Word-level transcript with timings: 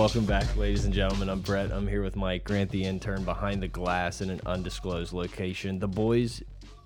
Welcome 0.00 0.24
back, 0.24 0.56
ladies 0.56 0.86
and 0.86 0.94
gentlemen. 0.94 1.28
I'm 1.28 1.42
Brett. 1.42 1.70
I'm 1.70 1.86
here 1.86 2.02
with 2.02 2.16
Mike 2.16 2.44
Grant, 2.44 2.70
the 2.70 2.84
intern 2.84 3.22
behind 3.22 3.62
the 3.62 3.68
glass 3.68 4.22
in 4.22 4.30
an 4.30 4.40
undisclosed 4.46 5.12
location. 5.12 5.78
The 5.78 5.88
boys 5.88 6.42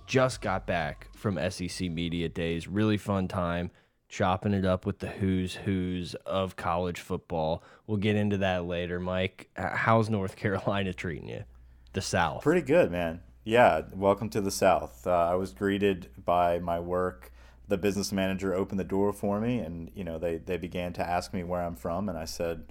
just 0.09 0.41
got 0.41 0.67
back 0.67 1.07
from 1.15 1.39
SEC 1.49 1.93
Media 1.93 2.29
Days. 2.29 2.67
Really 2.67 2.97
fun 2.97 3.29
time 3.29 3.71
chopping 4.09 4.53
it 4.53 4.65
up 4.65 4.85
with 4.85 4.99
the 4.99 5.07
who's 5.07 5.55
who's 5.55 6.17
of 6.27 6.57
college 6.57 6.99
football. 6.99 7.63
We'll 7.87 7.99
get 7.99 8.17
into 8.17 8.39
that 8.39 8.65
later. 8.65 8.99
Mike, 8.99 9.49
how's 9.55 10.11
North 10.11 10.35
Carolina 10.35 10.93
treating 10.93 11.29
you? 11.29 11.45
The 11.93 12.03
South. 12.03 12.43
Pretty 12.43 12.67
good, 12.67 12.91
man. 12.91 13.21
Yeah, 13.45 13.83
welcome 13.93 14.29
to 14.31 14.41
the 14.41 14.51
South. 14.51 15.07
Uh, 15.07 15.13
I 15.13 15.37
was 15.37 15.53
greeted 15.53 16.09
by 16.25 16.59
my 16.59 16.81
work. 16.81 17.31
The 17.69 17.79
business 17.79 18.11
manager 18.11 18.55
opened 18.55 18.81
the 18.81 18.85
door 18.85 19.13
for 19.13 19.41
me, 19.41 19.61
and 19.61 19.93
you 19.95 20.03
know 20.03 20.19
they 20.19 20.39
they 20.39 20.57
began 20.57 20.93
to 20.95 21.09
ask 21.09 21.33
me 21.33 21.45
where 21.45 21.63
I'm 21.63 21.77
from, 21.77 22.09
and 22.09 22.19
I 22.19 22.25
said 22.25 22.65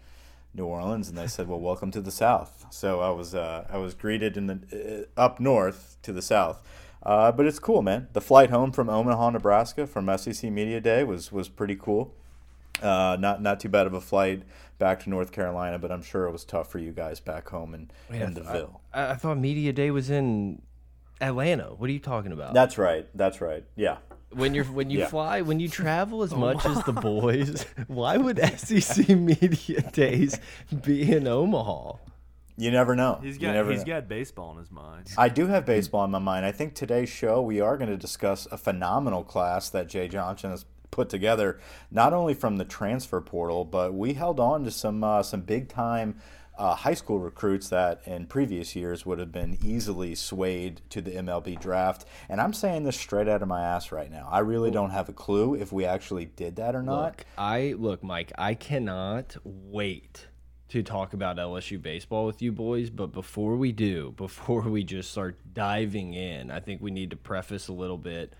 New 0.53 0.65
Orleans, 0.65 1.09
and 1.09 1.17
they 1.17 1.27
said, 1.27 1.47
"Well, 1.47 1.59
welcome 1.59 1.91
to 1.91 2.01
the 2.01 2.11
South." 2.11 2.65
So 2.69 2.99
I 3.01 3.09
was 3.09 3.33
uh, 3.33 3.65
I 3.69 3.77
was 3.77 3.93
greeted 3.93 4.37
in 4.37 4.47
the 4.47 5.07
uh, 5.17 5.19
up 5.19 5.39
north 5.39 5.97
to 6.03 6.13
the 6.13 6.21
South. 6.21 6.61
Uh, 7.01 7.31
but 7.31 7.45
it's 7.45 7.59
cool, 7.59 7.81
man. 7.81 8.07
The 8.13 8.21
flight 8.21 8.49
home 8.49 8.71
from 8.71 8.89
Omaha, 8.89 9.31
Nebraska, 9.31 9.85
from 9.85 10.15
SEC 10.17 10.49
Media 10.51 10.79
Day 10.79 11.03
was 11.03 11.31
was 11.31 11.49
pretty 11.49 11.75
cool. 11.75 12.13
Uh, 12.81 13.17
not 13.19 13.41
not 13.41 13.59
too 13.59 13.69
bad 13.69 13.87
of 13.87 13.93
a 13.93 14.01
flight 14.01 14.43
back 14.79 15.01
to 15.03 15.09
North 15.09 15.31
Carolina, 15.31 15.79
but 15.79 15.91
I'm 15.91 16.01
sure 16.01 16.25
it 16.25 16.31
was 16.31 16.43
tough 16.43 16.71
for 16.71 16.79
you 16.79 16.91
guys 16.91 17.19
back 17.19 17.49
home 17.49 17.73
in 17.73 17.91
yeah, 18.11 18.25
in 18.25 18.33
the 18.33 18.41
Ville. 18.41 18.81
I, 18.93 19.11
I, 19.11 19.15
thought 19.15 19.37
Media 19.37 19.71
Day 19.71 19.91
was 19.91 20.09
in 20.09 20.61
Atlanta. 21.21 21.73
What 21.75 21.89
are 21.89 21.93
you 21.93 21.99
talking 21.99 22.31
about? 22.31 22.53
That's 22.53 22.77
right. 22.77 23.07
That's 23.15 23.41
right. 23.41 23.63
Yeah. 23.75 23.97
When 24.33 24.53
you're 24.53 24.65
when 24.65 24.89
you 24.89 24.99
yeah. 24.99 25.07
fly 25.07 25.41
when 25.41 25.59
you 25.59 25.69
travel 25.69 26.23
as 26.23 26.33
much 26.33 26.65
as 26.65 26.83
the 26.83 26.93
boys, 27.11 27.65
why 27.87 28.17
would 28.17 28.39
SEC 28.59 29.09
Media 29.17 29.81
Days 29.91 30.39
be 30.83 31.11
in 31.11 31.27
Omaha? 31.27 31.97
You 32.55 32.69
never 32.69 32.95
know. 32.95 33.19
He's 33.21 33.37
got 33.37 33.53
never 33.53 33.71
he's 33.71 33.79
know. 33.79 33.93
got 33.93 34.07
baseball 34.07 34.51
in 34.51 34.57
his 34.59 34.71
mind. 34.71 35.09
I 35.17 35.29
do 35.29 35.47
have 35.47 35.65
baseball 35.65 36.05
in 36.05 36.11
my 36.11 36.19
mind. 36.19 36.45
I 36.45 36.51
think 36.51 36.75
today's 36.75 37.09
show 37.09 37.41
we 37.41 37.59
are 37.59 37.77
going 37.77 37.89
to 37.89 37.97
discuss 37.97 38.47
a 38.51 38.57
phenomenal 38.57 39.23
class 39.23 39.69
that 39.69 39.87
Jay 39.87 40.07
Johnson 40.07 40.51
has 40.51 40.65
put 40.91 41.09
together, 41.09 41.59
not 41.89 42.13
only 42.13 42.35
from 42.35 42.57
the 42.57 42.65
transfer 42.65 43.19
portal, 43.19 43.65
but 43.65 43.93
we 43.93 44.13
held 44.13 44.39
on 44.39 44.63
to 44.63 44.71
some 44.71 45.03
uh, 45.03 45.23
some 45.23 45.41
big 45.41 45.67
time 45.67 46.15
uh, 46.57 46.75
high 46.75 46.93
school 46.93 47.19
recruits 47.19 47.69
that 47.69 48.01
in 48.05 48.27
previous 48.27 48.75
years 48.75 49.05
would 49.05 49.19
have 49.19 49.31
been 49.31 49.57
easily 49.63 50.15
swayed 50.15 50.81
to 50.89 51.01
the 51.01 51.11
MLB 51.11 51.59
draft. 51.59 52.05
And 52.29 52.39
I'm 52.39 52.53
saying 52.53 52.83
this 52.83 52.97
straight 52.97 53.27
out 53.27 53.41
of 53.41 53.47
my 53.47 53.63
ass 53.63 53.91
right 53.91 54.11
now. 54.11 54.27
I 54.31 54.39
really 54.39 54.71
don't 54.71 54.91
have 54.91 55.09
a 55.09 55.13
clue 55.13 55.55
if 55.55 55.71
we 55.71 55.85
actually 55.85 56.25
did 56.25 56.55
that 56.57 56.75
or 56.75 56.83
not. 56.83 57.05
Look, 57.05 57.25
I 57.37 57.73
look, 57.77 58.03
Mike. 58.03 58.31
I 58.37 58.53
cannot 58.53 59.35
wait 59.43 60.27
to 60.69 60.81
talk 60.81 61.13
about 61.13 61.37
LSU 61.37 61.79
baseball 61.79 62.25
with 62.25 62.41
you 62.41 62.51
boys. 62.51 62.89
But 62.89 63.07
before 63.07 63.55
we 63.55 63.71
do, 63.71 64.11
before 64.17 64.61
we 64.61 64.83
just 64.83 65.11
start 65.11 65.37
diving 65.53 66.13
in, 66.13 66.49
I 66.51 66.59
think 66.59 66.81
we 66.81 66.91
need 66.91 67.11
to 67.11 67.15
preface 67.15 67.67
a 67.67 67.73
little 67.73 67.97
bit. 67.97 68.33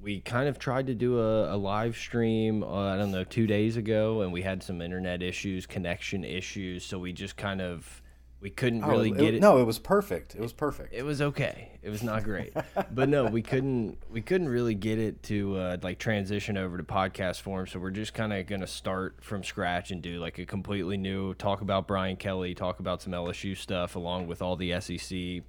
We 0.00 0.20
kind 0.20 0.48
of 0.48 0.58
tried 0.58 0.86
to 0.86 0.94
do 0.94 1.18
a, 1.18 1.54
a 1.54 1.56
live 1.56 1.96
stream, 1.96 2.62
uh, 2.62 2.94
I 2.94 2.96
don't 2.96 3.10
know, 3.10 3.24
two 3.24 3.46
days 3.46 3.76
ago, 3.76 4.22
and 4.22 4.32
we 4.32 4.42
had 4.42 4.62
some 4.62 4.80
internet 4.80 5.22
issues, 5.22 5.66
connection 5.66 6.24
issues. 6.24 6.84
So 6.84 6.98
we 6.98 7.12
just 7.12 7.36
kind 7.36 7.60
of 7.60 8.02
we 8.40 8.50
couldn't 8.50 8.84
oh, 8.84 8.90
really 8.90 9.10
get 9.10 9.34
it, 9.34 9.40
No, 9.40 9.58
it 9.58 9.64
was 9.64 9.80
perfect. 9.80 10.36
It 10.36 10.40
was 10.40 10.52
perfect. 10.52 10.94
It 10.94 11.04
was 11.04 11.20
okay. 11.20 11.70
It 11.82 11.90
was 11.90 12.04
not 12.04 12.22
great, 12.22 12.52
but 12.92 13.08
no, 13.08 13.24
we 13.24 13.42
couldn't. 13.42 13.98
We 14.08 14.20
couldn't 14.20 14.48
really 14.48 14.74
get 14.74 14.98
it 15.00 15.22
to 15.24 15.56
uh, 15.56 15.76
like 15.82 15.98
transition 15.98 16.56
over 16.56 16.76
to 16.76 16.84
podcast 16.84 17.40
form. 17.40 17.66
So 17.66 17.80
we're 17.80 17.90
just 17.90 18.14
kind 18.14 18.32
of 18.32 18.46
gonna 18.46 18.68
start 18.68 19.16
from 19.22 19.42
scratch 19.42 19.90
and 19.90 20.00
do 20.00 20.20
like 20.20 20.38
a 20.38 20.46
completely 20.46 20.96
new 20.96 21.34
talk 21.34 21.60
about 21.60 21.88
Brian 21.88 22.16
Kelly, 22.16 22.54
talk 22.54 22.78
about 22.78 23.02
some 23.02 23.12
LSU 23.12 23.56
stuff, 23.56 23.96
along 23.96 24.28
with 24.28 24.40
all 24.40 24.54
the 24.54 24.80
SEC 24.80 25.42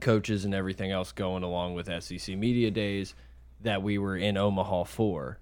coaches 0.00 0.44
and 0.44 0.52
everything 0.52 0.90
else 0.90 1.12
going 1.12 1.42
along 1.42 1.74
with 1.74 1.86
SEC 2.02 2.36
media 2.36 2.70
days 2.70 3.14
that 3.62 3.82
we 3.82 3.98
were 3.98 4.16
in 4.16 4.36
Omaha 4.36 4.84
for. 4.84 5.38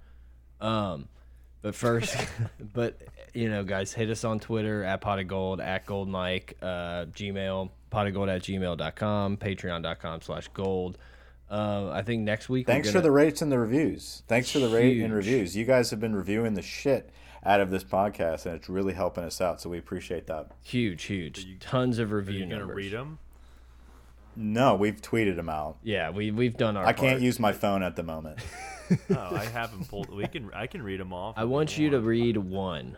Um, 0.61 1.09
but 1.63 1.75
first, 1.75 2.17
but 2.73 3.01
you 3.35 3.49
know, 3.49 3.65
guys, 3.65 3.93
hit 3.93 4.11
us 4.11 4.25
on 4.25 4.41
Twitter 4.41 4.85
at 4.85 5.01
pot 5.01 5.19
of 5.19 5.29
gold, 5.29 5.61
at 5.61 5.87
gold 5.87 6.09
mike, 6.09 6.57
uh, 6.63 7.07
Gmail, 7.07 7.71
pot 7.91 8.07
of 8.07 8.15
gold 8.15 8.29
at 8.29 8.43
gmail.com, 8.43 9.37
patreon.com 9.37 10.21
slash 10.23 10.49
gold. 10.49 10.99
Uh, 11.51 11.91
I 11.91 12.03
think 12.03 12.23
next 12.23 12.49
week. 12.49 12.67
Thanks 12.67 12.89
gonna... 12.89 13.01
for 13.01 13.03
the 13.03 13.11
rates 13.11 13.43
and 13.43 13.51
the 13.51 13.59
reviews. 13.59 14.23
Thanks 14.29 14.51
for 14.51 14.61
the 14.61 14.69
rate 14.69 15.01
and 15.01 15.13
reviews. 15.13 15.57
You 15.57 15.65
guys 15.65 15.91
have 15.91 15.99
been 15.99 16.15
reviewing 16.15 16.55
the 16.55 16.63
shit 16.63 17.11
out 17.45 17.61
of 17.61 17.71
this 17.71 17.83
podcast, 17.83 18.47
and 18.47 18.55
it's 18.55 18.69
really 18.69 18.93
helping 18.93 19.25
us 19.25 19.41
out. 19.41 19.61
So 19.61 19.69
we 19.69 19.79
appreciate 19.79 20.29
that. 20.29 20.53
huge, 20.63 21.05
huge, 21.05 21.45
you, 21.45 21.57
tons 21.59 21.99
of 21.99 22.13
review. 22.13 22.43
Are 22.43 22.47
you 22.47 22.51
gonna 22.51 22.67
read 22.67 22.93
them? 22.93 23.19
No, 24.37 24.75
we've 24.75 25.01
tweeted 25.01 25.37
them 25.37 25.49
out. 25.49 25.79
Yeah, 25.83 26.11
we 26.11 26.31
we've 26.31 26.57
done 26.57 26.77
our. 26.77 26.85
I 26.85 26.93
part. 26.93 26.99
can't 26.99 27.21
use 27.21 27.39
my 27.39 27.53
phone 27.53 27.83
at 27.83 27.97
the 27.97 28.03
moment. 28.03 28.39
oh, 29.11 29.37
I 29.37 29.45
haven't 29.45 29.89
pulled. 29.89 30.11
We 30.11 30.27
can. 30.27 30.51
I 30.55 30.67
can 30.67 30.83
read 30.83 31.01
them 31.01 31.13
off. 31.13 31.35
I 31.37 31.45
want 31.45 31.77
you 31.79 31.91
to 31.91 32.01
read 32.01 32.37
one. 32.37 32.97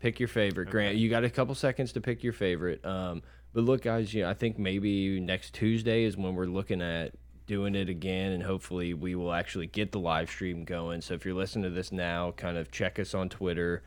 Pick 0.00 0.20
your 0.20 0.28
favorite, 0.28 0.64
okay. 0.68 0.72
Grant. 0.72 0.96
You 0.96 1.08
got 1.08 1.24
a 1.24 1.30
couple 1.30 1.54
seconds 1.54 1.92
to 1.92 2.00
pick 2.00 2.22
your 2.22 2.34
favorite. 2.34 2.84
Um, 2.84 3.22
but 3.54 3.64
look, 3.64 3.82
guys, 3.82 4.12
you 4.12 4.22
know, 4.22 4.30
I 4.30 4.34
think 4.34 4.58
maybe 4.58 5.18
next 5.20 5.54
Tuesday 5.54 6.04
is 6.04 6.16
when 6.16 6.34
we're 6.34 6.44
looking 6.44 6.82
at 6.82 7.12
doing 7.46 7.74
it 7.74 7.88
again, 7.88 8.32
and 8.32 8.42
hopefully 8.42 8.94
we 8.94 9.14
will 9.14 9.32
actually 9.32 9.66
get 9.66 9.92
the 9.92 10.00
live 10.00 10.28
stream 10.28 10.64
going. 10.64 11.00
So 11.00 11.14
if 11.14 11.24
you're 11.24 11.34
listening 11.34 11.64
to 11.64 11.70
this 11.70 11.92
now, 11.92 12.32
kind 12.32 12.58
of 12.58 12.70
check 12.70 12.98
us 12.98 13.14
on 13.14 13.28
Twitter. 13.28 13.82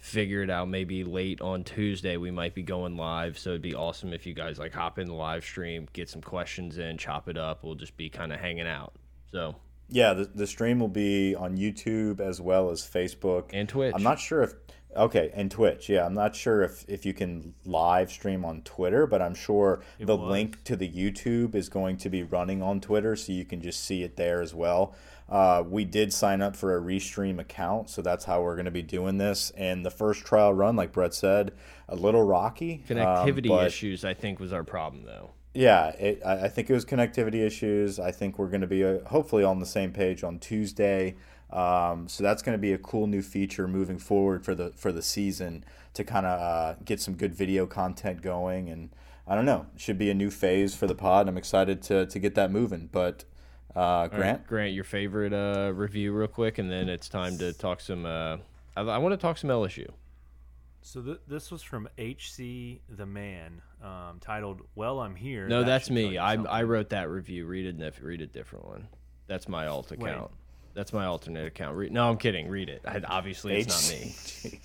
Figure 0.00 0.42
it 0.42 0.50
out. 0.50 0.68
Maybe 0.68 1.04
late 1.04 1.40
on 1.42 1.62
Tuesday 1.62 2.16
we 2.16 2.30
might 2.30 2.54
be 2.54 2.62
going 2.62 2.96
live. 2.96 3.38
So 3.38 3.50
it'd 3.50 3.62
be 3.62 3.74
awesome 3.74 4.12
if 4.14 4.26
you 4.26 4.32
guys 4.32 4.58
like 4.58 4.72
hop 4.72 4.98
in 4.98 5.06
the 5.06 5.14
live 5.14 5.44
stream, 5.44 5.88
get 5.92 6.08
some 6.08 6.22
questions 6.22 6.78
in, 6.78 6.96
chop 6.96 7.28
it 7.28 7.36
up. 7.36 7.62
We'll 7.62 7.74
just 7.74 7.96
be 7.96 8.08
kind 8.08 8.32
of 8.32 8.40
hanging 8.40 8.66
out. 8.66 8.94
So 9.30 9.56
yeah, 9.90 10.14
the, 10.14 10.24
the 10.24 10.46
stream 10.46 10.80
will 10.80 10.88
be 10.88 11.34
on 11.34 11.56
YouTube 11.56 12.20
as 12.20 12.40
well 12.40 12.70
as 12.70 12.80
Facebook 12.82 13.50
and 13.52 13.68
Twitch. 13.68 13.92
I'm 13.94 14.02
not 14.02 14.18
sure 14.18 14.42
if 14.42 14.54
okay, 14.96 15.30
and 15.34 15.50
Twitch. 15.50 15.88
Yeah, 15.88 16.06
I'm 16.06 16.14
not 16.14 16.34
sure 16.34 16.62
if 16.62 16.84
if 16.88 17.04
you 17.04 17.12
can 17.12 17.54
live 17.64 18.10
stream 18.10 18.44
on 18.44 18.62
Twitter, 18.62 19.06
but 19.06 19.20
I'm 19.20 19.34
sure 19.34 19.82
it 19.98 20.06
the 20.06 20.16
was. 20.16 20.30
link 20.30 20.64
to 20.64 20.76
the 20.76 20.88
YouTube 20.88 21.54
is 21.54 21.68
going 21.68 21.96
to 21.98 22.08
be 22.08 22.22
running 22.22 22.62
on 22.62 22.80
Twitter, 22.80 23.16
so 23.16 23.32
you 23.32 23.44
can 23.44 23.60
just 23.60 23.84
see 23.84 24.02
it 24.02 24.16
there 24.16 24.40
as 24.40 24.54
well. 24.54 24.94
Uh, 25.30 25.62
we 25.64 25.84
did 25.84 26.12
sign 26.12 26.42
up 26.42 26.56
for 26.56 26.76
a 26.76 26.80
restream 26.80 27.38
account, 27.38 27.88
so 27.88 28.02
that's 28.02 28.24
how 28.24 28.42
we're 28.42 28.56
going 28.56 28.64
to 28.64 28.70
be 28.72 28.82
doing 28.82 29.18
this. 29.18 29.52
And 29.56 29.86
the 29.86 29.90
first 29.90 30.24
trial 30.24 30.52
run, 30.52 30.74
like 30.74 30.92
Brett 30.92 31.14
said, 31.14 31.52
a 31.88 31.94
little 31.94 32.24
rocky. 32.24 32.82
Connectivity 32.88 33.50
um, 33.50 33.64
issues, 33.64 34.04
I 34.04 34.14
think, 34.14 34.40
was 34.40 34.52
our 34.52 34.64
problem 34.64 35.04
though. 35.04 35.30
Yeah, 35.54 35.88
it, 35.90 36.22
I 36.24 36.48
think 36.48 36.70
it 36.70 36.72
was 36.72 36.84
connectivity 36.84 37.44
issues. 37.44 37.98
I 37.98 38.12
think 38.12 38.38
we're 38.38 38.48
going 38.48 38.60
to 38.60 38.68
be 38.68 38.84
uh, 38.84 39.00
hopefully 39.06 39.42
on 39.42 39.58
the 39.58 39.66
same 39.66 39.92
page 39.92 40.22
on 40.22 40.38
Tuesday. 40.38 41.16
Um, 41.50 42.06
so 42.08 42.22
that's 42.22 42.42
going 42.42 42.56
to 42.56 42.60
be 42.60 42.72
a 42.72 42.78
cool 42.78 43.08
new 43.08 43.22
feature 43.22 43.66
moving 43.66 43.98
forward 43.98 44.44
for 44.44 44.54
the 44.54 44.70
for 44.76 44.92
the 44.92 45.02
season 45.02 45.64
to 45.94 46.04
kind 46.04 46.24
of 46.24 46.40
uh, 46.40 46.74
get 46.84 47.00
some 47.00 47.14
good 47.14 47.34
video 47.34 47.66
content 47.66 48.22
going. 48.22 48.68
And 48.68 48.90
I 49.26 49.34
don't 49.34 49.44
know, 49.44 49.66
should 49.76 49.98
be 49.98 50.10
a 50.10 50.14
new 50.14 50.30
phase 50.30 50.76
for 50.76 50.86
the 50.86 50.94
pod. 50.94 51.28
I'm 51.28 51.36
excited 51.36 51.82
to 51.82 52.06
to 52.06 52.18
get 52.20 52.36
that 52.36 52.52
moving. 52.52 52.88
But 52.90 53.24
uh, 53.76 54.08
Grant, 54.08 54.38
right, 54.38 54.46
Grant, 54.46 54.72
your 54.74 54.84
favorite 54.84 55.32
uh, 55.32 55.72
review 55.72 56.12
real 56.12 56.28
quick, 56.28 56.58
and 56.58 56.70
then 56.70 56.88
it's 56.88 57.08
time 57.08 57.38
to 57.38 57.52
talk 57.52 57.80
some. 57.80 58.04
Uh, 58.04 58.38
I, 58.76 58.82
I 58.82 58.98
want 58.98 59.12
to 59.12 59.16
talk 59.16 59.38
some 59.38 59.50
LSU. 59.50 59.88
So 60.82 61.02
th 61.02 61.18
this 61.26 61.50
was 61.50 61.62
from 61.62 61.88
HC 61.98 62.80
the 62.88 63.06
Man, 63.06 63.60
um, 63.82 64.18
titled 64.20 64.62
"Well, 64.74 65.00
I'm 65.00 65.14
Here." 65.14 65.46
No, 65.46 65.60
that 65.60 65.66
that's 65.66 65.90
me. 65.90 66.18
I 66.18 66.34
I 66.34 66.62
wrote 66.62 66.90
that 66.90 67.10
review. 67.10 67.46
Read 67.46 67.66
it. 67.66 67.94
Read 68.00 68.20
a 68.22 68.26
different 68.26 68.66
one. 68.66 68.88
That's 69.26 69.48
my 69.48 69.66
alt 69.66 69.92
account. 69.92 70.30
Wait. 70.30 70.38
That's 70.74 70.92
my 70.92 71.04
alternate 71.04 71.46
account. 71.46 71.76
Re 71.76 71.90
no, 71.90 72.08
I'm 72.08 72.16
kidding. 72.16 72.48
Read 72.48 72.68
it. 72.68 72.82
I, 72.86 73.00
obviously, 73.06 73.58
it's 73.58 73.90
not 73.90 74.52
me. 74.52 74.60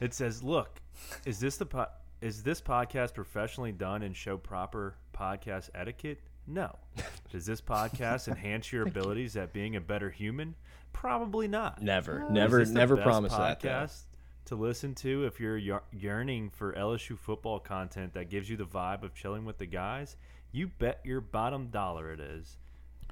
it 0.00 0.12
says, 0.12 0.42
"Look, 0.42 0.80
is 1.24 1.40
this 1.40 1.56
the 1.56 1.88
is 2.20 2.42
this 2.42 2.60
podcast 2.60 3.14
professionally 3.14 3.72
done 3.72 4.02
and 4.02 4.14
show 4.14 4.36
proper 4.36 4.96
podcast 5.16 5.70
etiquette? 5.74 6.20
No. 6.46 6.76
Does 7.30 7.46
this 7.46 7.60
podcast 7.60 8.28
enhance 8.28 8.72
your 8.72 8.86
abilities 8.86 9.36
at 9.36 9.52
being 9.52 9.76
a 9.76 9.80
better 9.80 10.10
human? 10.10 10.54
Probably 10.92 11.48
not. 11.48 11.82
Never, 11.82 12.26
never, 12.30 12.64
never 12.64 12.96
promise 12.96 13.32
that. 13.32 13.60
Podcast 13.60 14.04
to 14.46 14.54
listen 14.54 14.94
to 14.94 15.24
if 15.24 15.40
you're 15.40 15.58
yearning 15.92 16.50
for 16.50 16.72
LSU 16.72 17.18
football 17.18 17.58
content 17.58 18.14
that 18.14 18.30
gives 18.30 18.48
you 18.48 18.56
the 18.56 18.64
vibe 18.64 19.02
of 19.02 19.14
chilling 19.14 19.44
with 19.44 19.58
the 19.58 19.66
guys. 19.66 20.16
You 20.52 20.68
bet 20.68 21.00
your 21.04 21.20
bottom 21.20 21.68
dollar 21.68 22.12
it 22.12 22.20
is. 22.20 22.56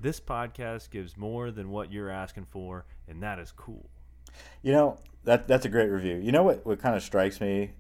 This 0.01 0.21
podcast 0.21 0.91
gives 0.91 1.17
more 1.17 1.51
than 1.51 1.71
what 1.71 1.93
you're 1.93 2.11
asking 2.11 2.47
for, 2.51 2.87
and 3.09 3.23
that 3.23 3.39
is 3.39 3.53
cool. 3.53 3.91
You 4.63 4.73
know 4.73 4.99
that 5.25 5.47
that's 5.47 5.65
a 5.65 5.69
great 5.69 5.89
review. 5.89 6.17
You 6.17 6.33
know 6.33 6.43
what? 6.43 6.65
What 6.65 6.81
kind 6.81 6.97
of 6.97 7.03
strikes 7.03 7.41
me? 7.41 7.73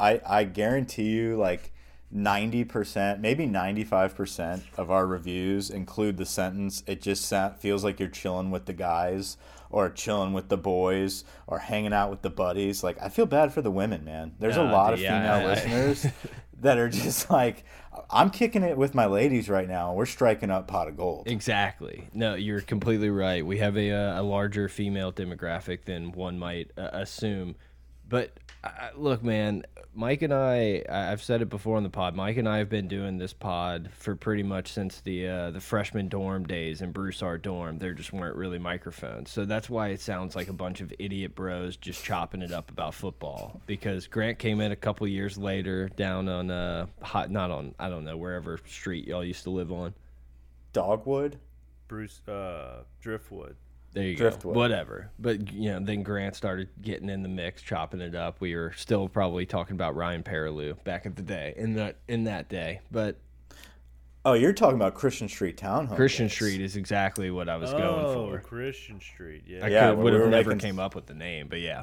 I 0.00 0.20
I 0.26 0.44
guarantee 0.44 1.10
you, 1.10 1.36
like 1.36 1.72
ninety 2.10 2.64
percent, 2.64 3.20
maybe 3.20 3.46
ninety 3.46 3.84
five 3.84 4.14
percent 4.14 4.62
of 4.76 4.90
our 4.90 5.06
reviews 5.06 5.70
include 5.70 6.16
the 6.16 6.26
sentence. 6.26 6.82
It 6.86 7.02
just 7.02 7.32
feels 7.58 7.84
like 7.84 8.00
you're 8.00 8.08
chilling 8.08 8.50
with 8.50 8.66
the 8.66 8.72
guys 8.72 9.36
or 9.70 9.90
chilling 9.90 10.32
with 10.32 10.48
the 10.48 10.56
boys 10.56 11.24
or 11.48 11.58
hanging 11.58 11.92
out 11.92 12.08
with 12.08 12.22
the 12.22 12.30
buddies. 12.30 12.84
Like 12.84 12.96
I 13.02 13.08
feel 13.08 13.26
bad 13.26 13.52
for 13.52 13.60
the 13.60 13.70
women, 13.70 14.04
man. 14.04 14.34
There's 14.38 14.56
a 14.56 14.62
lot 14.62 14.94
of 14.94 15.00
yeah, 15.00 15.36
female 15.36 15.48
listeners 15.48 16.06
that 16.60 16.78
are 16.78 16.88
just 16.88 17.30
like, 17.30 17.64
I'm 18.10 18.30
kicking 18.30 18.62
it 18.62 18.76
with 18.76 18.94
my 18.94 19.06
ladies 19.06 19.48
right 19.48 19.68
now. 19.68 19.92
We're 19.92 20.06
striking 20.06 20.50
up 20.50 20.68
pot 20.68 20.88
of 20.88 20.96
gold. 20.96 21.26
Exactly. 21.26 22.08
No, 22.12 22.34
you're 22.34 22.60
completely 22.60 23.10
right. 23.10 23.44
We 23.44 23.58
have 23.58 23.76
a, 23.76 23.90
uh, 23.90 24.20
a 24.20 24.22
larger 24.22 24.68
female 24.68 25.12
demographic 25.12 25.84
than 25.84 26.12
one 26.12 26.38
might 26.38 26.70
uh, 26.76 26.90
assume. 26.92 27.56
But 28.08 28.38
uh, 28.64 28.90
look, 28.96 29.22
man, 29.22 29.64
Mike 29.94 30.22
and 30.22 30.32
I, 30.32 30.82
I- 30.88 31.12
I've 31.12 31.22
said 31.22 31.42
it 31.42 31.48
before 31.48 31.76
on 31.76 31.82
the 31.82 31.90
pod. 31.90 32.14
Mike 32.16 32.36
and 32.36 32.48
I 32.48 32.58
have 32.58 32.68
been 32.68 32.88
doing 32.88 33.18
this 33.18 33.32
pod 33.32 33.90
for 33.96 34.16
pretty 34.16 34.42
much 34.42 34.72
since 34.72 35.00
the 35.02 35.28
uh, 35.28 35.50
the 35.50 35.60
freshman 35.60 36.08
dorm 36.08 36.44
days 36.46 36.82
in 36.82 36.90
Broussard 36.92 37.42
dorm. 37.42 37.78
There 37.78 37.92
just 37.92 38.12
weren't 38.12 38.36
really 38.36 38.58
microphones, 38.58 39.30
so 39.30 39.44
that's 39.44 39.70
why 39.70 39.88
it 39.88 40.00
sounds 40.00 40.34
like 40.34 40.48
a 40.48 40.52
bunch 40.52 40.80
of 40.80 40.92
idiot 40.98 41.34
bros 41.34 41.76
just 41.76 42.04
chopping 42.04 42.42
it 42.42 42.52
up 42.52 42.70
about 42.70 42.94
football. 42.94 43.60
Because 43.66 44.06
Grant 44.06 44.38
came 44.38 44.60
in 44.60 44.72
a 44.72 44.76
couple 44.76 45.06
years 45.06 45.36
later 45.38 45.88
down 45.90 46.28
on 46.28 46.50
uh 46.50 46.86
hot, 47.02 47.30
not 47.30 47.50
on 47.50 47.74
I 47.78 47.88
don't 47.88 48.04
know 48.04 48.16
wherever 48.16 48.58
street 48.66 49.06
y'all 49.06 49.24
used 49.24 49.44
to 49.44 49.50
live 49.50 49.70
on. 49.70 49.94
Dogwood. 50.72 51.38
Bruce 51.86 52.26
uh, 52.26 52.82
Driftwood. 53.00 53.56
There 53.94 54.04
you 54.04 54.16
Driftwood. 54.16 54.54
go. 54.54 54.58
Whatever. 54.60 55.10
But 55.18 55.52
you 55.52 55.70
know, 55.72 55.80
then 55.80 56.02
Grant 56.02 56.34
started 56.36 56.68
getting 56.82 57.08
in 57.08 57.22
the 57.22 57.28
mix, 57.28 57.62
chopping 57.62 58.00
it 58.00 58.14
up. 58.14 58.40
We 58.40 58.54
were 58.54 58.72
still 58.76 59.08
probably 59.08 59.46
talking 59.46 59.74
about 59.74 59.94
Ryan 59.96 60.22
Perrilloux 60.22 60.82
back 60.84 61.06
at 61.06 61.16
the 61.16 61.22
day 61.22 61.54
in 61.56 61.74
that 61.74 61.96
in 62.08 62.24
that 62.24 62.48
day. 62.48 62.80
But 62.90 63.16
Oh, 64.26 64.32
you're 64.32 64.54
talking 64.54 64.76
about 64.76 64.94
Christian 64.94 65.28
Street 65.28 65.58
Townhome. 65.58 65.96
Christian 65.96 66.26
days. 66.28 66.34
Street 66.34 66.60
is 66.62 66.76
exactly 66.76 67.30
what 67.30 67.48
I 67.48 67.56
was 67.58 67.72
oh, 67.74 67.78
going 67.78 68.14
for. 68.14 68.40
Christian 68.40 68.98
Street. 69.00 69.44
Yeah. 69.46 69.64
I 69.66 69.68
Yeah, 69.68 69.90
could, 69.90 69.98
would 69.98 70.04
we 70.04 70.12
have 70.12 70.20
were 70.22 70.30
never 70.30 70.50
making- 70.54 70.60
came 70.70 70.78
up 70.78 70.94
with 70.94 71.04
the 71.06 71.12
name, 71.14 71.46
but 71.48 71.60
yeah. 71.60 71.82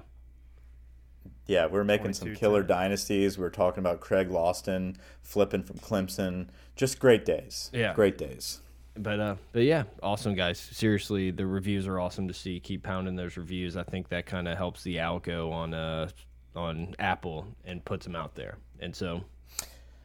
Yeah, 1.45 1.67
we 1.67 1.73
were 1.73 1.83
making 1.83 2.13
some 2.13 2.33
killer 2.35 2.61
times. 2.61 2.69
dynasties. 2.69 3.37
We 3.37 3.43
were 3.43 3.49
talking 3.51 3.79
about 3.79 3.99
Craig 3.99 4.29
Lawston 4.29 4.95
flipping 5.21 5.63
from 5.63 5.77
Clemson. 5.77 6.47
Just 6.75 6.97
great 6.99 7.25
days. 7.25 7.69
Yeah. 7.73 7.93
Great 7.93 8.17
days. 8.17 8.61
But 8.97 9.19
uh, 9.19 9.35
but 9.53 9.63
yeah, 9.63 9.83
awesome 10.03 10.35
guys. 10.35 10.59
Seriously, 10.59 11.31
the 11.31 11.45
reviews 11.45 11.87
are 11.87 11.99
awesome 11.99 12.27
to 12.27 12.33
see. 12.33 12.59
Keep 12.59 12.83
pounding 12.83 13.15
those 13.15 13.37
reviews. 13.37 13.77
I 13.77 13.83
think 13.83 14.09
that 14.09 14.25
kind 14.25 14.47
of 14.47 14.57
helps 14.57 14.83
the 14.83 14.97
algo 14.97 15.51
on 15.51 15.73
uh 15.73 16.09
on 16.55 16.95
Apple 16.99 17.47
and 17.65 17.83
puts 17.83 18.05
them 18.05 18.15
out 18.15 18.35
there. 18.35 18.57
And 18.79 18.95
so 18.95 19.23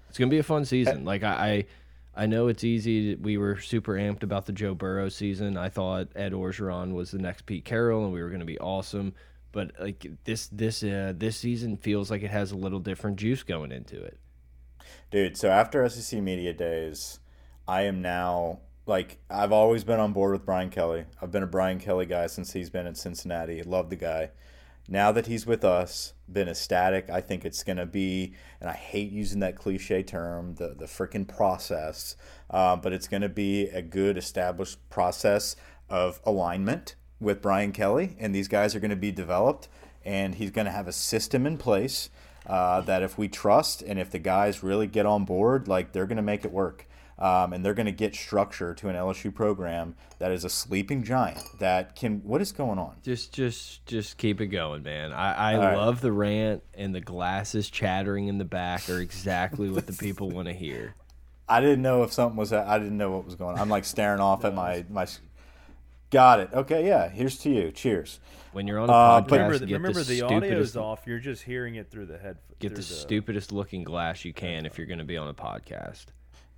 it's 0.08 0.18
gonna 0.18 0.30
be 0.30 0.38
a 0.38 0.44
fun 0.44 0.64
season. 0.64 1.04
Like 1.04 1.22
I, 1.22 1.66
I, 2.14 2.22
I 2.22 2.26
know 2.26 2.48
it's 2.48 2.64
easy. 2.64 3.14
We 3.16 3.36
were 3.36 3.58
super 3.58 3.94
amped 3.94 4.22
about 4.22 4.46
the 4.46 4.52
Joe 4.52 4.74
Burrow 4.74 5.08
season. 5.08 5.56
I 5.56 5.68
thought 5.68 6.08
Ed 6.14 6.32
Orgeron 6.32 6.92
was 6.92 7.10
the 7.10 7.18
next 7.18 7.46
Pete 7.46 7.64
Carroll, 7.64 8.04
and 8.04 8.12
we 8.12 8.22
were 8.22 8.30
gonna 8.30 8.44
be 8.44 8.58
awesome. 8.58 9.14
But 9.52 9.72
like 9.80 10.06
this 10.24 10.48
this 10.48 10.82
uh 10.82 11.12
this 11.16 11.36
season 11.36 11.76
feels 11.76 12.10
like 12.10 12.22
it 12.22 12.30
has 12.30 12.52
a 12.52 12.56
little 12.56 12.80
different 12.80 13.16
juice 13.16 13.42
going 13.42 13.72
into 13.72 14.02
it. 14.02 14.18
Dude, 15.10 15.36
so 15.36 15.48
after 15.48 15.88
SEC 15.88 16.20
Media 16.22 16.52
Days, 16.52 17.20
I 17.66 17.82
am 17.82 18.02
now 18.02 18.60
like 18.86 19.18
I've 19.28 19.52
always 19.52 19.84
been 19.84 20.00
on 20.00 20.12
board 20.12 20.32
with 20.32 20.46
Brian 20.46 20.70
Kelly. 20.70 21.04
I've 21.20 21.30
been 21.30 21.42
a 21.42 21.48
Brian 21.48 21.78
Kelly 21.78 22.06
guy 22.06 22.26
since 22.28 22.52
he's 22.52 22.70
been 22.70 22.86
at 22.86 22.96
Cincinnati. 22.96 23.62
Love 23.62 23.90
the 23.90 23.96
guy. 23.96 24.30
Now 24.88 25.10
that 25.10 25.26
he's 25.26 25.46
with 25.46 25.64
us, 25.64 26.12
been 26.30 26.48
ecstatic. 26.48 27.10
I 27.10 27.20
think 27.20 27.44
it's 27.44 27.64
gonna 27.64 27.86
be, 27.86 28.34
and 28.60 28.70
I 28.70 28.74
hate 28.74 29.10
using 29.10 29.40
that 29.40 29.56
cliche 29.56 30.02
term, 30.02 30.54
the 30.54 30.68
the 30.68 30.86
freaking 30.86 31.26
process, 31.26 32.16
uh, 32.50 32.76
but 32.76 32.92
it's 32.92 33.08
gonna 33.08 33.28
be 33.28 33.68
a 33.68 33.82
good 33.82 34.16
established 34.16 34.78
process 34.88 35.56
of 35.90 36.20
alignment 36.24 36.94
with 37.18 37.42
Brian 37.42 37.72
Kelly, 37.72 38.16
and 38.20 38.34
these 38.34 38.48
guys 38.48 38.76
are 38.76 38.80
gonna 38.80 38.94
be 38.94 39.10
developed, 39.10 39.68
and 40.04 40.36
he's 40.36 40.52
gonna 40.52 40.70
have 40.70 40.86
a 40.86 40.92
system 40.92 41.46
in 41.46 41.58
place 41.58 42.08
uh, 42.46 42.80
that 42.82 43.02
if 43.02 43.18
we 43.18 43.28
trust 43.28 43.82
and 43.82 43.98
if 43.98 44.10
the 44.10 44.18
guys 44.18 44.62
really 44.62 44.86
get 44.86 45.06
on 45.06 45.24
board, 45.24 45.68
like 45.68 45.92
they're 45.92 46.06
going 46.06 46.16
to 46.16 46.22
make 46.22 46.44
it 46.44 46.52
work. 46.52 46.86
Um, 47.18 47.54
and 47.54 47.64
they're 47.64 47.72
going 47.72 47.86
to 47.86 47.92
get 47.92 48.14
structure 48.14 48.74
to 48.74 48.88
an 48.90 48.94
LSU 48.94 49.34
program 49.34 49.94
that 50.18 50.32
is 50.32 50.44
a 50.44 50.50
sleeping 50.50 51.02
giant 51.02 51.42
that 51.58 51.96
can. 51.96 52.20
What 52.24 52.42
is 52.42 52.52
going 52.52 52.78
on? 52.78 52.96
Just, 53.02 53.32
just, 53.32 53.86
just 53.86 54.18
keep 54.18 54.38
it 54.42 54.48
going, 54.48 54.82
man. 54.82 55.12
I, 55.12 55.32
I 55.52 55.54
All 55.54 55.60
right. 55.62 55.76
love 55.78 56.02
the 56.02 56.12
rant 56.12 56.62
and 56.74 56.94
the 56.94 57.00
glasses 57.00 57.70
chattering 57.70 58.28
in 58.28 58.36
the 58.36 58.44
back 58.44 58.90
are 58.90 59.00
exactly 59.00 59.70
what 59.70 59.86
the 59.86 59.92
people 59.98 60.28
want 60.30 60.48
to 60.48 60.52
hear. 60.54 60.94
I 61.48 61.60
didn't 61.62 61.80
know 61.80 62.02
if 62.02 62.12
something 62.12 62.36
was. 62.36 62.52
I 62.52 62.78
didn't 62.78 62.98
know 62.98 63.12
what 63.12 63.24
was 63.24 63.34
going 63.34 63.54
on. 63.56 63.62
I'm 63.62 63.70
like 63.70 63.84
staring 63.86 64.20
off 64.20 64.44
at 64.44 64.54
my 64.54 64.84
my. 64.90 65.06
Got 66.10 66.40
it. 66.40 66.50
Okay. 66.52 66.86
Yeah. 66.86 67.08
Here's 67.08 67.38
to 67.38 67.50
you. 67.50 67.70
Cheers. 67.72 68.20
When 68.52 68.66
you're 68.66 68.78
on 68.78 68.88
a 68.88 68.92
Uh, 68.92 69.20
podcast, 69.22 69.28
but- 69.28 69.32
Remember, 69.32 69.52
get 69.54 69.60
the, 69.60 69.66
the, 69.66 69.72
remember 69.74 69.98
the 70.00 70.04
stupidest, 70.16 70.32
audio's 70.32 70.76
off. 70.76 71.02
You're 71.06 71.18
just 71.18 71.42
hearing 71.42 71.74
it 71.76 71.90
through 71.90 72.06
the 72.06 72.18
head. 72.18 72.38
get 72.58 72.70
the 72.74 72.82
through 72.82 72.96
stupidest 72.96 73.52
looking 73.52 73.84
glass 73.84 74.24
you 74.24 74.32
can 74.32 74.66
if 74.66 74.76
you're 74.78 74.86
going 74.86 74.98
to 74.98 75.04
be 75.04 75.16
on 75.16 75.28
a 75.28 75.34
podcast. 75.34 76.06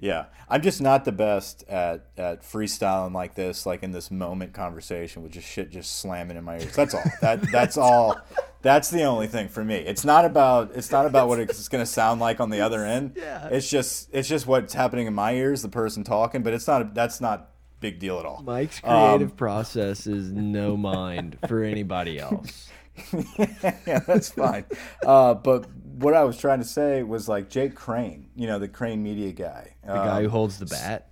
Yeah, 0.01 0.27
I'm 0.49 0.63
just 0.63 0.81
not 0.81 1.05
the 1.05 1.13
best 1.13 1.65
at 1.69 2.07
at 2.17 2.43
freestyling 2.43 3.13
like 3.13 3.35
this, 3.35 3.67
like 3.67 3.83
in 3.83 3.91
this 3.91 4.11
moment 4.11 4.53
conversation 4.53 5.23
with 5.23 5.33
just 5.33 5.49
shit 5.49 5.71
just 5.71 5.99
slamming 5.99 6.37
in 6.37 6.45
my 6.45 6.59
ears. 6.59 6.75
That's 6.75 6.95
all. 6.95 7.03
That 7.21 7.43
that's 7.53 7.77
all. 7.77 8.17
That's 8.63 8.91
the 8.91 9.03
only 9.05 9.27
thing 9.27 9.49
for 9.49 9.65
me. 9.65 9.77
It's 9.77 10.05
not 10.05 10.25
about 10.25 10.71
it's 10.75 10.93
not 10.93 11.07
about 11.07 11.27
what 11.29 11.41
it's 11.41 11.69
going 11.69 11.83
to 11.83 11.91
sound 11.91 12.21
like 12.21 12.39
on 12.41 12.51
the 12.51 12.61
other 12.61 12.85
end. 12.85 13.13
Yeah. 13.17 13.49
It's 13.49 13.69
just 13.69 14.09
it's 14.13 14.29
just 14.29 14.47
what's 14.47 14.75
happening 14.75 15.07
in 15.09 15.15
my 15.15 15.35
ears, 15.35 15.63
the 15.63 15.69
person 15.69 16.05
talking. 16.05 16.43
But 16.45 16.55
it's 16.55 16.67
not 16.69 16.95
that's 16.95 17.21
not 17.21 17.51
big 17.81 17.99
deal 17.99 18.19
at 18.21 18.25
all. 18.25 18.43
Mike's 18.43 18.81
Um, 18.85 19.09
creative 19.19 19.37
process 19.37 20.07
is 20.07 20.31
no 20.31 20.77
mind 20.77 21.39
for 21.49 21.63
anybody 21.65 22.19
else. 22.21 22.69
yeah, 23.39 24.01
that's 24.07 24.31
fine. 24.31 24.65
Uh, 25.07 25.35
but 25.35 25.67
what 25.99 26.15
I 26.15 26.25
was 26.25 26.39
trying 26.39 26.61
to 26.61 26.65
say 26.65 27.03
was 27.03 27.29
like 27.29 27.51
Jake 27.51 27.75
Crain, 27.75 28.31
you 28.37 28.47
know, 28.47 28.59
the 28.59 28.69
Crain 28.69 29.03
Media 29.03 29.33
guy. 29.33 29.75
The 29.83 29.95
guy 29.95 30.21
who 30.21 30.27
um, 30.27 30.33
holds 30.33 30.59
the 30.59 30.67
bat. 30.67 31.11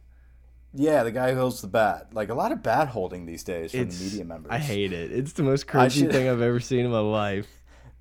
Yeah, 0.72 1.02
the 1.02 1.10
guy 1.10 1.32
who 1.32 1.40
holds 1.40 1.60
the 1.60 1.68
bat. 1.68 2.08
Like 2.12 2.28
a 2.28 2.34
lot 2.34 2.52
of 2.52 2.62
bat 2.62 2.88
holding 2.88 3.26
these 3.26 3.42
days 3.42 3.72
from 3.72 3.80
It's, 3.80 3.98
the 3.98 4.04
media 4.04 4.24
members. 4.24 4.52
I 4.52 4.58
hate 4.58 4.92
it. 4.92 5.10
It's 5.10 5.32
the 5.32 5.42
most 5.42 5.66
cringy 5.66 5.90
should- 5.90 6.12
thing 6.12 6.28
I've 6.28 6.42
ever 6.42 6.60
seen 6.60 6.84
in 6.84 6.90
my 6.90 7.00
life. 7.00 7.48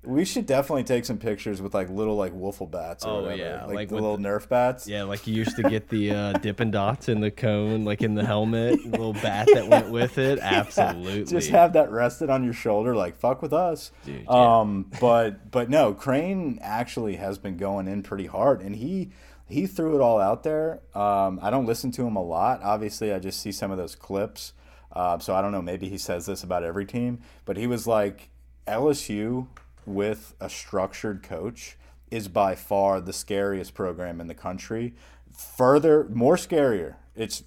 We 0.06 0.24
should 0.24 0.46
definitely 0.46 0.84
take 0.84 1.04
some 1.04 1.18
pictures 1.18 1.60
with 1.60 1.74
like 1.74 1.90
little 1.90 2.16
like 2.16 2.32
wiffle 2.32 2.70
bats 2.70 3.04
or 3.04 3.08
Oh, 3.10 3.22
whatever. 3.22 3.36
yeah, 3.36 3.64
like, 3.66 3.74
like 3.74 3.88
the 3.88 3.96
little 3.96 4.16
Nerf 4.18 4.48
bats. 4.48 4.86
Yeah, 4.86 5.02
like 5.02 5.26
you 5.26 5.34
used 5.34 5.56
to 5.56 5.62
get 5.64 5.88
the 5.88 6.10
uh, 6.12 6.32
Dippin' 6.42 6.70
Dots 6.70 7.08
in 7.08 7.20
the 7.20 7.30
cone, 7.30 7.84
like 7.84 8.02
in 8.02 8.14
the 8.14 8.24
helmet, 8.24 8.80
the 8.82 8.88
little 8.90 9.12
bat 9.14 9.48
that 9.52 9.68
went 9.68 9.90
with 9.90 10.16
it. 10.18 10.38
Absolutely. 10.38 11.24
Just 11.24 11.50
have 11.50 11.72
that 11.72 11.90
rested 11.90 12.30
on 12.30 12.44
your 12.44 12.52
shoulder, 12.54 12.94
like 12.94 13.16
fuck 13.16 13.42
with 13.42 13.52
us. 13.52 13.90
Dude, 14.04 14.22
yeah. 14.22 14.58
Um, 14.60 14.90
but 15.00 15.50
but 15.50 15.68
no, 15.68 15.92
Crain 15.92 16.58
actually 16.62 17.16
has 17.16 17.38
been 17.38 17.56
going 17.56 17.88
in 17.88 18.02
pretty 18.02 18.26
hard, 18.26 18.62
and 18.62 18.76
he 18.76 19.10
he 19.48 19.66
threw 19.66 19.94
it 19.96 20.00
all 20.00 20.20
out 20.20 20.42
there. 20.44 20.80
Um, 20.94 21.38
I 21.42 21.50
don't 21.50 21.66
listen 21.66 21.90
to 21.92 22.06
him 22.06 22.16
a 22.16 22.22
lot. 22.22 22.62
Obviously, 22.62 23.12
I 23.12 23.18
just 23.18 23.40
see 23.40 23.52
some 23.52 23.70
of 23.70 23.78
those 23.78 23.94
clips. 23.94 24.52
Uh, 24.92 25.18
so 25.18 25.34
I 25.34 25.42
don't 25.42 25.52
know. 25.52 25.60
Maybe 25.62 25.88
he 25.88 25.98
says 25.98 26.26
this 26.26 26.42
about 26.42 26.62
every 26.64 26.86
team, 26.86 27.18
but 27.44 27.56
he 27.56 27.66
was 27.66 27.86
like 27.86 28.30
LSU 28.66 29.46
with 29.86 30.34
a 30.40 30.50
structured 30.50 31.22
coach 31.22 31.76
is 32.10 32.28
by 32.28 32.54
far 32.54 33.00
the 33.00 33.12
scariest 33.12 33.74
program 33.74 34.20
in 34.20 34.26
the 34.26 34.34
country. 34.34 34.94
Further, 35.32 36.08
more 36.08 36.36
scarier. 36.36 36.96
It's 37.14 37.42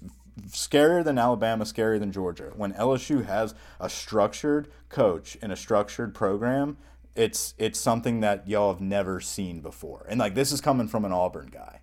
scarier 0.48 1.04
than 1.04 1.18
Alabama, 1.18 1.64
scarier 1.64 1.98
than 1.98 2.12
Georgia. 2.12 2.52
When 2.54 2.72
LSU 2.74 3.26
has 3.26 3.54
a 3.78 3.88
structured 3.88 4.70
coach 4.88 5.36
in 5.36 5.50
a 5.50 5.56
structured 5.56 6.14
program, 6.14 6.76
it's 7.14 7.54
it's 7.58 7.78
something 7.78 8.20
that 8.20 8.48
y'all 8.48 8.72
have 8.72 8.80
never 8.80 9.20
seen 9.20 9.60
before. 9.60 10.06
And 10.08 10.18
like 10.18 10.34
this 10.34 10.52
is 10.52 10.60
coming 10.60 10.88
from 10.88 11.04
an 11.04 11.12
Auburn 11.12 11.50
guy. 11.52 11.80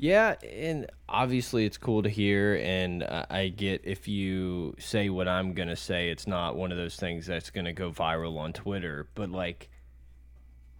Yeah, 0.00 0.36
and 0.48 0.86
obviously 1.08 1.64
it's 1.66 1.76
cool 1.76 2.04
to 2.04 2.08
hear, 2.08 2.56
and 2.62 3.02
I 3.02 3.48
get 3.48 3.80
if 3.84 4.06
you 4.06 4.76
say 4.78 5.08
what 5.08 5.26
I'm 5.26 5.54
gonna 5.54 5.76
say, 5.76 6.10
it's 6.10 6.26
not 6.28 6.54
one 6.54 6.70
of 6.70 6.78
those 6.78 6.96
things 6.96 7.26
that's 7.26 7.50
gonna 7.50 7.72
go 7.72 7.90
viral 7.90 8.38
on 8.38 8.52
Twitter. 8.52 9.08
But 9.16 9.30
like, 9.30 9.68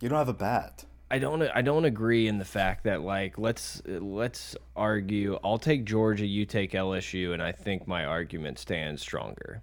You 0.00 0.08
don't 0.08 0.18
have 0.18 0.28
a 0.28 0.32
bat. 0.32 0.84
I 1.10 1.18
don't, 1.18 1.42
I 1.42 1.62
don't 1.62 1.86
agree 1.86 2.28
in 2.28 2.38
the 2.38 2.44
fact 2.44 2.84
that 2.84 3.00
like 3.02 3.38
let's 3.38 3.80
let's 3.86 4.54
argue. 4.76 5.38
I'll 5.42 5.58
take 5.58 5.84
Georgia, 5.84 6.26
you 6.26 6.44
take 6.44 6.72
LSU, 6.72 7.32
and 7.32 7.42
I 7.42 7.52
think 7.52 7.86
my 7.86 8.04
argument 8.04 8.58
stands 8.58 9.00
stronger. 9.00 9.62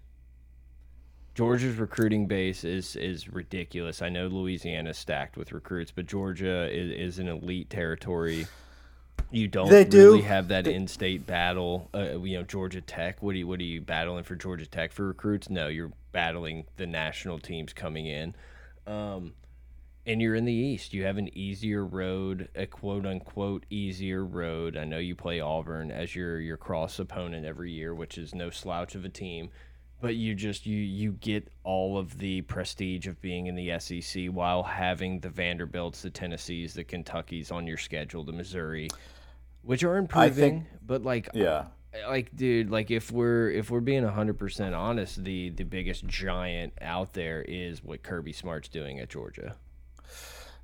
Georgia's 1.35 1.75
recruiting 1.77 2.25
base 2.27 2.63
is 2.63 2.95
is 2.95 3.29
ridiculous. 3.29 4.01
I 4.01 4.09
know 4.09 4.27
Louisiana's 4.27 4.97
stacked 4.97 5.37
with 5.37 5.51
recruits, 5.51 5.91
but 5.91 6.07
Georgia 6.07 6.67
is, 6.71 7.15
is 7.15 7.19
an 7.19 7.27
elite 7.27 7.69
territory. 7.69 8.47
You 9.31 9.47
don't 9.47 9.69
They 9.69 9.83
do. 9.83 10.13
really 10.13 10.21
have 10.23 10.47
that 10.49 10.65
in-state 10.65 11.27
battle. 11.27 11.89
Uh, 11.93 12.19
you 12.19 12.37
know, 12.37 12.43
Georgia 12.43 12.81
Tech. 12.81 13.21
What 13.21 13.33
do 13.33 13.39
you 13.39 13.47
what 13.47 13.59
are 13.59 13.63
you 13.63 13.81
battling 13.81 14.23
for 14.23 14.35
Georgia 14.35 14.65
Tech 14.65 14.91
for 14.93 15.05
recruits? 15.07 15.49
No, 15.49 15.67
you're 15.67 15.91
battling 16.11 16.65
the 16.77 16.87
national 16.87 17.39
teams 17.39 17.73
coming 17.73 18.07
in. 18.07 18.33
Um, 18.87 19.33
and 20.05 20.21
you're 20.21 20.35
in 20.35 20.45
the 20.45 20.53
East. 20.53 20.93
You 20.93 21.03
have 21.05 21.17
an 21.17 21.35
easier 21.37 21.85
road, 21.85 22.49
a 22.55 22.65
quote 22.65 23.05
unquote 23.05 23.65
easier 23.69 24.23
road. 24.25 24.77
I 24.77 24.83
know 24.85 24.97
you 24.99 25.15
play 25.15 25.39
Auburn 25.39 25.91
as 25.91 26.15
your 26.15 26.39
your 26.39 26.57
cross 26.57 26.99
opponent 26.99 27.45
every 27.45 27.71
year, 27.71 27.93
which 27.95 28.17
is 28.17 28.35
no 28.35 28.49
slouch 28.49 28.95
of 28.95 29.05
a 29.05 29.09
team. 29.09 29.49
but 30.01 30.15
you 30.15 30.35
just 30.35 30.65
you 30.65 30.77
you 30.77 31.13
get 31.13 31.47
all 31.63 31.97
of 31.97 32.17
the 32.19 32.41
prestige 32.43 33.07
of 33.07 33.19
being 33.21 33.47
in 33.47 33.55
the 33.55 33.79
SEC 33.79 34.25
while 34.27 34.61
having 34.63 35.19
the 35.21 35.29
Vanderbilts, 35.29 36.01
the 36.01 36.09
Tennessees, 36.09 36.73
the 36.73 36.83
Kentuckys 36.83 37.51
on 37.51 37.65
your 37.65 37.77
schedule, 37.77 38.23
the 38.23 38.31
Missouri, 38.33 38.89
which 39.63 39.83
are 39.83 39.97
improving, 39.97 40.67
but 40.85 41.01
like 41.03 41.29
Yeah. 41.33 41.67
like 42.09 42.35
dude 42.35 42.69
like 42.69 42.91
if 42.91 43.09
we're 43.11 43.49
if 43.51 43.71
we're 43.71 43.79
being 43.79 44.03
100% 44.03 44.77
honest 44.77 45.23
the 45.23 45.49
the 45.51 45.63
biggest 45.63 46.05
giant 46.05 46.73
out 46.81 47.13
there 47.13 47.41
is 47.47 47.81
what 47.83 48.03
kirby 48.03 48.33
smart's 48.33 48.67
doing 48.67 48.99
at 48.99 49.09
georgia 49.09 49.55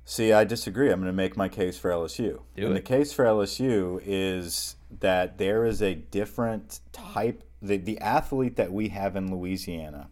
See, 0.04 0.32
I 0.32 0.44
disagree. 0.44 0.90
I'm 0.90 1.00
going 1.00 1.06
to 1.06 1.12
make 1.12 1.36
my 1.36 1.48
case 1.48 1.78
for 1.78 1.90
LSU. 1.90 2.40
Do 2.56 2.66
and 2.66 2.72
it. 2.72 2.74
the 2.74 2.80
case 2.80 3.12
for 3.12 3.24
LSU 3.24 4.02
is 4.04 4.76
that 5.00 5.38
there 5.38 5.64
is 5.64 5.80
a 5.80 5.94
different 5.94 6.80
type. 6.92 7.44
The, 7.60 7.76
the 7.76 7.98
athlete 7.98 8.56
that 8.56 8.72
we 8.72 8.88
have 8.88 9.14
in 9.14 9.32
Louisiana, 9.34 10.08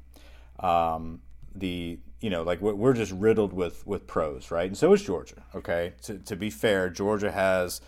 um, 0.61 1.20
the 1.54 1.99
you 2.20 2.30
know 2.30 2.44
like 2.44 2.61
we're, 2.61 2.75
we're 2.75 2.92
just 2.92 3.11
riddled 3.11 3.52
with 3.52 3.85
with 3.85 4.06
pros, 4.06 4.52
right? 4.52 4.68
And 4.68 4.76
so 4.76 4.92
is 4.92 5.02
Georgia. 5.02 5.42
Okay, 5.56 5.94
to, 6.02 6.18
to 6.18 6.37
be 6.37 6.50
fair, 6.50 6.88
Georgia 6.88 7.32
has 7.32 7.80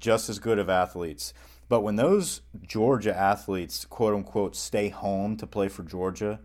just 0.00 0.28
as 0.28 0.40
good 0.40 0.58
of 0.58 0.68
athletes. 0.68 1.32
But 1.68 1.82
when 1.82 1.96
those 1.96 2.40
Georgia 2.62 3.16
athletes, 3.16 3.84
quote 3.84 4.14
unquote, 4.14 4.56
stay 4.56 4.88
home 4.88 5.36
to 5.36 5.46
play 5.46 5.68
for 5.68 5.82
Georgia, 5.84 6.40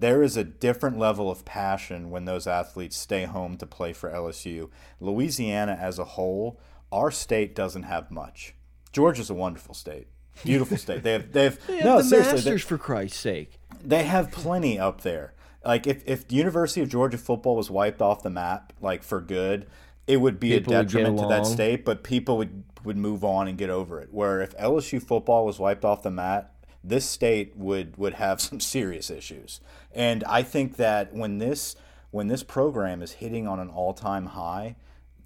there 0.00 0.22
is 0.22 0.36
a 0.36 0.44
different 0.44 0.98
level 0.98 1.30
of 1.30 1.44
passion 1.44 2.10
when 2.10 2.24
those 2.24 2.46
athletes 2.46 2.96
stay 2.96 3.24
home 3.24 3.56
to 3.58 3.66
play 3.66 3.92
for 3.92 4.10
LSU. 4.10 4.70
Louisiana 5.00 5.78
as 5.80 5.98
a 5.98 6.04
whole, 6.04 6.58
our 6.90 7.10
state 7.10 7.54
doesn't 7.54 7.84
have 7.84 8.10
much. 8.10 8.54
Georgia's 8.92 9.30
a 9.30 9.34
wonderful 9.34 9.74
state. 9.74 10.08
Beautiful 10.42 10.76
state. 10.76 11.02
They 11.02 11.12
have 11.12 11.32
they 11.32 11.44
have, 11.44 11.64
They 11.66 11.76
have 11.76 11.84
no 11.84 11.96
the 11.98 12.04
seriously 12.04 12.32
Masters 12.34 12.62
they, 12.62 12.68
for 12.68 12.78
Christ's 12.78 13.20
sake. 13.20 13.58
they 13.82 14.04
have 14.04 14.32
plenty 14.32 14.78
up 14.78 15.02
there. 15.02 15.34
Like 15.64 15.86
if 15.86 16.02
if 16.06 16.26
the 16.28 16.34
University 16.34 16.80
of 16.80 16.88
Georgia 16.88 17.18
football 17.18 17.56
was 17.56 17.70
wiped 17.70 18.02
off 18.02 18.22
the 18.22 18.30
map 18.30 18.72
like 18.80 19.02
for 19.02 19.20
good, 19.20 19.66
it 20.06 20.18
would 20.18 20.38
be 20.38 20.50
People 20.50 20.74
a 20.74 20.82
detriment 20.84 21.18
to 21.18 21.26
that 21.28 21.46
state, 21.46 21.84
but 21.84 22.02
people 22.02 22.36
would 22.36 22.64
would 22.84 22.96
move 22.96 23.24
on 23.24 23.48
and 23.48 23.56
get 23.56 23.70
over 23.70 24.00
it. 24.00 24.12
Where 24.12 24.42
if 24.42 24.56
LSU 24.58 25.02
football 25.02 25.46
was 25.46 25.58
wiped 25.58 25.84
off 25.84 26.02
the 26.02 26.10
mat, 26.10 26.53
this 26.84 27.08
state 27.08 27.56
would 27.56 27.96
would 27.96 28.14
have 28.14 28.40
some 28.40 28.60
serious 28.60 29.10
issues. 29.10 29.60
And 29.92 30.22
I 30.24 30.42
think 30.42 30.76
that 30.76 31.14
when 31.14 31.38
this 31.38 31.76
when 32.10 32.28
this 32.28 32.44
program 32.44 33.02
is 33.02 33.12
hitting 33.12 33.48
on 33.48 33.58
an 33.58 33.70
all-time 33.70 34.26
high, 34.26 34.76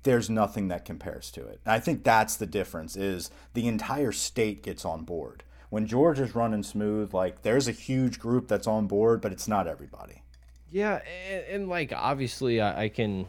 there's 0.05 0.31
nothing 0.31 0.69
that 0.69 0.87
compares 0.87 1.31
to 1.33 1.47
it. 1.47 1.61
And 1.67 1.75
I 1.75 1.81
think 1.81 2.03
that's 2.03 2.37
the 2.37 2.47
difference 2.47 2.97
is 2.97 3.31
the 3.53 3.69
entire 3.69 4.13
state 4.13 4.63
gets 4.63 4.85
on 4.87 5.05
board. 5.05 5.45
When 5.69 5.87
Georgia's 5.87 6.35
running 6.35 6.63
smooth, 6.63 7.13
like 7.13 7.43
there's 7.43 7.69
a 7.69 7.73
huge 7.73 8.19
group 8.19 8.49
that's 8.49 8.67
on 8.67 8.87
board, 8.87 9.21
but 9.21 9.33
it's 9.33 9.47
not 9.47 9.67
everybody. 9.67 10.23
Yeah, 10.71 11.03
and, 11.31 11.45
and 11.45 11.69
like 11.69 11.93
obviously, 11.95 12.61
I, 12.61 12.85
I 12.85 12.89
can 12.89 13.27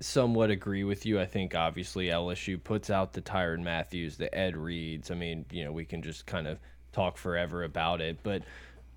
somewhat 0.00 0.50
agree 0.50 0.84
with 0.84 1.06
you. 1.06 1.20
I 1.20 1.26
think 1.26 1.54
obviously 1.54 2.06
LSU 2.06 2.62
puts 2.62 2.90
out 2.90 3.12
the 3.12 3.22
Tyrann 3.22 3.64
Mathieus, 3.64 4.16
the 4.16 4.32
Ed 4.32 4.56
Reeds. 4.56 5.10
I 5.10 5.14
mean, 5.14 5.46
you 5.50 5.64
know, 5.64 5.72
we 5.72 5.84
can 5.84 6.02
just 6.02 6.26
kind 6.26 6.46
of 6.46 6.58
talk 6.92 7.16
forever 7.16 7.64
about 7.64 8.00
it, 8.00 8.18
but 8.22 8.42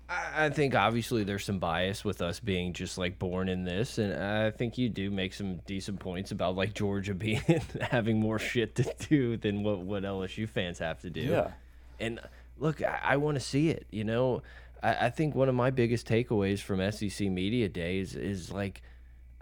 I, 0.08 0.46
I 0.46 0.50
think 0.50 0.74
obviously 0.74 1.24
there's 1.24 1.44
some 1.44 1.58
bias 1.58 2.04
with 2.04 2.22
us 2.22 2.40
being 2.40 2.72
just 2.72 2.98
like 2.98 3.18
born 3.18 3.48
in 3.48 3.64
this, 3.64 3.98
and 3.98 4.14
I 4.14 4.50
think 4.50 4.78
you 4.78 4.88
do 4.88 5.10
make 5.10 5.34
some 5.34 5.56
decent 5.66 6.00
points 6.00 6.30
about 6.30 6.56
like 6.56 6.74
Georgia 6.74 7.14
being 7.14 7.42
having 7.80 8.20
more 8.20 8.38
shit 8.38 8.74
to 8.76 8.94
do 9.08 9.36
than 9.36 9.62
what 9.62 9.80
what 9.80 10.02
LSU 10.02 10.48
fans 10.48 10.78
have 10.78 11.00
to 11.00 11.10
do. 11.10 11.22
Yeah. 11.22 11.50
And 11.98 12.20
look, 12.58 12.82
I, 12.82 13.00
I 13.02 13.16
want 13.16 13.36
to 13.36 13.40
see 13.40 13.70
it. 13.70 13.86
You 13.90 14.04
know, 14.04 14.42
I, 14.82 15.06
I 15.06 15.10
think 15.10 15.34
one 15.34 15.48
of 15.48 15.54
my 15.54 15.70
biggest 15.70 16.06
takeaways 16.06 16.60
from 16.60 16.90
SEC 16.92 17.28
Media 17.28 17.68
Days 17.68 18.14
is 18.14 18.46
is 18.46 18.52
like, 18.52 18.82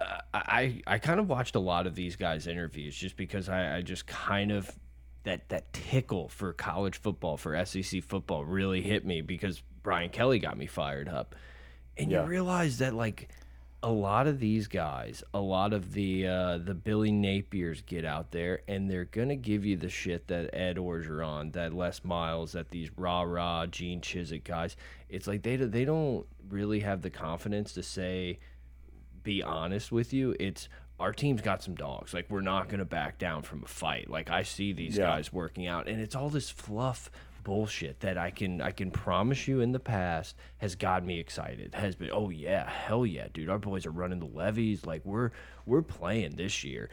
uh, 0.00 0.20
I 0.32 0.82
I 0.87 0.99
kind 0.99 1.20
of 1.20 1.28
watched 1.28 1.56
a 1.56 1.61
lot 1.61 1.87
of 1.87 1.94
these 1.94 2.16
guys' 2.16 2.46
interviews 2.46 2.96
just 2.96 3.16
because 3.16 3.49
I, 3.49 3.78
I 3.78 3.82
just 3.82 4.06
kind 4.06 4.50
of 4.50 4.70
that 5.25 5.49
that 5.49 5.73
tickle 5.73 6.28
for 6.28 6.52
college 6.52 6.97
football 7.00 7.37
for 7.37 7.62
SEC 7.64 8.02
football 8.02 8.45
really 8.45 8.81
hit 8.83 9.04
me 9.04 9.21
because 9.23 9.62
Brian 9.83 10.11
Kelly 10.11 10.38
got 10.38 10.57
me 10.57 10.66
fired 10.66 11.09
up, 11.09 11.35
and 11.97 12.11
Yeah. 12.11 12.23
you 12.23 12.28
realize 12.28 12.78
that 12.78 12.95
like 12.95 13.28
a 13.83 13.90
lot 13.93 14.26
of 14.26 14.40
these 14.40 14.66
guys, 14.66 15.23
a 15.35 15.40
lot 15.40 15.75
of 15.75 15.93
the 15.93 16.26
uh, 16.26 16.57
the 16.59 16.73
Billy 16.75 17.11
Napiers 17.12 17.83
get 17.85 18.07
out 18.07 18.31
there 18.31 18.62
and 18.66 18.88
they're 18.90 19.04
gonna 19.04 19.37
give 19.37 19.66
you 19.66 19.76
the 19.76 19.90
shit 19.90 20.26
that 20.28 20.54
Ed 20.54 20.76
Orgeron, 20.76 21.52
that 21.52 21.75
Les 21.75 22.02
Miles, 22.02 22.52
that 22.52 22.71
these 22.71 22.90
rah 22.97 23.23
rah 23.23 23.66
Gene 23.66 24.00
Chizik 24.00 24.45
guys. 24.45 24.75
It's 25.11 25.26
like 25.26 25.43
they 25.43 25.57
they 25.57 25.85
don't 25.85 26.26
really 26.49 26.81
have 26.81 27.02
the 27.02 27.11
confidence 27.11 27.75
to 27.75 27.83
say, 27.83 28.38
be 29.23 29.43
honest 29.43 29.93
with 29.93 30.12
you. 30.14 30.35
It's 30.40 30.69
our 31.00 31.12
team's 31.12 31.40
got 31.42 31.62
some 31.62 31.74
dogs. 31.74 32.14
Like 32.14 32.26
we're 32.30 32.40
not 32.40 32.68
gonna 32.68 32.84
back 32.84 33.18
down 33.18 33.42
from 33.42 33.62
a 33.64 33.68
fight. 33.68 34.08
Like 34.08 34.30
I 34.30 34.42
see 34.42 34.72
these 34.72 34.96
Yeah. 34.96 35.06
guys 35.06 35.32
working 35.32 35.66
out, 35.66 35.88
and 35.88 36.00
it's 36.00 36.14
all 36.14 36.28
this 36.30 36.50
fluff 36.50 37.10
bullshit 37.42 38.00
that 38.00 38.16
I 38.16 38.30
can 38.30 38.60
I 38.62 38.70
can 38.70 38.90
promise 38.90 39.46
you 39.46 39.60
in 39.60 39.72
the 39.72 39.80
past 39.80 40.34
has 40.58 40.74
got 40.76 41.04
me 41.04 41.18
excited. 41.20 41.74
Has 41.74 41.94
been 41.94 42.10
oh 42.12 42.30
yeah, 42.30 42.68
hell 42.68 43.04
yeah, 43.04 43.26
dude. 43.32 43.50
Our 43.50 43.58
boys 43.58 43.84
are 43.86 43.90
running 43.90 44.20
the 44.20 44.26
levees. 44.26 44.86
Like 44.86 45.04
we're 45.04 45.30
we're 45.66 45.82
playing 45.82 46.36
this 46.36 46.64
year. 46.64 46.88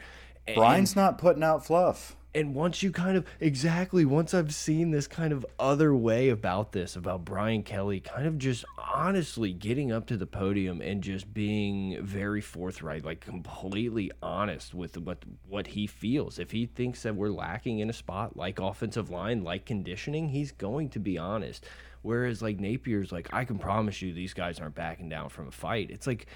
And- 0.46 0.56
Brian's 0.56 0.96
not 0.96 1.18
putting 1.18 1.42
out 1.42 1.64
fluff. 1.64 2.16
And 2.34 2.54
once 2.54 2.82
you 2.82 2.90
kind 2.90 3.16
of 3.16 3.26
exactly 3.40 4.04
once 4.04 4.32
I've 4.32 4.54
seen 4.54 4.90
this 4.90 5.06
kind 5.06 5.32
of 5.32 5.44
other 5.58 5.94
way 5.94 6.30
about 6.30 6.72
this 6.72 6.96
about 6.96 7.24
Brian 7.24 7.62
Kelly 7.62 8.00
kind 8.00 8.26
of 8.26 8.38
just 8.38 8.64
honestly 8.78 9.52
getting 9.52 9.92
up 9.92 10.06
to 10.06 10.16
the 10.16 10.26
podium 10.26 10.80
and 10.80 11.02
just 11.02 11.32
being 11.32 12.02
very 12.02 12.40
forthright 12.40 13.04
like 13.04 13.20
completely 13.20 14.10
honest 14.22 14.74
with 14.74 14.96
what 14.98 15.24
what 15.48 15.66
he 15.66 15.86
feels. 15.86 16.38
If 16.38 16.50
he 16.50 16.66
thinks 16.66 17.02
that 17.02 17.16
we're 17.16 17.28
lacking 17.28 17.80
in 17.80 17.90
a 17.90 17.94
spot 17.94 18.36
like 18.36 18.58
offensive 18.58 19.10
line 19.10 19.44
like 19.44 19.66
conditioning 19.66 20.28
he's 20.28 20.52
going 20.52 20.90
to 20.90 20.98
be 20.98 21.18
honest. 21.18 21.66
Whereas 22.02 22.42
like 22.42 22.58
Napier's 22.58 23.12
like 23.12 23.28
I 23.32 23.44
can 23.44 23.58
promise 23.58 24.00
you 24.00 24.12
these 24.12 24.34
guys 24.34 24.58
aren't 24.58 24.74
backing 24.74 25.08
down 25.08 25.28
from 25.28 25.48
a 25.48 25.52
fight. 25.52 25.90
It's 25.90 26.06
like 26.06 26.26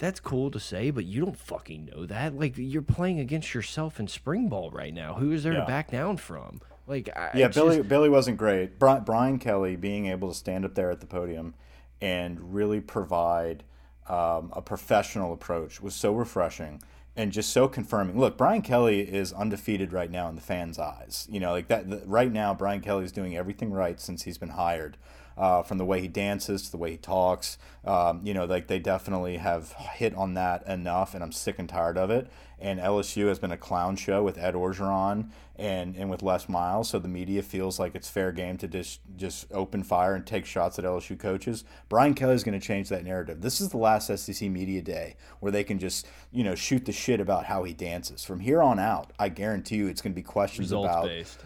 that's 0.00 0.18
cool 0.18 0.50
to 0.50 0.58
say, 0.58 0.90
but 0.90 1.04
you 1.04 1.24
don't 1.24 1.38
fucking 1.38 1.84
know 1.94 2.06
that. 2.06 2.34
Like 2.36 2.54
you're 2.56 2.82
playing 2.82 3.20
against 3.20 3.54
yourself 3.54 4.00
in 4.00 4.08
spring 4.08 4.48
ball 4.48 4.70
right 4.72 4.92
now. 4.92 5.14
Who 5.14 5.30
is 5.30 5.44
there 5.44 5.52
Yeah. 5.52 5.60
to 5.60 5.66
back 5.66 5.90
down 5.92 6.16
from? 6.16 6.60
Like 6.88 7.08
I, 7.14 7.30
Yeah, 7.34 7.48
Billy 7.48 7.76
just- 7.76 7.88
Billy 7.88 8.08
wasn't 8.08 8.36
great. 8.38 8.78
Bri- 8.80 9.00
Brian 9.04 9.38
Kelly 9.38 9.76
being 9.76 10.06
able 10.06 10.28
to 10.28 10.34
stand 10.34 10.64
up 10.64 10.74
there 10.74 10.90
at 10.90 10.98
the 11.00 11.06
podium 11.06 11.54
and 12.00 12.52
really 12.54 12.80
provide 12.80 13.62
um, 14.08 14.50
a 14.56 14.60
professional 14.62 15.32
approach 15.32 15.80
was 15.80 15.94
so 15.94 16.12
refreshing 16.12 16.82
and 17.14 17.30
just 17.30 17.50
so 17.50 17.68
confirming. 17.68 18.18
Look, 18.18 18.36
Brian 18.36 18.62
Kelly 18.62 19.00
is 19.02 19.32
undefeated 19.32 19.92
right 19.92 20.10
now 20.10 20.28
in 20.28 20.34
the 20.34 20.40
fans' 20.40 20.78
eyes. 20.80 21.28
You 21.30 21.38
know, 21.38 21.52
like 21.52 21.68
that. 21.68 21.88
The, 21.88 22.02
right 22.06 22.32
now, 22.32 22.52
Brian 22.54 22.80
Kelly 22.80 23.04
is 23.04 23.12
doing 23.12 23.36
everything 23.36 23.70
right 23.70 24.00
since 24.00 24.22
he's 24.22 24.38
been 24.38 24.48
hired. 24.50 24.96
Uh, 25.40 25.62
from 25.62 25.78
the 25.78 25.86
way 25.86 26.02
he 26.02 26.06
dances 26.06 26.66
to 26.66 26.70
the 26.70 26.76
way 26.76 26.90
he 26.90 26.96
talks, 26.98 27.56
um, 27.86 28.20
you 28.22 28.34
know, 28.34 28.44
like 28.44 28.66
they 28.66 28.78
definitely 28.78 29.38
have 29.38 29.72
hit 29.72 30.14
on 30.14 30.34
that 30.34 30.66
enough, 30.66 31.14
and 31.14 31.24
I'm 31.24 31.32
sick 31.32 31.58
and 31.58 31.66
tired 31.66 31.96
of 31.96 32.10
it. 32.10 32.30
And 32.58 32.78
LSU 32.78 33.28
has 33.28 33.38
been 33.38 33.50
a 33.50 33.56
clown 33.56 33.96
show 33.96 34.22
with 34.22 34.36
Ed 34.36 34.52
Orgeron 34.52 35.30
and, 35.56 35.96
and 35.96 36.10
with 36.10 36.22
Les 36.22 36.46
Miles, 36.46 36.90
so 36.90 36.98
the 36.98 37.08
media 37.08 37.42
feels 37.42 37.78
like 37.78 37.94
it's 37.94 38.08
fair 38.08 38.32
game 38.32 38.58
to 38.58 38.68
just 38.68 39.00
just 39.16 39.46
open 39.50 39.82
fire 39.82 40.14
and 40.14 40.26
take 40.26 40.44
shots 40.44 40.78
at 40.78 40.84
LSU 40.84 41.18
coaches. 41.18 41.64
Brian 41.88 42.12
Kelly's 42.12 42.44
going 42.44 42.58
to 42.58 42.66
change 42.66 42.90
that 42.90 43.02
narrative. 43.02 43.40
This 43.40 43.62
is 43.62 43.70
the 43.70 43.78
last 43.78 44.14
SEC 44.14 44.50
media 44.50 44.82
day 44.82 45.16
where 45.40 45.50
they 45.50 45.64
can 45.64 45.78
just 45.78 46.06
you 46.32 46.44
know 46.44 46.54
shoot 46.54 46.84
the 46.84 46.92
shit 46.92 47.18
about 47.18 47.46
how 47.46 47.64
he 47.64 47.72
dances. 47.72 48.24
From 48.24 48.40
here 48.40 48.60
on 48.60 48.78
out, 48.78 49.12
I 49.18 49.30
guarantee 49.30 49.76
you, 49.76 49.86
it's 49.86 50.02
going 50.02 50.12
to 50.12 50.16
be 50.16 50.22
questions 50.22 50.70
results 50.70 50.86
about 50.86 51.06
based. 51.06 51.40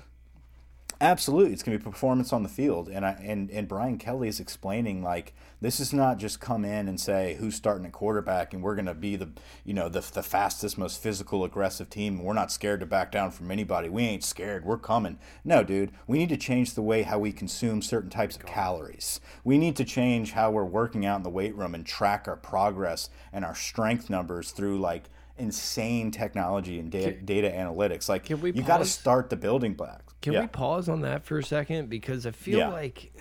Absolutely, 1.04 1.52
it's 1.52 1.62
gonna 1.62 1.76
be 1.76 1.84
performance 1.84 2.32
on 2.32 2.44
the 2.44 2.48
field, 2.48 2.88
and 2.88 3.04
I 3.04 3.10
and 3.22 3.50
and 3.50 3.68
Brian 3.68 3.98
Kelly 3.98 4.26
is 4.26 4.40
explaining 4.40 5.02
like 5.02 5.34
this 5.60 5.78
is 5.78 5.92
not 5.92 6.16
just 6.16 6.40
come 6.40 6.64
in 6.64 6.88
and 6.88 6.98
say 6.98 7.36
who's 7.38 7.54
starting 7.54 7.84
at 7.84 7.92
quarterback, 7.92 8.54
and 8.54 8.62
we're 8.62 8.74
gonna 8.74 8.94
be 8.94 9.14
the 9.14 9.28
you 9.66 9.74
know 9.74 9.90
the 9.90 10.00
the 10.00 10.22
fastest, 10.22 10.78
most 10.78 11.02
physical, 11.02 11.44
aggressive 11.44 11.90
team. 11.90 12.24
We're 12.24 12.32
not 12.32 12.50
scared 12.50 12.80
to 12.80 12.86
back 12.86 13.12
down 13.12 13.32
from 13.32 13.50
anybody. 13.50 13.90
We 13.90 14.02
ain't 14.04 14.24
scared. 14.24 14.64
We're 14.64 14.78
coming. 14.78 15.18
No, 15.44 15.62
dude, 15.62 15.92
we 16.06 16.16
need 16.16 16.30
to 16.30 16.38
change 16.38 16.72
the 16.72 16.80
way 16.80 17.02
how 17.02 17.18
we 17.18 17.32
consume 17.32 17.82
certain 17.82 18.08
types 18.08 18.36
of 18.36 18.46
calories. 18.46 19.20
We 19.44 19.58
need 19.58 19.76
to 19.76 19.84
change 19.84 20.32
how 20.32 20.52
we're 20.52 20.64
working 20.64 21.04
out 21.04 21.18
in 21.18 21.22
the 21.22 21.28
weight 21.28 21.54
room 21.54 21.74
and 21.74 21.84
track 21.84 22.26
our 22.26 22.36
progress 22.36 23.10
and 23.30 23.44
our 23.44 23.54
strength 23.54 24.08
numbers 24.08 24.52
through 24.52 24.78
like 24.78 25.10
insane 25.36 26.10
technology 26.10 26.78
and 26.78 26.90
data, 26.90 27.12
data 27.12 27.50
analytics. 27.50 28.08
Like 28.08 28.24
can 28.24 28.40
we 28.40 28.52
you 28.52 28.62
got 28.62 28.78
to 28.78 28.84
start 28.84 29.30
the 29.30 29.36
building 29.36 29.74
blocks. 29.74 30.14
Can 30.22 30.32
Yeah. 30.32 30.42
we 30.42 30.46
pause 30.46 30.88
on 30.88 31.02
that 31.02 31.24
for 31.24 31.38
a 31.38 31.42
second? 31.42 31.90
Because 31.90 32.24
I 32.26 32.30
feel 32.30 32.58
Yeah. 32.58 32.68
like 32.68 33.12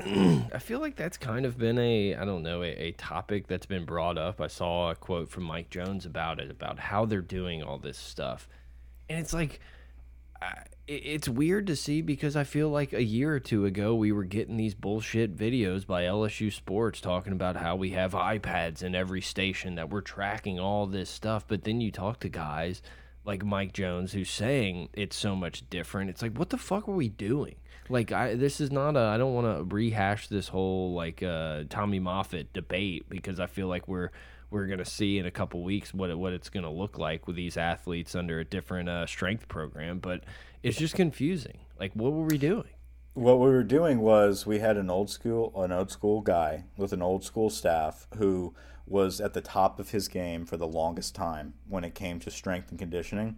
I 0.54 0.60
feel 0.60 0.80
like 0.80 0.96
that's 0.96 1.18
kind 1.18 1.46
of 1.46 1.58
been 1.58 1.78
a 1.80 2.16
I 2.16 2.24
don't 2.24 2.44
know 2.44 2.62
a, 2.62 2.68
a 2.68 2.92
topic 2.94 3.48
that's 3.48 3.66
been 3.66 3.86
brought 3.86 4.18
up. 4.18 4.40
I 4.40 4.48
saw 4.48 4.92
a 4.92 4.96
quote 4.96 5.30
from 5.30 5.44
Mike 5.44 5.70
Jones 5.70 6.06
about 6.06 6.40
it 6.40 6.52
about 6.52 6.80
how 6.80 7.06
they're 7.06 7.22
doing 7.22 7.64
all 7.64 7.78
this 7.80 7.98
stuff, 7.98 8.48
and 9.10 9.20
it's 9.20 9.34
like 9.34 9.60
it's 10.86 11.30
weird 11.30 11.68
to 11.68 11.76
see 11.76 12.02
because 12.02 12.36
I 12.36 12.44
feel 12.44 12.70
like 12.70 12.92
a 12.92 13.04
year 13.04 13.34
or 13.34 13.40
two 13.40 13.66
ago 13.66 13.96
we 13.96 14.12
were 14.12 14.26
getting 14.26 14.58
these 14.58 14.76
bullshit 14.76 15.36
videos 15.36 15.88
by 15.88 16.04
LSU 16.04 16.52
Sports 16.52 17.00
talking 17.00 17.32
about 17.32 17.56
how 17.56 17.78
we 17.78 17.92
have 17.92 18.12
iPads 18.12 18.84
in 18.84 18.94
every 18.94 19.22
station 19.22 19.76
that 19.76 19.90
we're 19.90 20.02
tracking 20.02 20.60
all 20.60 20.86
this 20.86 21.10
stuff. 21.10 21.46
But 21.48 21.64
then 21.64 21.80
you 21.80 21.92
talk 21.92 22.20
to 22.22 22.30
guys 22.30 22.82
like 23.24 23.46
Mike 23.46 23.72
Jones 23.72 24.12
who's 24.12 24.30
saying 24.30 24.90
it's 24.94 25.16
so 25.16 25.36
much 25.36 25.70
different. 25.70 26.10
It's 26.10 26.22
like, 26.22 26.38
what 26.38 26.50
the 26.50 26.58
fuck 26.58 26.90
are 26.90 26.96
we 26.96 27.08
doing? 27.08 27.56
Like, 27.90 28.12
I 28.12 28.36
this 28.36 28.62
is 28.62 28.72
not 28.72 28.96
a. 28.96 29.00
I 29.00 29.18
don't 29.18 29.34
want 29.34 29.58
to 29.58 29.76
rehash 29.76 30.28
this 30.28 30.48
whole 30.48 30.94
like 30.94 31.22
uh, 31.22 31.64
Tommy 31.70 32.00
Moffitt 32.00 32.54
debate 32.54 33.08
because 33.10 33.40
I 33.40 33.48
feel 33.48 33.68
like 33.68 33.88
we're 33.88 34.10
we're 34.54 34.68
gonna 34.68 34.86
see 34.86 35.18
in 35.18 35.26
a 35.26 35.32
couple 35.32 35.64
weeks 35.64 35.94
what 35.94 36.10
it, 36.10 36.18
what 36.18 36.32
it's 36.32 36.50
gonna 36.50 36.72
look 36.72 36.98
like 36.98 37.28
with 37.28 37.36
these 37.36 37.58
athletes 37.58 38.16
under 38.16 38.40
a 38.40 38.46
different 38.46 38.88
uh, 38.88 39.06
strength 39.06 39.48
program. 39.48 40.00
But 40.00 40.24
it's 40.62 40.78
just 40.78 40.96
confusing. 40.96 41.60
Like, 41.80 41.92
what 41.94 42.14
were 42.14 42.26
we 42.26 42.38
doing? 42.38 42.70
What 43.16 43.40
we 43.40 43.48
were 43.48 43.64
doing 43.64 44.00
was 44.00 44.46
we 44.46 44.60
had 44.60 44.78
an 44.78 44.90
old 44.90 45.10
school 45.10 45.52
an 45.62 45.72
old 45.72 45.92
school 45.92 46.22
guy 46.22 46.66
with 46.78 46.94
an 46.94 47.02
old 47.02 47.24
school 47.24 47.50
staff 47.50 48.08
who 48.18 48.54
was 48.86 49.20
at 49.20 49.34
the 49.34 49.42
top 49.42 49.80
of 49.80 49.90
his 49.90 50.08
game 50.08 50.46
for 50.46 50.58
the 50.58 50.68
longest 50.68 51.16
time 51.16 51.56
when 51.68 51.84
it 51.84 51.96
came 51.96 52.20
to 52.20 52.30
strength 52.30 52.70
and 52.70 52.80
conditioning. 52.80 53.38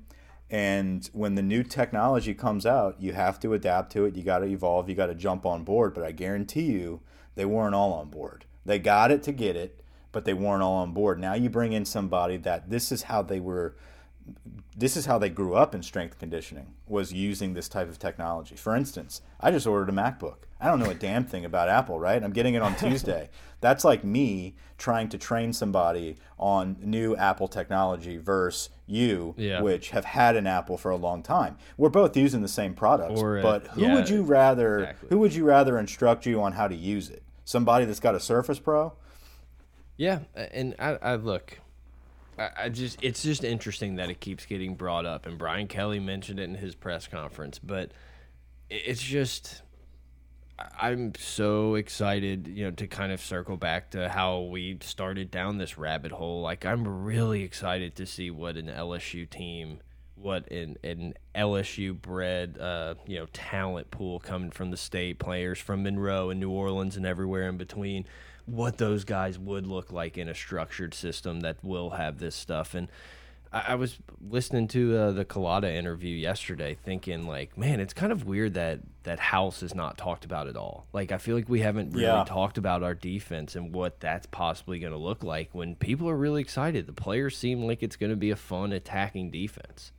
And 0.50 1.10
when 1.14 1.36
the 1.36 1.42
new 1.42 1.64
technology 1.64 2.34
comes 2.34 2.66
out, 2.66 3.02
you 3.02 3.14
have 3.14 3.40
to 3.40 3.54
adapt 3.54 3.92
to 3.94 4.06
it. 4.06 4.16
You 4.16 4.24
got 4.24 4.40
to 4.40 4.46
evolve. 4.46 4.90
You 4.90 4.96
got 4.96 5.08
to 5.08 5.16
jump 5.16 5.46
on 5.46 5.64
board. 5.64 5.94
But 5.94 6.04
I 6.04 6.12
guarantee 6.12 6.72
you, 6.72 7.02
they 7.36 7.46
weren't 7.46 7.76
all 7.76 7.94
on 7.94 8.10
board. 8.10 8.46
They 8.66 8.80
got 8.80 9.12
it 9.12 9.24
to 9.24 9.32
get 9.32 9.56
it, 9.56 9.82
but 10.16 10.24
they 10.24 10.34
weren't 10.34 10.64
all 10.64 10.78
on 10.78 10.94
board. 10.94 11.20
Now 11.20 11.34
you 11.34 11.50
bring 11.50 11.74
in 11.74 11.84
somebody 11.84 12.38
that 12.38 12.70
this 12.70 12.90
is 12.90 13.04
how 13.04 13.22
they 13.22 13.42
were 13.42 13.76
this 14.78 14.96
is 14.96 15.06
how 15.06 15.18
they 15.18 15.30
grew 15.30 15.56
up 15.56 15.76
in 15.76 15.84
strength 15.84 16.18
conditioning 16.18 16.74
was 16.88 17.12
using 17.12 17.54
this 17.54 17.68
type 17.68 17.90
of 17.90 18.00
technology. 18.00 18.56
For 18.56 18.78
instance, 18.78 19.22
I 19.42 19.52
just 19.52 19.68
ordered 19.68 19.90
a 19.90 19.92
MacBook. 19.92 20.38
I 20.62 20.70
don't 20.70 20.80
know 20.80 20.90
a 20.90 20.96
damn 20.96 21.26
thing 21.26 21.44
about 21.44 21.68
Apple, 21.68 22.00
right? 22.00 22.24
I'm 22.24 22.32
getting 22.32 22.54
it 22.54 22.62
on 22.62 22.78
Tuesday. 22.78 23.30
That's 23.60 23.84
like 23.84 24.06
me 24.06 24.56
trying 24.78 25.10
to 25.10 25.18
train 25.18 25.52
somebody 25.52 26.16
on 26.40 26.78
new 26.80 27.14
Apple 27.18 27.50
technology 27.50 28.16
versus 28.16 28.70
you, 28.88 29.36
yeah. 29.38 29.60
which 29.60 29.90
have 29.90 30.06
had 30.06 30.38
an 30.38 30.48
Apple 30.48 30.78
for 30.78 30.92
a 30.92 30.96
long 30.96 31.24
time. 31.24 31.58
We're 31.76 31.90
both 31.90 32.16
using 32.16 32.42
the 32.42 32.48
same 32.48 32.74
products, 32.74 33.20
or, 33.20 33.40
uh, 33.40 33.42
but 33.42 33.68
who 33.68 33.82
yeah, 33.82 33.96
would 33.96 34.08
you 34.08 34.24
rather 34.24 34.80
exactly. 34.80 35.10
who 35.10 35.20
would 35.20 35.34
you 35.34 35.44
rather 35.44 35.78
instruct 35.78 36.26
you 36.26 36.42
on 36.42 36.54
how 36.54 36.70
to 36.70 36.76
use 36.76 37.10
it? 37.10 37.22
Somebody 37.44 37.84
that's 37.84 38.00
got 38.00 38.16
a 38.16 38.20
Surface 38.20 38.60
Pro? 38.60 38.94
Yeah, 39.98 40.20
and 40.36 40.76
I, 40.78 40.98
I 41.02 41.16
look, 41.16 41.60
I, 42.38 42.70
just 42.70 43.02
it's 43.02 43.24
just 43.24 43.44
interesting 43.44 43.96
that 43.96 44.10
it 44.10 44.20
keeps 44.20 44.46
getting 44.46 44.76
brought 44.76 45.06
up, 45.06 45.26
and 45.26 45.38
Brian 45.38 45.68
Kelly 45.68 46.00
mentioned 46.00 46.40
it 46.40 46.44
in 46.44 46.56
his 46.56 46.76
press 46.76 47.08
conference. 47.08 47.60
But 47.60 47.92
it's 48.70 49.02
just 49.02 49.62
I'm 50.80 51.14
so 51.16 51.76
excited, 51.76 52.48
you 52.48 52.66
know, 52.66 52.72
to 52.72 52.88
kind 52.88 53.12
of 53.12 53.22
circle 53.22 53.58
back 53.58 53.92
to 53.92 54.10
how 54.10 54.42
we 54.42 54.78
started 54.82 55.32
down 55.32 55.58
this 55.58 55.78
rabbit 55.78 56.12
hole. 56.12 56.42
Like 56.42 56.66
I'm 56.66 57.06
really 57.06 57.44
excited 57.44 57.96
to 57.96 58.06
see 58.06 58.32
what 58.32 58.58
an 58.58 58.68
LSU 58.68 59.30
team, 59.30 59.80
what 60.16 60.52
an 60.52 60.78
an 60.84 61.14
LSU 61.34 62.00
bred, 62.00 62.58
uh, 62.60 62.96
you 63.08 63.18
know, 63.18 63.28
talent 63.32 63.92
pool 63.92 64.20
coming 64.20 64.52
from 64.52 64.72
the 64.72 64.78
state, 64.78 65.20
players 65.20 65.60
from 65.60 65.84
Monroe 65.84 66.30
and 66.32 66.40
New 66.42 66.52
Orleans 66.52 66.98
and 66.98 67.06
everywhere 67.06 67.48
in 67.48 67.56
between 67.56 68.06
what 68.46 68.78
those 68.78 69.04
guys 69.04 69.40
would 69.40 69.66
look 69.66 69.92
like 69.92 70.18
in 70.18 70.30
a 70.30 70.36
structured 70.36 70.94
system 70.94 71.42
that 71.42 71.64
will 71.64 71.92
have 71.92 72.20
this 72.20 72.36
stuff. 72.36 72.76
And 72.76 72.90
I, 73.52 73.64
I 73.70 73.76
was 73.76 73.98
listening 74.22 74.68
to 74.70 74.98
uh, 74.98 75.12
the 75.12 75.26
Culotta 75.26 75.74
interview 75.74 76.16
yesterday, 76.16 76.78
thinking 76.84 77.26
like, 77.26 77.58
man, 77.58 77.80
it's 77.80 77.94
kind 77.94 78.12
of 78.12 78.26
weird 78.26 78.54
that 78.54 78.82
that 79.04 79.20
House 79.20 79.64
is 79.64 79.74
not 79.74 79.98
talked 79.98 80.26
about 80.26 80.48
at 80.48 80.58
all. 80.58 80.88
Like, 80.94 81.12
I 81.12 81.18
feel 81.18 81.36
like 81.36 81.50
we 81.50 81.62
haven't 81.62 81.92
really 81.92 82.06
yeah. 82.06 82.24
talked 82.28 82.58
about 82.58 82.84
our 82.84 82.96
defense 82.96 83.56
and 83.56 83.74
what 83.74 84.00
that's 84.00 84.26
possibly 84.28 84.80
going 84.80 84.94
to 84.94 84.98
look 84.98 85.24
like 85.24 85.50
when 85.54 85.76
people 85.76 86.10
are 86.10 86.18
really 86.18 86.42
excited. 86.42 86.88
The 86.88 86.94
players 86.94 87.38
seem 87.38 87.64
like 87.64 87.82
it's 87.82 87.96
going 87.96 88.10
to 88.10 88.16
be 88.16 88.32
a 88.32 88.36
fun 88.36 88.74
attacking 88.74 89.32
defense. 89.32 89.92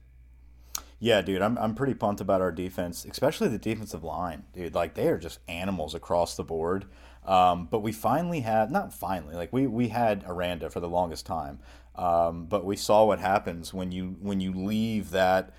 Yeah, 0.98 1.20
dude, 1.20 1.42
I'm, 1.42 1.58
I'm 1.58 1.74
pretty 1.74 1.94
pumped 1.94 2.20
about 2.20 2.40
our 2.40 2.52
defense, 2.52 3.04
especially 3.08 3.48
the 3.48 3.58
defensive 3.58 4.02
line, 4.02 4.44
dude. 4.54 4.74
Like 4.74 4.94
they 4.94 5.08
are 5.08 5.18
just 5.18 5.40
animals 5.46 5.94
across 5.94 6.36
the 6.36 6.44
board. 6.44 6.86
Um, 7.26 7.66
but 7.70 7.80
we 7.80 7.92
finally 7.92 8.40
had 8.40 8.70
not 8.70 8.92
finally 8.92 9.34
like 9.34 9.52
we 9.52 9.66
we 9.66 9.88
had 9.88 10.24
Aranda 10.26 10.70
for 10.70 10.80
the 10.80 10.88
longest 10.88 11.26
time, 11.26 11.58
um, 11.96 12.46
but 12.46 12.64
we 12.64 12.76
saw 12.76 13.04
what 13.04 13.18
happens 13.18 13.74
when 13.74 13.90
you 13.90 14.16
when 14.20 14.40
you 14.40 14.52
leave 14.52 15.10
that 15.10 15.50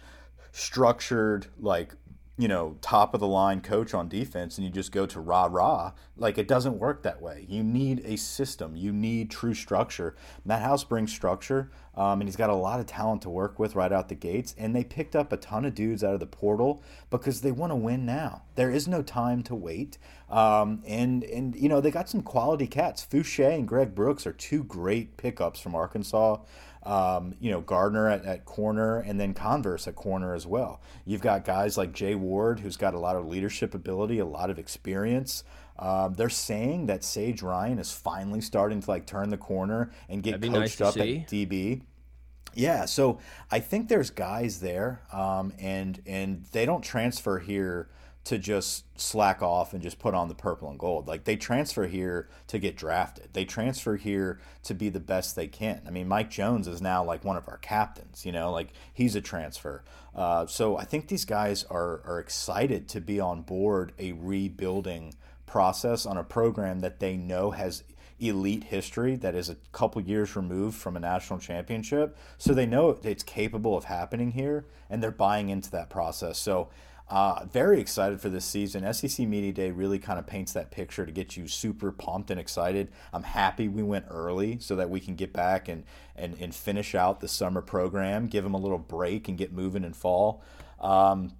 structured 0.51 1.47
like 1.59 1.93
you 2.39 2.47
know, 2.47 2.77
top 2.81 3.15
of 3.15 3.19
the 3.19 3.27
line 3.27 3.61
coach 3.61 3.95
on 3.95 4.07
defense 4.07 4.57
and 4.57 4.65
you 4.65 4.71
just 4.71 4.91
go 4.91 5.07
to 5.07 5.19
rah 5.19 5.47
rah, 5.49 5.93
like 6.15 6.37
it 6.37 6.47
doesn't 6.47 6.77
work 6.77 7.01
that 7.01 7.19
way. 7.19 7.45
You 7.49 7.63
need 7.63 8.01
a 8.05 8.15
system. 8.15 8.75
You 8.75 8.93
need 8.93 9.31
true 9.31 9.55
structure. 9.55 10.15
Matt 10.45 10.61
House 10.61 10.83
brings 10.83 11.11
structure, 11.11 11.71
um, 11.95 12.21
and 12.21 12.27
he's 12.29 12.35
got 12.35 12.51
a 12.51 12.55
lot 12.55 12.79
of 12.79 12.85
talent 12.85 13.23
to 13.23 13.29
work 13.29 13.57
with 13.57 13.75
right 13.75 13.91
out 13.91 14.07
the 14.09 14.15
gates. 14.15 14.53
And 14.55 14.75
they 14.75 14.83
picked 14.83 15.15
up 15.15 15.33
a 15.33 15.37
ton 15.37 15.65
of 15.65 15.73
dudes 15.73 16.03
out 16.03 16.13
of 16.13 16.19
the 16.19 16.27
portal 16.27 16.83
because 17.09 17.41
they 17.41 17.51
want 17.51 17.71
to 17.71 17.75
win 17.75 18.05
now. 18.05 18.43
There 18.53 18.69
is 18.69 18.87
no 18.87 19.01
time 19.01 19.41
to 19.43 19.55
wait. 19.55 19.97
Um, 20.29 20.83
and 20.85 21.23
and 21.23 21.55
you 21.55 21.69
know 21.69 21.81
they 21.81 21.89
got 21.89 22.07
some 22.07 22.21
quality 22.21 22.67
cats. 22.67 23.07
Foucha 23.09 23.55
and 23.55 23.67
Greg 23.67 23.95
Brooks 23.95 24.27
are 24.27 24.33
two 24.33 24.63
great 24.63 25.17
pickups 25.17 25.59
from 25.59 25.73
Arkansas 25.73 26.37
um, 26.87 27.35
you 27.41 27.51
know, 27.51 27.59
Gardner 27.59 28.07
at, 28.07 28.25
at 28.25 28.45
corner 28.45 28.99
and 28.99 29.19
then 29.19 29.33
Converse 29.33 29.87
at 29.89 29.95
corner 29.95 30.33
as 30.33 30.47
well. 30.47 30.79
You've 31.05 31.21
got 31.21 31.43
guys 31.43 31.77
like 31.77 31.91
Jay 31.91 32.15
Ward, 32.15 32.61
who's 32.61 32.77
got 32.77 32.93
a 32.93 32.99
lot 32.99 33.17
of 33.17 33.27
leadership 33.27 33.75
ability, 33.75 34.19
a 34.19 34.25
lot 34.25 34.49
of 34.49 34.57
experience. 34.57 35.43
Um, 35.77 36.13
they're 36.13 36.29
saying 36.29 36.85
that 36.85 37.03
Sage 37.03 37.41
Ryan 37.41 37.77
is 37.77 37.91
finally 37.91 38.39
starting 38.39 38.79
to 38.79 38.89
like 38.89 39.05
turn 39.05 39.29
the 39.29 39.37
corner 39.37 39.91
and 40.07 40.23
get 40.23 40.41
coached 40.41 40.53
nice 40.53 40.81
up 40.81 40.93
see. 40.93 41.17
at 41.17 41.27
DB. 41.27 41.81
Yeah, 42.55 42.85
so 42.85 43.19
I 43.51 43.59
think 43.59 43.89
there's 43.89 44.09
guys 44.09 44.61
there, 44.61 45.01
um, 45.11 45.53
and 45.59 46.01
and 46.07 46.45
they 46.53 46.65
don't 46.65 46.81
transfer 46.81 47.37
here 47.37 47.89
to 48.27 48.37
just 48.37 48.83
slack 48.99 49.41
off 49.41 49.71
and 49.71 49.81
just 49.81 49.99
put 49.99 50.13
on 50.13 50.27
the 50.27 50.35
purple 50.35 50.69
and 50.69 50.77
gold. 50.77 51.07
Like 51.07 51.23
they 51.23 51.37
transfer 51.37 51.87
here 51.87 52.27
to 52.47 52.59
get 52.59 52.75
drafted. 52.75 53.29
They 53.31 53.45
transfer 53.45 53.95
here 53.95 54.41
to 54.63 54.73
be 54.73 54.89
the 54.89 54.99
best 54.99 55.37
they 55.37 55.47
can. 55.47 55.81
I 55.87 55.91
mean, 55.91 56.09
Mike 56.09 56.29
Jones 56.29 56.67
is 56.67 56.81
now 56.81 57.05
like 57.05 57.23
one 57.23 57.37
of 57.37 57.47
our 57.47 57.55
captains. 57.55 58.25
You 58.25 58.33
know, 58.33 58.51
like 58.51 58.73
he's 58.93 59.15
a 59.15 59.21
transfer. 59.21 59.81
Uh, 60.13 60.45
so 60.45 60.77
I 60.77 60.83
think 60.83 61.07
these 61.07 61.23
guys 61.23 61.63
are 61.69 62.01
are 62.05 62.19
excited 62.19 62.89
to 62.89 62.99
be 62.99 63.17
on 63.21 63.43
board 63.43 63.93
a 63.97 64.11
rebuilding 64.11 65.13
process 65.45 66.05
on 66.05 66.17
a 66.17 66.23
program 66.25 66.81
that 66.81 66.99
they 66.99 67.15
know 67.15 67.51
has 67.51 67.85
elite 68.19 68.65
history 68.65 69.15
that 69.15 69.35
is 69.35 69.49
a 69.49 69.55
couple 69.71 70.01
years 70.01 70.35
removed 70.35 70.75
from 70.75 70.97
a 70.97 70.99
national 70.99 71.39
championship. 71.39 72.17
So 72.37 72.53
they 72.53 72.65
know 72.65 72.99
it's 73.03 73.23
capable 73.23 73.77
of 73.77 73.85
happening 73.85 74.31
here, 74.31 74.65
and 74.89 75.01
they're 75.01 75.11
buying 75.11 75.47
into 75.47 75.71
that 75.71 75.89
process. 75.89 76.37
So 76.37 76.67
uh, 77.09 77.45
very 77.45 77.79
excited 77.79 78.19
for 78.19 78.29
this 78.29 78.43
season. 78.43 78.91
SEC 78.93 79.25
Media 79.25 79.53
Day 79.53 79.71
really 79.71 79.97
kind 79.97 80.19
of 80.19 80.27
paints 80.27 80.51
that 80.53 80.71
picture 80.71 81.05
to 81.05 81.11
get 81.11 81.37
you 81.37 81.47
super 81.47 81.91
pumped 81.91 82.31
and 82.31 82.39
excited. 82.39 82.89
I'm 83.13 83.23
happy 83.23 83.69
we 83.69 83.81
went 83.81 84.05
early 84.09 84.59
so 84.59 84.75
that 84.75 84.89
we 84.89 84.99
can 84.99 85.15
get 85.15 85.31
back 85.31 85.69
and, 85.69 85.85
and, 86.17 86.35
and 86.39 86.53
finish 86.53 86.95
out 86.95 87.21
the 87.21 87.29
summer 87.29 87.61
program, 87.61 88.27
give 88.27 88.43
them 88.43 88.53
a 88.53 88.59
little 88.59 88.77
break, 88.77 89.29
and 89.29 89.37
get 89.37 89.53
moving 89.53 89.85
in 89.85 89.93
fall. 89.93 90.43
Um, 90.81 91.31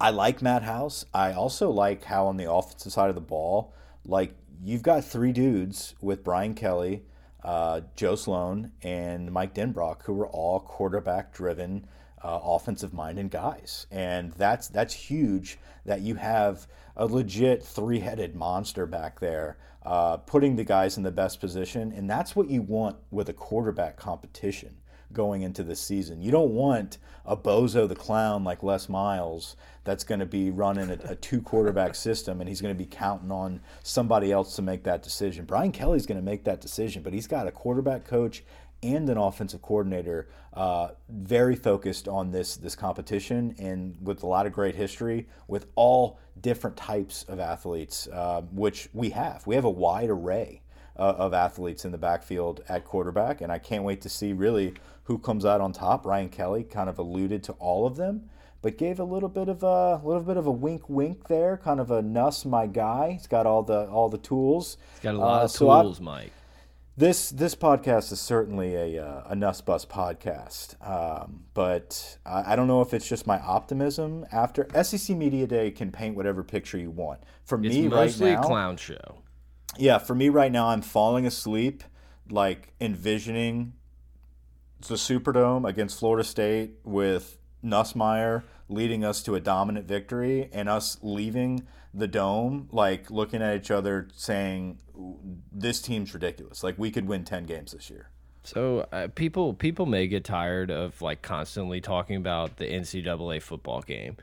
I 0.00 0.10
like 0.10 0.42
Matt 0.42 0.62
House. 0.62 1.04
I 1.12 1.32
also 1.32 1.70
like 1.70 2.04
how 2.04 2.26
on 2.26 2.36
the 2.36 2.50
offensive 2.50 2.92
side 2.92 3.08
of 3.08 3.16
the 3.16 3.20
ball, 3.20 3.74
like 4.04 4.32
you've 4.62 4.82
got 4.82 5.04
three 5.04 5.32
dudes 5.32 5.96
with 6.00 6.22
Brian 6.22 6.54
Kelly, 6.54 7.02
uh, 7.42 7.80
Joe 7.96 8.14
Sloan, 8.14 8.70
and 8.82 9.32
Mike 9.32 9.54
Denbrock, 9.54 10.02
who 10.04 10.12
were 10.12 10.28
all 10.28 10.60
quarterback 10.60 11.34
driven 11.34 11.84
uh, 12.22 12.40
offensive 12.42 12.92
minded 12.92 13.30
guys, 13.30 13.86
and 13.90 14.32
that's 14.32 14.68
that's 14.68 14.94
huge. 14.94 15.58
That 15.84 16.00
you 16.00 16.16
have 16.16 16.66
a 16.96 17.06
legit 17.06 17.62
three 17.62 18.00
headed 18.00 18.34
monster 18.34 18.86
back 18.86 19.20
there, 19.20 19.56
uh, 19.84 20.18
putting 20.18 20.56
the 20.56 20.64
guys 20.64 20.96
in 20.96 21.02
the 21.02 21.10
best 21.10 21.40
position, 21.40 21.92
and 21.92 22.10
that's 22.10 22.36
what 22.36 22.50
you 22.50 22.62
want 22.62 22.96
with 23.10 23.28
a 23.28 23.32
quarterback 23.32 23.96
competition 23.96 24.76
going 25.12 25.42
into 25.42 25.62
the 25.62 25.76
season. 25.76 26.20
You 26.20 26.30
don't 26.30 26.52
want 26.52 26.98
a 27.24 27.36
bozo 27.36 27.88
the 27.88 27.94
clown 27.94 28.44
like 28.44 28.62
Les 28.62 28.88
Miles 28.88 29.56
that's 29.84 30.04
going 30.04 30.20
to 30.20 30.26
be 30.26 30.50
running 30.50 30.90
a, 30.90 31.12
a 31.12 31.14
two 31.14 31.40
quarterback 31.40 31.94
system 31.94 32.40
and 32.40 32.48
he's 32.48 32.60
going 32.60 32.74
to 32.74 32.78
be 32.78 32.88
counting 32.88 33.30
on 33.30 33.60
somebody 33.82 34.32
else 34.32 34.56
to 34.56 34.62
make 34.62 34.82
that 34.84 35.02
decision. 35.02 35.44
Brian 35.44 35.72
Kelly's 35.72 36.06
going 36.06 36.20
to 36.20 36.24
make 36.24 36.44
that 36.44 36.60
decision, 36.60 37.02
but 37.02 37.12
he's 37.12 37.26
got 37.26 37.46
a 37.46 37.50
quarterback 37.50 38.04
coach 38.04 38.44
and 38.82 39.08
an 39.10 39.18
offensive 39.18 39.60
coordinator 39.62 40.28
uh, 40.54 40.88
very 41.08 41.56
focused 41.56 42.08
on 42.08 42.30
this 42.30 42.56
this 42.56 42.74
competition 42.76 43.54
and 43.58 43.96
with 44.00 44.22
a 44.22 44.26
lot 44.26 44.46
of 44.46 44.52
great 44.52 44.74
history 44.74 45.26
with 45.48 45.66
all 45.74 46.18
different 46.40 46.76
types 46.76 47.24
of 47.24 47.40
athletes, 47.40 48.06
uh, 48.12 48.42
which 48.52 48.88
we 48.92 49.10
have. 49.10 49.46
We 49.46 49.54
have 49.56 49.64
a 49.64 49.70
wide 49.70 50.10
array 50.10 50.62
uh, 50.96 51.14
of 51.18 51.34
athletes 51.34 51.84
in 51.84 51.92
the 51.92 51.98
backfield 51.98 52.62
at 52.68 52.84
quarterback, 52.84 53.40
and 53.40 53.50
I 53.52 53.58
can't 53.58 53.84
wait 53.84 54.00
to 54.02 54.08
see 54.08 54.32
really 54.32 54.74
who 55.04 55.18
comes 55.18 55.44
out 55.44 55.60
on 55.60 55.72
top. 55.72 56.04
Brian 56.04 56.28
Kelly 56.28 56.62
kind 56.64 56.88
of 56.88 56.98
alluded 56.98 57.42
to 57.44 57.52
all 57.54 57.86
of 57.86 57.96
them, 57.96 58.28
but 58.62 58.76
gave 58.78 59.00
a 59.00 59.04
little 59.04 59.28
bit 59.28 59.48
of 59.48 59.62
a 59.62 60.00
little 60.04 60.22
bit 60.22 60.36
of 60.36 60.46
a 60.46 60.50
wink, 60.52 60.88
wink 60.88 61.26
there, 61.28 61.56
kind 61.56 61.80
of 61.80 61.90
a 61.90 62.02
Nuss, 62.02 62.44
my 62.44 62.66
guy. 62.66 63.12
He's 63.12 63.26
got 63.26 63.46
all 63.46 63.62
the 63.62 63.88
all 63.88 64.08
the 64.08 64.18
tools. 64.18 64.76
He's 64.94 65.02
got 65.02 65.14
a 65.14 65.18
lot 65.18 65.40
Uh, 65.40 65.44
of 65.44 65.50
so 65.50 65.70
I- 65.70 65.82
tools, 65.82 66.00
Mike. 66.00 66.32
This 66.98 67.30
this 67.30 67.54
podcast 67.54 68.10
is 68.10 68.20
certainly 68.20 68.74
a 68.74 69.06
uh, 69.06 69.22
a 69.28 69.36
Nuss 69.36 69.60
Bus 69.60 69.86
podcast, 69.86 70.74
um, 70.84 71.44
but 71.54 72.18
I, 72.26 72.54
I 72.54 72.56
don't 72.56 72.66
know 72.66 72.80
if 72.80 72.92
it's 72.92 73.08
just 73.08 73.24
my 73.24 73.38
optimism. 73.38 74.26
After 74.32 74.66
SEC 74.82 75.16
Media 75.16 75.46
Day 75.46 75.70
can 75.70 75.92
paint 75.92 76.16
whatever 76.16 76.42
picture 76.42 76.76
you 76.76 76.90
want. 76.90 77.20
For 77.44 77.56
It's 77.64 77.72
me 77.72 77.86
mostly 77.86 78.30
right 78.30 78.34
now, 78.34 78.40
a 78.40 78.44
clown 78.44 78.76
show. 78.78 79.22
yeah, 79.76 79.98
for 79.98 80.16
me 80.16 80.28
right 80.28 80.50
now, 80.50 80.70
I'm 80.70 80.82
falling 80.82 81.24
asleep, 81.24 81.84
like 82.28 82.74
envisioning 82.80 83.74
the 84.80 84.96
Superdome 84.96 85.68
against 85.68 86.00
Florida 86.00 86.24
State 86.24 86.80
with 86.82 87.38
Nussmeier 87.64 88.42
leading 88.68 89.04
us 89.04 89.22
to 89.22 89.34
a 89.34 89.40
dominant 89.40 89.86
victory, 89.86 90.50
and 90.52 90.68
us 90.68 90.98
leaving 91.02 91.66
the 91.98 92.08
dome, 92.08 92.68
like 92.72 93.10
looking 93.10 93.42
at 93.42 93.56
each 93.56 93.70
other, 93.70 94.08
saying, 94.14 94.78
"This 95.52 95.80
team's 95.80 96.14
ridiculous. 96.14 96.62
Like 96.62 96.78
we 96.78 96.90
could 96.90 97.06
win 97.06 97.24
ten 97.24 97.44
games 97.44 97.72
this 97.72 97.90
year." 97.90 98.10
So 98.44 98.86
uh, 98.92 99.08
people 99.14 99.54
people 99.54 99.86
may 99.86 100.06
get 100.06 100.24
tired 100.24 100.70
of 100.70 101.00
like 101.02 101.22
constantly 101.22 101.80
talking 101.80 102.16
about 102.16 102.56
the 102.56 102.64
NCAA 102.64 103.42
football 103.42 103.82
game, 103.82 104.16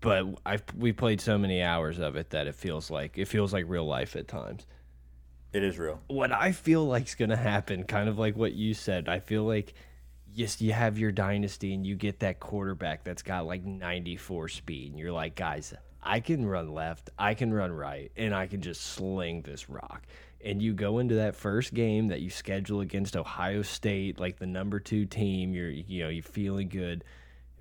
but 0.00 0.26
I've 0.46 0.62
we 0.76 0.92
played 0.92 1.20
so 1.20 1.38
many 1.38 1.62
hours 1.62 1.98
of 1.98 2.16
it 2.16 2.30
that 2.30 2.46
it 2.46 2.54
feels 2.54 2.90
like 2.90 3.18
it 3.18 3.26
feels 3.26 3.52
like 3.52 3.64
real 3.66 3.86
life 3.86 4.16
at 4.16 4.28
times. 4.28 4.66
It 5.52 5.62
is 5.62 5.78
real. 5.78 6.00
What 6.08 6.32
I 6.32 6.52
feel 6.52 6.84
like 6.84 7.04
is 7.04 7.14
gonna 7.14 7.36
happen, 7.36 7.84
kind 7.84 8.08
of 8.08 8.18
like 8.18 8.36
what 8.36 8.52
you 8.52 8.74
said. 8.74 9.08
I 9.08 9.20
feel 9.20 9.44
like 9.44 9.74
yes, 10.34 10.60
you 10.60 10.72
have 10.72 10.98
your 10.98 11.12
dynasty 11.12 11.74
and 11.74 11.86
you 11.86 11.94
get 11.94 12.20
that 12.20 12.40
quarterback 12.40 13.04
that's 13.04 13.22
got 13.22 13.46
like 13.46 13.64
94 13.64 14.48
speed, 14.48 14.90
and 14.90 14.98
you're 14.98 15.12
like, 15.12 15.34
guys, 15.34 15.72
I 16.04 16.20
can 16.20 16.44
run 16.46 16.72
left, 16.72 17.10
I 17.18 17.34
can 17.34 17.52
run 17.52 17.72
right, 17.72 18.12
and 18.16 18.34
I 18.34 18.46
can 18.46 18.60
just 18.60 18.82
sling 18.82 19.42
this 19.42 19.68
rock. 19.70 20.02
And 20.44 20.60
you 20.60 20.74
go 20.74 20.98
into 20.98 21.14
that 21.14 21.34
first 21.34 21.72
game 21.72 22.08
that 22.08 22.20
you 22.20 22.28
schedule 22.28 22.80
against 22.82 23.16
Ohio 23.16 23.62
State, 23.62 24.20
like 24.20 24.38
the 24.38 24.46
number 24.46 24.78
two 24.78 25.06
team. 25.06 25.54
You're, 25.54 25.70
you 25.70 26.02
know, 26.02 26.10
you're 26.10 26.22
feeling 26.22 26.68
good. 26.68 27.02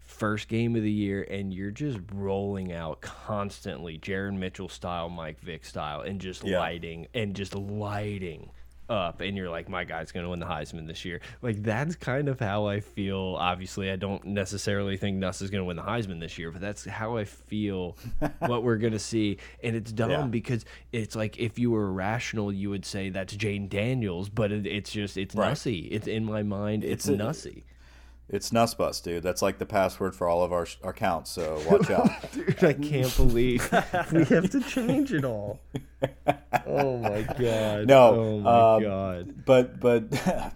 First 0.01 0.49
game 0.49 0.75
of 0.75 0.83
the 0.83 0.91
year, 0.91 1.23
and 1.23 1.53
you're 1.53 1.71
just 1.71 1.97
rolling 2.13 2.73
out 2.73 2.99
constantly, 2.99 3.97
Jaron 3.97 4.37
Mitchell 4.37 4.67
style, 4.67 5.07
Mike 5.09 5.39
Vick 5.39 5.63
style, 5.65 6.01
and 6.01 6.19
just 6.19 6.43
Yeah. 6.43 6.59
lighting 6.59 7.07
and 7.13 7.33
just 7.35 7.55
lighting 7.55 8.51
up 8.89 9.21
and 9.21 9.37
you're 9.37 9.49
like 9.49 9.69
my 9.69 9.83
guy's 9.83 10.11
going 10.11 10.23
to 10.25 10.29
win 10.29 10.39
the 10.39 10.45
Heisman 10.45 10.87
this 10.87 11.05
year. 11.05 11.21
Like 11.41 11.63
that's 11.63 11.95
kind 11.95 12.27
of 12.27 12.39
how 12.39 12.65
I 12.67 12.79
feel. 12.79 13.35
Obviously, 13.39 13.89
I 13.91 13.95
don't 13.95 14.23
necessarily 14.25 14.97
think 14.97 15.17
Nuss 15.17 15.41
is 15.41 15.49
going 15.49 15.61
to 15.61 15.65
win 15.65 15.77
the 15.77 15.83
Heisman 15.83 16.19
this 16.19 16.37
year, 16.37 16.51
but 16.51 16.61
that's 16.61 16.85
how 16.85 17.17
I 17.17 17.25
feel 17.25 17.97
what 18.39 18.63
we're 18.63 18.77
going 18.77 18.93
to 18.93 18.99
see. 18.99 19.37
And 19.63 19.75
it's 19.75 19.91
dumb 19.91 20.11
Yeah. 20.11 20.23
because 20.27 20.65
it's 20.91 21.15
like 21.15 21.39
if 21.39 21.57
you 21.57 21.71
were 21.71 21.91
rational, 21.91 22.51
you 22.51 22.69
would 22.69 22.85
say 22.85 23.09
that's 23.09 23.35
Jayden 23.35 23.69
Daniels, 23.69 24.29
but 24.29 24.51
it, 24.51 24.65
it's 24.67 24.91
just 24.91 25.17
it's 25.17 25.33
Right. 25.35 25.53
Nussy. 25.53 25.87
It's 25.91 26.07
in 26.07 26.25
my 26.25 26.43
mind. 26.43 26.83
It's, 26.83 27.07
It's 27.07 27.19
a- 27.19 27.23
Nussy. 27.23 27.63
It's 28.33 28.49
Nussbus, 28.49 29.03
dude. 29.03 29.21
That's 29.21 29.43
like 29.43 29.59
the 29.59 29.65
password 29.67 30.15
for 30.15 30.27
all 30.27 30.43
of 30.43 30.51
our 30.51 30.65
our 30.83 30.89
accounts. 30.89 31.29
So 31.29 31.61
watch 31.69 31.91
out. 31.91 32.09
Dude, 32.31 32.63
I 32.63 32.73
can't 32.73 33.15
believe 33.15 33.71
we 34.11 34.25
have 34.25 34.49
to 34.49 34.59
change 34.67 35.13
it 35.13 35.23
all. 35.23 35.59
Oh 36.65 36.97
my 36.97 37.21
god. 37.37 37.85
No, 37.85 38.09
Oh 38.15 38.39
my 38.39 38.75
um, 38.75 38.81
god. 38.81 39.45
but 39.45 39.79
but 39.79 40.09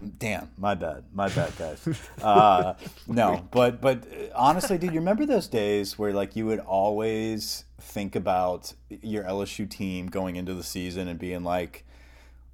damn, 0.18 0.50
my 0.58 0.74
bad, 0.74 1.04
my 1.14 1.28
bad, 1.28 1.56
guys. 1.56 2.00
Uh, 2.20 2.74
no, 3.06 3.46
but 3.52 3.80
but 3.80 4.02
uh, 4.08 4.26
honestly, 4.34 4.76
dude, 4.76 4.92
you 4.92 4.98
remember 4.98 5.24
those 5.24 5.46
days 5.46 5.96
where 5.96 6.12
like 6.12 6.34
you 6.34 6.46
would 6.46 6.58
always 6.58 7.64
think 7.80 8.16
about 8.16 8.74
your 8.88 9.22
LSU 9.22 9.70
team 9.70 10.08
going 10.08 10.34
into 10.34 10.52
the 10.52 10.64
season 10.64 11.06
and 11.06 11.16
being 11.16 11.44
like, 11.44 11.86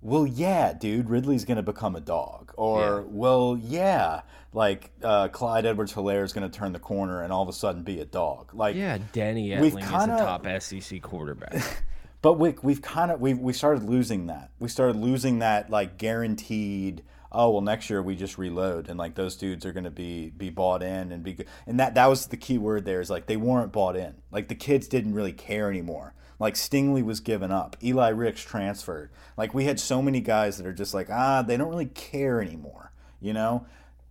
well, 0.04 0.26
yeah, 0.26 0.72
dude, 0.72 1.10
Ridley's 1.10 1.44
gonna 1.44 1.62
become 1.64 1.96
a 1.96 2.00
dog, 2.00 2.52
or 2.56 2.80
Yeah. 2.80 3.02
well, 3.08 3.58
yeah, 3.60 4.20
like 4.52 4.92
uh, 5.02 5.26
Clyde 5.28 5.66
Edwards-Helaire 5.66 6.22
is 6.22 6.32
gonna 6.32 6.48
turn 6.48 6.72
the 6.72 6.78
corner 6.78 7.22
and 7.22 7.32
all 7.32 7.42
of 7.42 7.48
a 7.48 7.52
sudden 7.52 7.82
be 7.82 7.98
a 8.00 8.04
dog. 8.04 8.54
Like, 8.54 8.76
Yeah, 8.76 8.98
Danny 9.12 9.48
Etling 9.48 9.66
is 9.66 9.74
kinda- 9.88 10.14
a 10.14 10.18
top 10.18 10.46
SEC 10.46 11.00
quarterback. 11.02 11.54
But 12.22 12.38
we, 12.38 12.54
we've 12.62 12.80
kind 12.80 13.10
of 13.10 13.20
we 13.20 13.34
we 13.34 13.52
started 13.52 13.82
losing 13.82 14.28
that. 14.28 14.48
We 14.58 14.68
started 14.70 14.96
losing 14.96 15.40
that 15.40 15.68
like 15.68 15.98
guaranteed. 15.98 17.02
Oh 17.30 17.50
well, 17.50 17.60
next 17.60 17.90
year 17.90 18.00
we 18.02 18.16
just 18.16 18.38
reload 18.38 18.88
and 18.88 18.98
like 18.98 19.14
those 19.14 19.36
dudes 19.36 19.66
are 19.66 19.72
going 19.72 19.84
to 19.84 19.90
be 19.90 20.30
be 20.30 20.48
bought 20.48 20.82
in 20.82 21.12
and 21.12 21.22
be 21.22 21.34
good. 21.34 21.46
And 21.66 21.78
that 21.80 21.96
that 21.96 22.06
was 22.08 22.26
the 22.28 22.38
key 22.38 22.56
word 22.56 22.86
there 22.86 23.02
is 23.02 23.10
like 23.10 23.26
they 23.26 23.36
weren't 23.36 23.72
bought 23.72 23.94
in. 23.96 24.14
Like 24.30 24.48
the 24.48 24.54
kids 24.54 24.88
didn't 24.88 25.12
really 25.12 25.32
care 25.32 25.68
anymore. 25.68 26.14
Like 26.44 26.56
Stingley 26.56 27.02
was 27.02 27.20
given 27.20 27.50
up. 27.50 27.74
Eli 27.82 28.10
Ricks 28.10 28.42
transferred. 28.42 29.08
Like 29.34 29.54
we 29.54 29.64
had 29.64 29.80
so 29.80 30.02
many 30.02 30.20
guys 30.20 30.58
that 30.58 30.66
are 30.66 30.74
just 30.74 30.92
like 30.92 31.08
ah 31.08 31.40
they 31.40 31.56
don't 31.56 31.70
really 31.70 31.86
care 31.86 32.42
anymore. 32.42 32.92
You 33.18 33.32
know, 33.32 33.64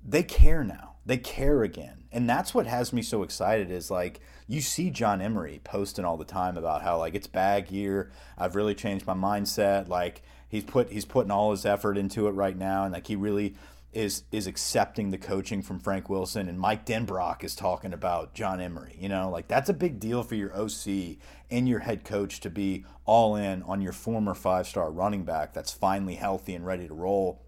they 0.04 0.24
care 0.24 0.64
now. 0.64 0.96
They 1.06 1.18
care 1.18 1.62
again. 1.62 2.06
And 2.12 2.28
that's 2.28 2.52
what 2.52 2.66
has 2.66 2.92
me 2.92 3.04
so 3.04 3.22
excited 3.22 3.70
is 3.70 3.92
like 3.92 4.20
you 4.48 4.62
see 4.62 4.90
John 4.90 5.22
Emery 5.22 5.62
posting 5.64 6.06
all 6.06 6.18
the 6.18 6.26
time 6.26 6.58
about 6.58 6.82
how 6.82 6.98
like 6.98 7.14
it's 7.14 7.28
bag 7.28 7.70
year. 7.70 8.10
I've 8.36 8.56
really 8.56 8.74
changed 8.74 9.06
my 9.06 9.14
mindset. 9.14 9.88
Like 9.88 10.24
he's 10.50 10.64
put 10.64 10.90
he's 10.90 11.06
putting 11.06 11.30
all 11.30 11.52
his 11.52 11.68
effort 11.68 12.00
into 12.00 12.26
it 12.26 12.32
right 12.32 12.58
now 12.58 12.84
and 12.84 12.94
like 12.94 13.06
he 13.06 13.16
really 13.16 13.54
is 13.94 14.24
is 14.32 14.48
accepting 14.48 15.12
the 15.12 15.18
coaching 15.18 15.62
from 15.62 15.80
Frank 15.80 16.10
Wilson 16.10 16.48
and 16.48 16.60
Mike 16.60 16.86
Denbrock 16.86 17.44
is 17.44 17.56
talking 17.56 17.94
about 17.94 18.34
John 18.34 18.60
Emery. 18.60 18.98
You 19.00 19.10
know, 19.10 19.30
like 19.30 19.48
that's 19.48 19.70
a 19.70 19.74
big 19.74 20.00
deal 20.00 20.24
for 20.24 20.36
your 20.36 20.56
OC 20.56 21.18
and 21.52 21.70
your 21.70 21.80
head 21.80 22.04
coach 22.04 22.40
to 22.42 22.50
be 22.50 22.86
all 23.06 23.36
in 23.36 23.64
on 23.64 23.82
your 23.82 23.94
former 23.94 24.34
five 24.34 24.68
star 24.68 24.92
running 24.92 25.24
back 25.24 25.54
that's 25.54 25.72
finally 25.72 26.16
healthy 26.16 26.56
and 26.56 26.66
ready 26.66 26.88
to 26.88 26.94
roll 26.94 27.44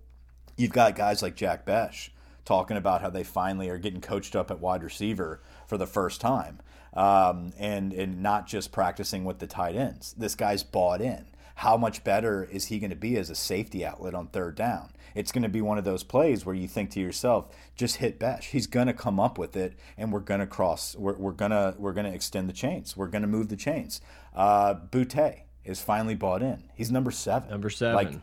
you've 0.57 0.71
got 0.71 0.95
guys 0.95 1.21
like 1.21 1.35
Jack 1.35 1.65
Bech 1.65 2.11
talking 2.43 2.77
about 2.77 3.01
how 3.01 3.09
they 3.09 3.23
finally 3.23 3.69
are 3.69 3.77
getting 3.77 4.01
coached 4.01 4.35
up 4.35 4.51
at 4.51 4.59
wide 4.59 4.83
receiver 4.83 5.41
for 5.67 5.77
the 5.77 5.87
first 5.87 6.21
time, 6.21 6.59
um, 6.93 7.51
and 7.57 7.91
and 7.93 8.21
not 8.21 8.47
just 8.47 8.71
practicing 8.71 9.25
with 9.25 9.39
the 9.39 9.47
tight 9.47 9.75
ends. 9.75 10.13
This 10.17 10.35
guy's 10.35 10.63
bought 10.63 11.01
in. 11.01 11.25
How 11.59 11.77
much 11.77 12.03
better 12.03 12.43
is 12.43 12.65
he 12.65 12.79
going 12.79 12.89
to 12.89 12.95
be 12.97 13.17
as 13.17 13.29
a 13.29 13.35
safety 13.35 13.85
outlet 13.85 14.13
on 14.13 14.27
third 14.27 14.55
down? 14.55 14.89
It's 15.15 15.31
going 15.31 15.43
to 15.43 15.49
be 15.49 15.61
one 15.61 15.77
of 15.77 15.85
those 15.85 16.03
plays 16.03 16.45
where 16.45 16.53
you 16.53 16.67
think 16.67 16.91
to 16.91 16.99
yourself, 16.99 17.47
just 17.75 17.97
hit 17.97 18.19
Bech. 18.19 18.43
He's 18.43 18.67
going 18.67 18.87
to 18.87 18.93
come 18.93 19.19
up 19.19 19.37
with 19.37 19.55
it, 19.55 19.73
and 19.97 20.11
we're 20.11 20.19
going 20.19 20.41
to 20.41 20.47
cross. 20.47 20.95
We're, 20.95 21.15
we're 21.15 21.31
gonna 21.31 21.73
we're 21.77 21.93
gonna 21.93 22.11
extend 22.11 22.49
the 22.49 22.53
chains. 22.53 22.95
We're 22.95 23.07
going 23.07 23.21
to 23.21 23.27
move 23.27 23.47
the 23.47 23.55
chains. 23.55 24.01
Uh, 24.35 24.75
Boutte 24.75 25.41
is 25.63 25.81
finally 25.81 26.15
bought 26.15 26.43
in. 26.43 26.63
He's 26.75 26.91
number 26.91 27.11
seven. 27.11 27.49
Number 27.49 27.69
seven. 27.69 27.95
Like, 27.95 28.13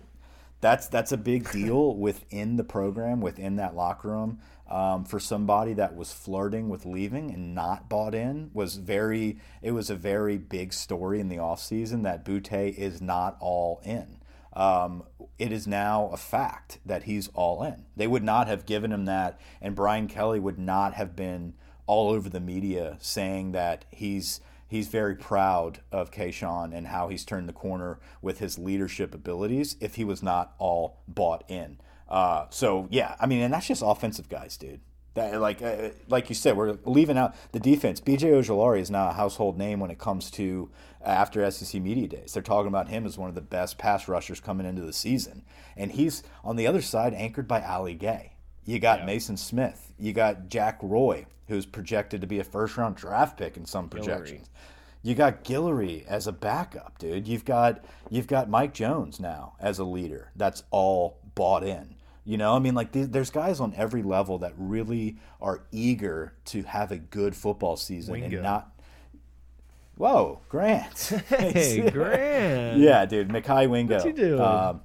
that's 0.60 0.86
that's 0.86 1.12
a 1.12 1.16
big 1.16 1.50
deal 1.50 1.96
within 1.96 2.56
the 2.56 2.64
program, 2.64 3.20
within 3.20 3.56
that 3.56 3.74
locker 3.74 4.08
room. 4.08 4.38
Um, 4.70 5.04
for 5.04 5.20
somebody 5.20 5.74
that 5.74 5.96
was 5.96 6.14
flirting 6.14 6.70
with 6.70 6.86
leaving 6.86 7.30
and 7.30 7.54
not 7.54 7.90
bought 7.90 8.14
in 8.14 8.50
was 8.54 8.76
very. 8.76 9.38
It 9.60 9.72
was 9.72 9.90
a 9.90 9.96
very 9.96 10.38
big 10.38 10.72
story 10.72 11.20
in 11.20 11.28
the 11.28 11.36
offseason 11.36 12.04
that 12.04 12.24
Boutte 12.24 12.74
is 12.74 13.02
not 13.02 13.36
all 13.40 13.80
in. 13.84 14.18
Um, 14.54 15.04
it 15.38 15.52
is 15.52 15.66
now 15.66 16.10
a 16.12 16.16
fact 16.16 16.78
that 16.84 17.04
he's 17.04 17.28
all 17.34 17.62
in. 17.62 17.84
They 17.96 18.06
would 18.06 18.22
not 18.22 18.46
have 18.46 18.66
given 18.66 18.92
him 18.92 19.06
that, 19.06 19.40
and 19.60 19.74
Brian 19.74 20.08
Kelly 20.08 20.38
would 20.38 20.58
not 20.58 20.94
have 20.94 21.16
been 21.16 21.54
all 21.86 22.10
over 22.10 22.28
the 22.28 22.40
media 22.40 22.96
saying 23.00 23.52
that 23.52 23.84
he's 23.90 24.40
he's 24.68 24.88
very 24.88 25.14
proud 25.14 25.80
of 25.90 26.10
Kayshon 26.10 26.74
and 26.74 26.86
how 26.86 27.08
he's 27.08 27.24
turned 27.24 27.48
the 27.48 27.52
corner 27.52 27.98
with 28.22 28.38
his 28.38 28.58
leadership 28.58 29.14
abilities 29.14 29.76
if 29.80 29.96
he 29.96 30.04
was 30.04 30.22
not 30.22 30.54
all 30.58 31.02
bought 31.06 31.44
in. 31.48 31.78
Uh, 32.08 32.46
so 32.50 32.88
yeah, 32.90 33.16
I 33.20 33.26
mean, 33.26 33.42
and 33.42 33.52
that's 33.52 33.66
just 33.66 33.82
offensive 33.84 34.28
guys, 34.28 34.56
dude. 34.56 34.80
That 35.14 35.40
like 35.40 35.60
uh, 35.60 35.90
like 36.08 36.30
you 36.30 36.34
said, 36.34 36.56
we're 36.56 36.78
leaving 36.84 37.18
out 37.18 37.34
the 37.52 37.60
defense. 37.60 38.00
BJ 38.00 38.32
Ojolari 38.32 38.80
is 38.80 38.90
now 38.90 39.08
a 39.10 39.12
household 39.12 39.58
name 39.58 39.78
when 39.78 39.90
it 39.90 39.98
comes 39.98 40.30
to 40.32 40.70
after 41.04 41.48
SEC 41.50 41.80
media 41.80 42.08
days. 42.08 42.32
They're 42.32 42.42
talking 42.42 42.68
about 42.68 42.88
him 42.88 43.06
as 43.06 43.18
one 43.18 43.28
of 43.28 43.34
the 43.34 43.40
best 43.40 43.78
pass 43.78 44.08
rushers 44.08 44.40
coming 44.40 44.66
into 44.66 44.82
the 44.82 44.92
season, 44.92 45.44
and 45.76 45.92
he's 45.92 46.22
on 46.44 46.56
the 46.56 46.66
other 46.66 46.82
side 46.82 47.14
anchored 47.14 47.48
by 47.48 47.62
Ali 47.62 47.94
Gaye. 47.94 48.32
You 48.64 48.78
got 48.78 49.04
Mason 49.06 49.36
Smith. 49.36 49.92
You 49.98 50.12
got 50.12 50.48
Jack 50.48 50.78
Roy, 50.82 51.26
who's 51.48 51.66
projected 51.66 52.20
to 52.20 52.26
be 52.26 52.38
a 52.38 52.44
first 52.44 52.76
round 52.76 52.96
draft 52.96 53.36
pick 53.36 53.56
in 53.56 53.64
some 53.66 53.88
projections. 53.88 54.48
You 55.02 55.16
got 55.16 55.42
Guillory 55.42 56.06
as 56.06 56.28
a 56.28 56.32
backup, 56.32 56.98
dude. 56.98 57.26
You've 57.26 57.44
got 57.44 57.84
you've 58.08 58.28
got 58.28 58.48
Mike 58.48 58.72
Jones 58.72 59.18
now 59.18 59.54
as 59.58 59.80
a 59.80 59.84
leader. 59.84 60.30
That's 60.36 60.62
all 60.70 61.18
bought 61.34 61.64
in. 61.64 61.96
You 62.24 62.36
know, 62.36 62.54
I 62.54 62.60
mean, 62.60 62.76
like 62.76 62.92
th- 62.92 63.08
there's 63.10 63.30
guys 63.30 63.58
on 63.58 63.74
every 63.76 64.04
level 64.04 64.38
that 64.38 64.52
really 64.56 65.16
are 65.40 65.64
eager 65.72 66.34
to 66.46 66.62
have 66.62 66.92
a 66.92 66.98
good 66.98 67.34
football 67.34 67.76
season 67.76 68.12
Wingo. 68.12 68.36
and 68.36 68.42
not. 68.44 68.71
Whoa, 69.96 70.40
Grant! 70.48 71.12
Hey, 71.28 71.88
Grant. 71.90 72.78
Yeah, 72.78 73.04
dude, 73.06 73.28
Mekhi 73.28 73.68
Wingo. 73.68 73.96
What 73.96 74.06
you 74.06 74.12
doing? 74.12 74.40
Um, 74.40 74.80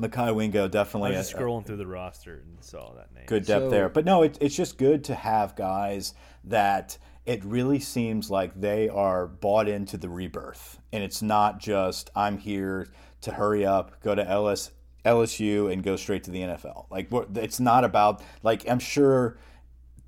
Mekhi 0.00 0.34
Wingo 0.34 0.64
I 0.64 0.68
definitely 0.68 1.10
was 1.12 1.18
just 1.28 1.34
a- 1.34 1.36
scrolling 1.38 1.64
through 1.66 1.76
the 1.76 1.86
roster 1.86 2.34
and 2.34 2.56
saw 2.62 2.92
that 2.94 3.14
name. 3.14 3.24
good 3.26 3.44
depth 3.46 3.64
So- 3.66 3.70
there. 3.70 3.88
But 3.88 4.04
no, 4.04 4.22
it, 4.22 4.38
it's 4.40 4.54
just 4.56 4.78
good 4.78 5.04
to 5.04 5.14
have 5.14 5.54
guys 5.54 6.14
that 6.44 6.98
it 7.24 7.44
really 7.44 7.78
seems 7.78 8.30
like 8.30 8.60
they 8.60 8.88
are 8.88 9.28
bought 9.28 9.68
into 9.68 9.96
the 9.96 10.08
rebirth, 10.08 10.80
and 10.92 11.04
it's 11.04 11.22
not 11.22 11.60
just 11.60 12.10
I'm 12.16 12.38
here 12.38 12.88
to 13.20 13.30
hurry 13.32 13.64
up, 13.64 14.02
go 14.02 14.14
to 14.16 14.28
LS, 14.28 14.72
LSU, 15.04 15.72
and 15.72 15.82
go 15.84 15.94
straight 15.94 16.24
to 16.24 16.30
the 16.32 16.40
NFL. 16.40 16.86
Like 16.90 17.08
it's 17.36 17.60
not 17.60 17.84
about 17.84 18.22
like 18.42 18.68
I'm 18.68 18.80
sure 18.80 19.38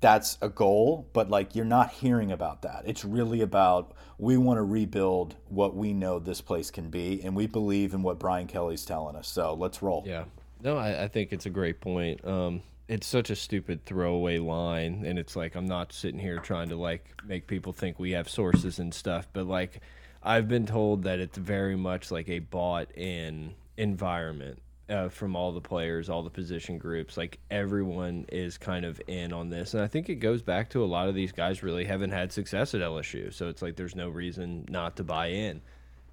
that's 0.01 0.37
a 0.41 0.49
goal, 0.49 1.07
but 1.13 1.29
like 1.29 1.55
you're 1.55 1.65
not 1.65 1.91
hearing 1.91 2.31
about 2.31 2.61
that. 2.63 2.83
It's 2.85 3.05
really 3.05 3.41
about 3.41 3.93
we 4.17 4.37
want 4.37 4.57
to 4.57 4.63
rebuild 4.63 5.35
what 5.49 5.75
we 5.75 5.93
know 5.93 6.19
this 6.19 6.41
place 6.41 6.71
can 6.71 6.89
be, 6.89 7.21
and 7.23 7.35
we 7.35 7.47
believe 7.47 7.93
in 7.93 8.03
what 8.03 8.19
Brian 8.19 8.47
Kelly's 8.47 8.85
telling 8.85 9.15
us. 9.15 9.27
So 9.27 9.53
let's 9.53 9.81
roll. 9.81 10.03
Yeah. 10.05 10.25
No, 10.61 10.77
I, 10.77 11.03
I 11.03 11.07
think 11.07 11.31
it's 11.31 11.45
a 11.45 11.49
great 11.49 11.81
point. 11.81 12.25
Um, 12.25 12.61
it's 12.87 13.07
such 13.07 13.29
a 13.29 13.35
stupid 13.35 13.85
throwaway 13.85 14.37
line, 14.37 15.03
and 15.05 15.17
it's 15.17 15.35
like 15.35 15.55
I'm 15.55 15.65
not 15.65 15.91
sitting 15.91 16.19
here 16.19 16.39
trying 16.39 16.69
to 16.69 16.75
like 16.75 17.21
make 17.25 17.47
people 17.47 17.73
think 17.73 17.99
we 17.99 18.11
have 18.11 18.29
sources 18.29 18.79
and 18.79 18.93
stuff, 18.93 19.27
but 19.33 19.47
like 19.47 19.81
I've 20.21 20.47
been 20.47 20.65
told 20.65 21.03
that 21.03 21.19
it's 21.19 21.37
very 21.37 21.75
much 21.75 22.11
like 22.11 22.29
a 22.29 22.39
bought-in 22.39 23.53
environment 23.77 24.59
uh, 24.89 25.09
from 25.09 25.35
all 25.35 25.51
the 25.51 25.61
players, 25.61 26.09
all 26.09 26.23
the 26.23 26.29
position 26.29 26.77
groups. 26.77 27.17
Like 27.17 27.39
everyone 27.49 28.25
is 28.29 28.57
kind 28.57 28.85
of 28.85 29.01
in 29.07 29.33
on 29.33 29.49
this, 29.49 29.73
and 29.73 29.83
I 29.83 29.87
think 29.87 30.09
it 30.09 30.15
goes 30.15 30.41
back 30.41 30.69
to 30.71 30.83
a 30.83 30.85
lot 30.85 31.09
of 31.09 31.15
these 31.15 31.31
guys 31.31 31.63
really 31.63 31.85
haven't 31.85 32.11
had 32.11 32.31
success 32.31 32.73
at 32.73 32.81
LSU, 32.81 33.33
so 33.33 33.49
it's 33.49 33.61
like 33.61 33.75
there's 33.75 33.95
no 33.95 34.09
reason 34.09 34.65
not 34.69 34.95
to 34.97 35.03
buy 35.03 35.27
in. 35.27 35.61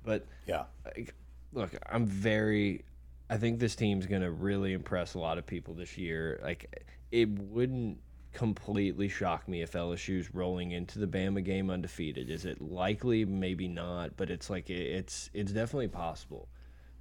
But 0.04 0.26
Yeah. 0.46 0.64
like, 0.85 1.14
look, 1.52 1.70
I'm 1.90 2.06
very. 2.06 2.85
I 3.30 3.38
think 3.38 3.61
this 3.61 3.74
team's 3.76 4.06
gonna 4.06 4.30
really 4.30 4.72
impress 4.72 5.14
a 5.14 5.18
lot 5.18 5.38
of 5.38 5.46
people 5.46 5.74
this 5.74 5.96
year. 5.96 6.38
Like, 6.42 6.85
it 7.11 7.28
wouldn't 7.28 7.98
completely 8.32 9.08
shock 9.08 9.46
me 9.46 9.61
if 9.62 9.72
LSU's 9.72 10.35
rolling 10.35 10.72
into 10.72 10.98
the 10.98 11.06
Bama 11.06 11.44
game 11.44 11.68
undefeated. 11.70 12.30
Is 12.30 12.46
it 12.46 12.61
likely? 12.62 13.24
Maybe 13.26 13.68
not, 13.68 14.16
but 14.16 14.30
it's 14.30 14.48
like 14.50 14.70
it, 14.70 14.80
it's 14.80 15.30
it's 15.35 15.52
definitely 15.52 15.88
possible. 15.88 16.48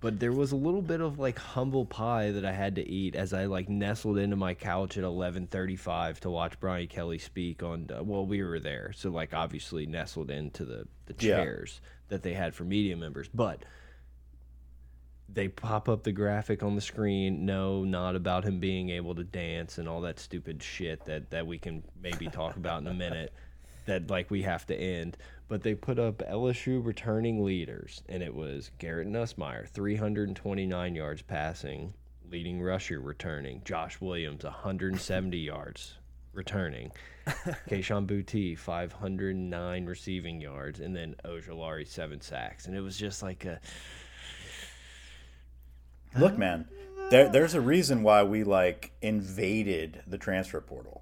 But 0.01 0.19
there 0.19 0.31
was 0.31 0.51
a 0.51 0.55
little 0.55 0.81
bit 0.81 0.99
of 0.99 1.19
like 1.19 1.37
humble 1.37 1.85
pie 1.85 2.31
that 2.31 2.43
I 2.43 2.51
had 2.53 2.75
to 2.75 2.87
eat 2.87 3.15
as 3.15 3.33
I 3.33 3.45
like 3.45 3.69
nestled 3.69 4.17
into 4.17 4.35
my 4.35 4.55
couch 4.55 4.97
at 4.97 5.03
11:35 5.03 6.19
to 6.21 6.29
watch 6.31 6.59
Brian 6.59 6.87
Kelly 6.87 7.19
speak 7.19 7.61
on. 7.61 7.87
Uh, 7.95 8.03
well, 8.03 8.25
we 8.25 8.41
were 8.43 8.59
there, 8.59 8.91
so 8.95 9.11
like 9.11 9.33
obviously 9.33 9.85
nestled 9.85 10.31
into 10.31 10.65
the 10.65 10.87
the 11.05 11.13
Yeah. 11.25 11.35
chairs 11.37 11.81
that 12.09 12.23
they 12.23 12.33
had 12.33 12.55
for 12.55 12.63
media 12.63 12.97
members, 12.97 13.29
but 13.31 13.63
they 15.29 15.47
pop 15.47 15.87
up 15.87 16.03
the 16.03 16.11
graphic 16.11 16.63
on 16.63 16.75
the 16.75 16.81
screen. 16.81 17.45
No, 17.45 17.83
not 17.85 18.15
about 18.15 18.43
him 18.43 18.59
being 18.59 18.89
able 18.89 19.13
to 19.15 19.23
dance 19.23 19.77
and 19.77 19.87
all 19.87 20.01
that 20.01 20.19
stupid 20.19 20.63
shit 20.63 21.05
that 21.05 21.29
that 21.29 21.45
we 21.45 21.59
can 21.59 21.83
maybe 22.01 22.27
talk 22.27 22.55
about 22.57 22.81
in 22.81 22.87
a 22.87 22.93
minute. 22.93 23.31
That 23.85 24.09
like 24.09 24.29
we 24.29 24.43
have 24.43 24.65
to 24.67 24.75
end. 24.75 25.17
But 25.47 25.63
they 25.63 25.75
put 25.75 25.99
up 25.99 26.19
LSU 26.19 26.83
returning 26.85 27.43
leaders, 27.43 28.03
and 28.07 28.23
it 28.23 28.33
was 28.33 28.71
Garrett 28.77 29.07
Nussmeier, 29.07 29.67
329 29.67 30.95
yards 30.95 31.21
passing, 31.23 31.93
leading 32.29 32.61
rusher 32.61 33.01
returning. 33.01 33.61
Josh 33.65 33.99
Williams, 33.99 34.45
170 34.45 35.37
yards 35.39 35.97
returning. 36.31 36.91
Kayshon 37.69 38.07
Boutte, 38.07 38.57
509 38.57 39.85
receiving 39.85 40.39
yards, 40.39 40.79
and 40.79 40.95
then 40.95 41.15
Ojolari, 41.25 41.87
seven 41.87 42.21
sacks. 42.21 42.67
And 42.67 42.75
it 42.75 42.81
was 42.81 42.97
just 42.97 43.21
like 43.21 43.43
a 43.45 43.59
Look, 46.17 46.37
man, 46.37 46.67
there, 47.09 47.29
there's 47.29 47.53
a 47.53 47.61
reason 47.61 48.03
why 48.03 48.23
we 48.23 48.43
like 48.43 48.91
invaded 49.01 50.03
the 50.07 50.17
transfer 50.17 50.59
portal 50.59 51.00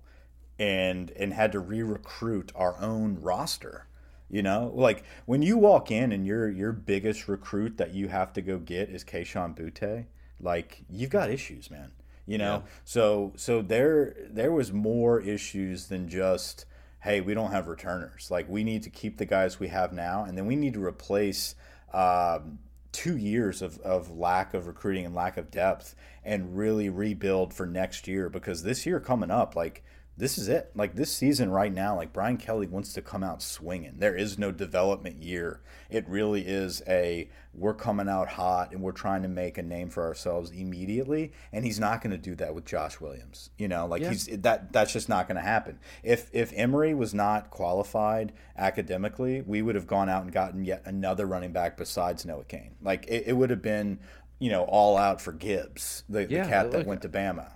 and 0.59 1.11
and 1.11 1.33
had 1.33 1.53
to 1.53 1.59
re-recruit 1.59 2.51
our 2.53 2.79
own 2.79 3.17
roster. 3.21 3.87
You 4.29 4.43
know, 4.43 4.71
like 4.75 5.03
when 5.25 5.41
you 5.41 5.57
walk 5.57 5.89
in 5.89 6.11
and 6.11 6.27
your 6.27 6.49
your 6.49 6.71
biggest 6.71 7.27
recruit 7.27 7.77
that 7.77 7.95
you 7.95 8.09
have 8.09 8.31
to 8.33 8.41
go 8.41 8.59
get 8.59 8.89
is 8.89 9.03
Kayshon 9.03 9.57
Boutte, 9.57 10.05
like 10.39 10.83
you've 10.87 11.09
got 11.09 11.31
issues, 11.31 11.71
man. 11.71 11.91
You 12.27 12.37
know, 12.37 12.63
so 12.83 13.33
so 13.37 13.63
there 13.63 14.15
there 14.29 14.51
was 14.51 14.71
more 14.71 15.19
issues 15.19 15.87
than 15.87 16.09
just 16.09 16.65
hey 16.99 17.21
we 17.21 17.33
don't 17.33 17.51
have 17.51 17.67
returners. 17.67 18.29
Like 18.29 18.47
we 18.47 18.63
need 18.63 18.83
to 18.83 18.91
keep 18.91 19.17
the 19.17 19.25
guys 19.25 19.59
we 19.59 19.69
have 19.69 19.93
now, 19.93 20.25
and 20.25 20.37
then 20.37 20.45
we 20.45 20.55
need 20.55 20.73
to 20.73 20.83
replace. 20.83 21.55
Um, 21.91 22.59
two 22.91 23.17
years 23.17 23.61
of, 23.61 23.79
of 23.81 24.17
lack 24.17 24.53
of 24.55 24.65
recruiting 24.65 25.05
and 25.05 25.13
lack 25.13 25.37
of 25.37 25.51
depth 25.51 25.95
and 26.23 26.57
really 26.57 26.89
rebuild 26.89 27.53
for 27.53 27.67
next 27.67 28.07
year 28.07 28.29
because 28.29 28.63
this 28.63 28.83
year 28.85 28.99
coming 28.99 29.29
up 29.29 29.55
like 29.55 29.83
this 30.19 30.37
is 30.37 30.47
it. 30.47 30.71
Like 30.75 30.95
this 30.95 31.11
season 31.11 31.49
right 31.49 31.73
now 31.73 31.95
like 31.95 32.13
brian 32.13 32.37
kelly 32.37 32.67
wants 32.67 32.93
to 32.93 33.01
come 33.01 33.23
out 33.23 33.41
swinging. 33.41 33.95
There 33.97 34.15
is 34.15 34.37
no 34.37 34.51
development 34.51 35.23
year. 35.23 35.61
It 35.89 36.07
really 36.07 36.41
is 36.41 36.83
a 36.87 37.29
we're 37.53 37.73
coming 37.73 38.07
out 38.07 38.27
hot 38.27 38.71
and 38.71 38.81
we're 38.81 38.91
trying 38.91 39.23
to 39.23 39.27
make 39.27 39.57
a 39.57 39.63
name 39.63 39.89
for 39.89 40.03
ourselves 40.05 40.51
immediately. 40.51 41.31
And 41.51 41.65
he's 41.65 41.79
not 41.79 42.01
going 42.01 42.11
to 42.11 42.17
do 42.17 42.35
that 42.35 42.53
with 42.53 42.65
josh 42.65 42.99
williams 42.99 43.49
you 43.57 43.67
know? 43.67 43.85
Like 43.87 44.01
Yeah. 44.01 44.09
he's 44.11 44.25
that 44.27 44.71
that's 44.73 44.93
just 44.93 45.09
not 45.09 45.27
going 45.27 45.37
to 45.37 45.41
happen. 45.41 45.79
If 46.03 46.29
if 46.33 46.51
Emery 46.53 46.93
was 46.93 47.13
not 47.13 47.49
qualified 47.49 48.33
academically 48.57 49.41
we 49.41 49.61
would 49.61 49.75
have 49.75 49.87
gone 49.87 50.09
out 50.09 50.23
and 50.23 50.31
gotten 50.31 50.63
yet 50.65 50.81
another 50.85 51.25
running 51.25 51.51
back 51.53 51.77
besides 51.77 52.25
noah 52.25 52.43
Cain 52.43 52.75
like 52.81 53.05
it, 53.07 53.23
it 53.27 53.33
would 53.33 53.49
have 53.49 53.61
been 53.61 53.99
you 54.39 54.49
know 54.49 54.63
all 54.63 54.97
out 54.97 55.21
for 55.21 55.31
gibbs 55.31 56.03
the, 56.09 56.27
Yeah, 56.29 56.43
the 56.43 56.49
cat 56.49 56.71
that 56.71 56.85
went 56.85 57.01
to 57.03 57.09
bama 57.09 57.53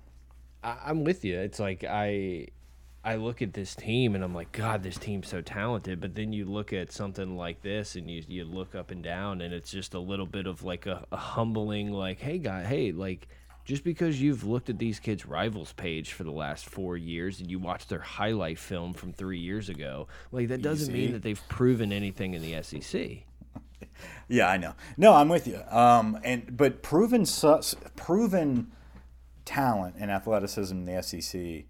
I, 0.63 0.78
I'm 0.86 1.04
with 1.04 1.23
you. 1.26 1.39
It's 1.39 1.60
like 1.60 1.84
I 1.84 2.47
I 3.06 3.15
look 3.15 3.41
at 3.41 3.54
this 3.54 3.76
team 3.76 4.15
and 4.15 4.23
I'm 4.23 4.34
like, 4.34 4.52
God, 4.54 4.82
this 4.82 4.97
team's 4.97 5.28
so 5.28 5.41
talented. 5.41 5.99
But 5.99 6.15
then 6.15 6.32
you 6.32 6.45
look 6.45 6.71
at 6.71 6.91
something 6.91 7.36
like 7.36 7.62
this 7.62 7.95
and 7.95 8.10
you 8.10 8.23
you 8.28 8.45
look 8.45 8.76
up 8.76 8.91
and 8.91 9.04
down 9.04 9.41
and 9.41 9.54
it's 9.54 9.71
just 9.71 9.93
a 9.93 9.99
little 9.99 10.26
bit 10.26 10.47
of 10.47 10.63
like 10.63 10.86
a, 10.86 11.06
a 11.12 11.17
humbling, 11.17 11.91
like, 11.91 12.19
hey 12.19 12.38
guy, 12.38 12.63
hey, 12.63 12.91
like 12.91 13.28
just 13.65 13.84
because 13.84 14.21
you've 14.21 14.43
looked 14.43 14.69
at 14.69 14.78
these 14.78 14.99
kids' 14.99 15.26
rivals 15.26 15.71
page 15.73 16.12
for 16.13 16.23
the 16.23 16.32
last 16.32 16.65
four 16.65 16.97
years 16.97 17.39
and 17.39 17.49
you 17.49 17.60
watched 17.60 17.88
their 17.89 17.99
highlight 17.99 18.60
film 18.60 18.93
from 18.93 19.13
three 19.13 19.39
years 19.39 19.69
ago, 19.69 20.08
like 20.32 20.49
that 20.49 20.62
doesn't 20.62 20.89
Easy. 20.93 21.04
mean 21.04 21.12
that 21.13 21.21
they've 21.23 21.41
proven 21.49 21.93
anything 21.93 22.34
in 22.34 22.41
the 22.41 22.62
SEC. 22.63 23.02
Yeah, 24.28 24.49
I 24.49 24.58
know. 24.58 24.73
No, 24.97 25.13
I'm 25.13 25.30
with 25.30 25.47
you. 25.47 25.62
Um, 25.69 26.17
and 26.23 26.58
but 26.58 26.82
proven 26.82 27.26
su- 27.26 27.62
proven 27.95 28.71
talent 29.45 29.95
and 29.97 30.12
athleticism 30.12 30.75
in 30.75 30.86
the 30.86 31.01
SEC 31.01 31.65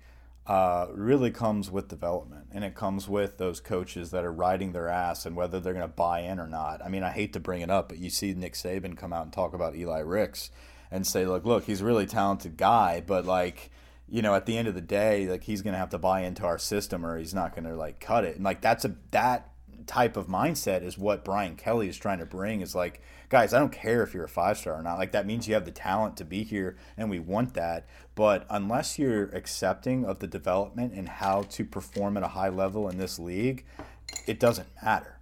uh, 0.45 0.87
really 0.93 1.31
comes 1.31 1.71
with 1.71 1.87
development, 1.87 2.47
and 2.51 2.63
it 2.63 2.75
comes 2.75 3.07
with 3.07 3.37
those 3.37 3.61
coaches 3.61 4.11
that 4.11 4.25
are 4.25 4.31
riding 4.31 4.73
their 4.73 4.89
ass, 4.89 5.25
and 5.25 5.35
whether 5.35 5.59
they're 5.59 5.73
going 5.73 5.87
to 5.87 5.87
buy 5.87 6.19
in 6.19 6.39
or 6.39 6.47
not. 6.47 6.83
I 6.83 6.89
mean, 6.89 7.03
I 7.03 7.11
hate 7.11 7.31
to 7.33 7.39
bring 7.39 7.61
it 7.61 7.69
up, 7.69 7.89
but 7.89 7.97
you 7.97 8.09
see 8.09 8.33
Nick 8.33 8.53
Saban 8.53 8.97
come 8.97 9.13
out 9.13 9.23
and 9.23 9.31
talk 9.31 9.53
about 9.53 9.75
Eli 9.75 9.99
Ricks 9.99 10.51
and 10.91 11.07
say, 11.07 11.25
"Look, 11.25 11.45
look, 11.45 11.63
he's 11.63 11.81
a 11.81 11.85
really 11.85 12.05
talented 12.05 12.57
guy, 12.57 13.01
but 13.05 13.25
like." 13.25 13.71
You 14.09 14.21
know, 14.21 14.35
at 14.35 14.45
the 14.45 14.57
end 14.57 14.67
of 14.67 14.75
the 14.75 14.81
day, 14.81 15.27
like 15.27 15.43
he's 15.45 15.63
gonna 15.63 15.77
have 15.77 15.89
to 15.91 15.97
buy 15.97 16.21
into 16.21 16.43
our 16.43 16.59
system, 16.59 17.03
or 17.03 17.17
he's 17.17 17.33
not 17.33 17.55
gonna 17.55 17.73
like 17.73 17.99
cut 17.99 18.25
it. 18.25 18.35
And 18.35 18.43
like 18.43 18.61
that's 18.61 18.85
a 18.85 18.93
that 19.09 19.49
type 19.87 20.17
of 20.17 20.27
mindset 20.27 20.83
is 20.83 20.97
what 20.97 21.25
Brian 21.25 21.55
Kelly 21.55 21.87
is 21.87 21.97
trying 21.97 22.19
to 22.19 22.25
bring 22.25 22.61
is 22.61 22.75
like, 22.75 23.01
guys, 23.33 23.51
I 23.51 23.57
don't 23.57 23.71
care 23.71 24.03
if 24.03 24.13
you're 24.13 24.25
a 24.25 24.29
five 24.29 24.59
star 24.59 24.75
or 24.75 24.83
not. 24.83 24.99
Like 24.99 25.11
that 25.13 25.25
means 25.25 25.47
you 25.47 25.55
have 25.55 25.65
the 25.65 25.71
talent 25.71 26.17
to 26.17 26.23
be 26.23 26.43
here 26.43 26.77
and 26.95 27.09
we 27.09 27.17
want 27.17 27.55
that. 27.55 27.87
But 28.13 28.45
unless 28.47 28.99
you're 28.99 29.23
accepting 29.29 30.05
of 30.05 30.19
the 30.19 30.27
development 30.27 30.93
and 30.93 31.09
how 31.09 31.41
to 31.41 31.65
perform 31.65 32.15
at 32.15 32.21
a 32.21 32.27
high 32.27 32.49
level 32.49 32.87
in 32.89 32.99
this 32.99 33.17
league, 33.17 33.65
it 34.27 34.39
doesn't 34.39 34.67
matter. 34.83 35.19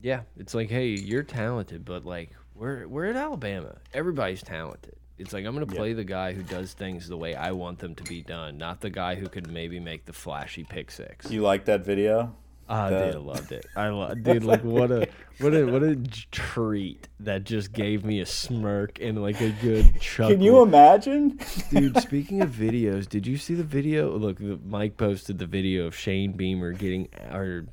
Yeah, 0.00 0.22
it's 0.38 0.54
like, 0.54 0.70
hey, 0.70 0.86
you're 0.86 1.22
talented, 1.22 1.84
but 1.84 2.06
like 2.06 2.30
we're 2.54 2.88
we're 2.88 3.04
at 3.04 3.16
Alabama. 3.16 3.76
Everybody's 3.92 4.42
talented. 4.42 4.96
It's 5.18 5.34
like 5.34 5.44
I'm 5.44 5.52
gonna 5.52 5.66
play 5.66 5.92
the 5.92 6.04
guy 6.04 6.32
who 6.32 6.42
does 6.42 6.72
things 6.72 7.08
the 7.08 7.18
way 7.18 7.34
I 7.34 7.52
want 7.52 7.78
them 7.78 7.94
to 7.94 8.04
be 8.04 8.22
done, 8.22 8.56
not 8.56 8.80
the 8.80 8.88
guy 8.88 9.16
who 9.16 9.28
could 9.28 9.52
maybe 9.52 9.78
make 9.78 10.06
the 10.06 10.14
flashy 10.14 10.64
pick 10.64 10.90
six. 10.90 11.30
You 11.30 11.42
like 11.42 11.66
that 11.66 11.84
video? 11.84 12.34
Ah, 12.68 12.88
the- 12.90 13.12
dude, 13.12 13.22
loved 13.22 13.52
it. 13.52 13.66
I 13.76 13.88
lo- 13.88 14.14
dude, 14.22 14.44
like 14.44 14.62
what 14.64 14.90
a 14.90 15.08
what 15.40 15.54
a 15.54 15.64
what 15.64 15.82
a 15.82 15.96
treat 16.30 17.08
that 17.20 17.44
just 17.44 17.72
gave 17.72 18.04
me 18.04 18.20
a 18.20 18.26
smirk 18.26 18.98
and 19.00 19.20
like 19.20 19.40
a 19.40 19.50
good 19.62 20.00
chuckle. 20.00 20.34
Can 20.34 20.40
you 20.42 20.62
imagine? 20.62 21.38
Dude, 21.70 21.96
speaking 22.02 22.40
of 22.42 22.50
videos, 22.50 23.08
did 23.08 23.26
you 23.26 23.36
see 23.36 23.54
the 23.54 23.64
video? 23.64 24.16
Look, 24.16 24.40
Mike 24.40 24.96
posted 24.96 25.38
the 25.38 25.46
video 25.46 25.86
of 25.86 25.96
Shane 25.96 26.32
Beamer 26.32 26.72
getting, 26.72 27.08
or 27.32 27.66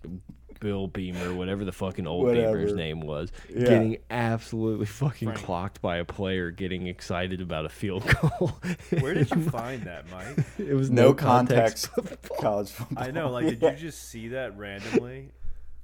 Bill 0.59 0.87
Beamer, 0.87 1.33
whatever 1.33 1.63
the 1.65 1.71
fucking 1.71 2.05
old 2.07 2.25
Whatever. 2.25 2.57
Beamer's 2.57 2.73
name 2.73 3.01
was, 3.01 3.31
Yeah. 3.49 3.59
getting 3.61 3.97
absolutely 4.09 4.85
fucking 4.85 5.29
Frank. 5.29 5.43
clocked 5.45 5.81
by 5.81 5.97
a 5.97 6.05
player 6.05 6.51
getting 6.51 6.87
excited 6.87 7.41
about 7.41 7.65
a 7.65 7.69
field 7.69 8.03
goal. 8.21 8.59
Where 8.99 9.13
did 9.13 9.29
you 9.31 9.41
find 9.49 9.83
that, 9.83 10.05
Mike? 10.11 10.45
it 10.57 10.73
was 10.73 10.89
No 10.89 11.13
context 11.13 11.89
college 12.39 12.69
football. 12.69 13.03
I 13.03 13.11
know. 13.11 13.29
Like, 13.31 13.45
did 13.47 13.61
yeah. 13.61 13.71
you 13.71 13.77
just 13.77 14.09
see 14.09 14.29
that 14.29 14.57
randomly? 14.57 15.31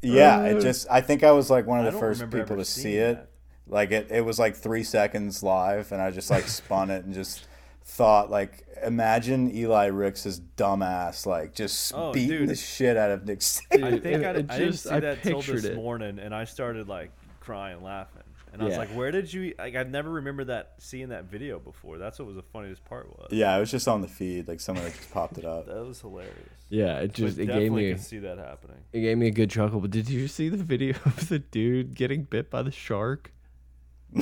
Yeah, 0.01 0.37
Uh, 0.39 0.43
it 0.43 0.61
just 0.61 0.87
I 0.91 1.01
think 1.01 1.23
I 1.23 1.31
was 1.31 1.49
like 1.49 1.65
one 1.65 1.79
of 1.79 1.87
I 1.87 1.89
the 1.89 1.97
first 1.99 2.21
people 2.29 2.57
to 2.57 2.65
see 2.65 2.97
it. 2.97 3.15
that. 3.15 3.29
Like 3.67 3.91
it, 3.91 4.11
it 4.11 4.21
was 4.23 4.37
like 4.37 4.55
three 4.55 4.83
seconds 4.83 5.41
live, 5.41 5.91
and 5.91 5.99
I 6.01 6.11
just 6.11 6.29
like 6.29 6.47
spun 6.47 6.91
it 6.91 7.03
and 7.05 7.13
just 7.15 7.47
thought 7.83 8.29
like, 8.29 8.64
imagine 8.85 9.53
Eli 9.55 9.85
Ricks' 9.87 10.41
dumbass 10.57 11.25
like 11.25 11.53
just 11.53 11.93
Oh, 11.95 12.11
beating 12.13 12.39
dude. 12.39 12.49
the 12.49 12.55
shit 12.55 12.97
out 12.97 13.11
of 13.11 13.25
Nick 13.25 13.41
I 13.71 13.75
think 13.75 13.83
I, 13.83 13.87
it- 13.89 14.05
it 14.05 14.25
I 14.49 14.57
didn't 14.57 14.71
just- 14.71 14.83
see 14.83 14.89
I 14.89 14.99
that 14.99 15.23
till 15.23 15.37
pictured 15.37 15.55
this 15.57 15.65
it. 15.65 15.75
morning, 15.75 16.19
and 16.19 16.33
I 16.33 16.45
started 16.45 16.87
like 16.87 17.11
crying, 17.39 17.83
laughing, 17.83 18.23
and 18.53 18.61
I 18.61 18.65
was 18.65 18.77
like, 18.77 18.89
"Where 18.89 19.11
did 19.11 19.31
you?" 19.31 19.53
Like, 19.59 19.75
I've 19.75 19.89
never 19.91 20.09
remembered 20.09 20.47
that 20.47 20.73
seeing 20.79 21.09
that 21.09 21.25
video 21.25 21.59
before. 21.59 21.97
That's 21.97 22.17
what 22.19 22.25
was 22.27 22.35
the 22.35 22.41
funniest 22.53 22.83
part 22.85 23.07
was. 23.09 23.27
yeah, 23.31 23.55
it 23.55 23.59
was 23.59 23.69
just 23.69 23.87
on 23.87 24.01
the 24.01 24.07
feed, 24.07 24.47
like 24.47 24.59
someone 24.59 24.85
just 24.85 25.11
popped 25.11 25.37
it 25.37 25.45
up. 25.45 25.65
That 25.67 25.85
was 25.85 26.01
hilarious. 26.01 26.33
Yeah, 26.69 26.97
it 26.99 27.07
But 27.09 27.13
just 27.13 27.37
it 27.37 27.45
gave 27.45 27.47
definitely 27.47 27.83
me 27.83 27.89
can 27.91 27.99
see 28.01 28.17
that 28.19 28.37
happening. 28.39 28.77
it 28.91 29.01
gave 29.01 29.17
me 29.19 29.27
a 29.27 29.31
good 29.31 29.51
chuckle. 29.51 29.79
But 29.81 29.91
did 29.91 30.09
you 30.09 30.27
see 30.27 30.49
the 30.49 30.57
video 30.57 30.95
of 31.05 31.29
the 31.29 31.37
dude 31.39 31.93
getting 31.93 32.23
bit 32.23 32.49
by 32.49 32.63
the 32.63 32.71
shark? 32.71 33.31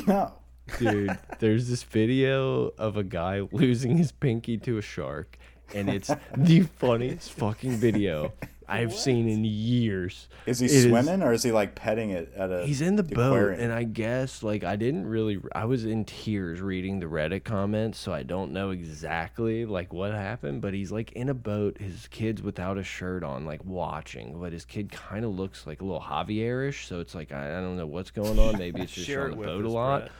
No. 0.07 0.33
Dude, 0.79 1.17
there's 1.39 1.67
this 1.69 1.83
video 1.83 2.73
of 2.77 2.97
a 2.97 3.03
guy 3.03 3.41
losing 3.51 3.97
his 3.97 4.11
pinky 4.11 4.57
to 4.59 4.77
a 4.77 4.81
shark, 4.81 5.37
and 5.73 5.89
it's 5.89 6.09
the 6.37 6.61
funniest 6.61 7.33
fucking 7.33 7.73
video 7.73 8.33
I've 8.67 8.93
seen 8.93 9.27
in 9.27 9.43
years. 9.43 10.29
Is 10.45 10.59
he 10.59 10.65
It 10.67 10.71
is- 10.71 10.83
swimming 10.85 11.21
or 11.21 11.33
is 11.33 11.43
he 11.43 11.51
like 11.51 11.75
petting 11.75 12.11
it 12.11 12.31
at 12.35 12.49
a? 12.49 12.65
He's 12.65 12.81
in 12.81 12.95
the 12.95 13.03
boat, 13.03 13.33
aquarium? 13.33 13.59
and 13.59 13.73
I 13.73 13.83
guess 13.83 14.41
like 14.41 14.63
I 14.63 14.77
didn't 14.77 15.05
really. 15.05 15.37
I 15.53 15.65
was 15.65 15.83
in 15.85 16.05
tears 16.05 16.61
reading 16.61 16.99
the 17.01 17.07
Reddit 17.07 17.43
comments, 17.43 17.99
so 17.99 18.13
I 18.13 18.23
don't 18.23 18.51
know 18.53 18.69
exactly 18.71 19.65
like 19.65 19.93
what 19.93 20.13
happened. 20.13 20.61
But 20.61 20.73
he's 20.73 20.91
like 20.93 21.11
in 21.11 21.27
a 21.27 21.33
boat, 21.33 21.77
his 21.81 22.07
kid's 22.07 22.41
without 22.41 22.77
a 22.77 22.83
shirt 22.83 23.23
on, 23.23 23.45
like 23.45 23.63
watching. 23.65 24.39
But 24.39 24.53
his 24.53 24.63
kid 24.65 24.91
kind 24.93 25.25
of 25.25 25.31
looks 25.31 25.67
like 25.67 25.81
a 25.81 25.85
little 25.85 26.01
Javierish, 26.01 26.87
so 26.87 27.01
it's 27.01 27.13
like 27.13 27.33
I, 27.33 27.49
I 27.57 27.61
don't 27.61 27.75
know 27.77 27.85
what's 27.85 28.11
going 28.11 28.39
on. 28.39 28.57
Maybe 28.57 28.81
it's 28.81 28.93
just 28.93 29.07
share 29.07 29.25
on 29.25 29.31
the 29.31 29.35
boat 29.45 29.65
a 29.65 29.69
lot. 29.69 29.99
Brett. 30.03 30.11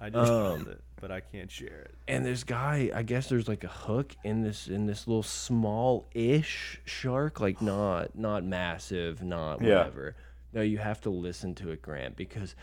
I 0.00 0.10
just 0.10 0.30
Um, 0.32 0.56
found 0.58 0.68
it, 0.68 0.80
but 1.00 1.10
I 1.10 1.20
can't 1.20 1.50
share 1.50 1.80
it. 1.88 1.94
and 2.08 2.24
this 2.24 2.44
guy 2.44 2.90
i 2.94 3.02
guess 3.02 3.28
there's 3.28 3.48
like 3.48 3.64
a 3.64 3.68
hook 3.68 4.14
in 4.24 4.42
this 4.42 4.68
in 4.68 4.86
this 4.86 5.06
little 5.06 5.22
small-ish 5.22 6.80
shark 6.84 7.40
like 7.40 7.60
not 7.62 8.16
not 8.16 8.44
massive 8.44 9.22
not 9.22 9.60
Yeah. 9.62 9.78
whatever. 9.78 10.16
No 10.52 10.60
you 10.62 10.78
have 10.78 11.00
to 11.02 11.10
listen 11.10 11.54
to 11.56 11.70
it 11.70 11.82
grant 11.82 12.16
because 12.16 12.54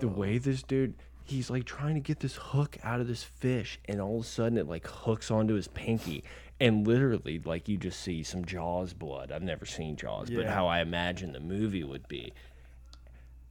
the 0.00 0.08
way 0.08 0.38
this 0.38 0.62
dude 0.62 0.94
he's 1.24 1.50
like 1.50 1.64
trying 1.64 1.94
to 1.94 2.00
get 2.00 2.20
this 2.20 2.36
hook 2.36 2.76
out 2.82 3.00
of 3.00 3.06
this 3.08 3.22
fish 3.22 3.78
and 3.86 4.00
all 4.00 4.16
of 4.18 4.22
a 4.24 4.26
sudden 4.28 4.58
it 4.58 4.66
like 4.68 4.86
hooks 4.86 5.30
onto 5.30 5.54
his 5.54 5.68
pinky. 5.68 6.24
And 6.60 6.86
literally 6.86 7.40
like 7.44 7.68
you 7.68 7.76
just 7.76 8.00
see 8.00 8.22
some 8.22 8.44
jaws 8.44 8.92
blood. 8.92 9.32
I've 9.32 9.42
never 9.42 9.66
seen 9.66 9.96
jaws 9.96 10.30
but 10.30 10.46
how 10.46 10.66
i 10.68 10.80
imagine 10.80 11.32
the 11.32 11.40
movie 11.40 11.82
would 11.84 12.06
be 12.08 12.32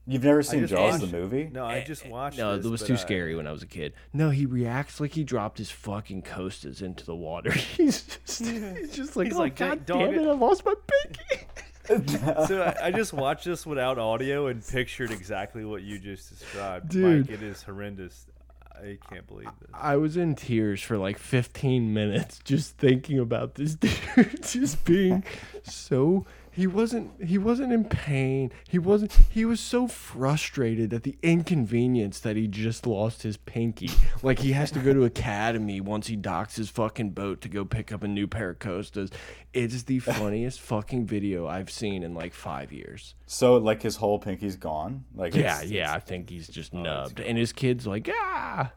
You've 0.06 0.24
never 0.24 0.42
seen 0.42 0.60
just 0.60 0.72
Jaws 0.72 1.00
the 1.00 1.06
movie? 1.06 1.48
No, 1.52 1.64
I 1.64 1.84
just 1.84 2.04
watched. 2.06 2.38
Eh, 2.38 2.42
No, 2.42 2.56
this, 2.56 2.66
it 2.66 2.70
was 2.70 2.82
too 2.82 2.94
I- 2.94 2.96
scary 2.96 3.36
when 3.36 3.46
I 3.46 3.52
was 3.52 3.62
a 3.62 3.66
kid. 3.66 3.92
No, 4.12 4.30
he 4.30 4.46
reacts 4.46 5.00
like 5.00 5.12
he 5.12 5.22
dropped 5.22 5.58
his 5.58 5.70
fucking 5.70 6.22
Costas 6.22 6.82
into 6.82 7.04
the 7.06 7.14
water. 7.14 7.52
He's 7.76 8.02
just, 8.02 8.44
he's 8.44 8.96
just 8.96 9.16
like, 9.16 9.28
He's 9.28 9.36
oh, 9.36 9.40
like, 9.40 9.56
God 9.56 9.86
"Dang, 9.86 9.98
damn 9.98 10.14
it, 10.14 10.22
it." 10.22 10.28
I 10.28 10.32
lost 10.32 10.64
my 10.64 10.74
pinky. 10.86 11.46
so 12.46 12.62
I, 12.62 12.86
I 12.86 12.90
just 12.92 13.12
watched 13.12 13.44
this 13.44 13.66
without 13.66 13.98
audio 13.98 14.46
and 14.46 14.66
pictured 14.66 15.10
exactly 15.10 15.64
what 15.64 15.82
you 15.82 15.98
just 15.98 16.30
described. 16.30 16.90
Dude. 16.90 17.28
Mike, 17.28 17.30
it 17.40 17.42
is 17.42 17.62
horrendous. 17.62 18.26
I 18.74 18.98
can't 19.10 19.26
believe 19.26 19.48
this. 19.60 19.70
I 19.74 19.96
was 19.96 20.16
in 20.16 20.34
tears 20.34 20.80
for 20.82 20.96
like 20.98 21.18
15 21.18 21.92
minutes 21.92 22.40
just 22.44 22.76
thinking 22.78 23.18
about 23.18 23.54
this 23.54 23.74
dude 23.76 24.42
just 24.42 24.84
being 24.84 25.22
so 25.62 26.24
he 26.52 26.66
wasn't 26.66 27.10
he 27.24 27.38
wasn't 27.38 27.72
in 27.72 27.84
pain. 27.84 28.52
He 28.68 28.78
wasn't 28.78 29.12
he 29.30 29.44
was 29.44 29.58
so 29.60 29.88
frustrated 29.88 30.92
at 30.92 31.02
the 31.02 31.16
inconvenience 31.22 32.20
that 32.20 32.36
he 32.36 32.46
just 32.46 32.86
lost 32.86 33.22
his 33.22 33.36
pinky. 33.36 33.90
Like 34.22 34.38
he 34.38 34.52
has 34.52 34.70
to 34.72 34.78
go 34.78 34.92
to 34.92 35.04
academy 35.14 35.80
once 35.80 36.06
he 36.06 36.16
docks 36.16 36.56
his 36.56 36.68
fucking 36.70 37.10
boat 37.10 37.40
to 37.40 37.48
go 37.48 37.64
pick 37.64 37.90
up 37.92 38.02
a 38.02 38.08
new 38.08 38.26
pair 38.26 38.50
of 38.50 38.58
Costas. 38.58 39.10
It's 39.52 39.82
the 39.84 39.98
funniest 40.00 40.60
fucking 40.60 41.06
video 41.06 41.46
I've 41.46 41.70
seen 41.70 42.02
in 42.02 42.14
like 42.14 42.34
5 42.34 42.72
years. 42.72 43.14
So 43.26 43.56
like 43.56 43.82
his 43.82 43.96
whole 43.96 44.18
pinky's 44.18 44.56
gone. 44.56 45.04
Like 45.14 45.34
Yeah, 45.34 45.56
it's- 45.58 45.70
yeah, 45.70 45.82
it's- 45.82 45.96
I 45.96 46.00
think 46.00 46.30
he's 46.30 46.48
just 46.48 46.72
nubbed. 46.74 47.20
And 47.20 47.36
his 47.38 47.52
kid's 47.52 47.86
like, 47.86 48.08
ah. 48.12 48.72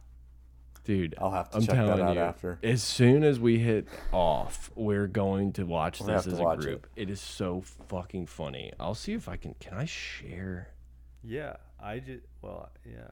Dude, 0.85 1.15
I'll 1.17 1.31
have 1.31 1.49
to 1.49 1.57
I'm 1.57 1.61
check 1.63 1.75
that 1.75 1.85
telling 1.87 2.01
out 2.03 2.15
you, 2.15 2.21
after. 2.21 2.59
as 2.63 2.81
soon 2.83 3.23
as 3.23 3.39
we 3.39 3.59
hit 3.59 3.87
off, 4.13 4.69
we're 4.75 5.07
going 5.07 5.51
to 5.53 5.63
watch 5.65 5.99
We're 5.99 6.07
this 6.15 6.27
as 6.27 6.33
to 6.33 6.39
a 6.39 6.43
watch 6.43 6.59
group. 6.59 6.87
it 6.95 7.09
is 7.09 7.19
so 7.19 7.61
fucking 7.89 8.27
funny. 8.27 8.71
I'll 8.79 8.95
see 8.95 9.13
if 9.13 9.27
I 9.27 9.35
can. 9.35 9.55
Can 9.59 9.73
I 9.77 9.85
share? 9.85 10.69
Yeah, 11.23 11.55
I 11.83 11.99
just 11.99 12.21
well, 12.41 12.69
yeah. 12.85 13.07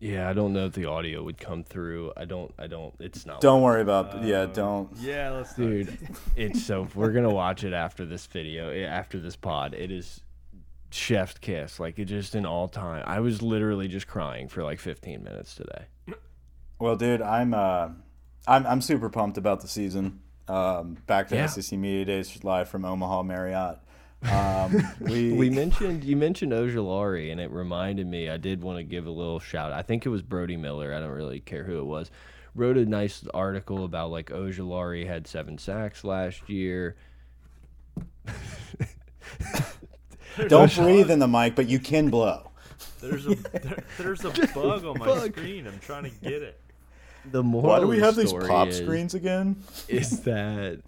Yeah, 0.00 0.28
I 0.30 0.32
don't 0.32 0.52
know 0.52 0.66
if 0.66 0.74
the 0.74 0.84
audio 0.84 1.24
would 1.24 1.38
come 1.38 1.64
through. 1.64 2.12
I 2.16 2.24
don't. 2.24 2.52
I 2.58 2.68
don't. 2.68 2.94
It's 3.00 3.26
not. 3.26 3.40
Don't 3.40 3.62
worry 3.62 3.82
about. 3.82 4.22
yeah, 4.22 4.42
Uh, 4.42 4.46
don't. 4.46 4.96
Yeah, 4.98 5.30
let's 5.30 5.58
not- 5.58 5.64
dude. 5.66 5.98
it's 6.36 6.62
so. 6.64 6.86
We're 6.94 7.10
gonna 7.12 7.32
watch 7.34 7.64
it 7.64 7.72
after 7.72 8.04
this 8.06 8.26
video. 8.26 8.70
eh, 8.70 8.84
After 8.84 9.18
this 9.18 9.34
pod, 9.34 9.74
it 9.74 9.90
is 9.90 10.20
chef's 10.90 11.38
kiss. 11.38 11.80
Like 11.80 11.98
it 11.98 12.04
just 12.04 12.36
an 12.36 12.46
all 12.46 12.68
time. 12.68 13.02
I 13.06 13.18
was 13.20 13.42
literally 13.42 13.88
just 13.88 14.06
crying 14.06 14.46
for 14.48 14.62
like 14.62 14.78
15 14.78 15.22
minutes 15.24 15.56
today. 15.56 15.86
Well, 16.78 16.96
dude, 16.96 17.22
I'm 17.22 17.54
uh, 17.54 17.88
I'm 18.46 18.66
I'm 18.66 18.80
super 18.80 19.08
pumped 19.10 19.36
about 19.38 19.60
the 19.60 19.68
season. 19.68 20.20
Um, 20.46 20.96
back 21.06 21.28
to 21.28 21.34
Yeah. 21.36 21.46
SEC 21.46 21.78
Media 21.78 22.04
Days 22.04 22.42
live 22.44 22.68
from 22.68 22.84
Omaha 22.84 23.22
Marriott. 23.22 23.78
Um, 24.20 24.82
we 24.98 25.30
we 25.32 25.48
mentioned 25.48 26.02
you 26.02 26.16
mentioned 26.16 26.50
Ojulari, 26.50 27.30
and 27.30 27.40
it 27.40 27.52
reminded 27.52 28.04
me. 28.08 28.28
I 28.28 28.36
did 28.36 28.62
want 28.64 28.78
to 28.78 28.82
give 28.82 29.06
a 29.06 29.10
little 29.12 29.38
shout. 29.38 29.70
I 29.72 29.82
think 29.82 30.04
it 30.06 30.08
was 30.08 30.22
Brody 30.22 30.56
Miller. 30.56 30.92
I 30.92 30.98
don't 30.98 31.12
really 31.12 31.38
care 31.38 31.62
who 31.62 31.78
it 31.78 31.84
was. 31.84 32.10
Wrote 32.56 32.76
a 32.78 32.84
nice 32.84 33.22
article 33.32 33.84
about 33.84 34.10
like 34.10 34.30
Ojulari 34.30 35.06
had 35.06 35.28
seven 35.28 35.56
sacks 35.56 36.02
last 36.02 36.48
year. 36.48 36.96
don't 40.48 40.74
breathe 40.74 41.12
in 41.12 41.20
the 41.20 41.28
mic, 41.28 41.54
but 41.54 41.68
you 41.68 41.78
can 41.78 42.10
blow. 42.10 42.50
There's 43.00 43.24
a 43.24 43.36
there, 43.36 43.84
there's 43.98 44.24
a 44.24 44.30
bug 44.52 44.84
on 44.84 44.98
my 44.98 45.06
Bug. 45.06 45.32
screen. 45.36 45.68
I'm 45.68 45.78
trying 45.78 46.02
to 46.04 46.10
get 46.10 46.42
it. 46.42 46.60
The 47.30 47.42
moral 47.42 47.68
Why 47.68 47.80
do 47.80 47.86
we 47.86 47.98
the 47.98 48.04
have 48.04 48.16
these 48.16 48.32
pop 48.32 48.68
is- 48.68 48.78
screens 48.78 49.14
again? 49.14 49.56
is 49.88 50.20
that 50.20 50.80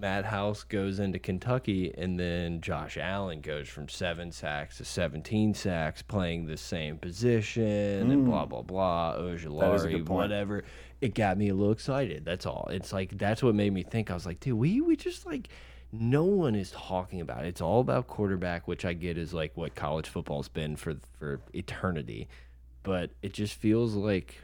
Matt 0.00 0.24
House 0.24 0.64
goes 0.64 0.98
into 0.98 1.18
Kentucky 1.18 1.92
and 1.96 2.18
then 2.18 2.62
Josh 2.62 2.96
Allen 2.96 3.42
goes 3.42 3.68
from 3.68 3.88
seven 3.88 4.32
sacks 4.32 4.78
to 4.78 4.84
17 4.84 5.52
sacks 5.52 6.00
playing 6.00 6.46
the 6.46 6.56
same 6.56 6.96
position 6.96 8.10
and 8.10 8.24
blah, 8.24 8.46
mm. 8.46 8.48
blah, 8.48 8.62
blah. 8.62 9.16
That 9.16 9.34
is 9.34 9.44
a 9.44 9.48
Ojulari, 9.48 9.90
good 9.90 10.06
point. 10.06 10.16
whatever. 10.16 10.64
It 11.02 11.14
got 11.14 11.36
me 11.36 11.48
a 11.48 11.54
little 11.54 11.72
excited. 11.72 12.24
That's 12.24 12.46
all. 12.46 12.68
It's 12.70 12.92
like, 12.92 13.16
that's 13.18 13.42
what 13.42 13.54
made 13.54 13.72
me 13.72 13.82
think. 13.82 14.10
I 14.10 14.14
was 14.14 14.24
like, 14.24 14.40
dude, 14.40 14.54
we, 14.54 14.80
we 14.80 14.96
just 14.96 15.26
like, 15.26 15.48
no 15.92 16.24
one 16.24 16.54
is 16.54 16.70
talking 16.70 17.20
about 17.20 17.44
it. 17.44 17.48
It's 17.48 17.60
all 17.60 17.80
about 17.80 18.06
quarterback, 18.06 18.66
which 18.66 18.84
I 18.84 18.94
get 18.94 19.18
is 19.18 19.34
like 19.34 19.56
what 19.56 19.74
college 19.74 20.08
football's 20.08 20.48
been 20.48 20.76
for, 20.76 20.94
for 21.18 21.40
eternity. 21.52 22.28
But 22.82 23.10
it 23.22 23.34
just 23.34 23.54
feels 23.54 23.94
like 23.94 24.40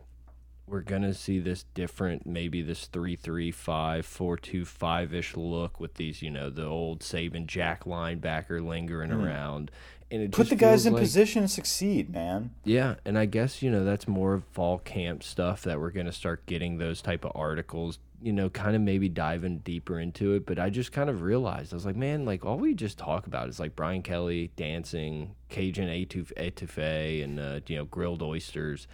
we're 0.66 0.81
gonna 0.81 1.14
see 1.14 1.38
this 1.38 1.64
different, 1.75 2.27
maybe 2.27 2.60
this 2.62 2.87
three 2.87 3.17
three 3.17 3.50
five 3.50 4.04
four 4.04 4.37
two 4.37 4.64
five 4.64 5.14
ish 5.14 5.37
look 5.37 5.79
with 5.79 5.94
these, 5.94 6.23
you 6.23 6.31
know, 6.31 6.50
the 6.50 6.64
old 6.64 7.00
Saban 7.00 7.46
Jack 7.46 7.85
linebacker 7.85 8.64
lingering 8.67 9.12
around, 9.12 9.71
and 10.10 10.23
it. 10.23 10.33
Put 10.33 10.48
the 10.48 10.56
guys 10.56 10.85
in 10.87 10.92
like- 10.94 11.02
position 11.02 11.42
to 11.42 11.48
succeed, 11.48 12.10
man. 12.10 12.50
Yeah, 12.64 12.96
and 13.04 13.17
I 13.19 13.27
guess 13.27 13.62
you 13.62 13.71
know 13.71 13.85
that's 13.85 14.08
more 14.08 14.35
of 14.35 14.44
fall 14.52 14.79
camp 14.79 15.23
stuff 15.23 15.62
that 15.62 15.79
we're 15.81 15.90
gonna 15.90 16.12
start 16.12 16.46
getting 16.46 16.79
those 16.79 17.00
type 17.00 17.25
of 17.25 17.33
articles. 17.35 17.98
You 18.23 18.33
know, 18.33 18.48
kind 18.48 18.75
of 18.75 18.81
maybe 18.81 19.10
diving 19.10 19.58
deeper 19.58 20.00
into 20.00 20.33
it. 20.33 20.46
But 20.46 20.58
I 20.58 20.71
just 20.71 20.90
kind 20.90 21.10
of 21.10 21.21
realized 21.23 21.73
I 21.73 21.77
was 21.77 21.85
like, 21.87 21.96
man, 21.96 22.25
like 22.25 22.44
all 22.46 22.56
we 22.58 22.75
just 22.75 22.96
talk 22.98 23.27
about 23.27 23.48
is 23.50 23.60
like 23.60 23.77
Brian 23.77 24.02
Kelly 24.02 24.50
dancing, 24.56 25.37
Cajun 25.50 25.87
etouff- 25.88 26.33
etouffee, 26.35 27.23
and 27.23 27.38
uh, 27.38 27.60
you 27.67 27.77
know 27.77 27.85
grilled 27.85 28.23
oysters. 28.23 28.88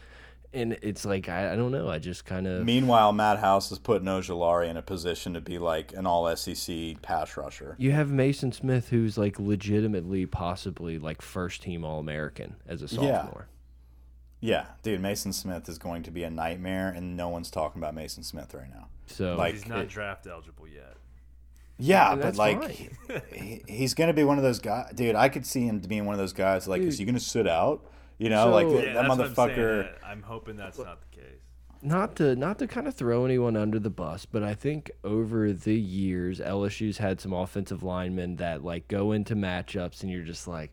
And 0.54 0.76
it's 0.82 1.04
like 1.06 1.28
I, 1.30 1.52
I 1.52 1.56
don't 1.56 1.72
know. 1.72 1.88
I 1.88 1.98
just 1.98 2.24
kind 2.26 2.46
of 2.46 2.64
Meanwhile, 2.66 3.12
Matt 3.12 3.38
House 3.38 3.72
is 3.72 3.78
putting 3.78 4.06
Ojulari 4.06 4.68
in 4.68 4.76
a 4.76 4.82
position 4.82 5.32
to 5.34 5.40
be 5.40 5.58
like 5.58 5.92
an 5.94 6.06
All 6.06 6.34
SEC 6.36 7.00
pass 7.00 7.36
rusher. 7.36 7.74
you 7.78 7.92
have 7.92 8.10
Mason 8.10 8.52
Smith, 8.52 8.88
who's 8.90 9.16
like 9.16 9.38
legitimately, 9.40 10.26
possibly 10.26 10.98
like 10.98 11.22
first 11.22 11.62
team 11.62 11.84
All 11.84 11.98
American 11.98 12.56
as 12.68 12.82
a 12.82 12.88
sophomore. 12.88 13.48
Yeah, 14.40 14.66
dude, 14.82 15.00
Mason 15.00 15.32
Smith 15.32 15.68
is 15.68 15.78
going 15.78 16.02
to 16.02 16.10
be 16.10 16.24
a 16.24 16.30
nightmare, 16.30 16.88
and 16.88 17.16
no 17.16 17.28
one's 17.28 17.50
talking 17.50 17.80
about 17.80 17.94
Mason 17.94 18.22
Smith 18.24 18.52
right 18.54 18.68
now. 18.68 18.88
So 19.06 19.36
Like- 19.36 19.54
He's 19.54 19.68
not 19.68 19.78
it- 19.82 19.88
draft 19.88 20.26
eligible 20.26 20.66
yet. 20.68 20.96
Yeah, 21.78 22.12
And 22.12 22.20
but 22.22 22.36
like 22.36 22.62
he, 23.32 23.62
he's 23.66 23.94
gonna 23.94 24.12
be 24.12 24.22
one 24.24 24.36
of 24.36 24.44
those 24.44 24.58
guys, 24.60 24.92
dude. 24.94 25.16
I 25.16 25.28
could 25.28 25.46
see 25.46 25.62
him 25.66 25.78
being 25.80 26.04
one 26.04 26.14
of 26.14 26.18
those 26.18 26.32
guys. 26.34 26.68
Like, 26.68 26.82
is 26.82 26.98
he 26.98 27.04
gonna 27.04 27.18
sit 27.18 27.48
out? 27.48 27.84
You 28.22 28.30
know, 28.30 28.44
So- 28.44 28.50
like 28.52 28.66
Yeah, 28.68 28.72
that 28.72 28.84
Yeah, 28.86 28.92
that's 28.94 29.08
what 29.08 29.20
I'm 29.20 29.34
motherfucker. 29.56 29.88
I'm 30.04 30.22
hoping 30.22 30.56
that's 30.56 30.78
not 30.78 31.00
the 31.00 31.16
case. 31.16 31.40
not 31.82 32.14
to 32.16 32.36
not 32.36 32.58
to 32.60 32.66
kind 32.68 32.86
of 32.86 32.94
throw 32.94 33.24
anyone 33.24 33.56
under 33.56 33.78
the 33.80 33.90
bus, 33.90 34.24
but 34.26 34.42
I 34.44 34.54
think 34.54 34.90
over 35.02 35.52
the 35.52 35.74
years 35.74 36.38
LSU's 36.40 36.98
had 36.98 37.20
some 37.20 37.32
offensive 37.32 37.82
linemen 37.82 38.36
that 38.36 38.62
like 38.64 38.86
go 38.86 39.10
into 39.12 39.34
matchups 39.34 40.02
and 40.02 40.10
you're 40.12 40.22
just 40.22 40.46
like 40.46 40.72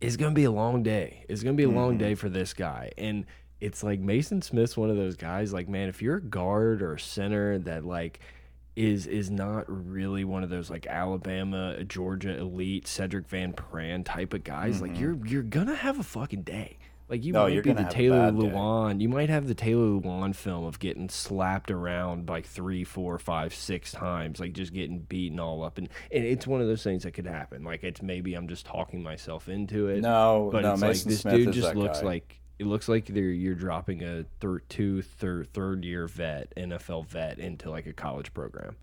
it's 0.00 0.16
gonna 0.16 0.34
be 0.34 0.44
a 0.44 0.50
long 0.50 0.82
day. 0.82 1.24
It's 1.28 1.42
gonna 1.42 1.54
be 1.56 1.64
a 1.64 1.68
long 1.68 1.90
Mm-hmm. 1.92 1.98
day 1.98 2.14
for 2.14 2.28
this 2.28 2.52
guy, 2.52 2.90
and 2.98 3.24
it's 3.60 3.82
like 3.82 4.00
Mason 4.00 4.42
Smith's 4.42 4.76
one 4.76 4.90
of 4.90 4.96
those 4.96 5.16
guys. 5.16 5.52
Like, 5.52 5.68
man, 5.68 5.88
if 5.88 6.02
you're 6.02 6.16
a 6.16 6.22
guard 6.22 6.82
or 6.82 6.94
a 6.94 7.00
center 7.00 7.58
that 7.60 7.84
like 7.84 8.20
is 8.76 9.06
is 9.06 9.30
not 9.30 9.64
really 9.68 10.24
one 10.24 10.42
of 10.42 10.50
those 10.50 10.70
like 10.70 10.86
Alabama, 10.86 11.82
Georgia 11.84 12.38
elite 12.38 12.86
Cedric 12.88 13.28
Van 13.28 13.52
Pran 13.52 14.04
type 14.04 14.34
of 14.34 14.44
guys, 14.44 14.80
like 14.82 14.98
you're 14.98 15.18
you're 15.26 15.42
gonna 15.42 15.76
have 15.76 15.98
a 15.98 16.02
fucking 16.02 16.42
day. 16.42 16.78
Like 17.08 17.22
you 17.22 17.32
Mm-hmm. 17.34 17.38
No, 17.38 17.42
might 17.44 17.52
you're 17.52 17.62
be 17.62 17.72
the 17.74 17.84
Taylor. 17.84 18.32
Lewan. 18.32 19.00
You 19.00 19.08
might 19.10 19.28
have 19.28 19.46
the 19.46 19.54
Taylor 19.54 20.00
Lewan 20.00 20.34
film 20.34 20.64
of 20.64 20.78
getting 20.78 21.08
slapped 21.10 21.70
around 21.70 22.28
like 22.30 22.46
three, 22.46 22.82
four, 22.82 23.18
five, 23.18 23.54
six 23.54 23.92
times, 23.92 24.40
like 24.40 24.54
just 24.54 24.72
getting 24.72 25.00
beaten 25.00 25.38
all 25.38 25.62
up. 25.62 25.76
And, 25.76 25.88
and 26.10 26.24
it's 26.24 26.46
one 26.46 26.62
of 26.62 26.66
those 26.66 26.82
things 26.82 27.02
that 27.02 27.12
could 27.12 27.26
happen. 27.26 27.62
Like 27.62 27.84
it's 27.84 28.00
maybe 28.00 28.34
I'm 28.34 28.48
just 28.48 28.64
talking 28.64 29.02
myself 29.02 29.48
into 29.50 29.88
it. 29.88 30.00
No, 30.00 30.48
but 30.50 30.62
no, 30.62 30.72
it's 30.72 30.80
Mason 30.80 30.88
like 31.10 31.12
this 31.12 31.20
Smith 31.20 31.34
dude 31.34 31.52
just 31.54 31.74
looks 31.74 32.00
guy. 32.00 32.06
like 32.06 32.40
it 32.58 32.66
looks 32.66 32.88
like 32.88 33.08
you're 33.08 33.54
dropping 33.54 34.02
a 34.02 34.24
third, 34.40 34.62
two, 34.68 35.02
third, 35.02 35.52
third 35.52 35.84
year 35.84 36.06
vet, 36.06 36.52
NFL 36.56 37.06
vet 37.08 37.38
into 37.38 37.70
like 37.70 37.86
a 37.86 37.92
college 37.92 38.32
program. 38.32 38.76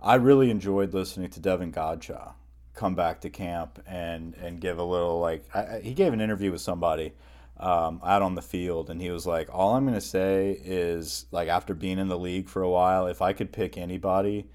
I 0.00 0.14
really 0.14 0.50
enjoyed 0.50 0.94
listening 0.94 1.30
to 1.30 1.40
Devin 1.40 1.72
Godshaw 1.72 2.32
come 2.78 2.94
back 2.94 3.20
to 3.22 3.28
camp 3.28 3.82
and 3.88 4.34
and 4.36 4.60
give 4.60 4.78
a 4.78 4.84
little 4.84 5.18
like 5.18 5.44
I- 5.52 5.80
he 5.82 5.94
gave 5.94 6.12
an 6.12 6.20
interview 6.20 6.52
with 6.52 6.60
somebody 6.60 7.12
um, 7.56 8.00
out 8.04 8.22
on 8.22 8.36
the 8.36 8.42
field 8.42 8.88
and 8.88 9.02
he 9.02 9.10
was 9.10 9.26
like 9.26 9.48
all 9.52 9.74
I'm 9.74 9.84
gonna 9.84 10.00
say 10.00 10.56
is 10.64 11.26
like 11.32 11.48
after 11.48 11.74
being 11.74 11.98
in 11.98 12.06
the 12.06 12.16
league 12.18 12.48
for 12.48 12.62
a 12.62 12.70
while 12.70 13.08
if 13.08 13.20
I 13.20 13.32
could 13.32 13.50
pick 13.50 13.76
anybody 13.76 14.46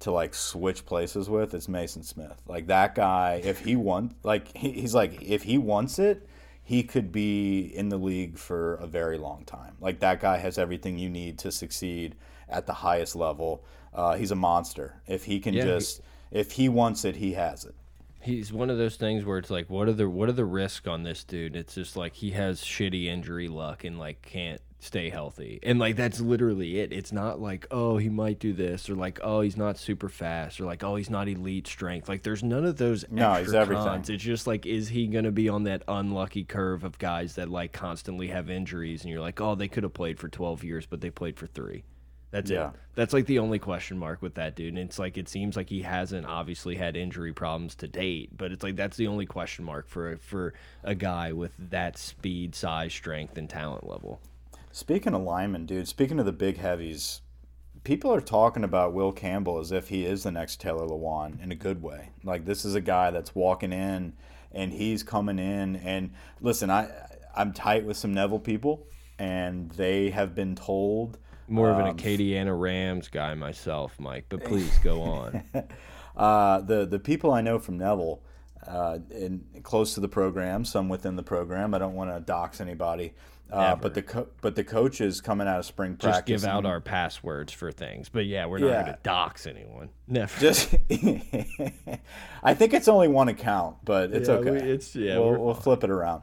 to 0.00 0.10
like 0.10 0.34
switch 0.34 0.84
places 0.84 1.30
with 1.30 1.54
it's 1.54 1.66
Mason 1.66 2.02
Smith 2.02 2.42
like 2.46 2.66
that 2.66 2.94
guy 2.94 3.40
if 3.42 3.60
he 3.60 3.74
wants 3.74 4.16
like 4.22 4.54
he, 4.54 4.72
he's 4.72 4.94
like 4.94 5.22
if 5.22 5.42
he 5.44 5.56
wants 5.56 5.98
it 5.98 6.28
he 6.64 6.82
could 6.82 7.10
be 7.12 7.60
in 7.60 7.88
the 7.88 7.96
league 7.98 8.38
for 8.38 8.74
a 8.74 8.86
very 8.86 9.18
long 9.18 9.44
time. 9.44 9.76
Like 9.80 10.00
that 10.00 10.20
guy 10.20 10.38
has 10.38 10.58
everything 10.58 10.98
you 10.98 11.08
need 11.10 11.38
to 11.40 11.50
succeed 11.52 12.14
at 12.48 12.66
the 12.66 12.72
highest 12.72 13.16
level. 13.16 13.64
Uh, 13.92 14.14
he's 14.14 14.30
a 14.30 14.36
monster. 14.36 15.02
If 15.06 15.24
he 15.24 15.40
can 15.40 15.54
Yeah, 15.54 15.64
he- 15.64 15.68
just 15.70 16.00
if 16.30 16.52
he 16.52 16.68
wants 16.68 17.04
it 17.04 17.16
he 17.16 17.32
has 17.32 17.64
it 17.64 17.74
He's 18.22 18.52
one 18.52 18.70
of 18.70 18.78
those 18.78 18.96
things 18.96 19.24
where 19.24 19.38
it's 19.38 19.50
like, 19.50 19.68
what 19.68 19.88
are 19.88 19.92
the 19.92 20.08
what 20.08 20.28
are 20.28 20.32
the 20.32 20.44
risks 20.44 20.86
on 20.86 21.02
this 21.02 21.24
dude? 21.24 21.56
It's 21.56 21.74
just 21.74 21.96
like 21.96 22.14
he 22.14 22.30
has 22.32 22.60
shitty 22.62 23.06
injury 23.06 23.48
luck 23.48 23.84
and 23.84 23.98
like 23.98 24.22
can't 24.22 24.60
stay 24.78 25.10
healthy, 25.10 25.60
and 25.62 25.78
like 25.78 25.94
that's 25.96 26.20
literally 26.20 26.80
it. 26.80 26.92
It's 26.92 27.12
not 27.12 27.40
like 27.40 27.66
oh 27.70 27.98
he 27.98 28.08
might 28.08 28.38
do 28.38 28.52
this 28.52 28.88
or 28.90 28.94
like 28.94 29.20
oh 29.22 29.40
he's 29.40 29.56
not 29.56 29.78
super 29.78 30.08
fast 30.08 30.60
or 30.60 30.64
like 30.64 30.82
oh 30.84 30.96
he's 30.96 31.10
not 31.10 31.28
elite 31.28 31.66
strength. 31.66 32.08
Like 32.08 32.22
there's 32.22 32.42
none 32.42 32.64
of 32.64 32.76
those 32.76 33.04
No, 33.10 33.30
extra 33.32 33.44
he's 33.44 33.54
everything. 33.54 33.84
cons. 33.84 34.10
It's 34.10 34.22
just 34.22 34.46
like 34.46 34.66
is 34.66 34.88
he 34.88 35.06
gonna 35.08 35.30
be 35.32 35.48
on 35.48 35.64
that 35.64 35.82
unlucky 35.88 36.44
curve 36.44 36.84
of 36.84 36.98
guys 36.98 37.34
that 37.36 37.48
like 37.48 37.72
constantly 37.72 38.28
have 38.28 38.50
injuries 38.50 39.02
and 39.02 39.10
you're 39.12 39.20
like 39.20 39.40
oh 39.40 39.54
they 39.54 39.68
could 39.68 39.82
have 39.84 39.94
played 39.94 40.18
for 40.18 40.28
12 40.28 40.62
years 40.64 40.86
but 40.86 41.00
they 41.00 41.10
played 41.10 41.36
for 41.36 41.46
three. 41.46 41.84
That's 42.32 42.50
Yeah. 42.50 42.70
it. 42.70 42.74
That's 42.94 43.12
like 43.12 43.26
the 43.26 43.38
only 43.38 43.58
question 43.58 43.96
mark 43.98 44.20
with 44.20 44.34
that 44.34 44.56
dude. 44.56 44.70
And 44.70 44.78
it's 44.78 44.98
like 44.98 45.16
it 45.16 45.28
seems 45.28 45.56
like 45.56 45.68
he 45.68 45.82
hasn't 45.82 46.26
obviously 46.26 46.74
had 46.76 46.96
injury 46.96 47.32
problems 47.32 47.74
to 47.76 47.88
date, 47.88 48.36
but 48.36 48.50
it's 48.50 48.62
like 48.64 48.74
that's 48.74 48.96
the 48.96 49.06
only 49.06 49.26
question 49.26 49.64
mark 49.64 49.88
for 49.88 50.16
for 50.16 50.52
a 50.82 50.94
guy 50.94 51.32
with 51.32 51.52
that 51.70 51.96
speed, 51.96 52.54
size, 52.54 52.92
strength, 52.92 53.38
and 53.38 53.48
talent 53.48 53.88
level. 53.88 54.20
Speaking 54.72 55.14
of 55.14 55.22
linemen, 55.22 55.66
dude, 55.66 55.86
speaking 55.86 56.18
of 56.18 56.26
the 56.26 56.32
big 56.32 56.56
heavies, 56.56 57.20
people 57.84 58.12
are 58.12 58.20
talking 58.20 58.64
about 58.64 58.94
Will 58.94 59.12
Campbell 59.12 59.58
as 59.58 59.70
if 59.72 59.88
he 59.88 60.06
is 60.06 60.22
the 60.22 60.32
next 60.32 60.60
Taylor 60.60 60.86
Lewan 60.86 61.42
in 61.42 61.52
a 61.52 61.56
good 61.56 61.82
way. 61.82 62.10
Like 62.24 62.44
this 62.46 62.64
is 62.64 62.74
a 62.74 62.80
guy 62.80 63.10
that's 63.10 63.34
walking 63.34 63.72
in 63.72 64.14
and 64.52 64.72
he's 64.72 65.02
coming 65.02 65.38
in 65.38 65.76
and 65.76 66.12
listen, 66.40 66.70
I 66.70 66.88
I'm 67.34 67.52
tight 67.52 67.84
with 67.84 67.96
some 67.96 68.12
Neville 68.14 68.38
people 68.38 68.86
and 69.18 69.70
they 69.72 70.10
have 70.10 70.34
been 70.34 70.54
told 70.54 71.18
More 71.52 71.70
of 71.70 71.78
an 71.78 71.86
Um, 71.88 71.96
Acadiana 71.96 72.58
Rams 72.58 73.08
guy 73.08 73.34
myself, 73.34 73.94
Mike. 74.00 74.26
But 74.28 74.44
please 74.44 74.76
go 74.78 75.02
on. 75.02 75.42
Uh, 76.14 76.60
the 76.60 76.84
the 76.84 76.98
people 76.98 77.32
I 77.32 77.40
know 77.40 77.58
from 77.58 77.78
Neville, 77.78 78.20
uh, 78.66 78.98
in 79.12 79.42
close 79.62 79.94
to 79.94 80.00
the 80.00 80.08
program, 80.10 80.62
some 80.66 80.90
within 80.90 81.16
the 81.16 81.22
program. 81.22 81.72
I 81.72 81.78
don't 81.78 81.94
want 81.94 82.10
to 82.14 82.20
dox 82.20 82.60
anybody, 82.60 83.14
uh, 83.50 83.76
but 83.76 83.94
the 83.94 84.02
co- 84.02 84.28
but 84.42 84.54
the 84.54 84.62
coaches 84.62 85.22
coming 85.22 85.48
out 85.48 85.58
of 85.60 85.64
spring 85.64 85.96
practice 85.96 86.18
Just 86.18 86.26
give 86.26 86.44
out 86.44 86.58
and- 86.58 86.66
our 86.66 86.82
passwords 86.82 87.50
for 87.54 87.72
things. 87.72 88.10
But 88.10 88.26
yeah, 88.26 88.44
we're 88.44 88.58
not 88.58 88.66
Yeah. 88.66 88.82
going 88.82 88.92
to 88.92 88.98
dox 89.02 89.46
anyone. 89.46 89.88
Never. 90.06 90.38
Just, 90.38 90.74
I 92.42 92.52
think 92.54 92.74
it's 92.74 92.88
only 92.88 93.08
one 93.08 93.28
account, 93.28 93.76
but 93.82 94.12
it's 94.12 94.28
Yeah, 94.28 94.34
okay. 94.36 94.50
we- 94.50 94.58
it's- 94.58 94.94
yeah, 94.94 95.18
we'll, 95.18 95.38
we'll 95.38 95.54
flip 95.54 95.82
it 95.82 95.88
around. 95.90 96.22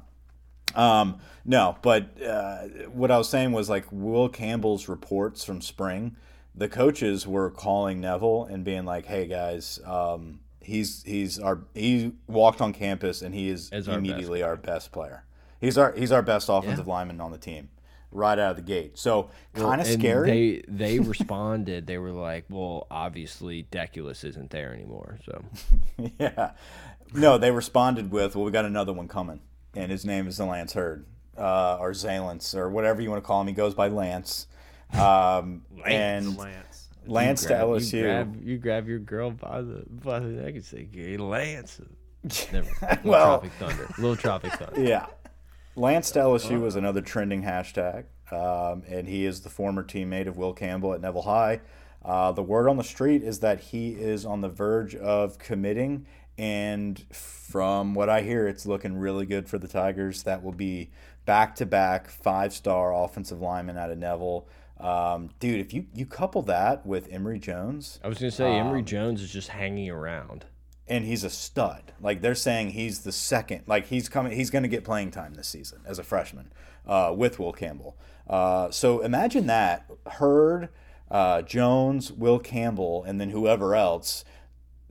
Um, 0.76 1.20
no, 1.45 1.78
but 1.82 2.22
uh, 2.22 2.57
what 2.91 3.11
I 3.11 3.17
was 3.17 3.30
saying 3.30 3.51
was 3.51 3.70
like 3.70 3.86
Will 3.91 4.30
Campbell's 4.30 4.88
reports 4.88 5.43
from 5.43 5.61
spring. 5.61 6.15
The 6.55 6.67
coaches 6.70 7.26
were 7.26 7.49
calling 7.49 8.01
Neville 8.01 8.45
and 8.45 8.63
being 8.63 8.86
like, 8.86 9.05
"Hey 9.05 9.28
guys, 9.28 9.80
um, 9.86 10.39
he's 10.61 11.03
he's 11.03 11.39
our 11.39 11.61
he 11.74 12.13
walked 12.28 12.61
on 12.61 12.74
campus 12.74 13.22
and 13.22 13.34
he 13.34 13.49
is 13.49 13.72
our 13.88 13.97
immediately 13.97 14.43
our 14.43 14.55
best 14.55 14.91
player. 14.91 15.24
He's 15.59 15.78
our 15.78 15.93
he's 15.93 16.11
our 16.11 16.22
best 16.22 16.49
offensive 16.49 16.88
lineman 16.88 17.20
on 17.22 17.32
the 17.32 17.38
team, 17.38 17.70
right 18.11 18.38
out 18.38 18.51
of 18.51 18.55
the 18.57 18.61
gate. 18.61 18.97
So 18.97 19.30
kind 19.53 19.82
of 19.82 19.88
And 19.88 19.99
scary. 19.99 20.30
They 20.30 20.63
they 20.67 20.99
responded. 20.99 21.88
They 21.88 21.97
were 21.97 22.11
like, 22.11 22.45
"Well, 22.49 22.88
obviously 22.91 23.67
Deculus 23.72 24.24
isn't 24.24 24.51
there 24.51 24.74
anymore." 24.74 25.20
So 25.26 25.43
yeah. 26.20 26.51
No, 27.13 27.38
they 27.38 27.51
responded 27.51 28.11
with, 28.11 28.36
"Well, 28.36 28.45
we 28.45 28.51
got 28.51 28.65
another 28.65 28.93
one 28.93 29.07
coming, 29.07 29.41
and 29.76 29.91
his 29.91 30.05
name 30.05 30.28
is 30.28 30.39
Lance 30.39 30.74
Heard, 30.74 31.05
uh, 31.38 31.78
or 31.80 31.91
Zalance, 31.91 32.55
or 32.55 32.70
whatever 32.70 33.01
you 33.01 33.09
want 33.09 33.24
to 33.24 33.28
call 33.28 33.41
him. 33.41 33.47
He 33.47 33.53
goes 33.53 33.74
by 33.74 33.88
Lance." 33.88 34.47
Um, 34.93 35.63
and 35.86 36.38
Lance. 36.38 36.88
Lance 37.05 37.41
to 37.43 37.47
grab- 37.49 37.67
LSU. 37.67 37.93
You 37.93 38.03
grab, 38.03 38.36
you 38.43 38.57
grab 38.57 38.88
your 38.88 38.99
girl 38.99 39.32
by 39.32 39.61
the 39.61 39.84
by 39.89 40.20
the 40.20 40.28
neck 40.28 40.55
and 40.55 40.65
say, 40.65 40.88
"Hey, 40.91 41.17
Lance." 41.17 41.82
Never. 42.51 42.67
Little 42.82 42.97
Well- 43.03 43.39
Tropic 43.39 43.51
Thunder. 43.59 43.88
Little 43.97 44.15
Tropic 44.15 44.51
Thunder. 44.53 44.82
yeah, 44.84 45.05
Lance 45.76 46.11
to 46.11 46.20
LSU 46.20 46.61
was 46.61 46.76
another 46.76 47.01
trending 47.01 47.43
hashtag, 47.43 48.05
um, 48.32 48.84
and 48.88 49.07
he 49.07 49.26
is 49.26 49.41
the 49.41 49.49
former 49.49 49.84
teammate 49.84 50.28
of 50.28 50.38
Will 50.38 50.53
Campbell 50.53 50.93
at 50.93 51.01
Neville 51.01 51.22
High. 51.24 51.61
Uh, 52.03 52.32
the 52.32 52.43
word 52.43 52.70
on 52.70 52.78
the 52.78 52.84
street 52.84 53.24
is 53.24 53.39
that 53.39 53.59
he 53.59 53.89
is 53.91 54.26
on 54.26 54.41
the 54.41 54.49
verge 54.49 54.95
of 54.95 55.38
committing, 55.38 56.05
and 56.39 57.05
from 57.11 57.93
what 57.93 58.09
I 58.09 58.21
hear, 58.21 58.47
it's 58.47 58.65
looking 58.65 58.97
really 58.97 59.25
good 59.25 59.47
for 59.49 59.57
the 59.57 59.67
Tigers. 59.67 60.23
That 60.23 60.41
will 60.41 60.53
be 60.53 60.89
back-to-back 61.25 62.09
five-star 62.09 62.93
offensive 62.93 63.39
lineman 63.41 63.77
out 63.77 63.91
of 63.91 63.97
Neville. 63.97 64.47
Um, 64.79 65.29
dude, 65.39 65.59
if 65.59 65.73
you, 65.73 65.85
you 65.93 66.05
couple 66.05 66.41
that 66.43 66.85
with 66.85 67.07
Emery 67.11 67.37
Jones, 67.39 67.99
I 68.03 68.07
was 68.07 68.17
gonna 68.17 68.31
say 68.31 68.57
Um, 68.57 68.67
Emery 68.67 68.81
Jones 68.83 69.21
is 69.21 69.31
just 69.31 69.49
hanging 69.49 69.89
around. 69.89 70.45
and 70.87 71.05
he's 71.05 71.23
a 71.23 71.29
stud. 71.29 71.91
Like 72.01 72.21
they're 72.21 72.33
saying 72.33 72.71
he's 72.71 73.01
the 73.01 73.11
second. 73.11 73.63
Like 73.67 73.87
he's 73.87 74.09
coming. 74.09 74.31
He's 74.31 74.49
going 74.49 74.63
to 74.63 74.69
get 74.69 74.83
playing 74.83 75.11
time 75.11 75.35
this 75.35 75.47
season 75.47 75.81
as 75.85 75.99
a 75.99 76.03
freshman 76.03 76.51
uh, 76.87 77.13
with 77.15 77.37
Will 77.37 77.51
Campbell. 77.53 77.95
Uh, 78.27 78.71
so 78.71 79.01
imagine 79.01 79.45
that 79.47 79.85
Heard, 80.13 80.69
uh, 81.11 81.41
Jones, 81.43 82.11
Will 82.11 82.39
Campbell, 82.39 83.03
and 83.03 83.19
then 83.21 83.29
whoever 83.31 83.75
else 83.75 84.23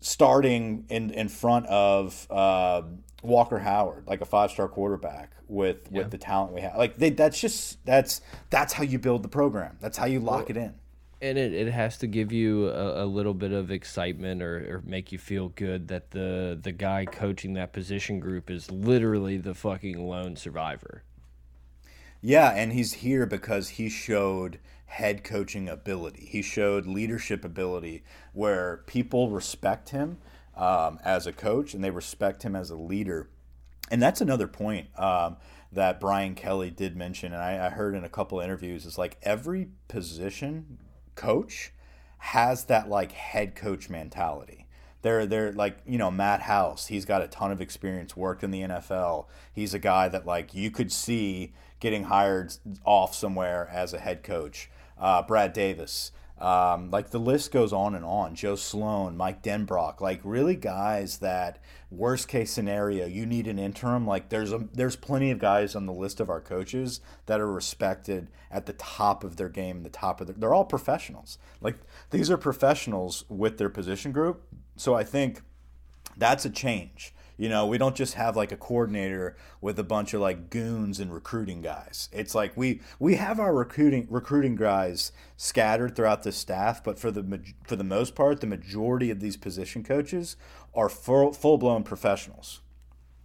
starting 0.00 0.84
in 0.88 1.10
in 1.10 1.28
front 1.28 1.66
of 1.66 2.26
uh, 2.30 2.82
Walker 3.22 3.58
Howard, 3.58 4.06
like 4.06 4.20
a 4.20 4.24
five 4.24 4.50
star 4.50 4.68
quarterback 4.68 5.32
with 5.48 5.90
with 5.90 6.10
the 6.10 6.18
talent 6.18 6.52
we 6.52 6.60
have. 6.60 6.76
Like 6.76 6.98
they, 6.98 7.10
that's 7.10 7.40
just 7.40 7.84
that's 7.84 8.20
that's 8.50 8.72
how 8.72 8.84
you 8.84 8.98
build 8.98 9.22
the 9.22 9.28
program. 9.28 9.76
That's 9.80 9.96
how 9.96 10.06
you 10.06 10.20
lock 10.20 10.50
it 10.50 10.56
in. 10.56 10.74
And 11.20 11.36
it, 11.36 11.52
it 11.52 11.72
has 11.72 11.98
to 11.98 12.06
give 12.06 12.30
you 12.30 12.68
a, 12.68 13.02
a 13.02 13.06
little 13.06 13.34
bit 13.34 13.50
of 13.50 13.72
excitement 13.72 14.40
or, 14.40 14.76
or 14.76 14.82
make 14.86 15.10
you 15.10 15.18
feel 15.18 15.48
good 15.48 15.88
that 15.88 16.12
the 16.12 16.58
the 16.60 16.72
guy 16.72 17.06
coaching 17.06 17.54
that 17.54 17.72
position 17.72 18.20
group 18.20 18.50
is 18.50 18.70
literally 18.70 19.36
the 19.36 19.54
fucking 19.54 20.08
lone 20.08 20.36
survivor. 20.36 21.02
Yeah, 22.20 22.50
and 22.50 22.72
he's 22.72 22.94
here 22.94 23.26
because 23.26 23.68
he 23.70 23.88
showed 23.88 24.58
head 24.88 25.22
coaching 25.22 25.68
ability. 25.68 26.26
He 26.26 26.42
showed 26.42 26.86
leadership 26.86 27.44
ability 27.44 28.02
where 28.32 28.82
people 28.86 29.30
respect 29.30 29.90
him 29.90 30.18
um, 30.56 30.98
as 31.04 31.26
a 31.26 31.32
coach 31.32 31.74
and 31.74 31.84
they 31.84 31.90
respect 31.90 32.42
him 32.42 32.56
as 32.56 32.70
a 32.70 32.76
leader. 32.76 33.28
And 33.90 34.02
that's 34.02 34.20
another 34.20 34.48
point 34.48 34.88
um, 34.98 35.36
that 35.72 36.00
Brian 36.00 36.34
Kelly 36.34 36.70
did 36.70 36.96
mention, 36.96 37.32
and 37.32 37.42
I, 37.42 37.66
I 37.66 37.70
heard 37.70 37.94
in 37.94 38.04
a 38.04 38.08
couple 38.08 38.40
interviews 38.40 38.84
is 38.86 38.98
like 38.98 39.18
every 39.22 39.68
position 39.88 40.78
coach 41.14 41.72
has 42.18 42.64
that 42.64 42.88
like 42.88 43.12
head 43.12 43.54
coach 43.54 43.88
mentality. 43.88 44.66
They're 45.02 45.26
they're 45.26 45.52
like 45.52 45.78
you 45.86 45.96
know 45.96 46.10
Matt 46.10 46.42
House. 46.42 46.86
He's 46.88 47.04
got 47.04 47.22
a 47.22 47.28
ton 47.28 47.52
of 47.52 47.60
experience, 47.60 48.16
worked 48.16 48.42
in 48.42 48.50
the 48.50 48.62
NFL. 48.62 49.26
He's 49.52 49.74
a 49.74 49.78
guy 49.78 50.08
that 50.08 50.26
like 50.26 50.54
you 50.54 50.70
could 50.70 50.90
see 50.90 51.52
getting 51.80 52.04
hired 52.04 52.52
off 52.84 53.14
somewhere 53.14 53.68
as 53.72 53.92
a 53.92 53.98
head 53.98 54.22
coach. 54.22 54.70
Uh, 54.98 55.22
Brad 55.22 55.52
Davis. 55.52 56.12
Um, 56.40 56.90
like 56.92 57.10
the 57.10 57.18
list 57.18 57.50
goes 57.50 57.72
on 57.72 57.94
and 57.94 58.04
on. 58.04 58.36
Joe 58.36 58.54
Sloan, 58.54 59.16
Mike 59.16 59.42
Denbrock, 59.42 60.00
like 60.00 60.20
really 60.22 60.54
guys 60.54 61.18
that 61.18 61.58
worst 61.90 62.28
case 62.28 62.52
scenario, 62.52 63.06
you 63.06 63.26
need 63.26 63.48
an 63.48 63.58
interim. 63.58 64.06
Like 64.06 64.28
there's 64.28 64.52
a 64.52 64.68
there's 64.72 64.94
plenty 64.94 65.32
of 65.32 65.40
guys 65.40 65.74
on 65.74 65.86
the 65.86 65.92
list 65.92 66.20
of 66.20 66.30
our 66.30 66.40
coaches 66.40 67.00
that 67.26 67.40
are 67.40 67.50
respected 67.50 68.28
at 68.52 68.66
the 68.66 68.72
top 68.74 69.24
of 69.24 69.36
their 69.36 69.48
game, 69.48 69.82
the 69.82 69.88
top 69.88 70.20
of 70.20 70.28
their 70.28 70.36
they're 70.38 70.54
all 70.54 70.64
professionals. 70.64 71.38
Like 71.60 71.78
these 72.10 72.30
are 72.30 72.38
professionals 72.38 73.24
with 73.28 73.58
their 73.58 73.70
position 73.70 74.12
group. 74.12 74.42
So 74.76 74.94
I 74.94 75.02
think 75.02 75.42
that's 76.16 76.44
a 76.44 76.50
change. 76.50 77.14
You 77.38 77.48
know, 77.48 77.66
we 77.66 77.78
don't 77.78 77.94
just 77.94 78.14
have 78.14 78.36
like 78.36 78.50
a 78.50 78.56
coordinator 78.56 79.36
with 79.60 79.78
a 79.78 79.84
bunch 79.84 80.12
of 80.12 80.20
like 80.20 80.50
goons 80.50 80.98
and 80.98 81.14
recruiting 81.14 81.62
guys. 81.62 82.08
It's 82.12 82.34
like 82.34 82.56
we 82.56 82.80
we 82.98 83.14
have 83.14 83.38
our 83.38 83.54
recruiting 83.54 84.08
recruiting 84.10 84.56
guys 84.56 85.12
scattered 85.36 85.94
throughout 85.94 86.24
the 86.24 86.32
staff, 86.32 86.82
but 86.82 86.98
for 86.98 87.12
the 87.12 87.40
for 87.62 87.76
the 87.76 87.84
most 87.84 88.16
part, 88.16 88.40
the 88.40 88.46
majority 88.48 89.10
of 89.10 89.20
these 89.20 89.36
position 89.36 89.84
coaches 89.84 90.36
are 90.74 90.88
full 90.88 91.32
full 91.32 91.58
blown 91.58 91.84
professionals. 91.84 92.60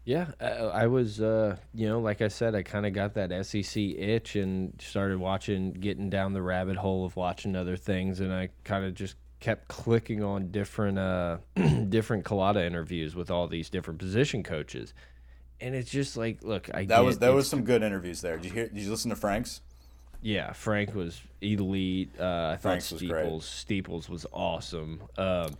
Yeah, 0.05 0.31
I, 0.41 0.87
was, 0.87 1.21
uh, 1.21 1.55
you 1.73 1.87
know, 1.87 2.01
like 2.01 2.21
I 2.21 2.27
said, 2.27 2.55
I 2.55 2.61
kind 2.61 2.85
of 2.85 2.91
got 2.91 3.13
that 3.13 3.45
SEC 3.45 3.81
itch 3.81 4.35
and 4.35 4.73
started 4.85 5.17
watching, 5.17 5.71
getting 5.71 6.09
down 6.09 6.33
the 6.33 6.41
rabbit 6.41 6.75
hole 6.75 7.05
of 7.05 7.15
watching 7.15 7.55
other 7.55 7.77
things, 7.77 8.19
and 8.19 8.33
I 8.33 8.49
kind 8.65 8.83
of 8.83 8.95
just 8.95 9.15
kept 9.43 9.67
clicking 9.67 10.23
on 10.23 10.51
different 10.51 10.97
uh 10.97 11.37
different 11.89 12.23
Culotta 12.23 12.65
interviews 12.65 13.13
with 13.13 13.29
all 13.29 13.49
these 13.49 13.69
different 13.69 13.99
position 13.99 14.41
coaches. 14.41 14.93
And 15.59 15.75
it's 15.75 15.91
just 15.91 16.15
like, 16.15 16.41
look, 16.43 16.69
I 16.73 16.85
That 16.85 17.03
was 17.03 17.19
there 17.19 17.33
was 17.33 17.49
some 17.49 17.65
good 17.65 17.83
interviews 17.83 18.21
there. 18.21 18.37
Did 18.37 18.45
you 18.45 18.51
hear 18.51 18.67
did 18.69 18.79
you 18.79 18.89
listen 18.89 19.09
to 19.09 19.17
Frank's? 19.17 19.59
Yeah, 20.21 20.53
Frank 20.53 20.95
was 20.95 21.21
elite. 21.41 22.11
Uh, 22.17 22.53
I 22.53 22.57
Frank's 22.57 22.89
thought 22.89 22.99
Steeples 22.99 23.33
was 23.33 23.45
Steeples 23.45 24.09
was 24.09 24.25
awesome. 24.31 25.03
Um, 25.17 25.57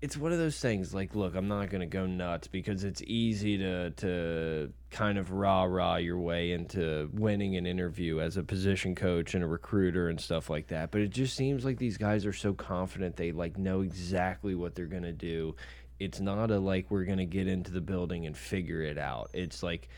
it's 0.00 0.16
one 0.16 0.32
of 0.32 0.38
those 0.38 0.60
things 0.60 0.94
like 0.94 1.14
look 1.14 1.34
i'm 1.34 1.48
not 1.48 1.70
going 1.70 1.80
to 1.80 1.86
go 1.86 2.06
nuts 2.06 2.46
because 2.46 2.84
it's 2.84 3.02
easy 3.02 3.58
to 3.58 3.90
to 3.90 4.72
kind 4.90 5.18
of 5.18 5.32
rah 5.32 5.64
rah 5.64 5.96
your 5.96 6.18
way 6.18 6.52
into 6.52 7.10
winning 7.12 7.56
an 7.56 7.66
interview 7.66 8.20
as 8.20 8.36
a 8.36 8.42
position 8.42 8.94
coach 8.94 9.34
and 9.34 9.44
a 9.44 9.46
recruiter 9.46 10.08
and 10.08 10.20
stuff 10.20 10.48
like 10.48 10.68
that. 10.68 10.90
But 10.90 11.02
it 11.02 11.10
just 11.10 11.36
seems 11.36 11.64
like 11.64 11.78
these 11.78 11.98
guys 11.98 12.24
are 12.24 12.32
so 12.32 12.54
confident 12.54 13.16
they 13.16 13.32
like 13.32 13.58
know 13.58 13.82
exactly 13.82 14.54
what 14.54 14.74
they're 14.74 14.86
going 14.86 15.02
to 15.02 15.12
do. 15.12 15.56
It's 16.00 16.20
not 16.20 16.50
a 16.50 16.58
like 16.58 16.90
we're 16.90 17.04
going 17.04 17.18
to 17.18 17.26
get 17.26 17.48
into 17.48 17.70
the 17.70 17.80
building 17.80 18.26
and 18.26 18.36
figure 18.36 18.82
it 18.82 18.98
out. 18.98 19.30
It's 19.34 19.62
like 19.62 19.88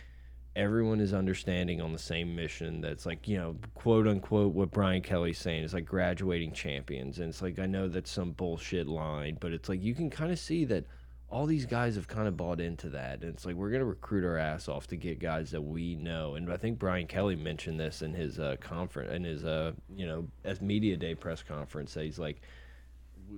everyone 0.56 1.00
is 1.00 1.14
understanding 1.14 1.80
on 1.80 1.92
the 1.92 1.98
same 1.98 2.34
mission 2.34 2.80
that's 2.80 3.06
like 3.06 3.28
you 3.28 3.36
know 3.36 3.56
quote 3.74 4.08
unquote 4.08 4.52
what 4.52 4.70
brian 4.72 5.00
kelly's 5.00 5.38
saying 5.38 5.62
is 5.62 5.72
like 5.72 5.86
graduating 5.86 6.52
champions. 6.52 7.18
And 7.18 7.28
it's 7.28 7.42
like 7.42 7.58
i 7.58 7.66
know 7.66 7.88
that's 7.88 8.10
some 8.10 8.32
bullshit 8.32 8.86
line 8.86 9.36
but 9.40 9.52
it's 9.52 9.68
like 9.68 9.82
you 9.82 9.94
can 9.94 10.10
kind 10.10 10.32
of 10.32 10.38
see 10.38 10.64
that 10.66 10.84
all 11.30 11.46
these 11.46 11.66
guys 11.66 11.94
have 11.94 12.08
kind 12.08 12.26
of 12.26 12.36
bought 12.36 12.60
into 12.60 12.88
that. 12.88 13.22
And 13.22 13.32
it's 13.32 13.46
like 13.46 13.54
we're 13.54 13.70
going 13.70 13.82
to 13.82 13.86
recruit 13.86 14.24
our 14.24 14.36
ass 14.36 14.66
off 14.66 14.88
to 14.88 14.96
get 14.96 15.20
guys 15.20 15.52
that 15.52 15.62
we 15.62 15.94
know. 15.94 16.34
And 16.34 16.52
i 16.52 16.56
think 16.56 16.78
brian 16.78 17.06
kelly 17.06 17.36
mentioned 17.36 17.78
this 17.78 18.02
in 18.02 18.12
his 18.12 18.38
uh, 18.40 18.56
conference 18.60 19.12
in 19.12 19.24
his 19.24 19.44
uh, 19.44 19.72
you 19.94 20.06
know 20.06 20.26
as 20.44 20.60
media 20.60 20.96
day 20.96 21.14
press 21.14 21.42
conference 21.42 21.94
that 21.94 22.04
he's 22.04 22.18
like 22.18 22.42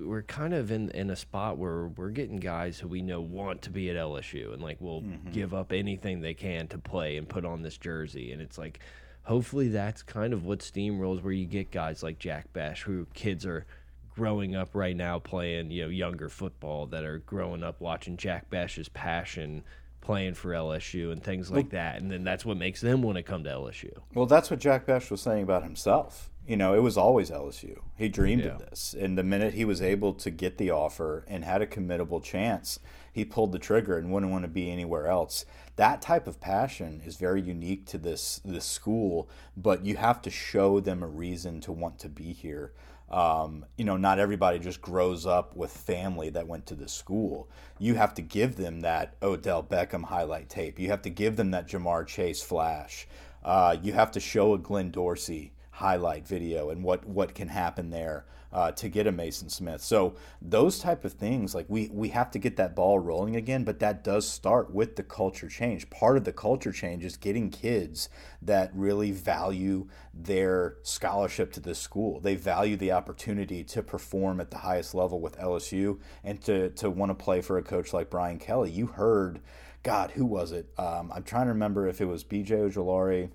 we're 0.00 0.22
kind 0.22 0.54
of 0.54 0.70
in 0.70 0.90
in 0.90 1.10
a 1.10 1.16
spot 1.16 1.58
where 1.58 1.86
we're 1.86 2.10
getting 2.10 2.36
guys 2.36 2.78
who 2.78 2.88
we 2.88 3.02
know 3.02 3.20
want 3.20 3.62
to 3.62 3.70
be 3.70 3.90
at 3.90 3.96
LSU 3.96 4.52
and 4.52 4.62
like 4.62 4.80
will 4.80 5.02
mm 5.02 5.12
-hmm. 5.12 5.32
give 5.32 5.54
up 5.54 5.72
anything 5.72 6.20
they 6.20 6.34
can 6.34 6.66
to 6.68 6.78
play 6.78 7.16
and 7.16 7.28
put 7.28 7.44
on 7.44 7.62
this 7.62 7.78
jersey 7.78 8.32
and 8.32 8.40
it's 8.40 8.58
like 8.58 8.80
hopefully 9.24 9.68
that's 9.68 10.02
kind 10.02 10.32
of 10.32 10.44
what 10.44 10.60
steamrolls 10.60 11.22
where 11.22 11.32
you 11.32 11.46
get 11.46 11.70
guys 11.70 12.02
like 12.02 12.18
Jack 12.18 12.52
Bech 12.52 12.78
who 12.78 13.06
kids 13.14 13.46
are 13.46 13.66
growing 14.14 14.54
up 14.54 14.74
right 14.74 14.96
now 14.96 15.18
playing 15.18 15.70
you 15.70 15.82
know 15.82 15.90
younger 15.90 16.28
football 16.28 16.86
that 16.86 17.04
are 17.04 17.18
growing 17.18 17.62
up 17.62 17.80
watching 17.80 18.16
Jack 18.16 18.50
Bech's 18.50 18.88
passion 18.88 19.64
playing 20.00 20.34
for 20.34 20.50
LSU 20.50 21.12
and 21.12 21.22
things 21.22 21.50
like 21.50 21.72
well, 21.72 21.82
that 21.82 22.02
and 22.02 22.10
then 22.10 22.24
that's 22.24 22.44
what 22.44 22.56
makes 22.56 22.80
them 22.80 23.02
want 23.02 23.16
to 23.16 23.22
come 23.22 23.44
to 23.44 23.50
LSU. 23.50 23.92
Well, 24.14 24.26
that's 24.26 24.50
what 24.50 24.58
Jack 24.58 24.84
Bech 24.86 25.10
was 25.10 25.22
saying 25.22 25.44
about 25.44 25.62
himself 25.62 26.31
you 26.46 26.56
know, 26.56 26.74
it 26.74 26.80
was 26.80 26.96
always 26.96 27.30
LSU. 27.30 27.78
He 27.96 28.08
dreamed 28.08 28.44
yeah. 28.44 28.52
of 28.52 28.58
this. 28.58 28.94
And 28.98 29.16
the 29.16 29.22
minute 29.22 29.54
he 29.54 29.64
was 29.64 29.80
able 29.80 30.12
to 30.14 30.30
get 30.30 30.58
the 30.58 30.70
offer 30.70 31.24
and 31.28 31.44
had 31.44 31.62
a 31.62 31.66
committable 31.66 32.22
chance, 32.22 32.80
he 33.12 33.24
pulled 33.24 33.52
the 33.52 33.58
trigger 33.58 33.96
and 33.96 34.10
wouldn't 34.10 34.32
want 34.32 34.44
to 34.44 34.48
be 34.48 34.70
anywhere 34.70 35.06
else. 35.06 35.44
That 35.76 36.02
type 36.02 36.26
of 36.26 36.40
passion 36.40 37.00
is 37.04 37.16
very 37.16 37.40
unique 37.40 37.86
to 37.86 37.98
this 37.98 38.40
this 38.44 38.64
school, 38.64 39.28
but 39.56 39.84
you 39.86 39.96
have 39.96 40.20
to 40.22 40.30
show 40.30 40.80
them 40.80 41.02
a 41.02 41.06
reason 41.06 41.60
to 41.62 41.72
want 41.72 41.98
to 42.00 42.08
be 42.08 42.32
here. 42.32 42.72
Um, 43.10 43.66
you 43.76 43.84
know, 43.84 43.98
not 43.98 44.18
everybody 44.18 44.58
just 44.58 44.80
grows 44.80 45.26
up 45.26 45.54
with 45.54 45.70
family 45.70 46.30
that 46.30 46.48
went 46.48 46.66
to 46.66 46.74
the 46.74 46.88
school. 46.88 47.48
You 47.78 47.94
have 47.94 48.14
to 48.14 48.22
give 48.22 48.56
them 48.56 48.80
that 48.80 49.16
Odell 49.22 49.62
Beckham 49.62 50.04
highlight 50.04 50.48
tape. 50.48 50.78
You 50.78 50.88
have 50.88 51.02
to 51.02 51.10
give 51.10 51.36
them 51.36 51.50
that 51.50 51.68
Ja'Marr 51.68 52.06
Chase 52.06 52.42
flash. 52.42 53.06
Uh, 53.44 53.76
you 53.82 53.92
have 53.92 54.10
to 54.12 54.20
show 54.20 54.54
a 54.54 54.58
Glenn 54.58 54.90
Dorsey 54.90 55.52
highlight 55.82 56.26
video 56.26 56.70
and 56.70 56.84
what 56.84 57.04
what 57.06 57.34
can 57.34 57.48
happen 57.48 57.90
there 57.90 58.24
uh, 58.52 58.70
to 58.70 58.88
get 58.88 59.06
a 59.06 59.12
Mason 59.12 59.48
Smith. 59.48 59.82
So 59.82 60.14
those 60.40 60.78
type 60.78 61.04
of 61.04 61.14
things, 61.14 61.56
like 61.56 61.66
we 61.68 61.90
we 61.92 62.10
have 62.10 62.30
to 62.32 62.38
get 62.38 62.56
that 62.56 62.76
ball 62.76 63.00
rolling 63.00 63.34
again. 63.34 63.64
But 63.64 63.80
that 63.80 64.04
does 64.04 64.28
start 64.28 64.72
with 64.72 64.94
the 64.94 65.02
culture 65.02 65.48
change. 65.48 65.90
Part 65.90 66.16
of 66.16 66.24
the 66.24 66.32
culture 66.32 66.70
change 66.70 67.04
is 67.04 67.16
getting 67.16 67.50
kids 67.50 68.08
that 68.42 68.70
really 68.74 69.10
value 69.10 69.88
their 70.14 70.76
scholarship 70.82 71.52
to 71.54 71.60
the 71.60 71.74
school. 71.74 72.20
They 72.20 72.36
value 72.36 72.76
the 72.76 72.92
opportunity 72.92 73.64
to 73.64 73.82
perform 73.82 74.40
at 74.40 74.52
the 74.52 74.58
highest 74.58 74.94
level 74.94 75.20
with 75.20 75.36
LSU 75.38 75.98
and 76.22 76.40
to 76.42 76.70
to 76.70 76.90
want 76.90 77.10
to 77.10 77.24
play 77.24 77.40
for 77.40 77.58
a 77.58 77.62
coach 77.62 77.92
like 77.92 78.08
Brian 78.08 78.38
Kelly. 78.38 78.70
You 78.70 78.86
heard. 78.86 79.40
God, 79.82 80.12
who 80.12 80.24
was 80.24 80.52
it? 80.52 80.70
Um, 80.78 81.10
I'm 81.12 81.24
trying 81.24 81.46
to 81.46 81.52
remember 81.52 81.88
if 81.88 82.00
it 82.00 82.04
was 82.04 82.22
BJ 82.22 82.50
Ojulari 82.50 83.30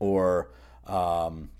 or 0.00 0.50
um, 0.90 1.50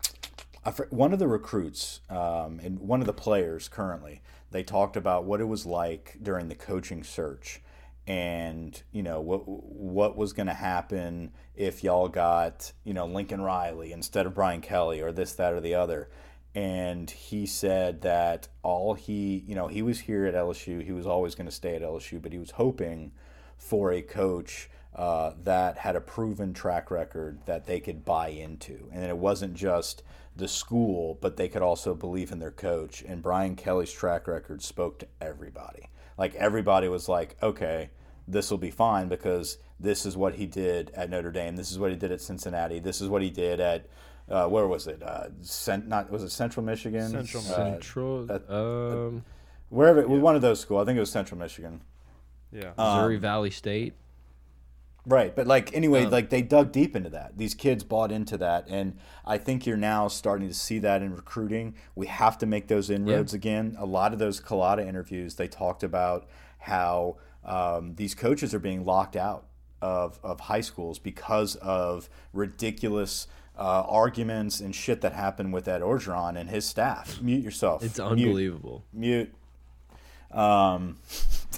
one 0.91 1.13
of 1.13 1.19
the 1.19 1.29
recruits 1.29 2.01
um, 2.11 2.61
and 2.63 2.81
one 2.81 3.01
of 3.01 3.07
the 3.07 3.13
players 3.13 3.69
currently, 3.69 4.23
they 4.51 4.63
talked 4.63 4.97
about 4.97 5.25
what 5.25 5.41
it 5.41 5.45
was 5.45 5.65
like 5.65 6.17
during 6.23 6.49
the 6.49 6.55
coaching 6.55 7.05
search 7.05 7.63
and 8.07 8.83
you 8.93 9.03
know 9.03 9.21
what 9.21 9.43
what 9.47 10.17
was 10.17 10.33
going 10.33 10.47
to 10.47 10.55
happen 10.55 11.31
if 11.55 11.85
y'all 11.85 12.09
got 12.09 12.73
you 12.83 12.93
know 12.93 13.07
Lincoln 13.07 13.41
Riley 13.41 13.93
instead 13.93 14.27
of 14.27 14.35
Brian 14.35 14.61
Kelly 14.61 15.01
or 15.01 15.13
this 15.13 15.33
that 15.35 15.53
or 15.53 15.61
the 15.61 15.75
other. 15.75 16.09
And 16.53 17.09
he 17.09 17.47
said 17.47 18.01
that 18.03 18.49
all 18.65 18.95
he 18.95 19.45
you 19.47 19.55
know 19.55 19.69
he 19.69 19.83
was 19.83 20.01
here 20.01 20.27
at 20.27 20.35
LSU 20.35 20.85
he 20.85 20.93
was 20.93 21.07
always 21.07 21.37
going 21.37 21.47
to 21.47 21.55
stay 21.55 21.77
at 21.77 21.83
LSU 21.83 22.21
but 22.21 22.33
he 22.33 22.39
was 22.39 22.53
hoping 22.53 23.13
for 23.57 23.93
a 23.93 24.03
coach 24.03 24.69
uh, 24.95 25.33
that 25.43 25.79
had 25.79 25.97
a 25.97 26.01
proven 26.01 26.53
track 26.53 26.91
record 26.91 27.39
that 27.47 27.67
they 27.67 27.81
could 27.81 28.05
buy 28.05 28.29
into. 28.29 28.89
And 28.93 29.05
it 29.05 29.17
wasn't 29.17 29.55
just 29.55 30.03
the 30.37 30.49
school, 30.49 31.19
but 31.21 31.37
they 31.37 31.49
could 31.49 31.63
also 31.63 31.95
believe 31.95 32.33
in 32.33 32.39
their 32.39 32.51
coach. 32.51 33.03
And 33.03 33.23
Brian 33.23 33.57
Kelly's 33.57 33.93
track 33.93 34.27
record 34.27 34.63
spoke 34.63 34.99
to 35.01 35.09
everybody. 35.21 35.89
Like 36.19 36.35
everybody 36.35 36.89
was 36.89 37.09
like, 37.09 37.37
okay, 37.43 37.91
this 38.27 38.51
will 38.51 38.59
be 38.59 38.71
fine 38.71 39.09
because 39.09 39.59
this 39.79 40.05
is 40.05 40.17
what 40.17 40.35
he 40.35 40.47
did 40.47 40.91
at 40.95 41.11
Notre 41.11 41.33
Dame. 41.33 41.57
This 41.57 41.71
is 41.71 41.79
what 41.79 41.91
he 41.91 41.97
did 41.97 42.13
at 42.13 42.21
Cincinnati. 42.21 42.79
This 42.79 43.01
is 43.01 43.09
what 43.09 43.23
he 43.23 43.31
did 43.31 43.61
at 43.61 43.87
uh, 44.31 44.47
where 44.47 44.67
was 44.67 44.87
it? 44.87 45.03
Uh, 45.03 45.29
cent, 45.43 45.89
not 45.89 46.11
was 46.11 46.23
it 46.23 46.31
Central 46.31 46.65
Michigan? 46.65 47.11
Central, 47.11 47.43
uh, 47.43 47.57
Central, 47.57 48.33
at, 48.33 48.49
um, 48.49 49.25
wherever 49.71 50.01
yeah. 50.01 50.07
one 50.07 50.37
of 50.37 50.43
those 50.43 50.61
schools. 50.61 50.83
I 50.83 50.85
think 50.87 50.97
it 50.97 51.01
was 51.01 51.11
Central 51.11 51.39
Michigan. 51.39 51.81
Yeah, 52.53 52.73
Missouri 52.79 53.17
um, 53.17 53.21
Valley 53.21 53.51
State. 53.51 53.95
Right, 55.07 55.35
but 55.35 55.47
like 55.47 55.75
anyway, 55.75 56.05
um, 56.05 56.11
like 56.11 56.31
they 56.31 56.43
dug 56.43 56.73
deep 56.73 56.95
into 56.95 57.11
that. 57.11 57.39
These 57.39 57.55
kids 57.55 57.85
bought 57.85 58.13
into 58.13 58.37
that, 58.39 58.67
and 58.69 58.99
I 59.25 59.39
think 59.39 59.67
you're 59.67 59.77
now 59.77 60.09
starting 60.09 60.49
to 60.49 60.55
see 60.55 60.79
that 60.81 61.03
in 61.03 61.15
recruiting. 61.15 61.75
We 61.95 62.07
have 62.07 62.37
to 62.39 62.47
make 62.47 62.69
those 62.69 62.91
inroads 62.91 63.33
yeah. 63.33 63.39
again. 63.39 63.77
A 63.79 63.87
lot 63.87 64.13
of 64.13 64.19
those 64.19 64.41
Culotta 64.41 64.87
interviews, 64.87 65.37
they 65.37 65.49
talked 65.49 65.83
about 65.83 66.29
how 66.59 67.17
um, 67.45 67.95
these 67.95 68.15
coaches 68.15 68.53
are 68.53 68.59
being 68.59 68.85
locked 68.85 69.17
out 69.17 69.47
of 69.81 70.21
of 70.23 70.41
high 70.41 70.61
schools 70.61 70.99
because 70.99 71.57
of 71.57 72.09
ridiculous. 72.33 73.27
Uh, 73.59 73.85
arguments 73.87 74.61
and 74.61 74.75
shit 74.75 75.03
that 75.03 75.13
happened 75.13 75.53
with 75.53 75.69
Ed 75.69 75.83
Orgeron 75.83 76.41
and 76.41 76.49
his 76.49 76.65
staff. 76.65 77.21
Mute 77.21 77.45
yourself. 77.45 77.83
It's 77.83 78.01
unbelievable. 78.01 78.85
Mute. 78.91 79.35
Mute. 80.31 80.39
Um, 80.41 80.97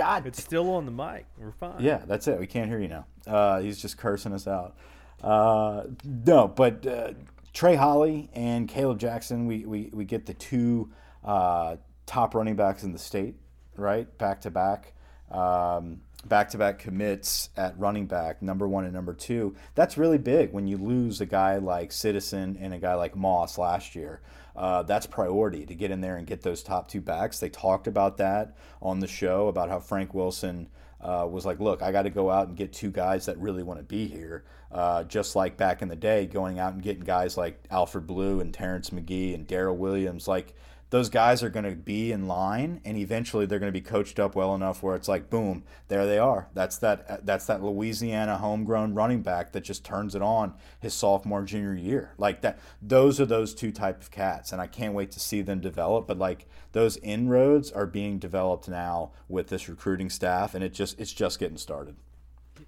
God, 0.00 0.26
it's 0.26 0.42
still 0.42 0.70
on 0.70 0.86
the 0.86 0.90
mic. 0.90 1.26
We're 1.36 1.52
fine. 1.52 1.80
Yeah, 1.80 2.00
that's 2.06 2.26
it. 2.26 2.40
We 2.40 2.46
can't 2.46 2.70
hear 2.70 2.80
you 2.80 2.88
now. 2.88 3.04
Uh, 3.26 3.60
he's 3.60 3.78
just 3.78 3.98
cursing 3.98 4.32
us 4.32 4.46
out. 4.46 4.78
Uh, 5.22 5.88
no, 6.02 6.48
but 6.48 6.86
uh, 6.86 7.12
Trey 7.52 7.74
Holly 7.74 8.30
and 8.32 8.66
Caleb 8.66 8.98
Jackson, 8.98 9.44
we, 9.44 9.66
we, 9.66 9.90
we 9.92 10.06
get 10.06 10.24
the 10.24 10.32
two 10.32 10.90
uh, 11.22 11.76
top 12.06 12.34
running 12.34 12.56
backs 12.56 12.82
in 12.82 12.92
the 12.92 12.98
state, 12.98 13.34
right? 13.76 14.16
Back 14.16 14.40
to 14.40 14.50
back. 14.50 14.94
Um, 15.30 16.00
back 16.24 16.48
to 16.50 16.58
back 16.58 16.78
commits 16.78 17.50
at 17.58 17.78
running 17.78 18.06
back, 18.06 18.40
number 18.40 18.66
one 18.66 18.84
and 18.84 18.94
number 18.94 19.12
two. 19.12 19.54
That's 19.74 19.98
really 19.98 20.16
big 20.16 20.54
when 20.54 20.66
you 20.66 20.78
lose 20.78 21.20
a 21.20 21.26
guy 21.26 21.58
like 21.58 21.92
Citizen 21.92 22.56
and 22.58 22.72
a 22.72 22.78
guy 22.78 22.94
like 22.94 23.16
Moss 23.16 23.58
last 23.58 23.94
year. 23.94 24.22
Uh, 24.60 24.82
that's 24.82 25.06
priority 25.06 25.64
to 25.64 25.74
get 25.74 25.90
in 25.90 26.02
there 26.02 26.18
and 26.18 26.26
get 26.26 26.42
those 26.42 26.62
top 26.62 26.86
two 26.86 27.00
backs. 27.00 27.38
They 27.38 27.48
talked 27.48 27.86
about 27.86 28.18
that 28.18 28.58
on 28.82 29.00
the 29.00 29.06
show 29.06 29.48
about 29.48 29.70
how 29.70 29.80
Frank 29.80 30.12
Wilson 30.12 30.68
uh, 31.00 31.26
was 31.26 31.46
like, 31.46 31.60
look, 31.60 31.80
I 31.80 31.92
got 31.92 32.02
to 32.02 32.10
go 32.10 32.30
out 32.30 32.48
and 32.48 32.56
get 32.58 32.70
two 32.70 32.90
guys 32.90 33.24
that 33.24 33.38
really 33.38 33.62
want 33.62 33.80
to 33.80 33.84
be 33.84 34.06
here. 34.06 34.44
Uh, 34.70 35.04
just 35.04 35.34
like 35.34 35.56
back 35.56 35.80
in 35.80 35.88
the 35.88 35.96
day, 35.96 36.26
going 36.26 36.58
out 36.58 36.74
and 36.74 36.82
getting 36.82 37.04
guys 37.04 37.38
like 37.38 37.64
Alfred 37.70 38.06
Blue 38.06 38.40
and 38.40 38.52
Terrence 38.52 38.92
Magee 38.92 39.32
and 39.32 39.46
Darrel 39.46 39.78
Williams. 39.78 40.28
Like, 40.28 40.54
those 40.90 41.08
guys 41.08 41.42
are 41.42 41.48
going 41.48 41.64
to 41.64 41.76
be 41.76 42.12
in 42.12 42.26
line 42.26 42.80
and 42.84 42.96
eventually 42.96 43.46
they're 43.46 43.58
going 43.58 43.72
to 43.72 43.78
be 43.78 43.84
coached 43.84 44.18
up 44.18 44.34
well 44.34 44.54
enough 44.54 44.82
where 44.82 44.96
it's 44.96 45.08
like 45.08 45.30
boom 45.30 45.64
there 45.88 46.06
they 46.06 46.18
are. 46.18 46.48
That's 46.54 46.78
that 46.78 47.24
that's 47.24 47.46
that 47.46 47.62
louisiana 47.62 48.36
homegrown 48.38 48.94
running 48.94 49.22
back 49.22 49.52
that 49.52 49.62
just 49.62 49.84
turns 49.84 50.14
it 50.14 50.22
on 50.22 50.54
his 50.80 50.94
sophomore 50.94 51.42
junior 51.42 51.74
year. 51.74 52.12
Like 52.18 52.42
that 52.42 52.58
those 52.82 53.20
are 53.20 53.26
those 53.26 53.54
two 53.54 53.72
type 53.72 54.02
of 54.02 54.10
cats 54.10 54.52
and 54.52 54.60
i 54.60 54.66
can't 54.66 54.94
wait 54.94 55.10
to 55.12 55.20
see 55.20 55.42
them 55.42 55.60
develop 55.60 56.06
but 56.06 56.18
like 56.18 56.46
those 56.72 56.96
inroads 56.98 57.70
are 57.70 57.86
being 57.86 58.18
developed 58.18 58.68
now 58.68 59.12
with 59.28 59.48
this 59.48 59.68
recruiting 59.68 60.10
staff 60.10 60.54
and 60.54 60.62
it 60.64 60.72
just 60.72 60.98
it's 61.00 61.12
just 61.12 61.38
getting 61.38 61.58
started. 61.58 61.96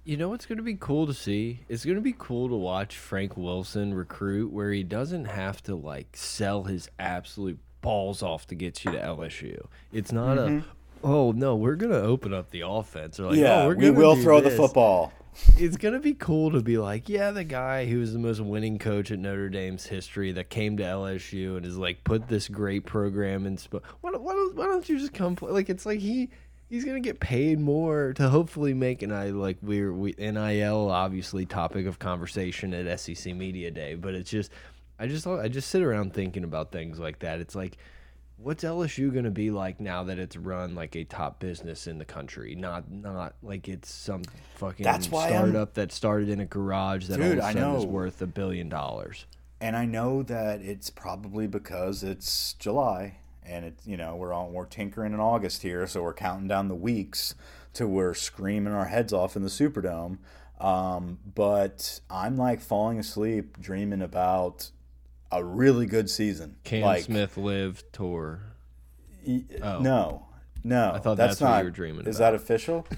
You 0.05 0.17
know 0.17 0.29
what's 0.29 0.45
going 0.45 0.57
to 0.57 0.63
be 0.63 0.75
cool 0.75 1.07
to 1.07 1.13
see? 1.13 1.61
It's 1.69 1.85
going 1.85 1.95
to 1.95 2.01
be 2.01 2.15
cool 2.17 2.49
to 2.49 2.55
watch 2.55 2.97
Frank 2.97 3.37
Wilson 3.37 3.93
recruit 3.93 4.51
where 4.51 4.71
he 4.71 4.83
doesn't 4.83 5.25
have 5.25 5.61
to 5.63 5.75
like 5.75 6.17
sell 6.17 6.63
his 6.63 6.89
absolute 6.99 7.59
balls 7.83 8.23
off 8.23 8.47
to 8.47 8.55
get 8.55 8.83
you 8.83 8.91
to 8.91 8.97
LSU. 8.97 9.67
It's 9.91 10.11
not 10.11 10.37
mm 10.37 10.43
-hmm. 10.43 10.47
a 10.47 10.49
mm-hmm. 10.49 11.13
oh 11.13 11.31
no, 11.33 11.55
we're 11.55 11.75
gonna 11.75 12.01
open 12.13 12.33
up 12.33 12.49
the 12.49 12.63
offense. 12.65 13.19
Or 13.19 13.29
like, 13.29 13.39
yeah, 13.39 13.65
oh, 13.65 13.75
we 13.75 13.91
will 13.91 14.15
throw 14.15 14.41
this. 14.41 14.53
the 14.53 14.57
football. 14.57 15.11
It's 15.57 15.77
gonna 15.77 15.99
be 15.99 16.13
cool 16.13 16.51
to 16.51 16.61
be 16.61 16.77
like, 16.77 17.03
yeah, 17.09 17.33
the 17.33 17.43
guy 17.43 17.85
who 17.89 17.99
was 17.99 18.11
the 18.13 18.19
most 18.19 18.39
winning 18.39 18.79
coach 18.79 19.11
at 19.11 19.19
Notre 19.19 19.49
Dame's 19.49 19.85
history 19.87 20.31
that 20.33 20.49
came 20.49 20.77
to 20.77 20.83
LSU 20.83 21.57
and 21.57 21.65
is 21.65 21.77
like 21.77 22.03
put 22.03 22.27
this 22.27 22.47
great 22.47 22.85
program 22.85 23.45
in. 23.47 23.57
Why, 24.01 24.11
why, 24.25 24.33
don't, 24.33 24.55
why 24.55 24.65
don't 24.65 24.87
you 24.89 24.97
just 24.99 25.13
come 25.13 25.35
play? 25.35 25.51
Like 25.51 25.69
it's 25.69 25.85
like 25.85 25.99
he 25.99 26.29
he's 26.73 26.85
gonna 26.85 26.99
get 26.99 27.19
paid 27.19 27.59
more 27.59 28.13
to 28.13 28.29
hopefully 28.29 28.73
make 28.73 29.03
an 29.03 29.11
I 29.11 29.29
like 29.29 29.57
we're 29.61 29.93
we 29.93 30.15
NIL 30.17 30.89
obviously 30.89 31.45
topic 31.45 31.85
of 31.85 31.99
conversation 31.99 32.73
at 32.73 32.99
SEC 32.99 33.35
Media 33.35 33.69
Day, 33.69 33.93
but 33.95 34.15
it's 34.15 34.31
just 34.31 34.51
I 34.99 35.07
just 35.07 35.25
I 35.25 35.47
just 35.47 35.69
sit 35.69 35.81
around 35.81 36.13
thinking 36.13 36.43
about 36.43 36.71
things 36.71 36.99
like 36.99 37.19
that. 37.19 37.39
It's 37.39 37.55
like, 37.55 37.77
what's 38.37 38.63
LSU 38.63 39.11
going 39.11 39.25
to 39.25 39.31
be 39.31 39.51
like 39.51 39.79
now 39.79 40.03
that 40.03 40.19
it's 40.19 40.35
run 40.35 40.75
like 40.75 40.95
a 40.95 41.03
top 41.03 41.39
business 41.39 41.87
in 41.87 41.97
the 41.97 42.05
country? 42.05 42.55
Not 42.55 42.89
not 42.91 43.35
like 43.41 43.67
it's 43.67 43.91
some 43.91 44.23
fucking 44.55 44.83
That's 44.83 45.09
why 45.09 45.29
startup 45.29 45.69
I'm... 45.69 45.73
that 45.73 45.91
started 45.91 46.29
in 46.29 46.39
a 46.39 46.45
garage 46.45 47.07
that 47.07 47.17
Dude, 47.17 47.39
all 47.39 47.49
of 47.49 47.55
a 47.55 47.59
sudden 47.59 47.75
is 47.75 47.85
worth 47.85 48.21
a 48.21 48.27
billion 48.27 48.69
dollars. 48.69 49.25
And 49.59 49.75
I 49.75 49.85
know 49.85 50.23
that 50.23 50.61
it's 50.61 50.89
probably 50.89 51.47
because 51.47 52.03
it's 52.03 52.53
July 52.53 53.17
and 53.45 53.65
it's 53.65 53.85
you 53.85 53.97
know 53.97 54.15
we're 54.15 54.33
on 54.33 54.53
we're 54.53 54.65
tinkering 54.65 55.13
in 55.13 55.19
August 55.19 55.61
here, 55.61 55.87
so 55.87 56.03
we're 56.03 56.13
counting 56.13 56.47
down 56.47 56.67
the 56.67 56.75
weeks 56.75 57.35
to 57.73 57.87
we're 57.87 58.13
screaming 58.13 58.73
our 58.73 58.85
heads 58.85 59.13
off 59.13 59.35
in 59.35 59.41
the 59.41 59.49
Superdome. 59.49 60.17
Um, 60.59 61.19
but 61.33 61.99
I'm 62.09 62.37
like 62.37 62.61
falling 62.61 62.99
asleep 62.99 63.59
dreaming 63.59 64.01
about 64.01 64.69
a 65.39 65.43
really 65.43 65.85
good 65.85 66.09
season. 66.09 66.55
Cam 66.63 66.81
like, 66.81 67.03
Smith 67.03 67.37
live 67.37 67.83
tour. 67.91 68.41
oh. 69.27 69.79
No, 69.79 70.27
no. 70.63 70.91
I 70.93 70.99
thought 70.99 71.17
that's, 71.17 71.33
that's 71.33 71.41
not, 71.41 71.51
what 71.51 71.57
you 71.59 71.63
were 71.65 71.71
dreaming. 71.71 72.05
Is 72.05 72.17
about. 72.17 72.31
that 72.31 72.35
official? 72.35 72.87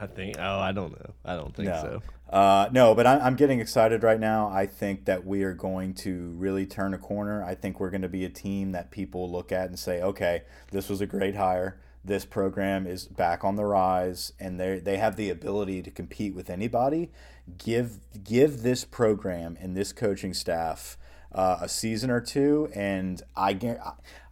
I 0.00 0.06
think. 0.06 0.36
Oh, 0.38 0.58
I 0.58 0.72
don't 0.72 0.92
know. 0.92 1.14
I 1.24 1.36
don't 1.36 1.54
think 1.54 1.68
no. 1.68 1.80
so. 1.82 2.02
Uh, 2.34 2.68
no, 2.72 2.94
but 2.94 3.06
I'm, 3.06 3.20
I'm 3.22 3.36
getting 3.36 3.60
excited 3.60 4.02
right 4.02 4.18
now. 4.18 4.48
I 4.48 4.66
think 4.66 5.04
that 5.04 5.24
we 5.24 5.44
are 5.44 5.54
going 5.54 5.94
to 5.94 6.34
really 6.36 6.66
turn 6.66 6.92
a 6.92 6.98
corner. 6.98 7.44
I 7.44 7.54
think 7.54 7.78
we're 7.78 7.90
going 7.90 8.02
to 8.02 8.08
be 8.08 8.24
a 8.24 8.30
team 8.30 8.72
that 8.72 8.90
people 8.90 9.30
look 9.30 9.52
at 9.52 9.68
and 9.68 9.78
say, 9.78 10.02
okay, 10.02 10.42
this 10.72 10.88
was 10.88 11.00
a 11.00 11.06
great 11.06 11.36
hire. 11.36 11.80
This 12.04 12.24
program 12.24 12.86
is 12.86 13.06
back 13.06 13.44
on 13.44 13.56
the 13.56 13.64
rise, 13.64 14.32
and 14.38 14.60
they 14.60 14.78
they 14.78 14.98
have 14.98 15.16
the 15.16 15.30
ability 15.30 15.80
to 15.82 15.90
compete 15.90 16.34
with 16.34 16.50
anybody. 16.50 17.10
Give 17.56 17.98
give 18.22 18.62
this 18.62 18.84
program 18.84 19.56
and 19.58 19.74
this 19.74 19.92
coaching 19.92 20.34
staff 20.34 20.98
uh, 21.34 21.58
a 21.60 21.68
season 21.68 22.10
or 22.10 22.20
two, 22.20 22.70
and 22.74 23.22
I 23.36 23.52
get 23.52 23.80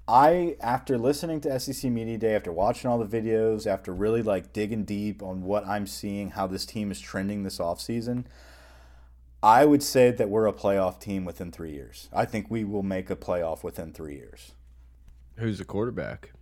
I 0.07 0.57
after 0.61 0.99
listening 0.99 1.41
to 1.43 1.61
SEC 1.61 1.91
Media 1.91 2.19
Day, 2.19 2.35
after 2.35 2.53
watching 2.53 2.91
all 2.91 2.99
the 2.99 3.21
videos, 3.21 3.67
after 3.67 3.93
really 3.93 4.23
like 4.23 4.53
digging 4.53 4.85
deep 4.85 5.23
on 5.23 5.43
what 5.43 5.67
I'm 5.67 5.87
seeing, 5.87 6.31
how 6.31 6.47
this 6.47 6.67
team 6.67 6.91
is 6.91 7.01
trending 7.01 7.43
this 7.43 7.59
offseason, 7.59 8.25
I 9.43 9.65
would 9.65 9.83
say 9.83 10.11
that 10.11 10.29
we're 10.29 10.47
a 10.47 10.53
playoff 10.53 11.01
team 11.01 11.25
within 11.25 11.51
three 11.51 11.73
years. 11.73 12.09
I 12.13 12.25
think 12.25 12.51
we 12.51 12.65
will 12.65 12.83
make 12.83 13.11
a 13.11 13.17
playoff 13.17 13.63
within 13.63 13.93
three 13.93 14.15
years. 14.15 14.53
Who's 15.37 15.59
the 15.59 15.65
quarterback? 15.65 16.33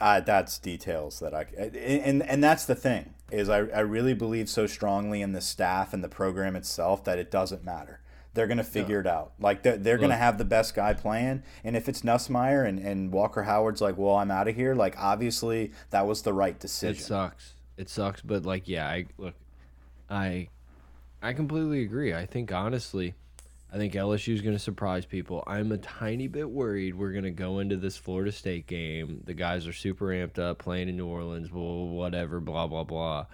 Uh, 0.00 0.20
that's 0.20 0.58
details 0.58 1.20
that 1.20 1.34
I 1.34 1.42
and 1.52 2.22
and 2.22 2.42
that's 2.42 2.64
the 2.64 2.74
thing 2.74 3.12
is 3.30 3.50
I, 3.50 3.58
I 3.58 3.80
really 3.80 4.14
believe 4.14 4.48
so 4.48 4.66
strongly 4.66 5.20
in 5.20 5.32
the 5.32 5.40
staff 5.42 5.92
and 5.92 6.02
the 6.02 6.08
program 6.08 6.56
itself 6.56 7.04
that 7.04 7.18
it 7.18 7.30
doesn't 7.30 7.62
matter 7.62 8.01
they're 8.34 8.46
going 8.46 8.58
to 8.58 8.64
figure 8.64 9.00
it 9.00 9.06
out. 9.06 9.32
Like 9.38 9.62
they're, 9.62 9.76
they're 9.76 9.98
going 9.98 10.10
to 10.10 10.16
have 10.16 10.38
the 10.38 10.44
best 10.44 10.74
guy 10.74 10.94
playing. 10.94 11.42
And 11.64 11.76
if 11.76 11.88
it's 11.88 12.02
Nussmeier 12.02 12.66
and, 12.66 12.78
and 12.78 13.12
Walker 13.12 13.42
Howard's 13.42 13.80
like, 13.80 13.98
well, 13.98 14.16
I'm 14.16 14.30
out 14.30 14.48
of 14.48 14.56
here. 14.56 14.74
Like 14.74 14.96
obviously 14.98 15.72
that 15.90 16.06
was 16.06 16.22
the 16.22 16.32
right 16.32 16.58
decision. 16.58 17.02
It 17.02 17.06
sucks. 17.06 17.52
It 17.76 17.88
sucks, 17.88 18.20
but 18.20 18.44
like, 18.44 18.68
yeah, 18.68 18.86
I 18.86 19.06
look, 19.18 19.34
I, 20.08 20.48
I 21.22 21.32
completely 21.32 21.82
agree. 21.82 22.14
I 22.14 22.26
think 22.26 22.52
honestly, 22.52 23.14
I 23.72 23.76
think 23.76 23.94
LSU 23.94 24.34
is 24.34 24.42
going 24.42 24.54
to 24.54 24.62
surprise 24.62 25.06
people. 25.06 25.42
I'm 25.46 25.72
a 25.72 25.78
tiny 25.78 26.28
bit 26.28 26.50
worried 26.50 26.94
we're 26.94 27.12
going 27.12 27.24
to 27.24 27.30
go 27.30 27.58
into 27.58 27.76
this 27.76 27.96
Florida 27.96 28.30
State 28.30 28.66
game. 28.66 29.22
The 29.24 29.34
guys 29.34 29.66
are 29.66 29.72
super 29.72 30.06
amped 30.06 30.38
up 30.38 30.58
playing 30.58 30.88
in 30.88 30.96
New 30.96 31.06
Orleans, 31.06 31.50
well, 31.50 31.86
whatever, 31.88 32.40
blah 32.40 32.66
blah 32.66 32.84
blah 32.84 33.26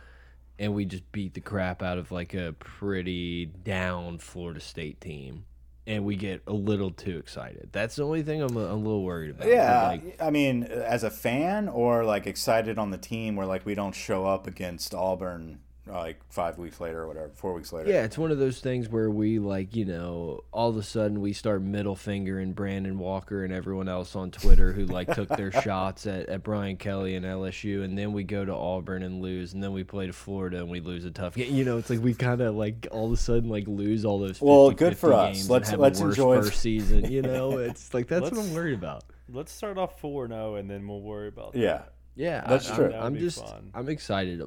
and 0.59 0.75
we 0.75 0.85
just 0.85 1.11
beat 1.13 1.35
the 1.35 1.41
crap 1.41 1.83
out 1.83 1.99
of 1.99 2.11
like 2.11 2.35
a 2.35 2.55
pretty 2.59 3.47
down 3.47 4.19
Florida 4.19 4.61
State 4.61 5.01
team. 5.01 5.45
And 5.87 6.05
we 6.05 6.17
get 6.17 6.43
a 6.47 6.53
little 6.53 6.91
too 6.91 7.17
excited. 7.17 7.71
That's 7.73 7.97
the 7.97 8.03
only 8.03 8.23
thing 8.23 8.43
I'm 8.43 8.57
a, 8.59 8.61
a 8.61 8.75
little 8.75 9.03
worried 9.03 9.31
about. 9.31 9.49
Yeah, 9.49 9.89
like, 9.89 10.21
I 10.21 10.29
mean, 10.29 10.65
as 10.65 11.03
a 11.03 11.11
fan 11.11 11.67
or 11.67 12.05
like 12.05 12.27
excited 12.27 12.79
on 12.79 12.91
the 12.91 12.99
team, 12.99 13.37
where 13.37 13.47
like 13.47 13.65
we 13.65 13.75
don't 13.75 13.95
show 13.95 14.27
up 14.27 14.47
against 14.47 14.95
Auburn 14.95 15.61
like 15.91 16.21
five 16.29 16.59
weeks 16.59 16.81
later 16.81 17.03
or 17.03 17.09
whatever, 17.09 17.31
four 17.35 17.53
weeks 17.53 17.73
later. 17.73 17.91
Yeah, 17.91 18.05
it's 18.05 18.19
one 18.19 18.31
of 18.31 18.39
those 18.39 18.61
things 18.61 18.89
where 18.89 19.11
we 19.11 19.39
like, 19.39 19.75
you 19.75 19.85
know, 19.85 20.41
all 20.53 20.69
of 20.69 20.77
a 20.77 20.83
sudden 20.83 21.21
we 21.21 21.33
start 21.33 21.63
middle 21.63 21.97
finger 21.97 22.39
and 22.39 22.55
Brandon 22.55 22.99
Walker 22.99 23.45
and 23.45 23.53
everyone 23.53 23.89
else 23.89 24.15
on 24.17 24.31
Twitter 24.31 24.73
who 24.73 24.87
like 24.87 25.13
took 25.15 25.29
their 25.29 25.53
shots 25.63 26.07
at, 26.07 26.29
at 26.29 26.43
Brian 26.43 26.77
Kelly 26.77 27.15
and 27.15 27.25
LSU, 27.25 27.85
and 27.85 27.97
then 27.97 28.13
we 28.13 28.25
go 28.25 28.45
to 28.45 28.55
Auburn 28.55 29.03
and 29.03 29.23
lose, 29.23 29.55
and 29.55 29.63
then 29.63 29.73
we 29.73 29.85
play 29.85 30.07
to 30.07 30.13
Florida 30.13 30.59
and 30.59 30.69
we 30.69 30.81
lose 30.81 31.05
a 31.05 31.11
tough 31.11 31.35
game. 31.35 31.55
You 31.55 31.65
know, 31.65 31.79
it's 31.79 31.91
like 31.91 32.01
we 32.01 32.15
kind 32.15 32.41
of 32.41 32.55
like 32.55 32.87
all 32.91 33.07
of 33.07 33.13
a 33.13 33.17
sudden 33.17 33.49
like 33.49 33.67
lose 33.67 34.05
all 34.05 34.19
those. 34.19 34.39
50, 34.39 34.45
well, 34.45 34.71
good 34.71 34.97
for 34.97 35.13
us. 35.13 35.49
Let's 35.49 35.73
let's 35.73 36.01
enjoy 36.01 36.43
first 36.43 36.61
season. 36.61 37.11
You 37.11 37.23
know, 37.29 37.59
it's 37.59 37.95
like 37.95 38.09
that's 38.09 38.31
what 38.31 38.39
I'm 38.39 38.55
worried 38.55 38.75
about. 38.75 39.05
Let's 39.31 39.53
start 39.53 39.79
off 39.79 40.01
four 40.01 40.27
zero, 40.27 40.53
oh 40.53 40.55
and 40.57 40.71
then 40.71 40.87
we'll 40.89 41.03
worry 41.03 41.29
about. 41.29 41.53
That. 41.53 41.61
Yeah. 41.61 41.83
Yeah, 42.19 42.45
that's 42.49 42.69
I, 42.69 42.75
true. 42.75 42.93
I'm, 42.93 43.15
I'm 43.15 43.17
just, 43.17 43.47
fun. 43.47 43.71
I'm 43.75 43.89
excited 43.89 44.43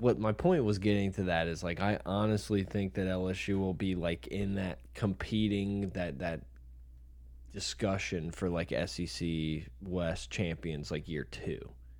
what 0.00 0.18
my 0.18 0.32
point 0.32 0.64
was 0.64 0.78
getting 0.78 1.12
to 1.12 1.24
that 1.24 1.46
is 1.46 1.62
like 1.62 1.80
I 1.80 1.98
honestly 2.06 2.64
think 2.64 2.94
that 2.94 3.06
LSU 3.06 3.58
will 3.58 3.74
be 3.74 3.94
like 3.94 4.26
in 4.28 4.54
that 4.54 4.78
competing 4.94 5.90
that 5.90 6.18
that 6.18 6.40
discussion 7.52 8.30
for 8.30 8.48
like 8.48 8.72
SEC 8.86 9.28
West 9.82 10.30
champions 10.30 10.90
like 10.90 11.08
year 11.08 11.24
2. 11.24 11.58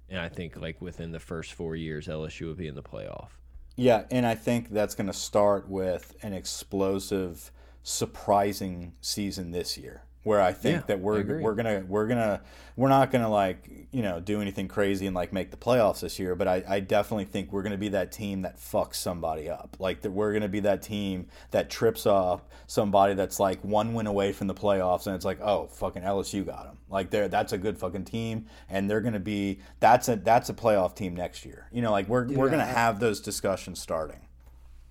And 0.09 0.21
I 0.21 0.29
think 0.29 0.57
like 0.57 0.81
within 0.81 1.13
the 1.13 1.21
first 1.21 1.53
4 1.53 1.77
years 1.77 2.09
LSU 2.09 2.47
will 2.47 2.55
be 2.55 2.69
in 2.69 2.75
the 2.75 2.83
playoff. 2.83 3.29
Yeah, 3.77 4.05
and 4.11 4.27
I 4.27 4.35
think 4.35 4.71
that's 4.71 4.95
going 4.95 5.07
to 5.07 5.13
start 5.13 5.69
with 5.69 6.15
an 6.23 6.33
explosive 6.33 7.51
surprising 7.83 8.93
season 9.01 9.53
this 9.53 9.79
year 9.79 10.03
where 10.23 10.41
I 10.41 10.53
think 10.53 10.81
yeah, 10.81 10.87
that 10.89 11.01
we're 11.01 11.41
we're 11.41 11.55
gonna 11.55 11.83
we're 11.89 12.07
gonna 12.07 12.43
we're 12.77 12.91
not 12.91 13.11
gonna 13.11 13.31
like 13.31 13.89
you 13.91 14.03
know 14.03 14.21
do 14.21 14.41
anything 14.43 14.69
crazy 14.69 15.07
and 15.07 15.17
like 15.17 15.33
make 15.33 15.51
the 15.51 15.57
playoffs 15.57 16.01
this 16.01 16.19
year, 16.19 16.35
but 16.35 16.47
I, 16.47 16.63
I 16.69 16.81
definitely 16.81 17.25
think 17.25 17.53
we're 17.53 17.63
gonna 17.63 17.79
be 17.79 17.89
that 17.91 18.13
team 18.13 18.43
that 18.43 18.59
fucks 18.59 18.97
somebody 18.97 19.49
up. 19.49 19.77
Like 19.79 20.03
that 20.03 20.11
we're 20.11 20.35
gonna 20.35 20.49
be 20.49 20.61
that 20.61 20.83
team 20.83 21.29
that 21.53 21.71
trips 21.71 22.05
off 22.07 22.43
somebody 22.67 23.15
that's 23.15 23.41
like 23.41 23.65
one 23.65 23.95
win 23.95 24.07
away 24.07 24.33
from 24.33 24.47
the 24.47 24.55
playoffs, 24.55 25.07
and 25.07 25.17
it's 25.17 25.25
like 25.25 25.41
oh 25.41 25.69
fucking 25.69 26.03
LSU 26.03 26.45
got 26.45 26.65
them. 26.65 26.79
Like 26.91 27.11
they're 27.11 27.29
that's 27.29 27.55
a 27.55 27.59
good 27.59 27.79
fucking 27.79 28.05
team, 28.05 28.45
and 28.69 28.91
they're 28.91 29.01
gonna 29.01 29.21
be 29.21 29.61
that's 29.81 30.11
a 30.11 30.17
that's 30.17 30.51
a 30.51 30.55
playoff 30.55 30.95
team 30.95 31.17
next 31.17 31.47
year. 31.47 31.67
You 31.73 31.81
know, 31.81 31.93
like 31.93 32.09
we're 32.09 32.27
yeah. 32.27 32.37
we're 32.37 32.51
gonna 32.51 32.67
have 32.67 33.01
those 33.01 33.21
discussions 33.21 33.81
starting. 33.81 34.21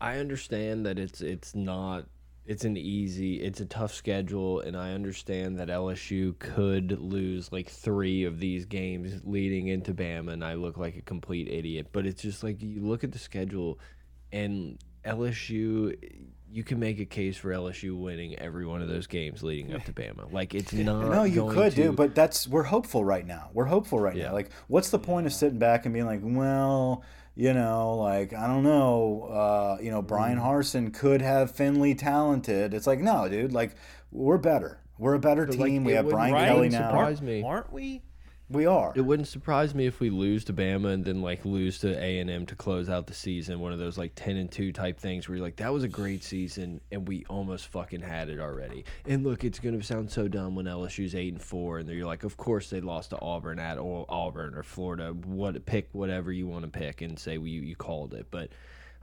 I 0.01 0.17
understand 0.17 0.86
that 0.88 0.97
it's 0.97 1.21
it's 1.21 1.53
not 1.53 2.05
it's 2.50 2.66
an 2.66 2.78
easy, 2.78 3.36
it's 3.36 3.60
a 3.62 3.66
tough 3.66 3.93
schedule, 3.93 4.62
and 4.62 4.76
I 4.76 4.93
understand 4.93 5.60
that 5.60 5.68
LSU 5.68 6.38
could 6.39 7.00
lose 7.00 7.52
like 7.52 7.70
three 7.70 8.24
of 8.24 8.39
these 8.39 8.66
games 8.66 9.22
leading 9.24 9.68
into 9.68 9.93
Bama, 9.93 10.34
and 10.34 10.43
I 10.43 10.56
look 10.56 10.76
like 10.76 10.97
a 10.97 11.02
complete 11.04 11.47
idiot. 11.47 11.89
But 11.91 12.08
it's 12.08 12.24
just 12.24 12.43
like 12.43 12.60
you 12.64 12.82
look 12.82 13.04
at 13.04 13.12
the 13.12 13.20
schedule, 13.20 13.78
and 14.32 14.80
LSU, 15.06 15.95
you 16.52 16.64
can 16.64 16.80
make 16.80 17.00
a 17.00 17.06
case 17.06 17.38
for 17.38 17.50
LSU 17.52 17.95
winning 17.95 18.34
every 18.39 18.66
one 18.66 18.82
of 18.82 18.88
those 18.88 19.06
games 19.06 19.43
leading 19.43 19.76
up 19.76 19.84
to 19.84 19.93
Bama. 19.93 20.34
Like 20.34 20.56
it's 20.56 20.74
not. 20.74 21.08
No, 21.08 21.26
you 21.26 21.52
could 21.52 21.74
to, 21.76 21.84
do, 21.84 21.91
but 21.91 22.16
that's 22.16 22.47
we're 22.47 22.64
hopeful 22.64 23.06
right 23.06 23.28
now. 23.28 23.52
We're 23.54 23.66
hopeful 23.66 24.00
right 24.00 24.16
Yeah. 24.16 24.30
now. 24.30 24.34
Like, 24.34 24.50
what's 24.68 24.89
the 24.89 24.97
point 24.97 25.28
of 25.28 25.34
sitting 25.34 25.60
back 25.60 25.86
and 25.86 25.93
being 25.93 26.08
like, 26.08 26.22
well, 26.24 27.04
you 27.40 27.54
know, 27.54 27.96
like 27.96 28.34
I 28.34 28.48
don't 28.48 28.64
know, 28.64 29.24
uh, 29.32 29.78
you 29.82 29.90
know, 29.92 30.02
Brian 30.02 30.38
Mm. 30.38 30.42
Harson 30.42 30.92
could 30.92 31.22
have 31.22 31.52
Finley 31.52 31.96
talented. 31.96 32.74
It's 32.74 32.86
like, 32.86 33.00
no, 33.00 33.30
dude, 33.30 33.54
like 33.54 33.76
we're 34.12 34.38
better. 34.38 34.82
We're 34.98 35.14
a 35.14 35.20
better 35.20 35.48
like, 35.48 35.58
team. 35.58 35.86
we 35.86 35.94
have 35.94 36.04
wouldn't- 36.04 36.18
Brian 36.20 36.34
right, 36.34 36.48
Kelly 36.50 36.68
now. 36.68 36.90
surprised 36.90 37.24
me. 37.24 37.42
Aren't 37.42 37.72
we? 37.72 38.02
We 38.52 38.66
are. 38.66 38.91
It 38.95 39.02
wouldn't 39.02 39.28
surprise 39.28 39.76
me 39.76 39.86
if 39.86 40.00
we 40.00 40.10
lose 40.10 40.43
to 40.45 40.54
Bama 40.54 40.91
and 40.91 41.06
then 41.06 41.22
like 41.22 41.45
lose 41.45 41.78
to 41.80 41.95
A 42.04 42.20
and 42.20 42.32
M 42.32 42.47
to 42.47 42.56
close 42.56 42.89
out 42.89 43.06
the 43.06 43.14
season. 43.14 43.60
One 43.60 43.74
of 43.74 43.78
those 43.78 43.95
like 43.95 44.14
ten 44.16 44.38
and 44.38 44.52
two 44.52 44.72
type 44.72 45.00
things 45.00 45.28
where 45.28 45.38
you're 45.38 45.45
like, 45.45 45.58
that 45.58 45.72
was 45.72 45.84
a 45.84 45.88
great 45.88 46.24
season 46.24 46.82
and 46.91 47.08
we 47.08 47.26
almost 47.30 47.68
fucking 47.68 48.02
had 48.02 48.28
it 48.28 48.39
already. 48.39 48.86
And 49.06 49.24
look, 49.24 49.43
it's 49.43 49.60
gonna 49.60 49.84
sound 49.84 50.10
so 50.10 50.28
dumb 50.28 50.56
when 50.56 50.66
LSU's 50.66 51.14
eight 51.14 51.34
and 51.34 51.41
four 51.41 51.78
and 51.78 51.88
you're 51.89 52.08
like, 52.08 52.24
of 52.24 52.38
course 52.38 52.72
they 52.72 52.82
lost 52.82 53.12
to 53.12 53.22
Auburn 53.22 53.60
at 53.60 53.78
or 53.78 54.08
Auburn 54.10 54.56
or 54.56 54.64
Florida. 54.64 55.12
What 55.12 55.64
pick 55.68 55.89
whatever 55.91 56.32
you 56.32 56.47
want 56.47 56.66
to 56.66 56.72
pick 56.72 57.02
and 57.02 57.20
say 57.20 57.34
you 57.34 57.43
you 57.43 57.76
called 57.76 58.16
it. 58.16 58.28
But 58.32 58.50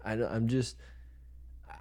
I, 0.05 0.15
I'm 0.15 0.49
just. 0.49 0.77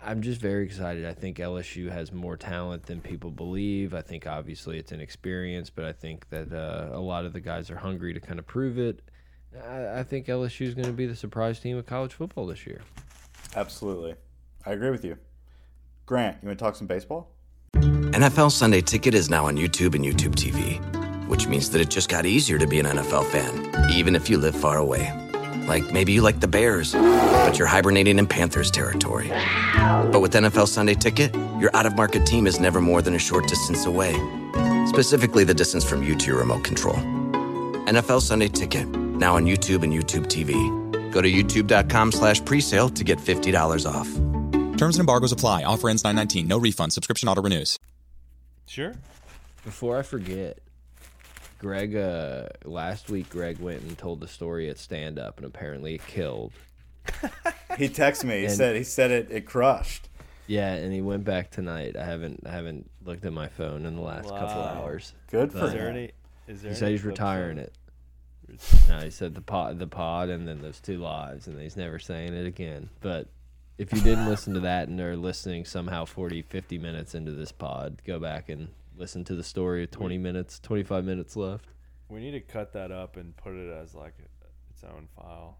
I'm 0.05 0.21
just 0.21 0.39
very 0.39 0.65
excited. 0.65 1.03
I 1.03 1.13
think 1.13 1.37
LSU 1.37 1.89
has 1.89 2.11
more 2.11 2.37
talent 2.37 2.83
than 2.83 3.01
people 3.01 3.31
believe. 3.31 3.95
I 3.95 4.01
think 4.01 4.27
obviously 4.27 4.77
it's 4.77 4.91
an 4.91 5.01
experience, 5.01 5.71
but 5.71 5.83
I 5.83 5.93
think 5.93 6.29
that 6.29 6.53
uh, 6.53 6.95
a 6.95 6.99
lot 6.99 7.25
of 7.25 7.33
the 7.33 7.39
guys 7.39 7.71
are 7.71 7.75
hungry 7.75 8.13
to 8.13 8.19
kind 8.19 8.37
of 8.37 8.45
prove 8.45 8.77
it. 8.77 9.01
I, 9.67 9.99
I 9.99 10.03
think 10.03 10.27
LSU 10.27 10.67
is 10.67 10.75
going 10.75 10.85
to 10.85 10.93
be 10.93 11.07
the 11.07 11.15
surprise 11.15 11.59
team 11.59 11.75
of 11.77 11.87
college 11.87 12.13
football 12.13 12.45
this 12.45 12.67
year. 12.67 12.81
Absolutely. 13.55 14.13
I 14.63 14.73
agree 14.73 14.91
with 14.91 15.03
you. 15.03 15.17
Grant, 16.05 16.37
you 16.43 16.49
want 16.49 16.59
to 16.59 16.63
talk 16.63 16.75
some 16.75 16.85
baseball? 16.85 17.31
NFL 17.73 18.51
Sunday 18.51 18.81
Ticket 18.81 19.15
is 19.15 19.31
now 19.31 19.47
on 19.47 19.57
YouTube 19.57 19.95
and 19.95 20.05
YouTube 20.05 20.35
TV, 20.35 20.79
which 21.27 21.47
means 21.47 21.71
that 21.71 21.81
it 21.81 21.89
just 21.89 22.09
got 22.09 22.27
easier 22.27 22.59
to 22.59 22.67
be 22.67 22.79
an 22.79 22.85
NFL 22.85 23.25
fan, 23.25 23.89
even 23.91 24.15
if 24.15 24.29
you 24.29 24.37
live 24.37 24.55
far 24.55 24.77
away. 24.77 25.24
Like 25.67 25.91
maybe 25.91 26.11
you 26.11 26.21
like 26.21 26.39
the 26.39 26.47
Bears, 26.47 26.93
but 26.93 27.57
you're 27.57 27.67
hibernating 27.67 28.19
in 28.19 28.27
Panthers 28.27 28.71
territory. 28.71 29.29
But 30.11 30.21
with 30.21 30.33
NFL 30.33 30.67
Sunday 30.67 30.93
Ticket, 30.93 31.33
your 31.59 31.75
out 31.75 31.85
of 31.85 31.95
market 31.95 32.25
team 32.25 32.47
is 32.47 32.59
never 32.59 32.81
more 32.81 33.01
than 33.01 33.15
a 33.15 33.19
short 33.19 33.47
distance 33.47 33.85
away, 33.85 34.13
specifically 34.87 35.43
the 35.43 35.53
distance 35.53 35.83
from 35.83 36.03
you 36.03 36.15
to 36.15 36.27
your 36.27 36.39
remote 36.39 36.63
control. 36.63 36.95
NFL 37.87 38.21
Sunday 38.21 38.47
Ticket, 38.47 38.87
now 38.87 39.35
on 39.35 39.45
YouTube 39.45 39.83
and 39.83 39.93
YouTube 39.93 40.27
TV. 40.27 40.55
Go 41.11 41.21
to 41.21 41.31
youtube.com 41.31 42.11
slash 42.11 42.41
presale 42.41 42.93
to 42.93 43.03
get 43.03 43.19
$50 43.19 43.85
off. 43.89 44.07
Terms 44.77 44.97
and 44.97 45.01
embargoes 45.01 45.31
apply. 45.31 45.63
Offer 45.63 45.89
ends 45.89 46.03
919. 46.03 46.47
No 46.47 46.57
refund. 46.57 46.91
Subscription 46.91 47.29
auto 47.29 47.41
renews. 47.41 47.79
Sure. 48.67 48.93
Before 49.63 49.97
I 49.97 50.01
forget, 50.01 50.59
Greg, 51.65 51.95
uh, 51.95 52.47
last 52.63 53.09
week 53.09 53.27
Greg 53.29 53.57
went 53.57 53.81
and 53.81 53.97
told 53.97 54.19
the 54.19 54.27
story 54.27 54.69
at 54.69 54.77
stand 54.77 55.17
up, 55.17 55.37
and 55.37 55.47
apparently 55.47 55.95
it 55.95 56.05
killed. 56.05 56.53
He 57.79 57.89
texted 57.89 58.25
me. 58.25 58.39
He 58.41 58.45
And- 58.45 58.53
said 58.53 58.75
he 58.75 58.83
said 58.83 59.09
it 59.11 59.31
it 59.31 59.45
crushed. 59.47 60.07
Yeah, 60.47 60.73
and 60.75 60.93
he 60.93 61.01
went 61.01 61.23
back 61.25 61.49
tonight. 61.51 61.97
I 61.97 62.05
haven't 62.05 62.43
I 62.45 62.51
haven't 62.51 62.89
looked 63.03 63.25
at 63.25 63.33
my 63.33 63.47
phone 63.49 63.85
in 63.87 63.95
the 63.95 64.01
last 64.01 64.29
couple 64.29 64.61
Wow. 64.61 64.81
hours. 64.83 65.13
Good 65.31 65.51
for 65.51 65.65
Is 65.65 65.73
there 65.73 65.89
him. 65.89 65.95
any? 65.97 66.11
Is 66.47 66.61
there? 66.61 66.71
He 66.71 66.77
said 66.77 66.91
he's 66.91 67.03
retiring 67.03 67.57
it. 67.57 67.73
No, 68.87 68.99
he 68.99 69.09
said 69.09 69.33
the 69.33 69.41
pod, 69.41 69.79
the 69.79 69.87
pod, 69.87 70.29
and 70.29 70.47
then 70.47 70.61
those 70.61 70.79
two 70.79 70.99
lives, 70.99 71.47
and 71.47 71.59
he's 71.59 71.75
never 71.75 71.97
saying 71.99 72.33
it 72.33 72.45
again. 72.45 72.89
But 73.01 73.27
if 73.79 73.91
you 73.91 73.99
didn't 74.01 74.29
listen 74.29 74.53
to 74.53 74.59
that 74.61 74.87
and 74.87 75.01
are 75.01 75.17
listening 75.17 75.65
somehow 75.65 76.05
40, 76.05 76.43
50 76.43 76.77
minutes 76.77 77.15
into 77.15 77.31
this 77.31 77.51
pod, 77.51 78.01
go 78.05 78.19
back 78.19 78.47
and 78.49 78.67
listen 78.97 79.23
to 79.25 79.35
the 79.35 79.43
story 79.43 79.83
of 79.83 79.91
20 79.91 80.17
minutes, 80.17 80.59
25 80.59 81.03
minutes 81.03 81.35
left. 81.35 81.67
We 82.09 82.19
need 82.19 82.31
to 82.31 82.39
cut 82.39 82.73
that 82.73 82.91
up 82.91 83.17
and 83.17 83.35
put 83.35 83.53
it 83.53 83.71
as 83.71 83.95
like 83.95 84.13
its 84.69 84.83
own 84.83 85.07
file. 85.15 85.57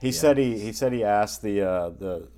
He 0.00 0.10
said 0.10 0.36
he 0.36 0.58
he 0.58 0.72
said 0.72 0.92
he 0.92 1.04
asked 1.04 1.42
the 1.42 1.62
uh, 1.62 1.90
the 1.90 2.28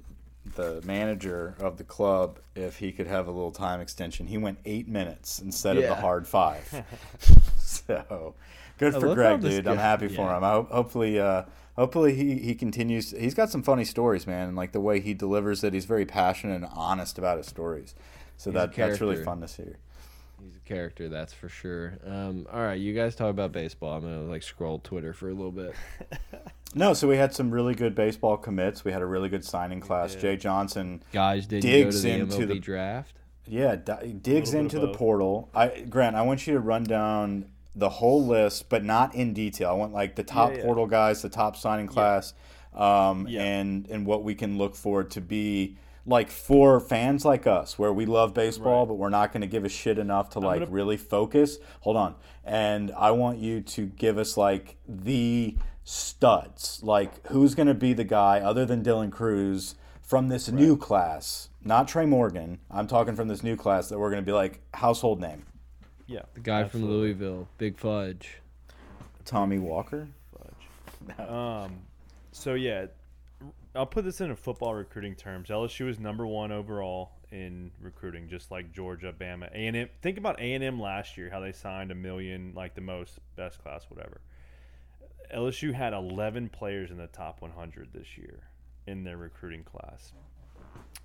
the 0.55 0.83
manager 0.85 1.55
of 1.59 1.79
the 1.79 1.85
club 1.85 2.39
if 2.55 2.77
he 2.77 2.93
could 2.93 3.07
have 3.07 3.27
a 3.27 3.31
little 3.31 3.51
time 3.51 3.81
extension. 3.81 4.27
He 4.27 4.37
went 4.37 4.59
eight 4.67 4.87
minutes 4.87 5.39
instead 5.39 5.79
of 5.79 5.85
the 5.85 5.95
hard 5.95 6.27
five. 6.29 6.85
so 7.59 8.35
good 8.79 8.95
I 8.95 9.01
for 9.01 9.15
Greg, 9.15 9.31
how 9.31 9.37
this 9.39 9.55
dude. 9.55 9.67
I'm 9.67 9.77
guy- 9.77 9.83
happy 9.83 10.09
for 10.09 10.35
him. 10.35 10.45
I 10.45 10.53
hope 10.53 10.71
hopefully 10.71 11.19
uh, 11.19 11.45
hopefully 11.77 12.15
he 12.15 12.39
he 12.39 12.55
continues. 12.55 13.13
He's 13.13 13.35
got 13.35 13.51
some 13.51 13.63
funny 13.63 13.85
stories, 13.85 14.27
man, 14.27 14.49
and 14.49 14.57
like 14.57 14.73
the 14.73 14.81
way 14.81 15.01
he 15.01 15.15
delivers 15.15 15.65
it. 15.65 15.73
He's 15.73 15.87
very 15.87 16.05
passionate 16.05 16.57
and 16.57 16.67
honest 16.75 17.19
about 17.19 17.39
his 17.39 17.47
stories. 17.47 17.95
So 18.37 18.51
He's 18.51 18.55
that 18.55 18.75
that's 18.75 19.01
really 19.01 19.23
fun 19.23 19.41
to 19.41 19.49
see. 19.49 19.73
He's 20.65 20.71
a 20.71 20.75
character, 20.77 21.09
that's 21.09 21.33
for 21.33 21.49
sure. 21.49 21.95
Um, 22.07 22.47
all 22.53 22.61
right, 22.61 22.79
you 22.81 22.95
guys 22.95 23.15
talk 23.15 23.31
about 23.31 23.53
baseball. 23.53 23.97
I'm 23.97 24.03
gonna 24.03 24.23
like 24.23 24.43
scroll 24.43 24.79
Twitter 24.79 25.13
for 25.13 25.29
a 25.29 25.35
little 25.35 25.53
bit. 25.53 25.75
No, 26.77 26.93
so 26.93 27.07
we 27.07 27.17
had 27.17 27.33
some 27.33 27.53
really 27.53 27.77
good 27.77 27.95
baseball 27.95 28.37
commits. 28.37 28.85
We 28.85 28.91
had 28.91 29.01
a 29.01 29.07
really 29.07 29.29
good 29.29 29.45
signing 29.45 29.79
class. 29.79 30.17
Jay 30.17 30.37
Johnson 30.37 31.05
Guys, 31.13 31.47
did 31.47 31.63
you 31.63 31.71
go 31.71 31.77
to 31.77 31.83
Digs 31.85 32.03
the 32.03 32.11
into 32.11 32.37
MLB 32.39 32.49
the- 32.49 32.59
draft? 32.59 33.15
Yeah, 33.47 33.77
di- 33.77 34.13
digs 34.21 34.55
into 34.55 34.81
the 34.81 34.89
portal. 34.89 35.51
I 35.55 35.83
Grant, 35.89 36.17
I 36.17 36.23
want 36.23 36.49
you 36.49 36.55
to 36.55 36.59
run 36.59 36.83
down 36.83 37.45
the 37.77 37.89
whole 37.91 38.27
list, 38.27 38.69
but 38.71 38.83
not 38.83 39.15
in 39.15 39.33
detail. 39.35 39.69
I 39.71 39.73
want 39.75 39.93
like 39.93 40.17
the 40.17 40.25
top 40.25 40.53
yeah. 40.57 40.63
portal 40.65 40.89
guys, 40.89 41.23
the 41.23 41.29
top 41.29 41.57
signing 41.57 41.87
class, 41.87 42.35
um, 42.75 43.29
Yeah. 43.29 43.43
and 43.45 43.87
and 43.89 44.05
what 44.05 44.25
we 44.25 44.35
can 44.35 44.59
look 44.59 44.75
for 44.75 45.05
to 45.05 45.21
be 45.21 45.77
like 46.07 46.31
for 46.31 46.81
fans 46.81 47.25
like 47.25 47.47
us, 47.47 47.79
where 47.79 47.93
we 47.93 48.05
love 48.07 48.35
baseball, 48.35 48.81
Right. 48.83 48.89
but 48.89 48.95
we're 48.95 49.09
not 49.09 49.33
going 49.33 49.41
to 49.41 49.47
give 49.47 49.65
a 49.65 49.69
shit 49.69 49.99
enough 49.99 50.31
to 50.31 50.39
like 50.41 50.61
gonna- 50.61 50.71
really 50.71 50.97
focus. 50.97 51.59
Hold 51.81 51.97
on, 51.97 52.15
and 52.45 52.91
I 52.97 53.11
want 53.13 53.39
you 53.39 53.61
to 53.61 53.87
give 53.87 54.19
us 54.19 54.37
like 54.37 54.77
the 54.89 55.57
studs, 55.85 56.81
like 56.83 57.27
who's 57.29 57.55
going 57.55 57.69
to 57.69 57.75
be 57.75 57.93
the 57.93 58.05
guy 58.05 58.41
other 58.41 58.65
than 58.67 58.83
Dylan 58.83 59.11
Crews 59.13 59.75
from 60.03 60.29
this 60.29 60.51
new 60.51 60.77
class, 60.77 61.49
not 61.63 61.89
Trey 61.89 62.05
Morgan. 62.07 62.59
I'm 62.71 62.87
talking 62.87 63.15
from 63.17 63.29
this 63.29 63.43
new 63.43 63.57
class 63.57 63.89
that 63.89 63.99
we're 63.99 64.11
going 64.11 64.23
to 64.23 64.27
be 64.27 64.33
like 64.33 64.61
household 64.75 65.21
name. 65.21 65.45
Yeah. 66.07 66.23
The 66.35 66.41
guy 66.41 66.61
absolutely. 66.63 66.91
from 66.91 66.99
Louisville, 67.01 67.49
Big 67.57 67.79
Fudge. 67.79 68.39
Tommy 69.25 69.59
Walker. 69.59 70.09
Fudge. 70.33 71.29
Um, 71.29 71.77
so 72.33 72.53
yeah, 72.55 72.87
I'll 73.75 73.87
put 73.87 74.05
this 74.05 74.21
in 74.21 74.31
a 74.31 74.37
football 74.37 74.75
recruiting 74.75 75.17
terms. 75.17 75.49
LSU 75.49 75.89
is 75.89 75.99
number 75.99 76.27
one 76.27 76.53
overall 76.53 77.11
in 77.33 77.73
recruiting, 77.81 78.29
just 78.29 78.51
like 78.53 78.73
Georgia, 78.73 79.13
Bama, 79.13 79.51
A 79.53 79.67
and 79.67 79.77
M. 79.77 79.89
Think 80.01 80.17
about 80.17 80.39
A 80.39 80.55
and 80.55 80.63
M 80.63 80.81
last 80.81 81.17
year, 81.17 81.29
how 81.29 81.41
they 81.41 81.51
signed 81.51 81.91
a 81.91 81.95
million, 81.95 82.53
like 82.55 82.77
the 82.77 82.81
most 82.81 83.19
best 83.35 83.61
class, 83.63 83.87
whatever. 83.89 84.21
LSU 85.35 85.75
had 85.75 85.93
11 85.93 86.51
players 86.51 86.93
in 86.93 86.99
the 86.99 87.09
top 87.09 87.43
100 87.43 87.89
this 87.93 88.17
year 88.17 88.45
in 88.87 89.03
their 89.03 89.17
recruiting 89.17 89.65
class, 89.65 90.13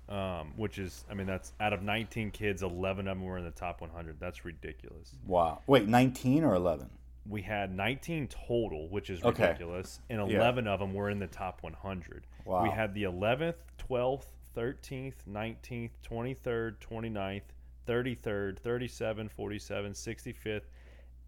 um, 0.08 0.52
which 0.56 0.78
is, 0.78 1.04
I 1.10 1.14
mean, 1.14 1.26
that's 1.26 1.52
out 1.58 1.72
of 1.72 1.82
19 1.82 2.30
kids, 2.30 2.62
11 2.62 3.08
of 3.08 3.16
them 3.18 3.26
were 3.26 3.38
in 3.38 3.44
the 3.44 3.50
top 3.50 3.80
100. 3.80 4.20
That's 4.20 4.44
ridiculous. 4.44 5.16
Wow. 5.26 5.62
Wait, 5.66 5.88
19 5.88 6.44
or 6.44 6.54
11? 6.54 6.88
We 7.28 7.42
had 7.42 7.74
19 7.74 8.28
total, 8.28 8.88
which 8.88 9.10
is 9.10 9.22
Okay. 9.22 9.48
ridiculous, 9.48 10.00
and 10.08 10.28
Yeah. 10.30 10.38
11 10.38 10.66
of 10.66 10.80
them 10.80 10.94
were 10.94 11.10
in 11.10 11.18
the 11.18 11.26
top 11.26 11.62
100. 11.62 12.26
Wow. 12.44 12.62
We 12.62 12.70
had 12.70 12.94
the 12.94 13.04
11th, 13.04 13.56
12th, 13.78 14.26
13th, 14.54 15.26
19th, 15.26 15.92
23rd, 16.02 16.80
29th, 16.80 17.52
33rd, 17.86 18.58
37, 18.58 19.28
47, 19.28 19.92
65th, 19.94 20.68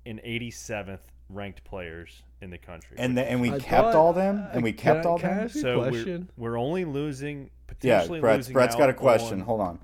and 0.07 0.20
87th 0.24 1.01
ranked 1.28 1.62
players 1.64 2.22
in 2.40 2.51
the 2.51 2.59
country. 2.59 2.97
And 2.99 3.16
the, 3.16 3.24
and 3.30 3.40
we 3.40 3.51
I 3.51 3.59
kept 3.59 3.64
thought- 3.68 3.95
all 3.95 4.12
them, 4.12 4.47
and 4.53 4.62
we 4.62 4.72
kept 4.72 5.07
I- 5.07 5.09
all 5.09 5.18
them. 5.18 5.30
ask 5.30 5.55
you 5.55 5.61
a 5.61 5.62
so 5.62 5.90
we're, 5.90 6.22
we're 6.36 6.59
only 6.59 6.84
losing 6.84 7.45
Yeah, 7.45 7.49
potentially 8.01 8.20
Brett's, 8.20 8.38
losing 8.38 8.53
Brett's 8.55 8.76
got 8.76 8.90
a 8.90 8.95
question. 8.95 9.40
on- 9.40 9.47
Hold 9.47 9.61
on. 9.61 9.78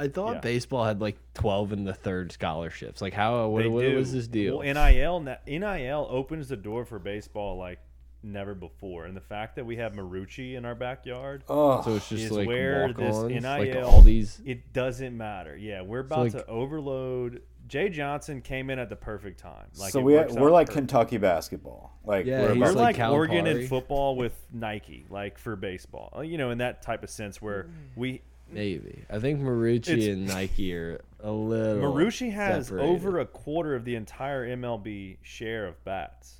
I 0.00 0.08
thought 0.08 0.34
Yeah. 0.36 0.40
baseball 0.40 0.84
had 0.84 1.00
like 1.00 1.18
12 1.34 1.72
in 1.72 1.84
the 1.84 1.94
third 1.94 2.32
scholarships. 2.32 3.00
Like, 3.02 3.12
how? 3.12 3.48
What, 3.48 3.70
what 3.70 3.84
was 3.94 4.12
this 4.12 4.26
deal? 4.26 4.58
Well, 4.58 4.74
NIL 4.74 5.20
NIL 5.46 6.06
opens 6.10 6.48
the 6.48 6.56
door 6.56 6.84
for 6.84 6.98
baseball 6.98 7.56
like 7.56 7.78
never 8.22 8.54
before, 8.54 9.06
and 9.06 9.16
the 9.16 9.20
fact 9.20 9.56
that 9.56 9.64
we 9.64 9.76
have 9.76 9.92
Marucci 9.94 10.54
in 10.54 10.64
our 10.64 10.74
backyard. 10.74 11.42
Oh, 11.48 11.82
so 11.82 11.96
it's 11.96 12.08
just 12.08 12.24
is 12.24 12.30
like 12.32 12.46
where 12.46 12.92
this 12.92 13.14
walk-ons, 13.14 13.44
like 13.44 13.68
NIL 13.72 13.84
all 13.86 14.02
these. 14.02 14.40
It 14.44 14.72
doesn't 14.72 15.16
matter. 15.16 15.56
Yeah, 15.56 15.82
we're 15.82 16.00
about 16.00 16.18
like- 16.20 16.32
to 16.32 16.46
overload. 16.46 17.42
Jay 17.68 17.88
Johnson 17.88 18.40
came 18.40 18.68
in 18.68 18.80
at 18.80 18.88
the 18.88 18.96
perfect 18.96 19.38
time. 19.38 19.68
Like 19.78 19.92
so 19.92 20.00
we 20.00 20.14
works 20.14 20.32
we're 20.34 20.50
like 20.50 20.66
perfect. 20.66 20.88
Kentucky 20.88 21.18
basketball. 21.18 21.96
Like 22.04 22.26
Yeah, 22.26 22.40
we're 22.42 22.54
he's 22.54 22.60
We're 22.62 22.70
about, 22.72 22.80
like, 22.82 22.98
like 22.98 23.10
Oregon 23.12 23.46
in 23.46 23.68
football 23.68 24.16
with 24.16 24.34
Nike, 24.52 25.06
like 25.08 25.38
for 25.38 25.54
baseball. 25.54 26.12
Uh, 26.16 26.22
You 26.22 26.36
know, 26.36 26.50
in 26.50 26.58
that 26.58 26.82
type 26.82 27.04
of 27.04 27.10
sense 27.10 27.40
where 27.40 27.68
we 27.94 28.22
Maybe. 28.52 29.04
I 29.10 29.18
think 29.18 29.40
Marucci 29.40 29.88
It's- 29.88 30.06
and 30.08 30.26
Nike 30.26 30.74
are 30.74 31.00
a 31.22 31.30
little. 31.30 31.92
Marucci 31.92 32.32
has 32.32 32.66
separated. 32.68 32.88
over 32.90 33.18
a 33.20 33.26
quarter 33.26 33.74
of 33.74 33.84
the 33.84 33.94
entire 33.96 34.44
MLB 34.46 35.18
share 35.22 35.66
of 35.66 35.82
bats. 35.84 36.36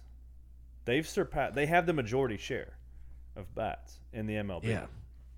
They've 0.85 1.07
surpassed. 1.07 1.55
They 1.55 1.67
have 1.67 1.87
the 1.87 1.93
majority 1.93 2.37
share 2.37 2.75
of 3.37 3.55
bats 3.55 3.99
in 4.13 4.27
the 4.27 4.35
MLB. 4.37 4.65
Yeah. 4.69 4.87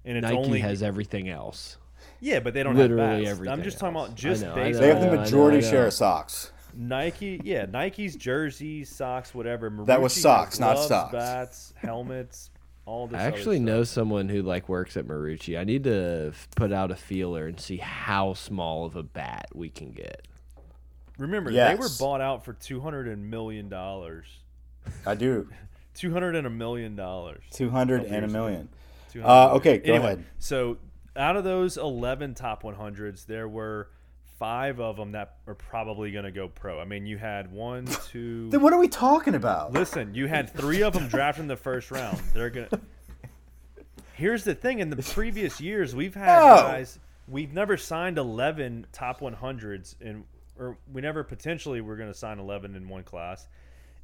and 0.05 0.17
it's 0.19 0.25
Nike 0.25 0.37
only 0.37 0.59
has 0.61 0.83
everything 0.83 1.29
else. 1.29 1.77
yeah, 2.21 2.41
but 2.41 2.55
they 2.55 2.63
don't 2.65 2.75
literally 2.77 3.25
have 3.27 3.39
bats. 3.39 3.49
I'm 3.51 3.63
just 3.63 3.79
talking 3.79 3.97
else. 3.97 4.09
about 4.09 4.19
I 4.19 4.21
just 4.21 4.43
know, 4.43 4.53
I 4.53 4.55
baseball. 4.55 4.81
They 4.83 4.89
have 4.89 5.01
the 5.01 5.11
I 5.11 5.15
know, 5.15 5.21
majority 5.21 5.59
I 5.59 5.61
know. 5.61 5.71
share 5.71 5.87
of 5.87 5.93
socks. 5.93 6.51
Nike, 6.75 7.41
yeah, 7.45 7.67
Nike's 7.67 8.17
jerseys, 8.17 8.89
socks, 8.89 9.35
whatever. 9.35 9.69
That 9.85 10.01
was 10.01 10.13
Marucci 10.13 10.17
has 10.17 10.23
socks, 10.23 10.59
not 10.59 10.73
gloves, 10.75 10.87
stocks. 10.87 11.13
Bats, 11.13 11.75
helmets, 11.77 12.51
all 12.87 13.07
this. 13.07 13.21
I 13.21 13.25
actually 13.25 13.57
stuff. 13.59 13.67
know 13.67 13.85
someone 13.85 14.29
who 14.29 14.43
like 14.43 14.69
works 14.69 14.97
at 14.97 15.07
Marucci. 15.07 15.59
I 15.59 15.65
need 15.65 15.85
to 15.85 16.29
f- 16.29 16.49
put 16.57 16.73
out 16.73 16.91
a 16.91 16.97
feeler 16.97 17.47
and 17.47 17.59
see 17.61 17.77
how 17.79 18.35
small 18.35 18.85
of 18.85 18.97
a 18.97 19.03
bat 19.03 19.49
we 19.55 19.69
can 19.69 19.91
get. 19.93 20.27
Remember, 21.19 21.53
they 21.53 21.75
were 21.75 21.89
bought 21.99 22.21
out 22.21 22.45
for 22.45 22.53
two 22.55 22.81
hundred 22.81 23.07
and 23.09 23.31
million 23.31 23.69
dollars. 23.69 24.27
I 25.07 25.15
do. 25.15 25.49
Two 25.95 26.11
hundred 26.11 26.37
and 26.37 26.47
a 26.47 26.51
million 26.51 26.97
dollars. 26.97 27.43
200 27.51 28.05
and 28.05 28.25
a 28.25 28.29
million. 28.29 28.71
Uh, 29.23 29.51
okay, 29.57 29.77
go 29.77 29.93
Anyway, 29.93 30.13
ahead. 30.13 30.25
So 30.39 30.79
out 31.15 31.37
of 31.37 31.45
those 31.45 31.77
11 31.77 32.33
top 32.33 32.63
100s, 32.63 33.27
there 33.27 33.47
were 33.47 33.91
five 34.43 34.81
of 34.81 34.97
them 34.97 35.13
that 35.13 35.37
are 35.47 35.55
probably 35.55 36.11
going 36.11 36.25
to 36.25 36.33
go 36.33 36.49
pro. 36.49 36.81
I 36.81 36.85
mean, 36.85 37.07
you 37.07 37.17
had 37.17 37.53
one, 37.53 37.87
two. 38.11 38.51
Then 38.51 38.61
what 38.61 38.73
are 38.73 38.79
we 38.81 38.89
talking 38.89 39.37
about? 39.37 39.73
Listen, 39.73 40.17
you 40.17 40.27
had 40.27 40.51
three 40.51 40.83
of 40.83 40.95
them 40.95 41.07
drafted 41.07 41.43
in 41.43 41.49
the 41.49 41.55
first 41.57 41.93
round. 41.93 42.19
They're 42.35 42.51
going 42.51 42.69
to. 42.71 42.81
Here's 44.15 44.43
the 44.43 44.57
thing 44.57 44.81
in 44.81 44.91
the 44.91 44.97
previous 44.97 45.61
years, 45.61 45.95
we've 45.95 46.17
had 46.17 46.41
No. 46.41 46.57
guys, 46.57 46.99
we've 47.29 47.53
never 47.53 47.77
signed 47.77 48.19
11 48.19 48.87
top 48.93 49.21
100s, 49.21 49.95
and 50.01 50.25
or 50.59 50.77
we 50.93 51.01
never 51.01 51.23
potentially 51.23 51.81
were 51.81 51.95
going 51.97 52.11
to 52.13 52.19
sign 52.19 52.41
11 52.41 52.75
in 52.75 52.89
one 52.89 53.05
class. 53.05 53.47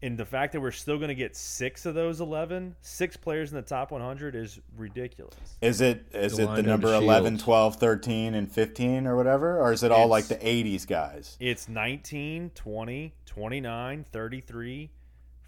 And 0.00 0.16
the 0.16 0.24
fact 0.24 0.52
that 0.52 0.60
we're 0.60 0.70
still 0.70 0.96
going 0.96 1.08
to 1.08 1.14
get 1.16 1.34
six 1.34 1.84
of 1.84 1.94
those 1.96 2.20
11, 2.20 2.76
six 2.82 3.16
players 3.16 3.50
in 3.50 3.56
the 3.56 3.62
top 3.62 3.90
100 3.90 4.36
is 4.36 4.60
ridiculous. 4.76 5.34
Is 5.60 5.80
it 5.80 6.06
is 6.12 6.38
it 6.38 6.48
the 6.54 6.62
number 6.62 6.86
Shields. 6.86 7.02
11, 7.04 7.38
12, 7.38 7.76
13, 7.76 8.34
and 8.34 8.50
15 8.50 9.06
or 9.08 9.16
whatever? 9.16 9.58
Or 9.60 9.72
is 9.72 9.82
it 9.82 9.90
all 9.90 10.06
like 10.06 10.26
the 10.26 10.36
80s 10.36 10.86
guys? 10.86 11.36
It's 11.40 11.68
19, 11.68 12.52
20, 12.54 13.12
29, 13.26 14.04
33, 14.12 14.90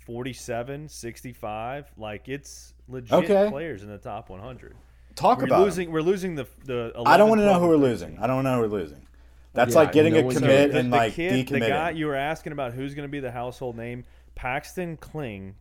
47, 0.05 0.89
65. 0.89 1.93
Like 1.97 2.29
it's 2.29 2.75
legit 2.89 3.13
Okay. 3.13 3.49
players 3.51 3.85
in 3.85 3.89
the 3.89 3.99
top 3.99 4.31
100. 4.31 4.75
Talk 5.15 5.39
We're 5.39 5.45
about 5.45 5.59
'em. 5.59 5.65
losing. 5.65 5.91
We're 5.93 6.03
losing 6.03 6.35
the 6.35 6.47
the. 6.65 6.93
11, 6.97 7.07
I 7.07 7.17
don't 7.17 7.29
want 7.29 7.41
to 7.41 7.45
know 7.45 7.61
who 7.61 7.69
we're 7.69 7.75
and 7.75 7.83
losing. 7.85 8.19
I 8.19 8.27
don't 8.27 8.37
want 8.37 8.47
to 8.47 8.51
know 8.51 8.57
who 8.57 8.63
we're 8.69 8.81
losing. 8.81 9.07
That's 9.53 9.75
Yeah, 9.75 9.81
like 9.81 9.93
getting 9.93 10.15
no 10.15 10.21
a 10.21 10.25
one's 10.25 10.39
commit 10.39 10.69
gonna- 10.71 10.81
and 10.81 10.93
the 10.93 10.97
like 10.97 11.15
kid, 11.15 11.49
the 11.49 11.59
guy 11.61 11.91
you 11.91 12.07
were 12.07 12.15
asking 12.15 12.53
about 12.53 12.73
who's 12.73 12.95
going 12.95 13.07
to 13.09 13.11
be 13.11 13.19
the 13.19 13.33
household 13.33 13.77
name, 13.77 14.05
Paxton 14.35 14.97
Kling, 14.97 15.55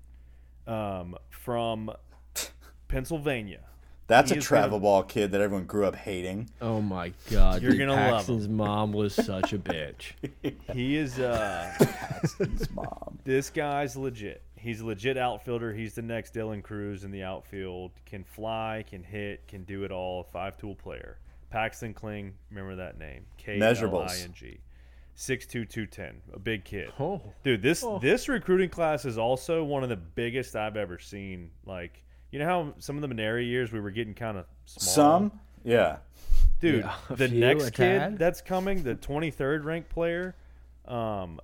um, 0.67 1.15
from 1.29 1.91
Pennsylvania. 2.87 3.61
That's 4.07 4.31
he 4.31 4.37
a 4.37 4.39
is 4.39 4.47
gonna- 4.47 4.61
travel 4.63 4.79
ball 4.79 5.03
kid 5.03 5.31
that 5.33 5.41
everyone 5.41 5.65
grew 5.65 5.85
up 5.85 5.95
hating. 5.95 6.49
Oh 6.61 6.81
my 6.81 7.13
god, 7.29 7.61
You're 7.61 7.71
dude, 7.71 7.81
gonna 7.81 7.93
love 7.93 8.15
Paxton's 8.17 8.47
mom 8.47 8.91
was 8.91 9.13
such 9.13 9.53
a 9.53 9.59
bitch. 9.59 10.13
He 10.73 10.95
is. 10.97 11.19
Uh, 11.19 11.71
His 12.39 12.69
mom. 12.71 13.19
This 13.23 13.49
guy's 13.51 13.95
legit. 13.95 14.41
He's 14.55 14.81
a 14.81 14.85
legit 14.85 15.17
outfielder. 15.17 15.73
He's 15.73 15.93
the 15.93 16.01
next 16.01 16.33
Dylan 16.33 16.63
Crews 16.63 17.03
in 17.03 17.11
the 17.11 17.23
outfield. 17.23 17.91
Can 18.05 18.23
fly, 18.23 18.83
can 18.89 19.03
hit, 19.03 19.47
can 19.47 19.63
do 19.63 19.83
it 19.83 19.91
all. 19.91 20.23
Five 20.23 20.57
tool 20.57 20.75
player. 20.75 21.17
Paxton 21.51 21.93
Kling, 21.93 22.33
remember 22.49 22.75
that 22.77 22.97
name. 22.99 23.25
K 23.37 23.59
L 23.59 23.63
I 23.67 23.73
Measurables. 23.73 24.23
N 24.23 24.33
G. 24.33 24.59
Six 25.19 25.45
two 25.45 25.65
two 25.65 25.85
ten. 25.85 26.21
A 26.31 26.39
big 26.39 26.63
kid. 26.63 26.93
Oh. 26.97 27.21
Dude, 27.43 27.61
this 27.61 27.85
this 28.01 28.29
recruiting 28.29 28.69
class 28.69 29.03
is 29.03 29.17
also 29.17 29.65
one 29.65 29.83
of 29.83 29.89
the 29.89 29.97
biggest 29.97 30.55
I've 30.55 30.77
ever 30.77 30.97
seen. 30.97 31.51
Like, 31.65 32.01
you 32.31 32.39
know 32.39 32.45
how 32.45 32.73
some 32.77 32.95
of 32.95 33.01
the 33.01 33.13
Mainieri 33.13 33.45
years 33.45 33.73
we 33.73 33.81
were 33.81 33.91
getting 33.91 34.13
kind 34.13 34.37
of 34.37 34.45
small. 34.63 34.93
Some? 34.93 35.39
Yeah. 35.65 35.97
dude. 36.61 36.85
Yeah, 36.85 36.95
the 37.09 37.27
few, 37.27 37.37
next 37.37 37.71
kid 37.71 38.17
that's 38.17 38.39
coming, 38.39 38.83
the 38.83 38.95
23rd 38.95 39.65
ranked 39.65 39.89
player, 39.89 40.35
um, 40.87 41.41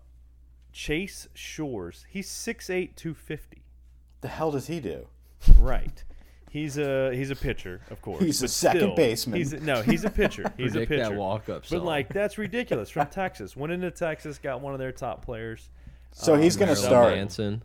Chase 0.71 1.27
Shores. 1.33 2.05
He's 2.09 2.29
6'8", 2.29 2.95
250. 2.95 3.61
The 4.21 4.29
hell 4.29 4.51
does 4.51 4.67
he 4.67 4.79
do? 4.79 5.07
Right. 5.59 6.05
He's 6.55 6.77
a 6.77 7.13
he's 7.13 7.31
a 7.31 7.35
pitcher, 7.35 7.81
of 7.91 8.01
course. 8.01 8.23
He's 8.23 8.41
a 8.41 8.47
second 8.47 8.79
still, 8.79 8.95
baseman. 8.95 9.39
He's 9.39 9.51
a, 9.51 9.59
no, 9.59 9.81
he's 9.81 10.05
a 10.05 10.09
pitcher. 10.09 10.43
He's 10.55 10.71
Predict 10.71 10.89
a 10.93 10.95
that 10.95 11.09
pitcher. 11.09 11.19
walk-up 11.19 11.63
But 11.69 11.83
like 11.83 12.07
that's 12.07 12.37
ridiculous. 12.47 12.89
From 12.89 13.07
Texas, 13.07 13.57
went 13.57 13.73
into 13.73 13.91
Texas, 13.91 14.37
got 14.37 14.61
one 14.61 14.71
of 14.71 14.79
their 14.79 14.93
top 14.93 15.25
players. 15.25 15.69
So 16.13 16.35
he's 16.37 16.55
um, 16.55 16.59
going 16.61 16.69
to 16.69 16.81
start. 16.81 17.13
Manson. 17.13 17.61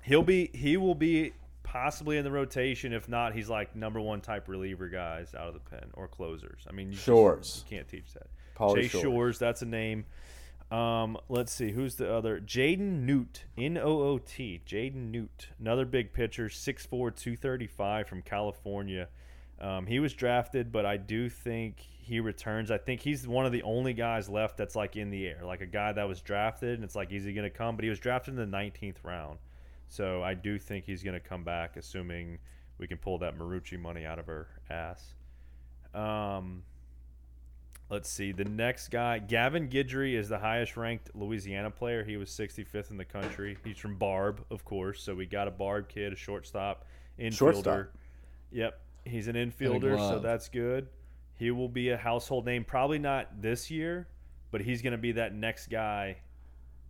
He'll 0.00 0.22
be 0.22 0.48
he 0.54 0.78
will 0.78 0.94
be 0.94 1.34
possibly 1.64 2.16
in 2.16 2.24
the 2.24 2.30
rotation. 2.30 2.94
If 2.94 3.10
not, 3.10 3.34
he's 3.34 3.50
like 3.50 3.76
number 3.76 4.00
one 4.00 4.22
type 4.22 4.48
reliever 4.48 4.88
guys 4.88 5.34
out 5.34 5.48
of 5.48 5.52
the 5.52 5.60
pen 5.60 5.90
or 5.92 6.08
closers. 6.08 6.62
I 6.66 6.72
mean, 6.72 6.92
you 6.92 6.96
just- 6.96 7.70
you 7.70 7.76
can't 7.76 7.88
teach 7.88 8.14
that. 8.14 8.28
Pauly 8.56 8.76
Chase 8.76 8.90
Shores. 8.90 9.02
Shores. 9.02 9.38
that's 9.38 9.60
a 9.60 9.66
name. 9.66 10.06
Um, 10.70 11.18
let's 11.28 11.52
see 11.52 11.72
who's 11.72 11.96
the 11.96 12.12
other. 12.12 12.38
Jaden 12.40 13.02
Noot, 13.02 13.44
N 13.58 13.76
O 13.76 14.02
O 14.02 14.18
T. 14.18 14.60
Jaden 14.64 15.10
Noot, 15.10 15.48
another 15.58 15.84
big 15.84 16.12
pitcher, 16.12 16.48
6'4", 16.48 16.88
235 16.88 18.06
from 18.06 18.22
California. 18.22 19.08
Um, 19.60 19.86
he 19.86 19.98
was 19.98 20.14
drafted, 20.14 20.70
but 20.70 20.86
I 20.86 20.96
do 20.96 21.28
think 21.28 21.80
he 21.80 22.20
returns. 22.20 22.70
I 22.70 22.78
think 22.78 23.00
he's 23.00 23.26
one 23.26 23.46
of 23.46 23.52
the 23.52 23.62
only 23.62 23.92
guys 23.92 24.28
left 24.28 24.56
that's 24.56 24.76
like 24.76 24.96
in 24.96 25.10
the 25.10 25.26
air, 25.26 25.40
like 25.44 25.60
a 25.60 25.66
guy 25.66 25.92
that 25.92 26.08
was 26.08 26.20
drafted, 26.22 26.74
and 26.74 26.84
it's 26.84 26.94
like, 26.94 27.12
is 27.12 27.24
he 27.24 27.32
going 27.32 27.50
to 27.50 27.56
come? 27.56 27.76
But 27.76 27.82
he 27.84 27.90
was 27.90 27.98
drafted 27.98 28.38
in 28.38 28.50
the 28.50 28.56
19th 28.56 28.96
round, 29.02 29.38
so 29.88 30.22
I 30.22 30.34
do 30.34 30.58
think 30.58 30.86
he's 30.86 31.02
going 31.02 31.20
to 31.20 31.20
come 31.20 31.44
back, 31.44 31.76
assuming 31.76 32.38
we 32.78 32.86
can 32.86 32.96
pull 32.96 33.18
that 33.18 33.36
Marucci 33.36 33.78
money 33.78 34.06
out 34.06 34.18
of 34.18 34.26
her 34.26 34.48
ass. 34.70 35.14
Um, 35.94 36.62
let's 37.90 38.08
see. 38.08 38.32
The 38.32 38.44
next 38.44 38.88
guy, 38.88 39.18
Gavin 39.18 39.68
Guidry, 39.68 40.14
is 40.14 40.28
the 40.28 40.38
highest 40.38 40.76
ranked 40.76 41.10
Louisiana 41.14 41.70
player. 41.70 42.04
He 42.04 42.16
was 42.16 42.30
65th 42.30 42.90
in 42.90 42.96
the 42.96 43.04
country. 43.04 43.58
He's 43.64 43.76
from 43.76 43.96
Barbe, 43.96 44.42
of 44.50 44.64
course. 44.64 45.02
So 45.02 45.14
we 45.14 45.26
got 45.26 45.48
a 45.48 45.50
Barbe 45.50 45.88
kid, 45.88 46.12
a 46.12 46.16
shortstop, 46.16 46.86
infielder. 47.18 47.36
Shortstop. 47.36 47.86
Yep, 48.52 48.80
he's 49.04 49.28
an 49.28 49.36
infielder, 49.36 49.98
so 49.98 50.18
that's 50.18 50.48
good. 50.48 50.88
He 51.36 51.50
will 51.50 51.68
be 51.68 51.90
a 51.90 51.96
household 51.96 52.46
name. 52.46 52.64
Probably 52.64 52.98
not 52.98 53.40
this 53.40 53.70
year, 53.70 54.08
but 54.50 54.60
he's 54.60 54.82
going 54.82 54.92
to 54.92 54.98
be 54.98 55.12
that 55.12 55.34
next 55.34 55.68
guy 55.68 56.18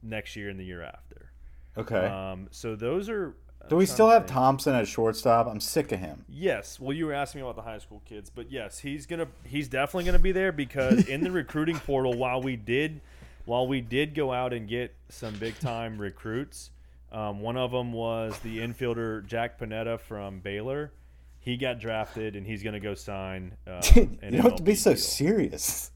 next 0.02 0.36
year 0.36 0.48
and 0.48 0.58
the 0.58 0.64
year 0.64 0.82
after. 0.82 1.30
Okay. 1.76 2.06
Um, 2.06 2.48
so 2.50 2.76
those 2.76 3.08
are. 3.08 3.36
Do 3.68 3.76
we 3.76 3.86
still 3.86 4.08
have. 4.10 4.26
Thompson 4.26 4.74
at 4.74 4.88
shortstop? 4.88 5.46
I'm 5.46 5.60
sick 5.60 5.92
of 5.92 6.00
him. 6.00 6.24
Yes. 6.28 6.80
Well, 6.80 6.92
you 6.96 7.06
were 7.06 7.12
asking 7.12 7.40
me 7.40 7.46
about 7.46 7.56
the 7.56 7.62
high 7.70 7.78
school 7.78 8.02
kids, 8.04 8.30
but 8.30 8.50
yes, 8.50 8.78
he's 8.80 9.06
gonna 9.06 9.28
he's 9.44 9.68
definitely 9.68 10.04
gonna 10.04 10.18
be 10.18 10.32
there 10.32 10.50
because 10.52 11.06
in 11.08 11.22
the 11.22 11.30
recruiting 11.32 11.78
portal, 11.78 12.14
while 12.16 12.42
we 12.42 12.56
did 12.56 13.00
while 13.44 13.66
we 13.68 13.80
did 13.80 14.14
go 14.14 14.32
out 14.32 14.52
and 14.52 14.68
get 14.68 14.94
some 15.08 15.34
big 15.38 15.58
time 15.60 15.98
recruits, 16.00 16.70
um, 17.12 17.40
one 17.40 17.56
of 17.56 17.70
them 17.70 17.92
was 17.92 18.38
the 18.40 18.58
infielder 18.58 19.24
Jack 19.26 19.58
Panetta 19.58 20.00
from 20.00 20.40
Baylor. 20.40 20.92
He 21.38 21.56
got 21.56 21.78
drafted 21.78 22.36
and 22.36 22.46
he's 22.46 22.62
gonna 22.62 22.80
go 22.80 22.94
sign. 22.94 23.52
Uh, 23.66 23.80
you 23.94 24.06
don't 24.20 24.34
have 24.34 24.56
to 24.56 24.62
be 24.62 24.72
MLB 24.72 24.76
so 24.76 24.90
deal. 24.92 24.98
serious. 25.00 25.62
Just 25.62 25.90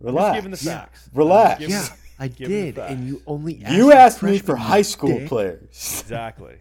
Relax. 0.00 0.34
giving 0.36 0.50
the 0.50 0.56
facts. 0.56 1.08
Relax. 1.14 1.58
Giving- 1.60 1.74
Yeah, 1.74 1.86
I 2.20 2.28
Give 2.28 2.48
did, 2.48 2.78
and 2.78 3.06
you 3.08 3.22
only 3.26 3.54
You 3.68 3.92
asked 3.92 4.22
me 4.22 4.38
for 4.38 4.54
high 4.54 4.82
school 4.82 5.18
dick. 5.18 5.28
players. 5.28 5.68
Exactly. 6.02 6.56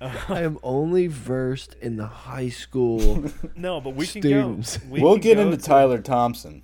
I 0.00 0.42
am 0.42 0.58
only 0.62 1.06
versed 1.06 1.74
in 1.80 1.96
the 1.96 2.06
high 2.06 2.48
school. 2.50 3.24
No, 3.56 3.80
but 3.80 3.94
we 3.94 4.06
can 4.06 4.22
Students. 4.22 4.76
go. 4.78 4.88
We 4.90 5.00
we'll 5.00 5.14
can 5.14 5.20
get 5.22 5.34
go 5.36 5.42
into 5.42 5.56
to- 5.56 5.62
Tyler 5.62 5.98
Thompson. 5.98 6.62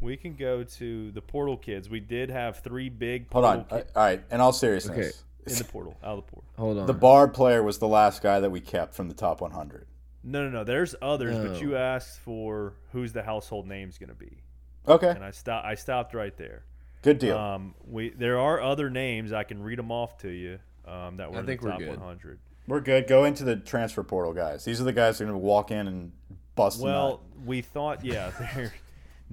We 0.00 0.16
can 0.16 0.34
go 0.34 0.62
to 0.62 1.10
the 1.12 1.22
portal 1.22 1.56
kids. 1.56 1.88
We 1.88 2.00
did 2.00 2.30
have 2.30 2.58
three 2.60 2.88
big 2.90 3.32
Hold 3.32 3.44
on. 3.44 3.64
ki- 3.64 3.74
All 3.76 3.82
right. 3.96 4.22
In 4.30 4.40
all 4.40 4.52
seriousness, 4.52 4.96
Okay. 4.98 5.52
in 5.52 5.58
the 5.58 5.64
portal, 5.64 5.96
out 6.02 6.18
of 6.18 6.26
the 6.26 6.30
portal. 6.32 6.44
Hold 6.58 6.78
on. 6.78 6.86
the 6.86 6.92
Barbe 6.92 7.32
player 7.32 7.62
was 7.62 7.78
the 7.78 7.88
last 7.88 8.22
guy 8.22 8.40
that 8.40 8.50
we 8.50 8.60
kept 8.60 8.94
from 8.94 9.08
the 9.08 9.14
top 9.14 9.40
100. 9.40 9.86
No, 10.22 10.44
no, 10.44 10.50
no. 10.50 10.64
There's 10.64 10.94
others, 11.00 11.36
but 11.38 11.60
you 11.62 11.76
oh. 11.76 11.80
asked 11.80 12.18
for 12.20 12.74
who's 12.92 13.12
the 13.12 13.22
household 13.22 13.66
name's 13.66 13.96
going 13.98 14.10
to 14.10 14.14
be, 14.14 14.42
Okay. 14.86 15.08
and 15.10 15.24
I 15.24 15.30
stopped. 15.30 15.64
I 15.66 15.74
stopped 15.76 16.12
right 16.14 16.36
there. 16.36 16.64
Good 17.06 17.18
deal. 17.20 17.38
Um, 17.38 17.74
we 17.88 18.10
there 18.10 18.38
are 18.38 18.60
other 18.60 18.90
names. 18.90 19.32
I 19.32 19.44
can 19.44 19.62
read 19.62 19.78
them 19.78 19.92
off 19.92 20.18
to 20.18 20.28
you. 20.28 20.58
Um, 20.86 21.16
that 21.18 21.30
were 21.30 21.36
I 21.36 21.40
in 21.40 21.46
think 21.46 21.60
the 21.60 21.66
we're 21.66 21.70
top 21.72 21.78
good. 21.80 21.88
100. 22.00 22.38
We're 22.66 22.80
good. 22.80 23.06
Go 23.06 23.24
into 23.24 23.44
the 23.44 23.54
transfer 23.56 24.02
portal 24.02 24.32
guys. 24.32 24.64
These 24.64 24.80
are 24.80 24.84
the 24.84 24.92
guys 24.92 25.18
that 25.18 25.24
are 25.24 25.28
going 25.28 25.40
to 25.40 25.44
walk 25.46 25.70
in 25.70 25.86
and 25.86 26.12
bust 26.56 26.80
Well, 26.80 27.08
nut. 27.36 27.46
we 27.46 27.60
thought, 27.62 28.04
yeah, 28.04 28.30
they're- 28.54 28.74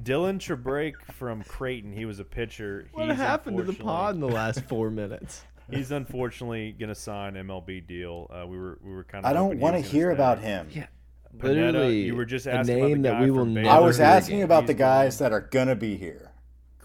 Dylan 0.02 0.38
Tebrake 0.40 0.96
from 1.14 1.44
Creighton. 1.44 1.94
He 1.94 2.06
was 2.06 2.20
a 2.20 2.24
pitcher. 2.24 2.88
what 2.94 3.10
He's 3.10 3.18
happened 3.18 3.58
to 3.58 3.64
the 3.64 3.70
unfortunately- 3.70 3.92
pod 3.92 4.16
in 4.16 4.22
the 4.22 4.30
last 4.30 4.62
four 4.70 4.90
minutes? 4.92 5.44
He's 5.70 5.92
unfortunately 5.92 6.74
going 6.74 6.90
to 6.90 6.96
sign 6.96 7.34
MLB 7.34 7.88
deal. 7.88 8.30
Uh, 8.32 8.46
we 8.46 8.58
were 8.58 8.78
we 8.84 8.92
were 8.94 9.04
kind 9.04 9.26
of. 9.26 9.30
I 9.32 9.34
don't 9.34 9.60
want 9.60 9.76
to 9.76 9.82
hear 9.82 10.12
about 10.12 10.40
him. 10.40 10.68
Yeah. 10.72 10.88
Panetta, 11.38 11.44
Literally, 11.44 12.02
you 12.02 12.16
were 12.16 12.26
just 12.26 12.46
a 12.46 12.52
asking 12.54 12.76
about 12.78 12.84
the 12.84 12.90
name 12.94 13.02
that 13.04 13.22
we 13.22 13.32
will 13.32 13.46
Baylor. 13.46 13.70
I 13.72 13.80
was 13.80 14.00
asking 14.00 14.36
again. 14.38 14.46
about 14.46 14.68
the 14.68 14.74
He's 14.74 14.80
guys 14.80 15.18
that 15.20 15.32
are 15.32 15.42
gonna 15.42 15.76
be 15.76 15.96
here. 15.98 16.30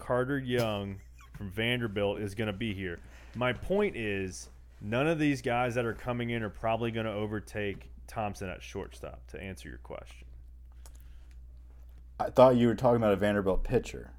Carter 0.09 0.39
Young 0.39 0.95
from 1.37 1.51
Vanderbilt 1.51 2.19
is 2.19 2.33
going 2.33 2.47
to 2.47 2.53
be 2.53 2.73
here. 2.73 2.97
My 3.35 3.53
point 3.53 3.95
is, 3.95 4.49
none 4.81 5.05
of 5.05 5.19
these 5.19 5.43
guys 5.43 5.75
that 5.75 5.85
are 5.85 5.93
coming 5.93 6.31
in 6.31 6.41
are 6.41 6.49
probably 6.49 6.89
going 6.89 7.05
to 7.05 7.11
overtake 7.13 7.91
Thompson 8.07 8.49
at 8.49 8.63
shortstop. 8.63 9.21
To 9.27 9.39
answer 9.39 9.69
your 9.69 9.77
question, 9.77 10.25
I 12.19 12.31
thought 12.31 12.55
you 12.55 12.65
were 12.65 12.73
talking 12.73 12.95
about 12.95 13.13
a 13.13 13.17
Vanderbilt 13.17 13.63
pitcher. 13.63 14.09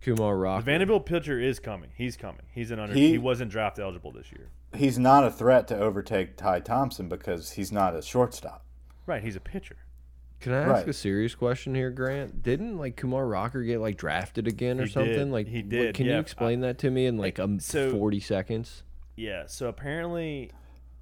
Kumar 0.00 0.32
the 0.32 0.40
Rock. 0.40 0.64
Vanderbilt 0.64 1.06
pitcher 1.06 1.38
is 1.38 1.60
coming. 1.60 1.90
He's 1.94 2.16
coming. 2.16 2.42
He's 2.52 2.72
an 2.72 2.80
under. 2.80 2.94
He, 2.94 3.10
He- 3.10 3.18
wasn't 3.18 3.52
draft 3.52 3.78
eligible 3.78 4.10
this 4.10 4.32
year. 4.32 4.48
He's 4.74 4.98
not 4.98 5.22
a 5.22 5.30
threat 5.30 5.68
to 5.68 5.78
overtake 5.78 6.36
Ty 6.36 6.58
Thompson 6.60 7.08
because 7.08 7.52
he's 7.52 7.70
not 7.70 7.94
a 7.94 8.02
shortstop. 8.02 8.64
Right. 9.06 9.22
He's 9.22 9.36
a 9.36 9.40
pitcher. 9.40 9.76
Can 10.40 10.52
I 10.52 10.58
ask 10.62 10.70
Right. 10.70 10.88
a 10.88 10.92
serious 10.92 11.34
question 11.34 11.74
here, 11.74 11.90
Grant? 11.90 12.42
Didn't 12.42 12.78
like 12.78 12.96
Kumar 12.96 13.26
Rocker 13.26 13.62
get 13.62 13.80
like 13.80 13.96
drafted 13.96 14.46
again 14.46 14.78
or 14.80 14.84
He 14.84 14.90
something? 14.92 15.12
did. 15.12 15.28
Like 15.30 15.48
He 15.48 15.58
what- 15.62 15.68
did, 15.68 15.94
Can 15.94 16.06
you 16.06 16.12
yeah. 16.12 16.20
explain 16.20 16.60
that 16.60 16.78
to 16.78 16.90
me 16.90 17.06
in 17.06 17.16
like 17.16 17.38
um 17.40 17.58
so- 17.58 17.90
forty 17.90 18.20
seconds? 18.20 18.84
Yeah. 19.16 19.46
So 19.46 19.68
apparently, 19.68 20.52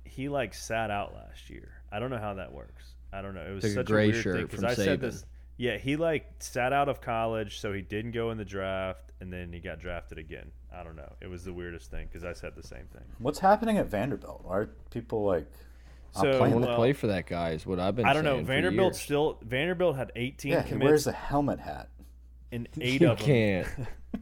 he 0.05 0.29
like 0.31 0.55
sat 0.55 0.91
out 0.91 1.15
last 1.15 1.51
year. 1.51 1.69
I 1.93 1.99
don't 1.99 2.11
know 2.11 2.19
how 2.19 2.35
that 2.35 2.53
works. 2.53 2.95
I 3.13 3.21
don't 3.23 3.35
know. 3.35 3.43
It 3.43 3.53
was 3.55 3.65
Like 3.65 3.73
a 3.73 3.75
such 3.75 3.87
gray 3.87 4.11
weird 4.11 4.23
shirt 4.23 4.37
thing 4.37 4.43
because 4.47 4.61
from 4.61 4.69
I 4.71 4.75
said 4.75 5.01
this. 5.01 5.25
Yeah, 5.59 5.77
he 5.79 5.97
like 5.97 6.27
sat 6.39 6.73
out 6.73 6.89
of 6.89 7.01
college, 7.01 7.61
so 7.61 7.73
he 7.73 7.81
didn't 7.83 8.11
go 8.13 8.31
in 8.31 8.37
the 8.39 8.45
draft, 8.45 9.13
and 9.21 9.33
then 9.33 9.53
he 9.53 9.61
got 9.61 9.79
drafted 9.81 10.19
again. 10.19 10.51
I 10.73 10.83
don't 10.83 10.97
know. 10.97 11.11
It 11.23 11.29
was 11.29 11.45
the 11.45 11.53
weirdest 11.55 11.91
thing 11.91 12.07
because 12.11 12.25
I 12.25 12.33
said 12.35 12.55
the 12.55 12.63
same 12.63 12.87
thing. 12.93 13.05
What's 13.19 13.39
happening 13.39 13.79
at 13.79 13.87
Vanderbilt? 13.87 14.45
Are 14.47 14.67
people 14.91 15.25
like 15.25 15.45
not 15.45 15.51
So- 16.13 16.33
I 16.35 16.39
playing 16.39 16.55
want 16.55 16.65
there? 16.67 16.73
to 16.73 16.77
play 16.77 16.93
for 16.93 17.07
that 17.09 17.27
guy. 17.27 17.51
Is 17.51 17.67
what 17.67 17.79
I've 17.79 17.95
been. 17.97 18.07
I 18.07 18.13
don't 18.15 18.25
know. 18.25 18.35
saying 18.37 18.47
for 18.47 18.53
Vanderbilt 18.53 18.95
still 18.97 19.39
Vanderbilt 19.43 19.97
had 19.97 20.13
18 20.17 20.53
Yeah, 20.53 20.63
he 20.63 20.69
commits 20.71 20.85
wears 20.85 21.07
a 21.07 21.13
helmet 21.13 21.61
hat. 21.61 21.89
and 22.53 22.69
eight 22.81 23.01
You 23.01 23.11
of 23.11 23.19
them. 23.19 23.27
can't. 23.27 23.69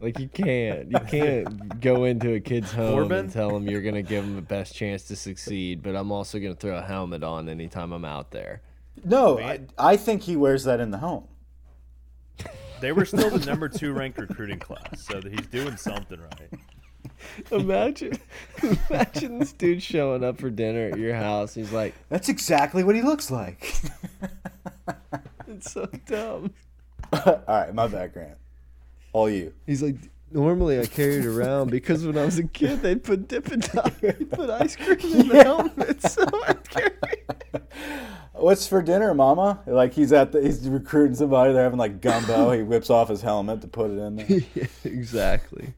like 0.01 0.19
you 0.19 0.29
can't. 0.29 0.91
You 0.91 0.99
can't 1.01 1.81
go 1.81 2.05
into 2.05 2.35
a 2.35 2.41
kid's 2.41 2.73
home 2.73 2.93
Corbin? 2.93 3.19
and 3.19 3.33
tell 3.33 3.55
him 3.57 3.69
you're 3.69 3.83
gonna 3.83 4.03
give 4.03 4.25
him 4.25 4.35
the 4.37 4.43
best 4.43 4.75
chance 4.77 5.05
to 5.05 5.17
succeed. 5.17 5.83
But 5.83 5.95
I'm 5.95 6.11
also 6.11 6.39
gonna 6.41 6.55
throw 6.55 6.77
a 6.77 6.83
helmet 6.83 7.23
on 7.23 7.49
anytime 7.49 7.93
I'm 7.93 8.05
out 8.05 8.31
there. 8.33 8.63
No, 9.05 9.39
I, 9.41 9.61
I 9.79 9.97
think 9.97 10.23
he 10.23 10.37
wears 10.37 10.65
that 10.65 10.81
in 10.81 10.91
the 10.91 10.99
home. 10.99 11.27
They 12.81 12.93
were 12.93 13.05
still 13.05 13.31
the 13.31 13.45
number 13.47 13.69
two 13.69 13.93
ranked 13.93 14.19
recruiting 14.19 14.59
class, 14.59 15.01
so 15.07 15.21
he's 15.23 15.47
doing 15.47 15.77
something 15.77 16.21
right. 16.21 16.51
Imagine, 17.51 18.19
imagine 18.63 19.39
this 19.39 19.53
dude 19.53 19.83
showing 19.83 20.25
up 20.25 20.39
for 20.39 20.51
dinner 20.51 20.91
at 20.93 20.99
your 20.99 21.15
house. 21.15 21.55
He's 21.55 21.73
like, 21.73 21.95
That's 22.09 22.29
exactly 22.29 22.85
what 22.85 22.95
he 22.95 23.03
looks 23.03 23.31
like. 23.31 23.75
it's 25.49 25.73
so 25.73 25.87
dumb. 26.07 26.53
All 27.13 27.43
right, 27.49 27.75
my 27.75 27.87
bad, 27.87 28.13
Grant. 28.13 28.39
All 29.13 29.31
you. 29.31 29.53
He's 29.67 29.83
like, 29.83 29.97
normally 30.33 30.81
I 30.81 30.87
carry 30.87 31.17
it 31.17 31.27
around 31.27 31.71
because 31.71 32.05
when 32.05 32.19
I 32.19 32.25
was 32.25 32.39
a 32.39 32.45
kid, 32.45 32.83
they'd 32.83 33.03
put 33.03 33.29
Dippin' 33.29 33.61
Dots, 33.61 33.97
they'd 34.01 34.31
put 34.31 34.51
ice 34.51 34.77
cream 34.77 34.99
in 35.01 35.29
the 35.29 35.45
helmet, 35.45 36.03
so 36.03 36.25
I'd 36.47 36.69
carry. 36.69 36.91
What's 38.33 38.67
for 38.67 38.83
dinner, 38.83 39.15
Mama? 39.15 39.61
Like 39.65 39.95
he's 39.95 40.13
at 40.13 40.33
the 40.33 40.43
he's 40.43 40.69
recruiting 40.69 41.15
somebody. 41.15 41.53
They're 41.53 41.63
having 41.63 41.79
like 41.79 42.01
gumbo. 42.01 42.51
he 42.51 42.63
whips 42.63 42.91
off 42.91 43.09
his 43.09 43.23
helmet 43.23 43.61
to 43.61 43.69
put 43.69 43.91
it 43.91 43.99
in 43.99 44.17
there. 44.17 44.27
Yeah, 44.55 44.67
exactly. 44.83 45.73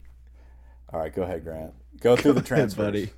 All 0.97 1.03
right, 1.03 1.15
go 1.15 1.25
ahead, 1.25 1.45
Grant. 1.45 1.75
Go 2.01 2.17
through 2.17 2.33
the 2.33 2.39
ahead, 2.39 2.47
transfers. 2.47 2.83
buddy. 2.87 3.11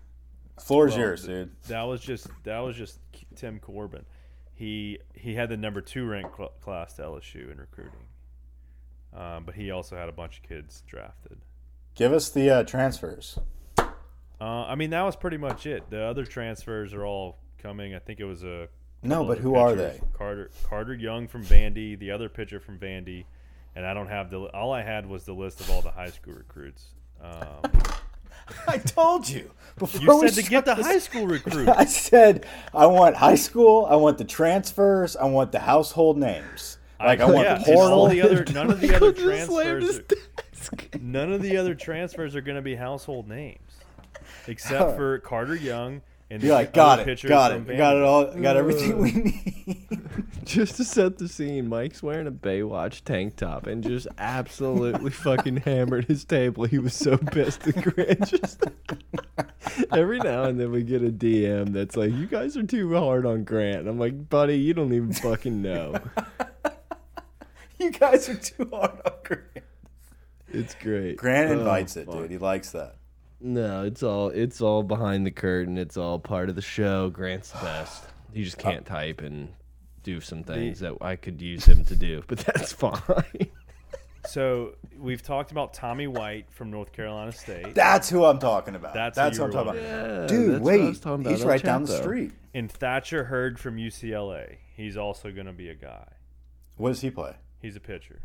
Floor's 0.60 0.94
Well, 0.94 1.00
yours, 1.00 1.22
dude. 1.24 1.50
That 1.68 1.82
was 1.82 2.00
just 2.00 2.26
that 2.42 2.58
was 2.58 2.74
just 2.76 2.98
Tim 3.36 3.60
Corbin. 3.60 4.04
He 4.52 4.98
he 5.14 5.36
had 5.36 5.48
the 5.48 5.56
number 5.56 5.80
two 5.80 6.04
ranked 6.04 6.36
cl- 6.36 6.52
class 6.60 6.94
to 6.94 7.02
LSU 7.02 7.52
in 7.52 7.58
recruiting, 7.58 8.08
um, 9.14 9.44
but 9.44 9.54
he 9.54 9.70
also 9.70 9.94
had 9.96 10.08
a 10.08 10.12
bunch 10.12 10.38
of 10.38 10.42
kids 10.42 10.82
drafted. 10.88 11.38
Give 11.94 12.12
us 12.12 12.30
the 12.30 12.50
uh, 12.50 12.62
transfers. 12.64 13.38
Uh, 13.78 13.84
I 14.40 14.74
mean, 14.74 14.90
that 14.90 15.02
was 15.02 15.14
pretty 15.14 15.36
much 15.36 15.64
it. 15.64 15.88
The 15.88 16.02
other 16.02 16.24
transfers 16.24 16.92
are 16.94 17.06
all 17.06 17.38
coming. 17.58 17.94
I 17.94 18.00
think 18.00 18.18
it 18.18 18.24
was 18.24 18.42
a 18.42 18.66
No, 19.04 19.22
but 19.24 19.34
other 19.34 19.40
who 19.42 19.54
are 19.54 19.76
they? 19.76 20.00
Carter 20.14 20.50
Carter 20.64 20.94
Young 20.94 21.28
from 21.28 21.44
Vandy, 21.44 21.96
the 21.96 22.10
other 22.10 22.28
pitcher 22.28 22.58
from 22.58 22.80
Vandy, 22.80 23.26
and 23.76 23.86
I 23.86 23.94
don't 23.94 24.08
have 24.08 24.30
the. 24.30 24.40
All 24.52 24.72
I 24.72 24.82
had 24.82 25.06
was 25.06 25.26
the 25.26 25.32
list 25.32 25.60
of 25.60 25.70
all 25.70 25.80
the 25.80 25.92
high 25.92 26.10
school 26.10 26.34
recruits. 26.34 26.94
Um, 27.22 27.72
I 28.66 28.78
told 28.78 29.28
you 29.28 29.50
before 29.76 30.00
you 30.02 30.20
we 30.20 30.28
said 30.28 30.44
to 30.44 30.50
get 30.50 30.64
the 30.64 30.72
started 30.74 30.92
high 30.92 30.98
school 30.98 31.26
recruit. 31.26 31.68
I 31.76 31.84
said 31.84 32.46
I 32.74 32.86
want 32.86 33.16
high 33.16 33.34
school. 33.34 33.86
I 33.88 33.96
want 33.96 34.18
the 34.18 34.24
transfers. 34.24 35.16
I 35.16 35.24
want 35.24 35.52
the 35.52 35.60
household 35.60 36.18
names. 36.18 36.78
Like 37.00 37.20
I, 37.20 37.26
want 37.26 37.46
yeah, 37.46 37.58
the 37.58 37.74
all 37.74 38.08
the 38.08 38.22
other 38.22 38.44
none 38.52 38.70
of 38.70 38.80
the 38.80 38.88
other 38.96 39.12
Michael 39.12 39.30
just 39.30 39.46
slammed 39.46 39.82
his 39.82 40.00
transfers. 40.00 40.10
are- 40.94 40.98
None 41.00 41.32
of 41.32 41.42
the 41.42 41.56
other 41.56 41.74
transfers 41.74 42.34
are 42.34 42.40
going 42.40 42.56
to 42.56 42.62
be 42.62 42.74
household 42.74 43.28
names, 43.28 43.60
except 44.48 44.96
for 44.96 45.18
Carter 45.20 45.54
Young 45.54 46.02
and 46.30 46.42
You're 46.42 46.54
like, 46.54 46.72
got 46.72 47.06
it, 47.06 47.22
got 47.22 47.52
it, 47.52 47.66
got 47.76 47.96
it 47.96 48.02
all, 48.02 48.26
got 48.34 48.56
everything 48.56 48.98
we 49.02 49.12
need. 49.12 49.84
Just 50.44 50.76
to 50.76 50.84
set 50.84 51.18
the 51.18 51.28
scene, 51.28 51.68
Mike's 51.68 52.02
wearing 52.02 52.26
a 52.26 52.32
Baywatch 52.32 53.04
tank 53.04 53.36
top 53.36 53.66
and 53.66 53.84
just 53.84 54.08
absolutely 54.16 55.10
fucking 55.26 55.58
hammered 55.58 56.06
his 56.06 56.24
table. 56.24 56.64
He 56.64 56.78
was 56.78 56.94
so 56.94 57.18
pissed 57.18 57.66
at 57.68 57.82
Grant. 57.82 58.26
Just 58.26 58.64
every 59.92 60.18
now 60.20 60.44
and 60.44 60.58
then 60.58 60.72
we 60.72 60.82
get 60.84 61.02
a 61.02 61.10
DM 61.10 61.74
that's 61.74 61.98
like, 61.98 62.12
"You 62.12 62.26
guys 62.26 62.56
are 62.56 62.62
too 62.62 62.94
hard 62.96 63.26
on 63.26 63.44
Grant." 63.44 63.80
And 63.80 63.88
I'm 63.88 63.98
like, 63.98 64.30
"Buddy, 64.30 64.58
you 64.58 64.72
don't 64.72 64.94
even 64.94 65.12
fucking 65.12 65.60
know." 65.60 66.00
you 67.78 67.90
guys 67.90 68.26
are 68.30 68.34
too 68.36 68.70
hard 68.72 68.92
on 69.04 69.12
Grant. 69.24 69.44
It's 70.50 70.74
great. 70.76 71.18
Grant 71.18 71.50
Oh, 71.50 71.58
invites 71.58 71.94
it, 71.98 72.10
dude. 72.10 72.30
He 72.30 72.38
likes 72.38 72.70
that. 72.72 72.96
No, 73.40 73.84
it's 73.84 74.02
all 74.02 74.28
it's 74.30 74.60
all 74.60 74.82
behind 74.82 75.24
the 75.26 75.30
curtain. 75.30 75.78
It's 75.78 75.96
all 75.96 76.18
part 76.18 76.48
of 76.48 76.56
the 76.56 76.62
show. 76.62 77.08
Grant's 77.10 77.50
the 77.52 77.58
best. 77.58 78.04
He 78.32 78.42
just 78.44 78.58
can't 78.58 78.84
type 78.84 79.20
and 79.20 79.48
do 80.02 80.20
some 80.20 80.42
things 80.42 80.80
that 80.80 80.94
I 81.00 81.16
could 81.16 81.40
use 81.40 81.64
him 81.64 81.84
to 81.86 81.94
do, 81.96 82.22
but 82.26 82.38
that's 82.46 82.72
fine. 82.72 83.50
So 84.26 84.74
we've 84.98 85.22
talked 85.22 85.52
about 85.52 85.72
Tommy 85.72 86.06
White 86.06 86.50
from 86.50 86.70
North 86.70 86.92
Carolina 86.92 87.32
State 87.32 87.74
That's 87.74 88.10
who 88.10 88.24
I'm 88.24 88.38
talking 88.38 88.74
about. 88.74 88.92
That's 88.92 89.16
That's, 89.16 89.38
who 89.38 89.44
what 89.44 89.56
I'm 89.56 89.64
talking 89.66 89.80
about. 89.80 90.00
Yeah, 90.20 90.26
Dude, 90.26 90.54
that's 90.54 90.60
what 90.62 90.74
I 90.74 90.76
was 90.76 90.86
wait. 90.96 91.02
talking 91.02 91.20
about 91.22 91.30
He's 91.30 91.42
El 91.42 91.48
right 91.48 91.62
down 91.62 91.84
the 91.84 91.92
Chapo. 91.92 92.00
street. 92.02 92.32
and 92.52 92.70
Thatcher 92.70 93.24
Hurd 93.24 93.58
from 93.58 93.76
UCLA. 93.76 94.56
He's 94.76 94.96
also 94.98 95.30
going 95.30 95.46
to 95.46 95.52
be 95.52 95.68
a 95.70 95.74
guy. 95.74 96.06
What 96.76 96.90
does 96.90 97.00
he 97.00 97.10
play? 97.10 97.36
He's 97.62 97.76
a 97.76 97.80
pitcher. 97.80 98.20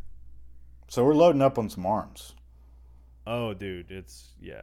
So 0.89 1.05
we're 1.05 1.13
loading 1.15 1.41
up 1.41 1.57
on 1.57 1.69
some 1.69 1.85
arms. 1.85 2.33
Oh, 3.25 3.53
dude, 3.53 3.89
it's 3.89 4.29
yeah. 4.41 4.61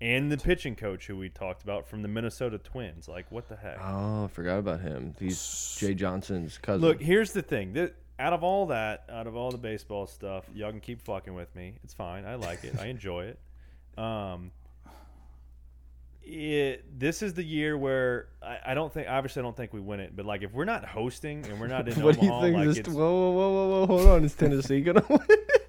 And 0.00 0.30
the 0.30 0.36
pitching 0.36 0.76
coach 0.76 1.06
who 1.06 1.16
we 1.16 1.30
talked 1.30 1.62
about 1.62 1.86
from 1.88 2.02
the 2.02 2.08
Minnesota 2.08 2.58
Twins. 2.58 3.08
Like, 3.08 3.32
what 3.32 3.48
the 3.48 3.56
heck? 3.56 3.78
Oh, 3.82 4.24
I 4.24 4.28
forgot 4.28 4.58
about 4.58 4.80
him. 4.80 5.14
He's 5.18 5.76
Jay 5.80 5.94
Johnson's 5.94 6.58
cousin. 6.58 6.82
Look, 6.86 7.00
here's 7.00 7.32
the 7.32 7.40
thing. 7.40 7.72
That 7.72 7.94
out 8.18 8.34
of 8.34 8.42
all 8.42 8.66
that, 8.66 9.04
out 9.10 9.26
of 9.26 9.36
all 9.36 9.50
the 9.50 9.58
baseball 9.58 10.06
stuff, 10.06 10.44
y'all 10.54 10.70
can 10.70 10.80
keep 10.80 11.00
fucking 11.00 11.34
with 11.34 11.54
me. 11.54 11.78
It's 11.82 11.94
fine. 11.94 12.26
I 12.26 12.34
like 12.34 12.64
it. 12.64 12.78
I 12.78 12.86
enjoy 12.86 13.24
it. 13.24 13.38
Um, 13.98 14.50
it 16.22 16.84
this 16.98 17.22
is 17.22 17.34
the 17.34 17.42
year 17.44 17.78
where 17.78 18.26
I, 18.42 18.58
I 18.66 18.74
don't 18.74 18.92
think 18.92 19.06
obviously 19.08 19.40
I 19.40 19.44
don't 19.44 19.56
think 19.56 19.72
we 19.72 19.80
win 19.80 20.00
it, 20.00 20.14
but 20.16 20.26
like 20.26 20.42
if 20.42 20.52
we're 20.52 20.64
not 20.64 20.84
hosting 20.84 21.46
and 21.46 21.60
we're 21.60 21.68
not 21.68 21.88
in 21.88 21.94
what 22.02 22.18
do 22.18 22.26
you 22.26 22.32
Omaha, 22.32 22.42
think? 22.42 22.56
like 22.56 22.84
This, 22.84 22.94
whoa, 22.94 23.30
whoa, 23.30 23.30
whoa, 23.30 23.50
whoa, 23.50 23.68
whoa! 23.80 23.86
Hold 23.86 24.06
on, 24.08 24.24
is 24.24 24.34
Tennessee 24.34 24.80
gonna 24.80 25.04
win 25.08 25.20
it? 25.28 25.62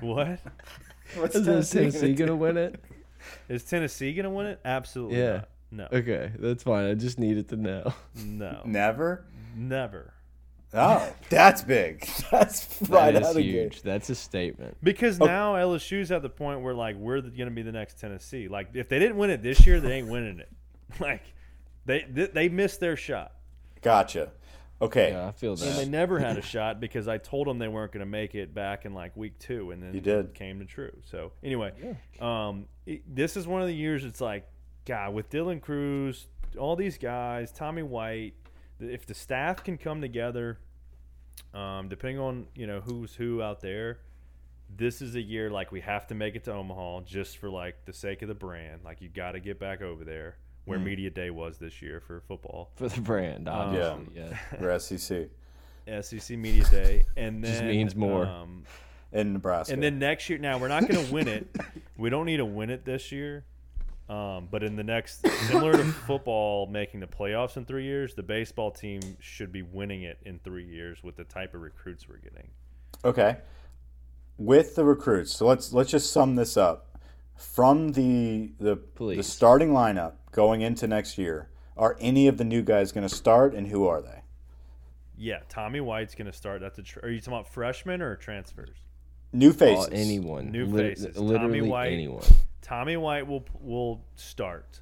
what 0.00 0.38
What's 1.16 1.34
Is 1.34 1.70
Tennessee 1.70 2.14
gonna 2.14 2.36
win 2.36 2.56
it? 2.56 2.80
Is 3.48 3.64
Tennessee 3.64 4.12
gonna 4.14 4.30
win 4.30 4.46
it? 4.46 4.60
Absolutely 4.64 5.18
Yeah. 5.18 5.32
not. 5.32 5.48
No. 5.70 5.88
Okay, 5.92 6.30
that's 6.38 6.62
fine. 6.62 6.86
I 6.86 6.94
just 6.94 7.18
needed 7.18 7.48
to 7.48 7.56
know. 7.56 7.92
No, 8.14 8.50
no, 8.50 8.62
Never? 8.64 9.24
never. 9.54 10.12
Oh, 10.74 11.10
that's 11.30 11.62
big. 11.62 12.06
That's 12.30 12.76
right 12.88 13.12
that 13.14 13.22
is 13.22 13.28
out 13.28 13.30
is 13.30 13.36
of 13.36 13.36
the 13.36 13.42
gate. 13.42 13.50
huge. 13.52 13.82
That's 13.82 14.10
a 14.10 14.14
statement. 14.14 14.76
Because 14.82 15.18
oh. 15.20 15.24
now 15.24 15.54
LSU's 15.54 16.10
at 16.10 16.22
the 16.22 16.28
point 16.28 16.60
where 16.60 16.74
like 16.74 16.96
we're 16.96 17.20
going 17.20 17.46
to 17.46 17.50
be 17.50 17.62
the 17.62 17.72
next 17.72 17.98
Tennessee. 17.98 18.48
Like 18.48 18.70
if 18.74 18.88
they 18.88 18.98
didn't 18.98 19.16
win 19.16 19.30
it 19.30 19.42
this 19.42 19.66
year, 19.66 19.80
they 19.80 19.92
ain't 19.92 20.08
winning 20.08 20.38
it. 20.40 20.48
Like 21.00 21.22
they 21.86 22.04
they, 22.10 22.26
they 22.26 22.48
missed 22.48 22.80
their 22.80 22.96
shot. 22.96 23.32
Gotcha. 23.80 24.32
Okay. 24.80 25.12
Yeah, 25.12 25.28
I 25.28 25.32
feel 25.32 25.56
that. 25.56 25.66
And 25.66 25.78
they 25.78 25.88
never 25.88 26.18
had 26.18 26.36
a 26.36 26.42
shot 26.54 26.80
because 26.80 27.08
I 27.08 27.16
told 27.18 27.46
them 27.46 27.58
they 27.58 27.68
weren't 27.68 27.92
going 27.92 28.04
to 28.04 28.10
make 28.10 28.34
it 28.34 28.52
back 28.54 28.84
in 28.84 28.92
like 28.94 29.16
week 29.16 29.38
two, 29.38 29.70
and 29.70 29.82
then 29.82 29.94
You 29.94 30.00
did. 30.00 30.26
it 30.26 30.34
came 30.34 30.58
to 30.58 30.64
true. 30.66 30.92
So 31.04 31.32
anyway, 31.42 31.72
um, 32.20 32.66
it- 32.84 33.02
this 33.14 33.36
is 33.36 33.46
one 33.46 33.62
of 33.62 33.68
the 33.68 33.74
years. 33.74 34.04
It's 34.04 34.20
like, 34.20 34.46
God, 34.84 35.14
with 35.14 35.30
Dylan 35.30 35.60
Crews, 35.62 36.26
all 36.58 36.76
these 36.76 36.98
guys, 36.98 37.52
Tommy 37.52 37.82
White, 37.82 38.34
if 38.78 39.06
the 39.06 39.14
staff 39.14 39.64
can 39.64 39.78
come 39.78 40.00
together, 40.02 40.58
um, 41.54 41.88
depending 41.88 42.18
on 42.20 42.46
you 42.54 42.66
know 42.66 42.80
who's 42.80 43.14
who 43.14 43.40
out 43.42 43.60
there, 43.62 44.00
this 44.74 45.00
is 45.00 45.14
a 45.14 45.20
year 45.22 45.50
like 45.50 45.72
we 45.72 45.80
have 45.80 46.06
to 46.08 46.14
make 46.14 46.34
it 46.36 46.44
to 46.44 46.52
Omaha 46.52 47.00
just 47.06 47.38
for 47.38 47.48
like 47.48 47.84
the 47.86 47.92
sake 47.94 48.20
of 48.22 48.28
the 48.28 48.34
brand. 48.34 48.82
Like 48.84 49.00
you 49.00 49.08
got 49.08 49.32
to 49.32 49.40
get 49.40 49.58
back 49.58 49.80
over 49.80 50.04
there. 50.04 50.36
Where 50.66 50.78
media 50.78 51.10
day 51.10 51.30
was 51.30 51.58
this 51.58 51.80
year 51.80 52.00
for 52.00 52.20
football. 52.28 52.70
for 52.76 52.88
the 52.88 53.00
brand, 53.00 53.48
obviously. 53.48 54.06
Yeah. 54.14 54.36
For 54.58 54.78
SEC 54.78 55.28
SEC 56.02 56.36
media 56.36 56.64
day, 56.70 57.04
and 57.16 57.42
then 57.42 57.52
Just 57.52 57.64
means 57.64 57.96
more. 57.96 58.26
Um, 58.26 58.64
in 59.12 59.32
Nebraska. 59.32 59.72
and 59.72 59.82
then 59.82 59.98
next 59.98 60.28
year, 60.28 60.38
now 60.38 60.58
we're 60.58 60.68
not 60.68 60.86
going 60.88 61.06
to 61.06 61.12
win 61.12 61.28
it. 61.28 61.48
We 61.98 62.10
don't 62.10 62.26
need 62.26 62.36
to 62.38 62.44
win 62.44 62.68
it 62.68 62.84
this 62.84 63.10
year. 63.10 63.46
Um, 64.10 64.48
but 64.50 64.62
in 64.62 64.76
the 64.76 64.84
next, 64.84 65.26
similar 65.46 65.72
to 65.72 65.84
football 65.84 66.66
making 66.66 67.00
the 67.00 67.06
playoffs 67.06 67.56
in 67.56 67.64
three 67.64 67.84
years, 67.84 68.14
the 68.14 68.22
baseball 68.22 68.70
team 68.70 69.00
should 69.18 69.50
be 69.50 69.62
winning 69.62 70.02
it 70.02 70.18
in 70.26 70.38
three 70.40 70.66
years 70.66 71.02
with 71.02 71.16
the 71.16 71.24
type 71.24 71.54
of 71.54 71.62
recruits 71.62 72.06
we're 72.06 72.18
getting. 72.18 72.48
Okay. 73.02 73.38
With 74.36 74.74
the 74.76 74.84
recruits, 74.84 75.32
so 75.34 75.46
let's 75.46 75.72
let's 75.72 75.90
just 75.90 76.12
sum 76.12 76.34
this 76.36 76.58
up. 76.58 76.95
From 77.36 77.92
the 77.92 78.52
the, 78.58 78.78
the 78.98 79.22
starting 79.22 79.70
lineup 79.70 80.14
going 80.32 80.62
into 80.62 80.86
next 80.86 81.18
year, 81.18 81.48
are 81.76 81.96
any 82.00 82.28
of 82.28 82.38
the 82.38 82.44
new 82.44 82.62
guys 82.62 82.92
going 82.92 83.06
to 83.06 83.14
start, 83.14 83.54
and 83.54 83.66
who 83.68 83.86
are 83.86 84.00
they? 84.00 84.22
Yeah, 85.18 85.40
Tommy 85.48 85.80
White's 85.80 86.14
going 86.14 86.26
to 86.26 86.32
start. 86.32 86.60
That's 86.60 86.78
a. 86.78 86.82
Tr- 86.82 87.00
are 87.02 87.08
you 87.10 87.20
talking 87.20 87.34
about 87.34 87.48
freshmen 87.48 88.00
or 88.02 88.16
transfers? 88.16 88.76
New 89.32 89.50
Oh, 89.50 89.52
faces. 89.52 89.88
anyone. 89.92 90.50
New 90.50 90.66
Lit- 90.66 90.98
faces. 90.98 91.16
Tommy 91.16 91.26
Literally 91.28 91.60
White. 91.62 91.92
anyone. 91.92 92.22
Tommy 92.62 92.96
White 92.96 93.26
will 93.26 93.44
will 93.60 94.04
start. 94.14 94.80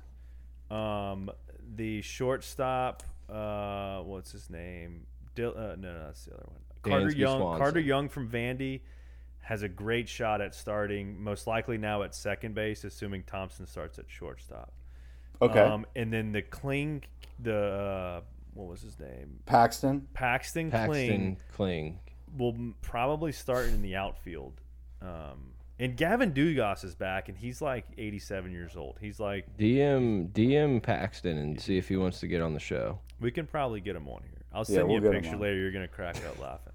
Um, 0.70 1.30
the 1.76 2.02
shortstop, 2.02 3.02
uh, 3.28 3.98
what's 4.00 4.32
his 4.32 4.48
name? 4.50 5.06
Dil- 5.34 5.54
uh, 5.56 5.74
no, 5.76 5.92
no, 5.92 6.04
that's 6.06 6.24
the 6.26 6.34
other 6.34 6.44
one. 6.46 6.60
Carter 6.82 7.06
Dansby 7.06 7.16
Young. 7.18 7.40
Swanson. 7.40 7.62
Carter 7.62 7.80
Young 7.80 8.08
from 8.08 8.28
Vandy 8.30 8.80
has 9.44 9.62
a 9.62 9.68
great 9.68 10.08
shot 10.08 10.40
at 10.40 10.54
starting. 10.54 11.22
Most 11.22 11.46
likely 11.46 11.78
now 11.78 12.02
at 12.02 12.14
second 12.14 12.54
base, 12.54 12.84
assuming 12.84 13.22
Thompson 13.24 13.66
starts 13.66 13.98
at 13.98 14.06
shortstop. 14.08 14.72
Okay. 15.42 15.60
Um, 15.60 15.84
and 15.94 16.12
then 16.12 16.32
the 16.32 16.42
Kling, 16.42 17.02
the 17.38 17.56
uh, 17.56 18.20
what 18.54 18.68
was 18.68 18.82
his 18.82 18.98
name? 18.98 19.40
Paxton. 19.46 20.06
Paxton, 20.14 20.70
Kling 20.70 20.86
Paxton 20.88 21.36
Kling. 21.54 21.98
will 22.36 22.56
probably 22.82 23.32
start 23.32 23.66
in 23.66 23.82
the 23.82 23.96
outfield. 23.96 24.60
Um, 25.02 25.52
and 25.78 25.96
Gavin 25.96 26.32
Dugas 26.32 26.84
is 26.84 26.94
back, 26.94 27.28
and 27.28 27.36
he's 27.36 27.60
like 27.60 27.84
87 27.98 28.52
years 28.52 28.76
old. 28.76 28.96
He's 29.00 29.18
like, 29.18 29.58
DM 29.58 30.30
DM 30.30 30.80
Paxton 30.82 31.36
and 31.36 31.60
see 31.60 31.76
if 31.76 31.88
he 31.88 31.96
wants 31.96 32.20
to 32.20 32.28
get 32.28 32.40
on 32.40 32.54
the 32.54 32.60
show. 32.60 33.00
we 33.20 33.30
can 33.32 33.46
probably 33.46 33.80
get 33.80 33.96
him 33.96 34.08
on 34.08 34.22
here. 34.22 34.42
I'll 34.52 34.60
Yeah, 34.60 34.76
send 34.76 34.88
we'll 34.88 35.02
you 35.02 35.08
a 35.08 35.12
picture 35.12 35.36
later. 35.36 35.56
You're 35.56 35.72
gonna 35.72 35.88
crack 35.88 36.16
up 36.26 36.38
laughing. 36.38 36.73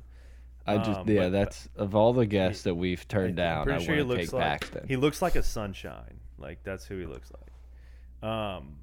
I 0.69 0.77
just 0.83 0.99
Um, 1.01 1.09
yeah, 1.09 1.21
but- 1.23 1.29
that's 1.31 1.69
of 1.75 1.95
all 1.95 2.13
the 2.13 2.25
guests 2.25 2.63
that 2.63 2.75
we've 2.75 3.07
turned 3.07 3.35
down. 3.37 3.59
I'm 3.59 3.63
pretty 3.65 3.83
I 3.83 3.85
sure 3.85 3.95
he 3.95 4.03
looks 4.03 4.33
like 4.33 4.43
Paxton. 4.43 4.87
he 4.87 4.95
looks 4.95 5.21
like 5.21 5.35
a 5.35 5.43
sunshine. 5.43 6.19
Like 6.37 6.63
that's 6.63 6.85
who 6.85 6.97
he 6.99 7.05
looks 7.05 7.31
like. 7.31 8.29
Um, 8.29 8.77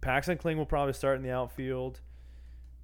Paxton 0.00 0.38
Kling 0.38 0.56
will 0.58 0.66
probably 0.66 0.92
start 0.94 1.16
in 1.16 1.22
the 1.22 1.30
outfield, 1.32 2.00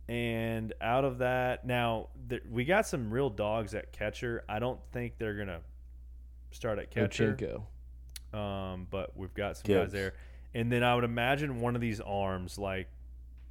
and 0.08 0.72
out 0.80 1.04
of 1.04 1.18
that, 1.18 1.66
now 1.66 2.08
th- 2.28 2.42
we 2.50 2.64
got 2.64 2.86
some 2.86 3.10
real 3.10 3.30
dogs 3.30 3.74
at 3.74 3.92
catcher. 3.92 4.44
I 4.48 4.58
don't 4.58 4.80
think 4.92 5.18
they're 5.18 5.34
gonna 5.36 5.60
start 6.50 6.78
at 6.78 6.90
catcher. 6.90 7.34
Ochinko. 7.34 8.36
Um, 8.38 8.86
but 8.90 9.16
we've 9.16 9.32
got 9.34 9.56
some 9.56 9.64
Gibbs. 9.64 9.84
guys 9.86 9.92
there. 9.92 10.14
And 10.54 10.70
then 10.70 10.82
I 10.84 10.94
would 10.94 11.04
imagine 11.04 11.60
one 11.60 11.74
of 11.74 11.80
these 11.80 12.00
arms, 12.00 12.58
like 12.58 12.88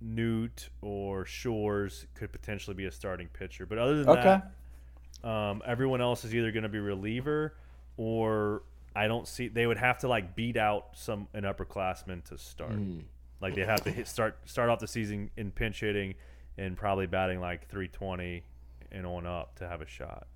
Noot 0.02 0.70
or 0.82 1.26
Shores, 1.26 2.06
could 2.16 2.32
potentially 2.32 2.76
be 2.76 2.86
a 2.86 2.92
starting 2.92 3.28
pitcher. 3.30 3.66
But 3.66 3.78
other 3.78 3.98
than 4.04 4.10
Okay. 4.10 4.24
that, 4.24 4.52
um, 5.26 5.62
everyone 5.66 6.02
else 6.02 6.24
is 6.24 6.34
either 6.34 6.52
going 6.52 6.64
to 6.64 6.70
be 6.70 6.80
reliever 6.80 7.56
or 7.98 8.62
I 8.96 9.08
don't 9.08 9.28
see 9.28 9.48
they 9.48 9.68
would 9.68 9.78
have 9.78 9.98
to 10.00 10.08
like 10.08 10.36
beat 10.36 10.56
out 10.56 10.90
some 10.94 11.28
an 11.34 11.44
upperclassman 11.44 12.24
to 12.26 12.38
start. 12.38 12.72
Hmm. 12.74 13.00
Like 13.42 13.56
they 13.56 13.66
have 13.66 13.84
to 13.84 13.92
hit, 13.92 14.08
start 14.08 14.38
start 14.46 14.70
off 14.70 14.80
the 14.80 14.88
season 14.88 15.30
in 15.36 15.52
pinch 15.52 15.82
hitting 15.82 16.16
and 16.58 16.78
probably 16.78 17.08
batting 17.08 17.42
like 17.42 17.68
320 17.68 18.44
and 18.92 19.06
on 19.06 19.26
up 19.26 19.56
to 19.56 19.68
have 19.68 19.82
a 19.82 19.88
shot. 19.88 20.28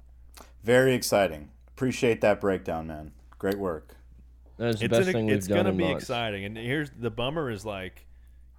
Very 0.64 0.94
exciting. 0.94 1.50
Appreciate 1.70 2.20
that 2.22 2.42
breakdown, 2.42 2.88
man. 2.88 3.14
Great 3.38 3.58
work. 3.58 3.96
That's 4.58 4.80
the 4.80 4.86
it's 4.86 4.92
best 4.92 5.08
an, 5.08 5.14
thing 5.14 5.26
we've 5.28 5.36
it's 5.38 5.48
done 5.48 5.58
gonna 5.58 5.70
in 5.70 5.78
be 5.78 5.84
months. 5.86 6.04
exciting 6.04 6.44
and 6.44 6.58
here's 6.58 6.90
the 6.90 7.10
bummer 7.10 7.50
is 7.50 7.66
like 7.66 8.06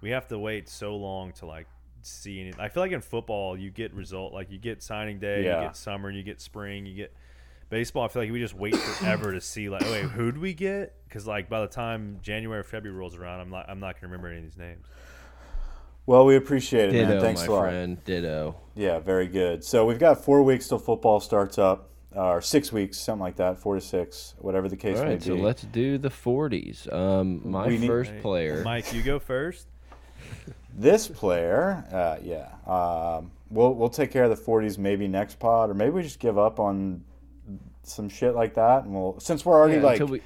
we 0.01 0.09
have 0.09 0.27
to 0.29 0.39
wait 0.39 0.67
so 0.67 0.95
long 0.95 1.31
to 1.33 1.45
like 1.45 1.67
see 2.05 2.39
any 2.41 2.53
i 2.59 2.67
feel 2.69 2.81
like 2.83 2.91
in 2.91 3.01
football 3.01 3.57
you 3.57 3.69
get 3.69 3.93
result 3.93 4.33
like 4.33 4.49
you 4.51 4.57
get 4.57 4.81
signing 4.81 5.19
day 5.19 5.43
Yeah. 5.43 5.61
you 5.61 5.67
get 5.67 5.75
summer 5.77 6.09
you 6.11 6.23
get 6.23 6.39
spring 6.41 6.85
you 6.85 6.95
get 6.95 7.13
baseball 7.69 8.03
i 8.03 8.07
feel 8.07 8.21
like 8.23 8.31
we 8.31 8.39
just 8.39 8.53
wait 8.55 8.75
forever 8.75 9.31
to 9.31 9.39
see 9.41 9.69
like 9.69 9.81
wait 9.83 10.03
who'd 10.03 10.37
we 10.37 10.53
get 10.53 10.95
because 11.07 11.25
like 11.27 11.49
by 11.49 11.61
the 11.61 11.67
time 11.67 12.19
january 12.21 12.59
or 12.59 12.63
february 12.63 12.97
rolls 12.97 13.15
around 13.15 13.39
i'm 13.39 13.49
not 13.49 13.69
i'm 13.69 13.79
not 13.79 13.95
gonna 13.95 14.07
remember 14.11 14.27
any 14.27 14.37
of 14.37 14.43
these 14.43 14.57
names 14.57 14.85
Well, 16.07 16.25
we 16.25 16.35
appreciate 16.35 16.89
it, 16.89 16.93
Ditto, 16.93 17.07
man. 17.09 17.21
Thanks 17.21 17.41
my 17.41 17.47
a 17.47 17.51
lot. 17.51 17.61
friend. 17.61 18.03
Ditto. 18.05 18.55
Yeah, 18.75 18.97
very 18.99 19.27
good. 19.27 19.63
So 19.63 19.85
we've 19.85 19.99
got 19.99 20.25
four 20.25 20.41
weeks 20.41 20.67
till 20.67 20.79
football 20.79 21.19
starts 21.19 21.59
up, 21.59 21.89
or 22.13 22.41
six 22.41 22.73
weeks, 22.73 22.97
something 22.97 23.21
like 23.21 23.35
that, 23.35 23.59
four 23.59 23.75
to 23.75 23.81
six, 23.81 24.33
whatever 24.39 24.67
the 24.67 24.75
case 24.75 24.97
All 24.97 25.03
may 25.03 25.11
right, 25.11 25.19
be. 25.19 25.25
so 25.25 25.35
let's 25.35 25.61
do 25.61 25.99
the 25.99 26.09
40s. 26.09 26.91
Um, 26.91 27.41
my 27.49 27.67
We 27.67 27.77
need- 27.77 27.87
first 27.87 28.11
player. 28.21 28.63
mike 28.63 28.91
you 28.93 29.03
go 29.03 29.19
first 29.19 29.67
This 30.73 31.07
player, 31.07 31.83
uh, 31.91 32.17
yeah, 32.23 32.49
um, 32.65 33.31
we'll 33.49 33.73
we'll 33.73 33.89
take 33.89 34.11
care 34.11 34.23
of 34.23 34.29
the 34.29 34.41
40s 34.41 34.77
maybe 34.77 35.07
next 35.07 35.39
pod, 35.39 35.69
or 35.69 35.73
maybe 35.73 35.91
we 35.91 36.03
just 36.03 36.19
give 36.19 36.37
up 36.37 36.59
on 36.59 37.03
some 37.83 38.09
shit 38.09 38.35
like 38.35 38.53
that, 38.55 38.83
and 38.85 38.93
we'll 38.93 39.19
since 39.19 39.45
we're 39.45 39.57
already 39.59 39.75
Yeah, 39.75 39.83
like 39.83 39.99
until 39.99 40.13
we, 40.13 40.19
a 40.19 40.21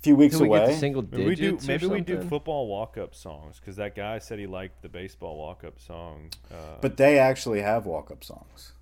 few 0.00 0.16
weeks 0.16 0.34
until 0.34 0.50
we 0.50 0.58
away. 0.58 0.66
to 0.72 0.78
single 0.78 1.04
maybe 1.10 1.24
we 1.24 1.34
do 1.34 1.58
maybe 1.66 1.86
we 1.86 2.00
do 2.00 2.20
football 2.22 2.66
walk-up 2.66 3.14
songs 3.14 3.58
because 3.58 3.76
that 3.76 3.94
guy 3.94 4.18
said 4.18 4.38
he 4.38 4.46
liked 4.46 4.82
the 4.82 4.88
baseball 4.88 5.36
walk-up 5.38 5.80
song 5.80 6.30
uh, 6.52 6.76
but 6.80 6.96
they 6.96 7.18
actually 7.18 7.62
have 7.62 7.86
walk-up 7.86 8.22
songs. 8.22 8.72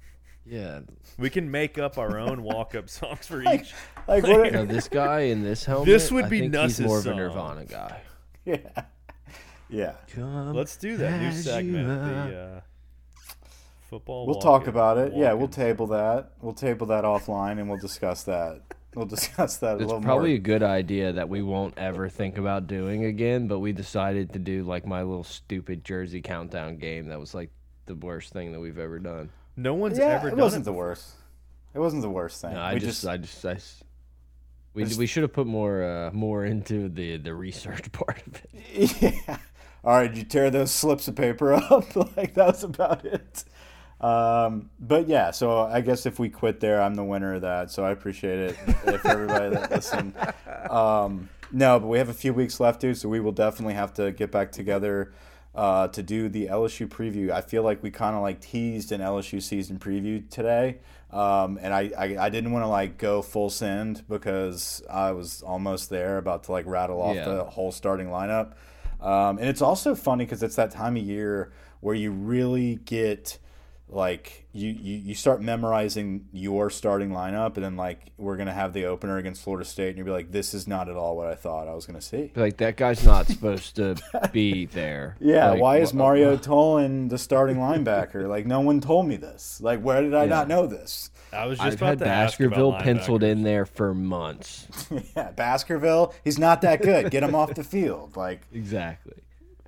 Yeah. 0.47 0.81
we 1.17 1.31
can 1.31 1.51
make 1.51 1.79
up 1.79 1.97
our 1.97 2.19
own 2.19 2.43
walk-up 2.43 2.91
songs 2.91 3.27
for 3.27 3.41
each 3.55 3.73
like 4.07 4.25
what? 4.25 4.53
Now, 4.53 4.65
this 4.67 4.89
guy 4.89 5.21
in 5.21 5.43
this 5.43 5.65
helmet, 5.65 5.87
This 5.87 6.11
would 6.11 6.27
I 6.27 6.29
be 6.29 6.41
think 6.41 6.53
Nuss's 6.53 6.79
he's 6.79 6.87
more 6.87 6.99
of 6.99 7.07
a. 7.07 7.15
Nirvana 7.15 7.65
guy. 7.65 8.01
yeah, 8.45 8.59
yeah. 9.75 9.93
Let's 10.53 10.77
do 10.77 10.97
that 10.99 11.21
new 11.21 11.33
segment. 11.33 11.87
The 11.89 12.39
uh, 12.57 12.61
football. 13.91 14.27
We'll 14.27 14.41
talk 14.41 14.67
about 14.67 14.99
it. 14.99 15.13
Yeah, 15.15 15.33
we'll 15.33 15.49
table 15.49 15.87
that. 15.89 16.31
We'll 16.41 16.55
table 16.55 16.87
that 16.89 17.05
offline, 17.05 17.59
and 17.59 17.69
we'll 17.69 17.79
discuss 17.81 18.23
that. 18.25 18.61
We'll 18.95 19.07
discuss 19.19 19.57
that 19.59 19.73
a 19.73 19.75
It's 19.75 19.85
little 19.87 20.01
probably 20.01 20.31
more. 20.31 20.37
a 20.37 20.41
good 20.41 20.63
idea 20.63 21.13
that 21.15 21.29
we 21.29 21.43
won't 21.43 21.77
ever 21.79 22.09
think 22.09 22.39
about 22.39 22.67
doing 22.67 23.05
again, 23.05 23.49
but 23.49 23.59
we 23.59 23.73
decided 23.73 24.33
to 24.35 24.39
do 24.39 24.63
like 24.63 24.87
my 24.87 25.03
little 25.03 25.25
stupid 25.25 25.85
Jersey 25.85 26.21
countdown 26.23 26.77
game 26.77 27.09
that 27.09 27.19
was 27.19 27.35
like 27.35 27.51
the 27.87 27.95
worst 27.97 28.33
thing 28.33 28.53
that 28.53 28.61
we've 28.61 28.79
ever 28.79 28.99
done. 28.99 29.31
No 29.57 29.75
one's 29.75 29.99
Yeah, 29.99 30.07
ever 30.07 30.29
it 30.29 30.31
done 30.33 30.41
wasn't 30.41 30.63
it 30.63 30.65
the 30.67 30.73
worst. 30.73 31.11
It 31.75 31.81
wasn't 31.81 32.03
the 32.03 32.11
worst 32.11 32.41
thing. 32.41 32.55
No, 32.55 32.61
I 32.61 32.75
we 32.75 32.81
just, 32.81 33.05
I 33.07 33.17
just, 33.17 33.45
I 33.45 33.53
s- 33.55 33.83
we, 34.75 34.85
just- 34.85 34.99
we 34.99 35.07
should 35.07 35.23
have 35.25 35.33
put 35.33 35.47
more 35.49 35.83
uh, 35.83 36.11
more 36.13 36.45
into 36.45 36.89
the 36.89 37.17
the 37.17 37.35
research 37.35 37.91
part 37.93 38.23
of 38.27 38.43
it. 38.53 39.03
yeah. 39.29 39.39
All 39.85 39.93
right, 39.97 40.13
you 40.15 40.25
tear 40.25 40.51
those 40.51 40.71
slips 40.73 41.09
of 41.09 41.17
paper 41.17 41.53
up. 41.53 41.95
like 42.17 42.35
that 42.35 42.47
was 42.47 42.65
about 42.65 43.05
it. 43.05 43.45
Um, 44.01 44.71
but 44.81 45.09
yeah, 45.09 45.31
so 45.31 45.59
I 45.61 45.81
guess 45.81 46.05
if 46.07 46.19
we 46.19 46.29
quit 46.29 46.61
there, 46.61 46.83
I'm 46.83 46.95
the 46.95 47.05
winner 47.05 47.35
of 47.35 47.43
that. 47.43 47.71
So 47.71 47.85
I 47.85 47.91
appreciate 47.91 48.39
it 48.39 48.57
if 48.87 49.07
everybody 49.07 49.51
that 49.55 49.71
listened. 49.71 50.15
Um, 50.71 51.29
no, 51.53 51.79
but 51.79 51.89
we 51.89 51.99
have 51.99 52.09
a 52.09 52.15
few 52.15 52.33
weeks 52.33 52.59
left, 52.59 52.81
dude. 52.81 52.97
So 52.97 53.09
we 53.09 53.21
will 53.21 53.33
definitely 53.33 53.75
have 53.75 53.93
to 53.95 54.13
get 54.13 54.31
back 54.33 54.51
together 54.51 55.13
uh, 55.55 55.89
to 55.89 56.03
do 56.03 56.29
the 56.31 56.47
LSU 56.47 56.89
preview. 56.89 57.31
I 57.31 57.43
feel 57.43 57.63
like 57.63 57.83
we 57.83 57.91
kind 57.91 58.17
of 58.17 58.23
like 58.23 58.41
teased 58.41 58.91
an 58.93 59.01
LSU 59.03 59.43
season 59.43 59.79
preview 59.79 60.29
today, 60.31 60.79
um, 61.13 61.59
and 61.61 61.73
I, 61.75 61.93
I 61.97 62.17
I 62.19 62.29
didn't 62.31 62.51
want 62.53 62.65
to 62.65 62.69
like 62.69 62.97
go 62.97 63.21
full 63.21 63.51
send 63.51 64.09
because 64.09 64.83
I 64.91 65.13
was 65.13 65.43
almost 65.43 65.91
there, 65.91 66.17
about 66.17 66.45
to 66.45 66.53
like 66.53 66.65
rattle 66.67 67.01
off 67.03 67.15
Yeah. 67.15 67.27
the 67.27 67.45
whole 67.45 67.71
starting 67.71 68.09
lineup. 68.09 68.55
Um, 69.05 69.39
and 69.39 69.47
it's 69.47 69.61
also 69.61 69.95
funny 69.95 70.25
because 70.25 70.43
it's 70.43 70.57
that 70.57 70.71
time 70.71 70.97
of 70.97 71.03
year 71.03 71.53
where 71.81 71.95
you 71.95 72.11
really 72.11 72.77
get 72.87 73.39
like 73.95 74.47
you, 74.53 74.71
you 74.71 74.97
you 74.99 75.15
start 75.15 75.43
memorizing 75.43 76.27
your 76.33 76.71
starting 76.71 77.11
lineup, 77.11 77.55
and 77.57 77.65
then 77.65 77.77
like 77.77 78.13
we're 78.19 78.37
gonna 78.37 78.53
have 78.53 78.73
the 78.73 78.85
opener 78.87 79.17
against 79.19 79.43
Florida 79.43 79.65
State, 79.65 79.89
and 79.91 79.99
you'll 79.99 80.07
be 80.07 80.11
like, 80.13 80.31
this 80.33 80.55
is 80.55 80.67
not 80.69 80.89
at 80.89 80.97
all 80.97 81.17
what 81.17 81.27
I 81.29 81.35
thought 81.35 81.69
I 81.69 81.75
was 81.75 81.87
gonna 81.87 82.01
see. 82.01 82.33
Like 82.37 82.57
that 82.59 82.77
guy's 82.77 83.05
not 83.05 83.27
supposed 83.27 83.77
to 83.77 83.97
be 84.33 84.67
there. 84.73 85.17
Yeah, 85.21 85.51
Like, 85.51 85.61
why 85.61 85.77
is 85.79 85.93
wha- 85.93 85.99
Mario 85.99 86.37
Tolan 86.39 87.09
the 87.09 87.19
starting 87.19 87.57
linebacker? 87.57 88.29
Like 88.29 88.47
no 88.47 88.61
one 88.61 88.81
told 88.81 89.07
me 89.07 89.17
this. 89.17 89.61
Like 89.61 89.81
where 89.81 90.03
did 90.03 90.15
I 90.15 90.27
not 90.27 90.49
know 90.49 90.67
this? 90.67 91.11
I 91.33 91.47
was 91.47 91.59
just 91.59 91.67
I've 91.67 91.75
about 91.75 91.87
had 91.89 91.99
to 92.01 92.07
ask 92.07 92.39
about 92.41 92.51
Baskerville 92.51 92.73
penciled 92.81 93.23
in 93.25 93.43
there 93.43 93.67
for 93.67 93.93
months. 93.93 94.69
yeah, 95.17 95.33
Baskerville, 95.33 96.15
he's 96.23 96.39
not 96.39 96.61
that 96.63 96.81
good. 96.83 97.11
Get 97.11 97.23
him 97.25 97.35
off 97.35 97.55
the 97.55 97.65
field. 97.65 98.17
Like 98.17 98.43
Exactly. 98.53 99.15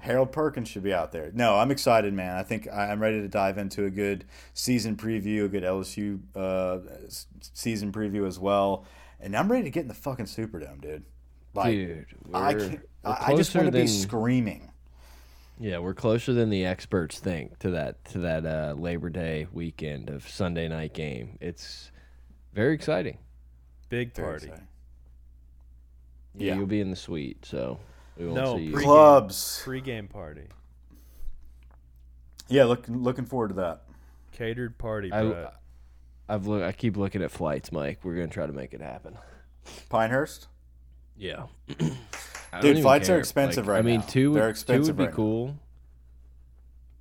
Harold 0.01 0.31
Perkins 0.31 0.69
should 0.69 0.83
be 0.83 0.93
out 0.93 1.11
there. 1.13 1.31
No, 1.35 1.57
I'm 1.57 1.71
excited, 1.71 2.13
man. 2.13 2.37
I 2.37 2.43
think 2.43 2.69
I- 2.69 2.91
I'm 2.91 3.01
ready 3.01 3.21
to 3.21 3.29
dive 3.29 3.59
into 3.59 3.85
a 3.87 3.91
good 3.91 4.25
season 4.55 4.97
preview, 4.97 5.45
a 5.47 5.49
good 5.49 5.63
LSU 5.65 6.21
uh, 6.37 6.79
season 7.55 7.93
preview 7.93 8.27
as 8.27 8.39
well, 8.39 8.85
and 9.21 9.35
I'm 9.37 9.51
ready 9.51 9.65
to 9.65 9.71
get 9.71 9.81
in 9.83 9.89
the 9.89 9.95
fucking 9.95 10.27
Superdome, 10.27 10.81
dude. 10.81 11.05
Like, 11.55 11.73
Dude, 11.73 12.07
I 12.35 12.53
we're- 12.55 12.69
can't, 12.69 12.81
we're 13.03 13.11
I 13.11 13.25
I 13.33 13.37
just 13.37 13.55
want 13.55 13.67
to 13.67 13.73
be 13.73 13.87
screaming. 13.87 14.71
Yeah, 15.59 15.79
we're 15.79 15.95
closer 15.95 16.35
than 16.35 16.51
the 16.51 16.67
experts 16.67 17.19
think 17.19 17.59
to 17.61 17.71
that 17.71 18.05
to 18.07 18.19
that 18.19 18.45
uh, 18.45 18.75
Labor 18.77 19.09
Day 19.09 19.47
weekend 19.53 20.11
of 20.11 20.29
Sunday 20.29 20.69
night 20.69 20.93
game. 20.93 21.39
It's 21.41 21.91
very 22.53 22.75
exciting. 22.75 23.17
Big 23.89 24.15
Very 24.15 24.29
party. 24.29 24.47
exciting. 24.49 24.69
Yeah, 26.35 26.47
Yeah. 26.49 26.55
you'll 26.59 26.67
be 26.67 26.81
in 26.83 26.91
the 26.91 26.97
suite, 26.97 27.47
so 27.47 27.81
we 28.17 28.25
won't 28.27 28.37
No, 28.37 28.57
see 28.57 28.65
you. 28.65 28.73
pre- 28.73 28.85
Clubs. 28.85 29.61
Pre-game 29.65 30.09
party. 30.09 30.45
Yeah, 32.49 32.65
looking 32.65 33.03
looking 33.03 33.25
forward 33.27 33.49
to 33.49 33.55
that. 33.55 33.83
Catered 34.33 34.79
party, 34.79 35.13
I, 35.13 35.49
I've 36.29 36.47
look. 36.47 36.63
I 36.63 36.71
keep 36.73 36.97
looking 36.97 37.23
at 37.23 37.31
flights, 37.31 37.73
Mike. 37.73 38.01
We're 38.05 38.15
gonna 38.15 38.29
try 38.29 38.47
to 38.47 38.53
make 38.53 38.73
it 38.75 38.81
happen. 38.81 39.17
Pinehurst. 39.89 40.47
Yeah, 41.17 41.47
Dude, 41.79 41.89
even 42.63 42.83
flights 42.83 43.09
are 43.09 43.19
expensive 43.19 43.67
Like, 43.67 43.73
right 43.73 43.79
I 43.79 43.83
mean, 43.83 44.03
two 44.03 44.35
They're 44.35 44.45
would, 44.45 44.51
expensive 44.51 44.85
two 44.85 44.89
would 44.93 44.97
be 44.99 45.05
right 45.05 45.11
now. 45.11 45.17
cool. 45.17 45.57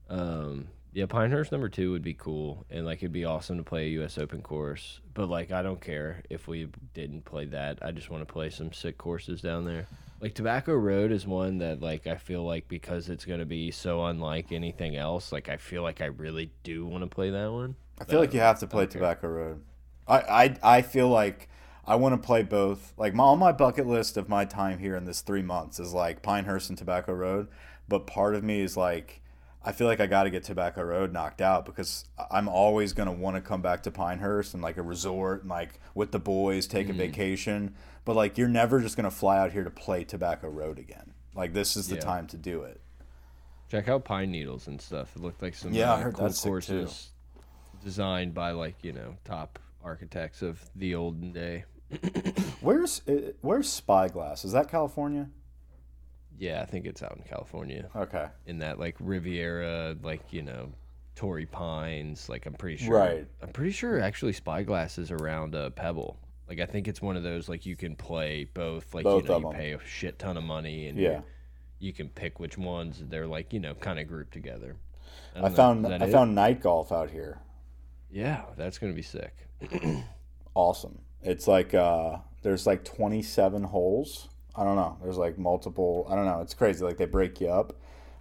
Um, 0.09 0.67
yeah, 0.93 1.05
Pinehurst 1.05 1.51
number 1.51 1.67
two 1.67 1.91
would 1.91 2.01
be 2.03 2.13
cool, 2.13 2.65
and 2.69 2.85
like 2.85 2.99
it'd 2.99 3.11
be 3.11 3.25
awesome 3.25 3.57
to 3.57 3.63
play 3.63 3.85
a 3.87 3.89
U.S. 3.95 4.17
Open 4.17 4.41
course. 4.41 5.01
But 5.13 5.27
like, 5.29 5.51
I 5.51 5.61
don't 5.61 5.81
care 5.81 6.23
if 6.29 6.47
we 6.47 6.69
didn't 6.93 7.25
play 7.25 7.45
that. 7.47 7.79
I 7.81 7.91
just 7.91 8.09
want 8.09 8.25
to 8.25 8.31
play 8.33 8.49
some 8.49 8.71
sick 8.71 8.97
courses 8.97 9.41
down 9.41 9.65
there. 9.65 9.85
Like 10.25 10.33
Tobacco 10.33 10.73
Road 10.73 11.11
is 11.11 11.27
one 11.27 11.59
that 11.59 11.83
like 11.83 12.07
I 12.07 12.15
feel 12.15 12.43
like 12.43 12.67
because 12.67 13.09
it's 13.09 13.25
gonna 13.25 13.45
be 13.45 13.69
so 13.69 14.03
unlike 14.05 14.51
anything 14.51 14.95
else. 14.95 15.31
Like 15.31 15.49
I 15.49 15.57
feel 15.57 15.83
like 15.83 16.01
I 16.01 16.05
really 16.05 16.51
do 16.63 16.83
want 16.83 17.03
to 17.03 17.07
play 17.07 17.29
that 17.29 17.51
one. 17.51 17.75
I 18.01 18.05
feel 18.05 18.21
like 18.21 18.33
you 18.33 18.39
have 18.39 18.57
to 18.61 18.65
play 18.65 18.87
Tobacco 18.87 19.27
Road. 19.27 19.61
I, 20.07 20.17
I 20.17 20.77
I 20.77 20.81
feel 20.81 21.09
like 21.09 21.47
I 21.85 21.97
want 21.97 22.19
to 22.19 22.25
play 22.25 22.41
both. 22.41 22.95
Like 22.97 23.13
my, 23.13 23.23
on 23.23 23.37
my 23.37 23.51
bucket 23.51 23.85
list 23.85 24.17
of 24.17 24.27
my 24.27 24.45
time 24.45 24.79
here 24.79 24.95
in 24.95 25.05
this 25.05 25.21
three 25.21 25.43
months 25.43 25.79
is 25.79 25.93
like 25.93 26.23
Pinehurst 26.23 26.69
and 26.69 26.77
Tobacco 26.79 27.13
Road. 27.13 27.47
But 27.87 28.07
part 28.07 28.33
of 28.33 28.43
me 28.43 28.61
is 28.61 28.75
like, 28.75 29.21
I 29.67 29.71
feel 29.71 29.87
like 29.87 29.99
I 29.99 30.05
got 30.05 30.23
to 30.23 30.29
get 30.29 30.43
Tobacco 30.43 30.83
Road 30.83 31.11
knocked 31.11 31.41
out 31.41 31.65
because 31.65 32.05
I'm 32.29 32.47
always 32.47 32.93
gonna 32.93 33.11
want 33.11 33.35
to 33.35 33.41
come 33.41 33.61
back 33.63 33.81
to 33.83 33.91
Pinehurst 33.91 34.53
and 34.53 34.61
like 34.61 34.77
a 34.77 34.83
resort 34.83 35.41
and 35.41 35.49
like 35.49 35.79
with 35.95 36.11
the 36.11 36.19
boys 36.19 36.67
take 36.67 36.87
a 36.89 36.93
vacation. 36.93 37.73
But 38.05 38.15
like 38.15 38.37
you're 38.37 38.47
never 38.47 38.79
just 38.79 38.95
gonna 38.95 39.09
fly 39.09 39.39
out 39.39 39.51
here 39.51 39.63
to 39.63 39.71
play 39.71 40.03
Tobacco 40.03 40.47
Road 40.49 40.77
again. 40.77 41.13
Like 41.33 41.53
this 41.53 41.75
is 41.75 41.87
the 41.87 41.95
Yeah. 41.95 42.01
time 42.01 42.27
to 42.27 42.37
do 42.37 42.61
it. 42.61 42.79
Check 43.71 43.89
out 43.89 44.05
Pine 44.05 44.29
Needles 44.31 44.67
and 44.67 44.79
stuff. 44.79 45.15
It 45.15 45.23
looked 45.23 45.41
like 45.41 45.55
some 45.55 45.73
Yeah, 45.73 45.91
I 45.91 45.95
uh, 45.95 45.97
heard 46.03 46.13
cool 46.13 46.25
that's 46.27 46.37
sick, 46.39 46.43
too. 46.43 46.49
courses 46.51 47.09
designed 47.83 48.35
by 48.35 48.51
like 48.51 48.75
you 48.83 48.93
know 48.93 49.15
top 49.25 49.57
architects 49.83 50.43
of 50.43 50.63
the 50.75 50.93
olden 50.93 51.31
day. 51.33 51.65
Where's 52.61 53.01
uh, 53.07 53.31
where's 53.41 53.67
Spyglass? 53.69 54.45
Is 54.45 54.51
that 54.51 54.69
California? 54.69 55.29
Yeah, 56.37 56.61
I 56.61 56.65
think 56.65 56.85
it's 56.85 57.01
out 57.03 57.15
in 57.17 57.23
California 57.23 57.89
Okay. 57.95 58.27
in 58.45 58.59
that 58.59 58.77
like 58.79 58.95
Riviera, 58.99 59.95
like 60.03 60.21
you 60.31 60.41
know, 60.41 60.71
Torrey 61.15 61.45
Pines. 61.45 62.27
Like 62.29 62.45
I'm 62.45 62.53
pretty 62.53 62.77
sure. 62.77 62.97
Right. 62.97 63.27
I'm 63.41 63.49
pretty 63.49 63.71
sure 63.71 63.99
actually 63.99 64.33
Spyglass 64.33 64.97
is 64.97 65.11
around 65.11 65.55
uh, 65.55 65.69
Pebble. 65.71 66.17
Like 66.49 66.59
I 66.59 66.65
think 66.65 66.87
it's 66.87 67.01
one 67.01 67.15
of 67.17 67.23
those 67.23 67.47
like 67.49 67.65
you 67.65 67.75
can 67.75 67.95
play 67.95 68.47
both. 68.53 68.93
Like 68.93 69.03
Both 69.05 69.23
you 69.23 69.29
know 69.29 69.35
of 69.35 69.41
you 69.43 69.49
'em. 69.49 69.55
pay 69.55 69.71
a 69.73 69.79
shit 69.85 70.19
ton 70.19 70.37
of 70.37 70.43
money 70.43 70.87
and 70.87 70.97
Yeah. 70.99 71.17
you, 71.79 71.87
you 71.87 71.93
can 71.93 72.09
pick 72.09 72.39
which 72.39 72.57
ones 72.57 73.01
they're 73.09 73.27
like 73.27 73.51
you 73.53 73.59
know 73.59 73.73
kind 73.75 73.99
of 73.99 74.07
grouped 74.07 74.33
together. 74.33 74.75
I 75.35 75.41
know, 75.41 75.49
found 75.49 75.87
I 75.87 75.95
it? 76.05 76.11
found 76.11 76.35
night 76.35 76.61
golf 76.61 76.91
out 76.91 77.09
here. 77.09 77.39
Yeah, 78.11 78.43
that's 78.57 78.77
gonna 78.77 78.93
be 78.93 79.01
sick. 79.01 79.33
Awesome. 80.53 80.99
It's 81.21 81.47
like 81.47 81.73
uh 81.73 82.17
there's 82.41 82.65
like 82.67 82.83
27 82.85 83.63
holes. 83.63 84.29
I 84.57 84.63
don't 84.63 84.75
know. 84.75 84.97
There's 85.01 85.17
like 85.17 85.37
multiple. 85.37 86.07
I 86.09 86.15
don't 86.15 86.25
know. 86.25 86.41
It's 86.41 86.53
crazy. 86.53 86.83
Like 86.83 86.97
they 86.97 87.05
break 87.05 87.41
you 87.41 87.49
up, 87.49 87.73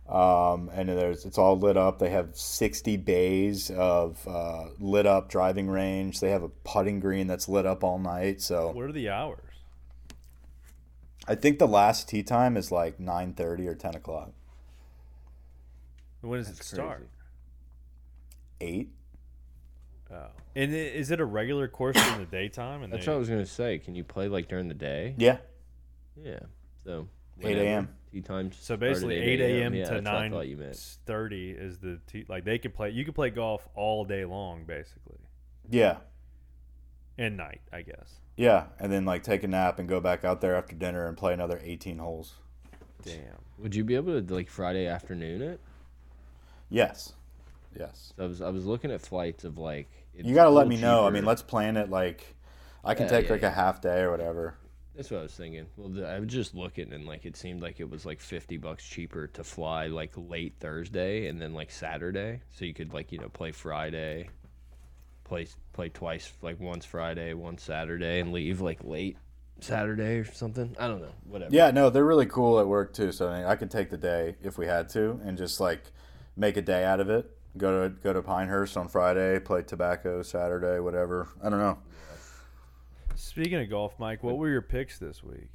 um, 0.08 0.70
and 0.74 0.88
there's 0.88 1.24
it's 1.24 1.38
all 1.38 1.58
lit 1.58 1.76
up. 1.76 1.98
They 1.98 2.10
have 2.10 2.36
60 2.36 2.96
bays 2.98 3.70
of 3.70 4.26
uh, 4.26 4.66
lit 4.78 5.06
up 5.06 5.28
driving 5.28 5.68
range. 5.68 6.20
They 6.20 6.30
have 6.30 6.42
a 6.42 6.48
putting 6.48 7.00
green 7.00 7.26
that's 7.26 7.48
lit 7.48 7.66
up 7.66 7.84
all 7.84 7.98
night. 7.98 8.42
So 8.42 8.72
What 8.72 8.86
are 8.86 8.92
the 8.92 9.08
hours? 9.08 9.40
I 11.26 11.34
think 11.34 11.58
the 11.58 11.68
last 11.68 12.08
tee 12.08 12.22
time 12.22 12.56
is 12.56 12.70
like 12.70 12.98
9:30 12.98 13.66
or 13.66 13.74
10 13.74 13.94
o'clock. 13.94 14.32
When 16.20 16.38
does 16.38 16.48
it 16.48 16.62
start? 16.62 17.08
Eight. 18.60 18.90
Oh. 20.10 20.26
And 20.56 20.72
is 20.72 21.10
it 21.10 21.20
a 21.20 21.24
regular 21.24 21.68
course 21.68 21.96
in 21.96 22.18
the 22.18 22.26
daytime? 22.26 22.82
And 22.82 22.92
That's 22.92 23.04
they, 23.04 23.10
what 23.10 23.16
I 23.16 23.18
was 23.18 23.28
gonna 23.28 23.46
say. 23.46 23.78
Can 23.78 23.94
you 23.94 24.04
play 24.04 24.28
like 24.28 24.48
during 24.48 24.68
the 24.68 24.74
day? 24.74 25.14
Yeah. 25.18 25.38
Yeah. 26.22 26.40
So 26.84 27.08
8 27.42 27.56
a.m.. 27.58 27.88
Tee 28.12 28.20
times. 28.20 28.56
So 28.60 28.76
basically, 28.76 29.16
eight 29.16 29.40
a.m. 29.40 29.72
To 29.72 29.78
that's 29.78 29.90
what 29.90 30.02
nine 30.04 30.30
thought 30.30 30.46
you 30.46 30.56
meant. 30.56 30.76
thirty 31.04 31.50
is 31.50 31.78
the 31.78 31.98
t- 32.06 32.24
like 32.28 32.44
they 32.44 32.58
could 32.58 32.72
play. 32.74 32.90
You 32.90 33.04
could 33.04 33.14
play 33.14 33.30
golf 33.30 33.66
all 33.74 34.04
day 34.04 34.24
long, 34.24 34.64
basically, 34.64 35.18
Yeah. 35.68 35.96
and 37.18 37.36
night, 37.36 37.62
I 37.72 37.82
guess. 37.82 38.20
Yeah. 38.36 38.66
And 38.78 38.92
then 38.92 39.04
like 39.04 39.22
take 39.24 39.42
a 39.42 39.48
nap 39.48 39.78
and 39.80 39.88
go 39.88 40.00
back 40.00 40.24
out 40.24 40.40
there 40.40 40.54
after 40.54 40.76
dinner 40.76 41.06
and 41.08 41.16
play 41.16 41.32
another 41.32 41.60
18 41.62 41.98
holes. 41.98 42.34
Damn. 43.02 43.18
Would 43.58 43.74
you 43.74 43.82
be 43.84 43.96
able 43.96 44.20
to 44.22 44.34
like 44.34 44.48
Friday 44.48 44.86
afternoon 44.86 45.42
it? 45.42 45.60
Yes. 46.70 47.12
Yes. 47.78 48.12
So 48.16 48.24
I 48.24 48.26
was 48.26 48.40
I 48.42 48.48
was 48.50 48.64
looking 48.64 48.90
at 48.92 49.00
flights 49.00 49.42
of 49.44 49.58
like. 49.58 49.88
You 50.16 50.34
got 50.34 50.44
to 50.44 50.50
let 50.50 50.68
little 50.68 50.68
me 50.68 50.76
know. 50.80 51.04
I 51.06 51.10
mean, 51.10 51.24
let's 51.24 51.42
plan 51.42 51.76
it 51.76 51.90
like 51.90 52.36
I 52.84 52.94
can 52.94 53.06
Yeah, 53.06 53.10
take 53.10 53.26
yeah, 53.26 53.32
like 53.32 53.42
a 53.42 53.50
half 53.50 53.80
day 53.80 54.00
or 54.02 54.12
whatever. 54.12 54.54
That's 54.96 55.10
what 55.10 55.20
I 55.20 55.22
was 55.22 55.34
thinking. 55.34 55.66
Well, 55.76 55.88
the, 55.88 56.08
I 56.08 56.20
was 56.20 56.28
just 56.28 56.54
looking 56.54 56.92
and 56.92 57.04
like 57.04 57.24
it 57.24 57.36
seemed 57.36 57.62
like 57.62 57.80
it 57.80 57.90
was 57.90 58.06
like 58.06 58.20
fifty 58.20 58.56
bucks 58.56 58.86
cheaper 58.86 59.26
to 59.28 59.42
fly 59.42 59.88
like 59.88 60.12
late 60.16 60.54
Thursday 60.60 61.26
and 61.26 61.40
then 61.40 61.52
like 61.52 61.70
Saturday, 61.70 62.40
so 62.52 62.64
you 62.64 62.74
could 62.74 62.92
like 62.92 63.10
you 63.10 63.18
know 63.18 63.28
play 63.28 63.50
Friday, 63.50 64.28
play 65.24 65.48
play 65.72 65.88
twice 65.88 66.32
like 66.42 66.60
once 66.60 66.84
Friday, 66.84 67.34
once 67.34 67.64
Saturday, 67.64 68.20
and 68.20 68.32
leave 68.32 68.60
like 68.60 68.84
late 68.84 69.16
Saturday 69.60 70.18
or 70.18 70.24
something. 70.24 70.76
I 70.78 70.86
don't 70.86 71.00
know. 71.00 71.14
Whatever. 71.24 71.54
Yeah, 71.54 71.70
no, 71.72 71.90
they're 71.90 72.04
really 72.04 72.26
cool 72.26 72.60
at 72.60 72.66
work 72.66 72.92
too. 72.92 73.10
So 73.10 73.28
I, 73.28 73.38
mean, 73.38 73.46
I 73.46 73.56
could 73.56 73.70
take 73.70 73.90
the 73.90 73.96
day 73.96 74.36
if 74.42 74.58
we 74.58 74.66
had 74.66 74.88
to 74.90 75.20
and 75.24 75.36
just 75.36 75.58
like 75.58 75.82
make 76.36 76.56
a 76.56 76.62
day 76.62 76.84
out 76.84 77.00
of 77.00 77.10
it. 77.10 77.30
Go 77.56 77.88
to 77.88 77.94
go 77.94 78.12
to 78.12 78.22
Pinehurst 78.22 78.76
on 78.76 78.88
Friday, 78.88 79.38
play 79.40 79.62
tobacco 79.62 80.22
Saturday, 80.22 80.80
whatever. 80.80 81.28
I 81.42 81.50
don't 81.50 81.60
know. 81.60 81.78
Speaking 83.16 83.60
of 83.60 83.70
golf, 83.70 83.94
Mike, 83.98 84.22
what 84.22 84.36
were 84.38 84.48
your 84.48 84.62
picks 84.62 84.98
this 84.98 85.22
week? 85.22 85.48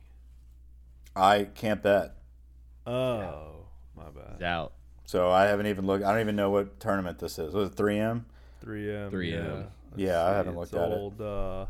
I 1.16 1.44
can't 1.44 1.82
bet. 1.84 2.16
Oh, 2.88 3.66
my 3.96 4.10
bad. 4.10 4.34
It's 4.34 4.42
out. 4.44 4.74
So 5.06 5.30
I 5.30 5.46
haven't 5.46 5.68
even 5.68 5.86
looked. 5.86 6.04
I 6.06 6.12
don't 6.12 6.22
even 6.22 6.36
know 6.36 6.50
what 6.52 6.80
tournament 6.80 7.20
this 7.20 7.40
is. 7.40 7.54
Was 7.54 7.70
it 7.72 7.76
3M? 7.76 8.24
3M. 8.66 9.12
3M. 9.12 9.32
Yeah, 9.32 9.54
Let's 9.54 9.68
Yeah, 9.96 10.24
I 10.24 10.30
haven't 10.36 10.58
it's 10.58 10.72
looked 10.72 10.74
at 10.76 10.92
it. 10.92 10.98
old, 10.98 11.22
Uh, 11.22 11.66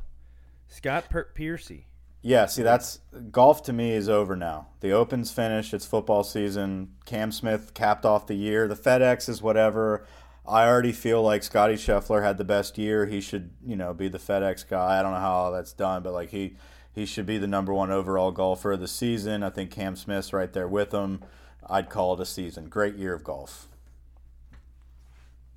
Scott 0.68 1.10
per- 1.10 1.24
Piercy. 1.34 1.86
Yeah, 2.22 2.48
see, 2.48 2.64
that's 2.64 2.99
golf 3.32 3.64
to 3.64 3.72
me 3.74 3.91
is 3.91 4.10
over 4.10 4.36
now. 4.36 4.68
The 4.82 4.91
Open's 4.91 5.32
finished. 5.32 5.74
It's 5.74 5.86
football 5.86 6.26
season. 6.26 6.95
Cam 7.06 7.32
Smith 7.32 7.74
capped 7.74 8.06
off 8.06 8.28
the 8.28 8.36
year. 8.36 8.68
The 8.68 8.76
FedEx 8.76 9.30
is 9.30 9.41
whatever. 9.41 10.06
I 10.50 10.68
already 10.68 10.92
feel 10.92 11.22
like 11.22 11.44
Scotty 11.44 11.76
Scheffler 11.76 12.24
had 12.24 12.38
the 12.38 12.44
best 12.44 12.78
year. 12.78 13.06
He 13.06 13.22
should, 13.22 13.52
you 13.66 13.76
know, 13.76 13.94
be 13.94 14.08
the 14.08 14.18
FedEx 14.18 14.68
guy. 14.68 15.00
I 15.00 15.04
don't 15.04 15.14
know 15.14 15.20
how 15.20 15.52
that's 15.52 15.74
done, 15.74 16.02
but 16.04 16.14
like 16.14 16.30
he 16.32 16.56
he 16.92 17.06
should 17.06 17.26
be 17.28 17.38
the 17.38 17.48
number 17.48 17.74
one 17.74 17.92
overall 17.92 18.32
golfer 18.32 18.72
of 18.72 18.80
the 18.80 18.88
season. 18.88 19.44
I 19.44 19.52
think 19.52 19.70
Cam 19.72 19.96
Smith's 19.96 20.34
right 20.34 20.52
there 20.52 20.68
with 20.68 20.92
him. 20.92 21.24
I'd 21.70 21.90
call 21.90 22.14
it 22.16 22.20
a 22.20 22.26
season. 22.26 22.68
Great 22.68 22.96
year 22.96 23.14
of 23.14 23.24
golf. 23.24 23.68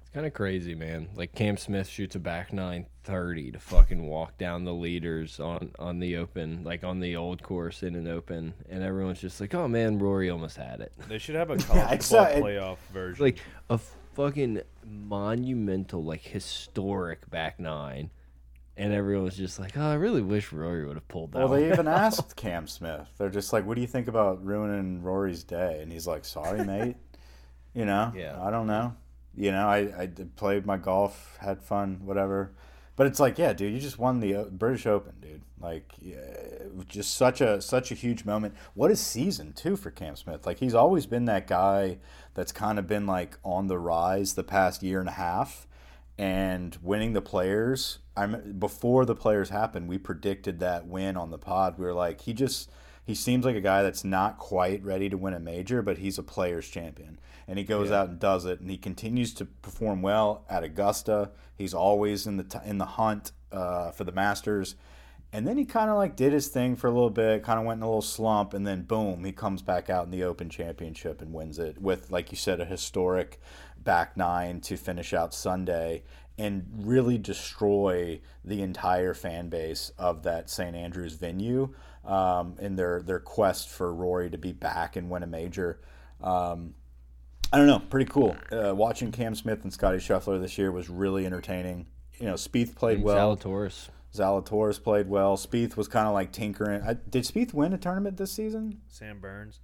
It's 0.03 0.11
kind 0.11 0.27
of 0.27 0.35
crazy, 0.35 0.75
man. 0.75 1.09
Like 1.15 1.35
Cam 1.35 1.57
Smith 1.57 1.89
shoots 1.89 2.15
a 2.17 2.19
back 2.19 2.53
nine 2.53 2.85
thirty 3.05 3.51
to 3.51 3.59
fucking 3.59 4.07
walk 4.07 4.37
down 4.37 4.65
the 4.65 4.75
leaders 4.75 5.41
on 5.41 5.71
on 5.79 6.01
the 6.01 6.19
open, 6.19 6.65
like 6.65 6.85
on 6.85 7.01
the 7.01 7.17
old 7.17 7.43
course 7.43 7.83
in 7.83 7.95
an 7.95 8.07
open, 8.09 8.53
and 8.69 8.83
everyone's 8.83 9.21
just 9.23 9.41
like, 9.41 9.55
"Oh 9.55 9.69
man, 9.69 9.99
Rory 9.99 10.29
almost 10.29 10.59
had 10.59 10.81
it." 10.81 10.93
They 11.09 11.17
should 11.19 11.35
have 11.35 11.49
a 11.51 11.57
college 11.59 11.87
except- 11.93 12.35
football 12.35 12.51
playoff 12.51 12.77
version. 12.93 13.25
like 13.25 13.39
a 13.71 13.81
fucking 14.15 14.63
monumental, 14.85 16.03
like 16.05 16.23
historic 16.23 17.29
back 17.31 17.59
nine, 17.61 18.11
and 18.77 18.93
everyone 18.93 19.25
was 19.25 19.37
just 19.37 19.59
like, 19.61 19.77
"Oh, 19.77 19.83
I 19.91 19.95
really 19.95 20.23
wish 20.23 20.53
Rory 20.53 20.85
would 20.87 20.97
have 20.97 21.09
pulled 21.09 21.33
that." 21.33 21.39
Well, 21.39 21.49
they 21.49 21.71
even 21.73 21.89
asked 21.89 22.37
Cam 22.37 22.67
Smith. 22.67 23.09
They're 23.19 23.29
just 23.31 23.53
like, 23.53 23.67
"What 23.67 23.75
do 23.75 23.81
you 23.81 23.87
think 23.87 24.09
about 24.09 24.45
ruining 24.45 25.03
Rory's 25.03 25.45
day?" 25.45 25.81
And 25.83 25.93
he's 25.93 26.07
like, 26.07 26.25
"Sorry, 26.25 26.65
mate. 26.65 26.97
You 27.75 27.85
know, 27.87 28.13
Yeah. 28.15 28.39
I 28.43 28.51
don't 28.51 28.67
know. 28.67 28.95
You 29.35 29.51
know, 29.53 29.67
I 29.67 29.79
I 30.03 30.07
played 30.37 30.67
my 30.67 30.77
golf, 30.77 31.37
had 31.41 31.63
fun, 31.63 32.01
whatever." 32.05 32.53
But 32.95 33.07
it's 33.07 33.19
like, 33.19 33.39
yeah, 33.39 33.55
dude, 33.55 33.73
you 33.73 33.81
just 33.81 33.99
won 33.99 34.21
the 34.21 34.35
uh, 34.35 34.45
British 34.45 34.87
Open, 34.87 35.15
dude. 35.21 35.41
Like, 35.63 35.93
yeah, 36.01 36.21
just 36.89 37.15
such 37.15 37.41
a 37.41 37.63
such 37.63 37.93
a 37.93 37.95
huge 37.95 38.25
moment. 38.25 38.55
What 38.75 38.91
a 38.91 38.97
season 38.97 39.53
too 39.53 39.77
for 39.77 39.91
Cam 39.91 40.17
Smith. 40.17 40.45
Like, 40.47 40.59
he's 40.59 40.75
always 40.75 41.07
been 41.07 41.27
that 41.27 41.47
guy 41.47 41.99
that's 42.35 42.53
kind 42.53 42.79
of 42.79 42.87
been 42.87 43.07
like 43.07 43.39
on 43.45 43.69
the 43.69 43.79
rise 43.79 44.35
the 44.35 44.45
past 44.45 44.83
year 44.83 45.01
and 45.01 45.09
a 45.09 45.13
half 45.13 45.67
and 46.19 46.77
winning 46.83 47.13
the 47.13 47.23
players. 47.23 47.99
I'm 48.17 48.59
before 48.59 49.05
the 49.05 49.15
players 49.15 49.49
happened, 49.49 49.89
we 49.89 49.99
predicted 49.99 50.61
that 50.61 50.87
win 50.87 51.17
on 51.17 51.31
the 51.31 51.39
pod. 51.39 51.79
We 51.79 51.87
were 51.87 51.95
like, 51.95 52.23
he 52.23 52.33
just 52.33 52.71
he 53.05 53.15
seems 53.15 53.45
like 53.45 53.57
a 53.57 53.61
guy 53.61 53.83
that's 53.83 54.05
not 54.05 54.39
quite 54.39 54.85
ready 54.85 55.09
to 55.09 55.17
win 55.17 55.35
a 55.35 55.41
major, 55.41 55.83
but 55.83 55.99
he's 55.99 56.19
a 56.19 56.23
player's 56.23 56.69
champion. 56.69 57.19
And 57.49 57.59
he 57.59 57.65
goes 57.65 57.91
out 57.91 58.09
and 58.09 58.21
does 58.21 58.45
it, 58.45 58.61
and 58.61 58.71
he 58.71 58.79
continues 58.79 59.35
to 59.35 59.45
perform 59.45 60.01
well 60.01 60.45
at 60.49 60.63
Augusta. 60.63 61.33
He's 61.57 61.75
always 61.75 62.27
in 62.27 62.37
the 62.37 62.45
t- 62.45 62.59
in 62.65 62.79
the 62.79 62.87
hunt 62.87 63.33
uh, 63.51 63.91
for 63.91 64.05
the 64.05 64.13
Masters. 64.13 64.77
And 65.35 65.47
then 65.47 65.57
he 65.57 65.65
kind 65.65 65.89
of 65.89 65.97
like 65.97 66.15
did 66.15 66.33
his 66.33 66.49
thing 66.49 66.77
for 66.77 66.89
a 66.89 66.91
little 66.91 67.11
bit, 67.11 67.43
kind 67.43 67.59
of 67.59 67.65
went 67.65 67.79
in 67.79 67.83
a 67.83 67.87
little 67.87 68.03
slump, 68.03 68.53
and 68.53 68.67
then 68.67 68.83
boom, 68.83 69.25
he 69.25 69.33
comes 69.33 69.63
back 69.63 69.89
out 69.89 70.05
in 70.05 70.11
the 70.11 70.25
Open 70.25 70.51
Championship 70.51 71.23
and 71.23 71.33
wins 71.33 71.59
it 71.59 71.81
with, 71.81 72.11
like 72.11 72.31
you 72.31 72.37
said, 72.37 72.61
a 72.61 72.67
historic 72.67 73.41
back 73.79 74.17
nine 74.17 74.61
to 74.61 74.77
finish 74.77 75.15
out 75.15 75.33
Sunday 75.33 76.03
and 76.39 76.67
really 76.77 77.19
destroy 77.19 78.21
the 78.45 78.63
entire 78.63 79.15
fan 79.15 79.49
base 79.49 79.91
of 79.99 80.23
that 80.25 80.51
St. 80.51 80.75
Andrews 80.77 81.15
venue 81.15 81.75
um, 82.05 82.57
in 82.59 82.77
their 82.77 83.03
their 83.03 83.21
quest 83.21 83.69
for 83.69 83.95
Rory 83.95 84.31
to 84.31 84.39
be 84.39 84.53
back 84.53 84.97
and 84.97 85.09
win 85.11 85.23
a 85.23 85.27
major. 85.27 85.81
Um, 86.23 86.75
I 87.53 87.59
don't 87.59 87.67
know, 87.67 87.81
pretty 87.81 88.11
cool. 88.11 88.37
Uh, 88.51 88.75
watching 88.75 89.13
Cam 89.13 89.35
Smith 89.35 89.63
and 89.63 89.73
Scotty 89.73 89.99
Scheffler 89.99 90.41
this 90.41 90.57
year 90.57 90.73
was 90.73 90.89
really 90.89 91.27
entertaining. 91.27 91.87
You 92.19 92.27
know, 92.27 92.35
Spieth 92.35 92.75
played 92.75 93.03
well. 93.03 93.37
Zalatoris. 93.37 93.89
Zalatoris 94.15 94.83
played 94.83 95.09
well. 95.09 95.37
Spieth 95.37 95.77
was 95.77 95.89
kind 95.89 96.07
of 96.07 96.13
like 96.13 96.33
tinkering. 96.33 96.83
I, 96.83 96.95
did 96.95 97.25
Spieth 97.25 97.55
win 97.55 97.73
a 97.73 97.79
tournament 97.79 98.17
this 98.19 98.33
season? 98.33 98.81
Sam 98.89 99.19
Burns. 99.21 99.61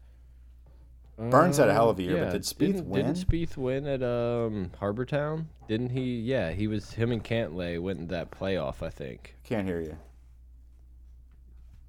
Burns 1.19 1.57
had 1.57 1.69
a 1.69 1.75
hell 1.75 1.91
of 1.91 1.99
a 1.99 2.03
year, 2.03 2.16
yeah, 2.16 2.25
but 2.27 2.33
did 2.33 2.43
Spieth 2.43 2.59
didn't, 2.59 2.89
win? 2.89 3.07
Didn't 3.07 3.27
Spieth 3.27 3.57
win 3.57 3.87
at 3.89 4.05
um, 4.05 4.70
Harbour 4.79 5.05
Town? 5.05 5.49
Didn't 5.66 5.91
he? 5.91 6.20
Yeah, 6.20 6.53
he 6.53 6.69
was. 6.69 6.93
Him 6.93 7.11
and 7.11 7.25
Cantlay 7.25 7.81
went 7.81 7.99
in 7.99 8.07
that 8.09 8.31
playoff. 8.31 8.83
I 8.87 8.91
think. 8.91 9.35
Can't 9.43 9.66
hear 9.66 9.81
you. 9.81 9.99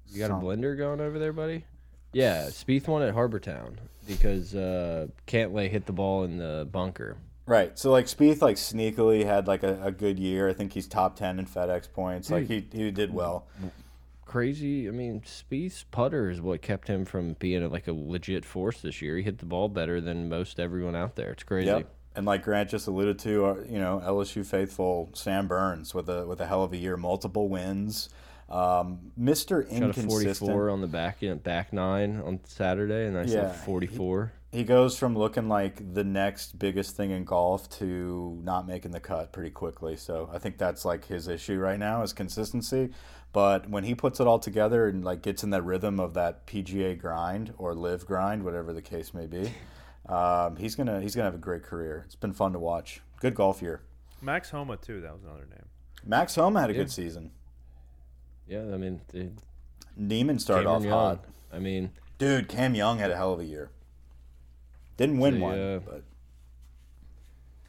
You 0.08 0.18
got 0.18 0.28
Some- 0.28 0.40
a 0.40 0.42
blender 0.44 0.76
going 0.76 1.00
over 1.00 1.18
there, 1.18 1.32
buddy? 1.32 1.64
Yeah, 2.12 2.46
Spieth 2.46 2.88
won 2.88 3.02
at 3.02 3.14
Harbour 3.14 3.38
Town 3.38 3.78
because 4.08 4.52
uh, 4.56 5.06
Cantlay 5.28 5.70
hit 5.70 5.86
the 5.86 5.92
ball 5.92 6.24
in 6.24 6.38
the 6.38 6.66
bunker. 6.70 7.16
Right. 7.50 7.76
So 7.76 7.90
like 7.90 8.06
Spieth 8.06 8.42
like 8.42 8.54
sneakily 8.54 9.26
had 9.26 9.48
like 9.48 9.64
a, 9.64 9.82
a 9.82 9.90
good 9.90 10.20
year. 10.20 10.48
I 10.48 10.52
think 10.52 10.72
he's 10.72 10.86
top 10.86 11.16
ten 11.16 11.40
in 11.40 11.46
FedEx 11.46 11.92
points. 11.92 12.30
Like 12.30 12.46
he 12.46 12.64
he 12.72 12.92
did 12.92 13.12
well. 13.12 13.48
Crazy. 14.24 14.86
I 14.86 14.92
mean, 14.92 15.22
Spieth's 15.22 15.84
putter 15.90 16.30
is 16.30 16.40
what 16.40 16.62
kept 16.62 16.86
him 16.86 17.04
from 17.04 17.32
being 17.40 17.68
like 17.68 17.88
a 17.88 17.92
legit 17.92 18.44
force 18.44 18.80
this 18.80 19.02
year. 19.02 19.16
He 19.16 19.24
hit 19.24 19.38
the 19.38 19.46
ball 19.46 19.68
better 19.68 20.00
than 20.00 20.28
most 20.28 20.60
everyone 20.60 20.94
out 20.94 21.16
there. 21.16 21.32
It's 21.32 21.42
crazy. 21.42 21.66
Yep. 21.66 21.92
And 22.14 22.24
like 22.24 22.44
Grant 22.44 22.70
just 22.70 22.86
alluded 22.86 23.18
to, 23.20 23.46
uh, 23.46 23.54
you 23.68 23.80
know, 23.80 24.00
LSU 24.06 24.46
faithful 24.46 25.10
Sam 25.14 25.48
Burns 25.48 25.92
with 25.92 26.08
a 26.08 26.28
with 26.28 26.40
a 26.40 26.46
hell 26.46 26.62
of 26.62 26.72
a 26.72 26.76
year, 26.76 26.96
multiple 26.96 27.48
wins. 27.48 28.10
Um, 28.48 29.10
Mr. 29.20 29.64
Shot 29.64 29.72
Inconsistent. 29.72 30.36
44 30.36 30.70
on 30.70 30.80
the 30.82 30.86
back 30.86 31.18
back 31.42 31.72
nine 31.72 32.20
on 32.24 32.38
Saturday, 32.44 33.06
and 33.06 33.18
I 33.18 33.22
Yeah, 33.22 33.50
saw 33.50 33.64
44. 33.64 34.32
He 34.52 34.64
goes 34.64 34.98
from 34.98 35.16
looking 35.16 35.48
like 35.48 35.94
the 35.94 36.02
next 36.02 36.58
biggest 36.58 36.96
thing 36.96 37.12
in 37.12 37.24
golf 37.24 37.70
to 37.78 38.40
not 38.42 38.66
making 38.66 38.90
the 38.90 38.98
cut 38.98 39.32
pretty 39.32 39.50
quickly. 39.50 39.96
So 39.96 40.28
I 40.32 40.38
think 40.38 40.58
that's 40.58 40.84
like 40.84 41.06
his 41.06 41.28
issue 41.28 41.58
right 41.58 41.78
now 41.78 42.02
is 42.02 42.12
consistency. 42.12 42.90
But 43.32 43.70
when 43.70 43.84
he 43.84 43.94
puts 43.94 44.18
it 44.18 44.26
all 44.26 44.40
together 44.40 44.88
and 44.88 45.04
like 45.04 45.22
gets 45.22 45.44
in 45.44 45.50
that 45.50 45.62
rhythm 45.62 46.00
of 46.00 46.14
that 46.14 46.48
PGA 46.48 46.98
grind 46.98 47.54
or 47.58 47.74
live 47.74 48.04
grind, 48.06 48.44
whatever 48.44 48.72
the 48.72 48.82
case 48.82 49.14
may 49.14 49.26
be, 49.26 49.52
um, 50.08 50.56
he's 50.56 50.74
gonna 50.74 51.00
he's 51.00 51.14
gonna 51.14 51.26
have 51.26 51.34
a 51.36 51.38
great 51.38 51.62
career. 51.62 52.02
It's 52.06 52.16
been 52.16 52.32
fun 52.32 52.52
to 52.54 52.58
watch. 52.58 53.00
Good 53.20 53.36
golf 53.36 53.62
year. 53.62 53.82
Max 54.20 54.50
Homa 54.50 54.76
too. 54.76 55.00
That 55.00 55.12
was 55.12 55.22
another 55.22 55.46
name. 55.48 55.66
Max 56.04 56.34
Homa 56.34 56.60
had 56.60 56.70
a 56.70 56.74
good 56.74 56.90
season. 56.90 57.30
Yeah, 58.48 58.62
I 58.74 58.78
mean, 58.78 59.00
dude, 59.12 59.38
Niemann 59.96 60.40
started 60.40 60.64
Cameron 60.64 60.82
off 60.82 60.84
Young. 60.84 60.92
hot. 60.92 61.24
I 61.52 61.58
mean, 61.60 61.92
Dude, 62.18 62.48
Cam 62.48 62.74
Young 62.74 62.98
had 62.98 63.10
a 63.12 63.16
hell 63.16 63.32
of 63.32 63.40
a 63.40 63.44
year. 63.44 63.70
Didn't 65.00 65.18
win 65.18 65.34
The, 65.34 65.40
one, 65.40 65.82
but 65.86 66.02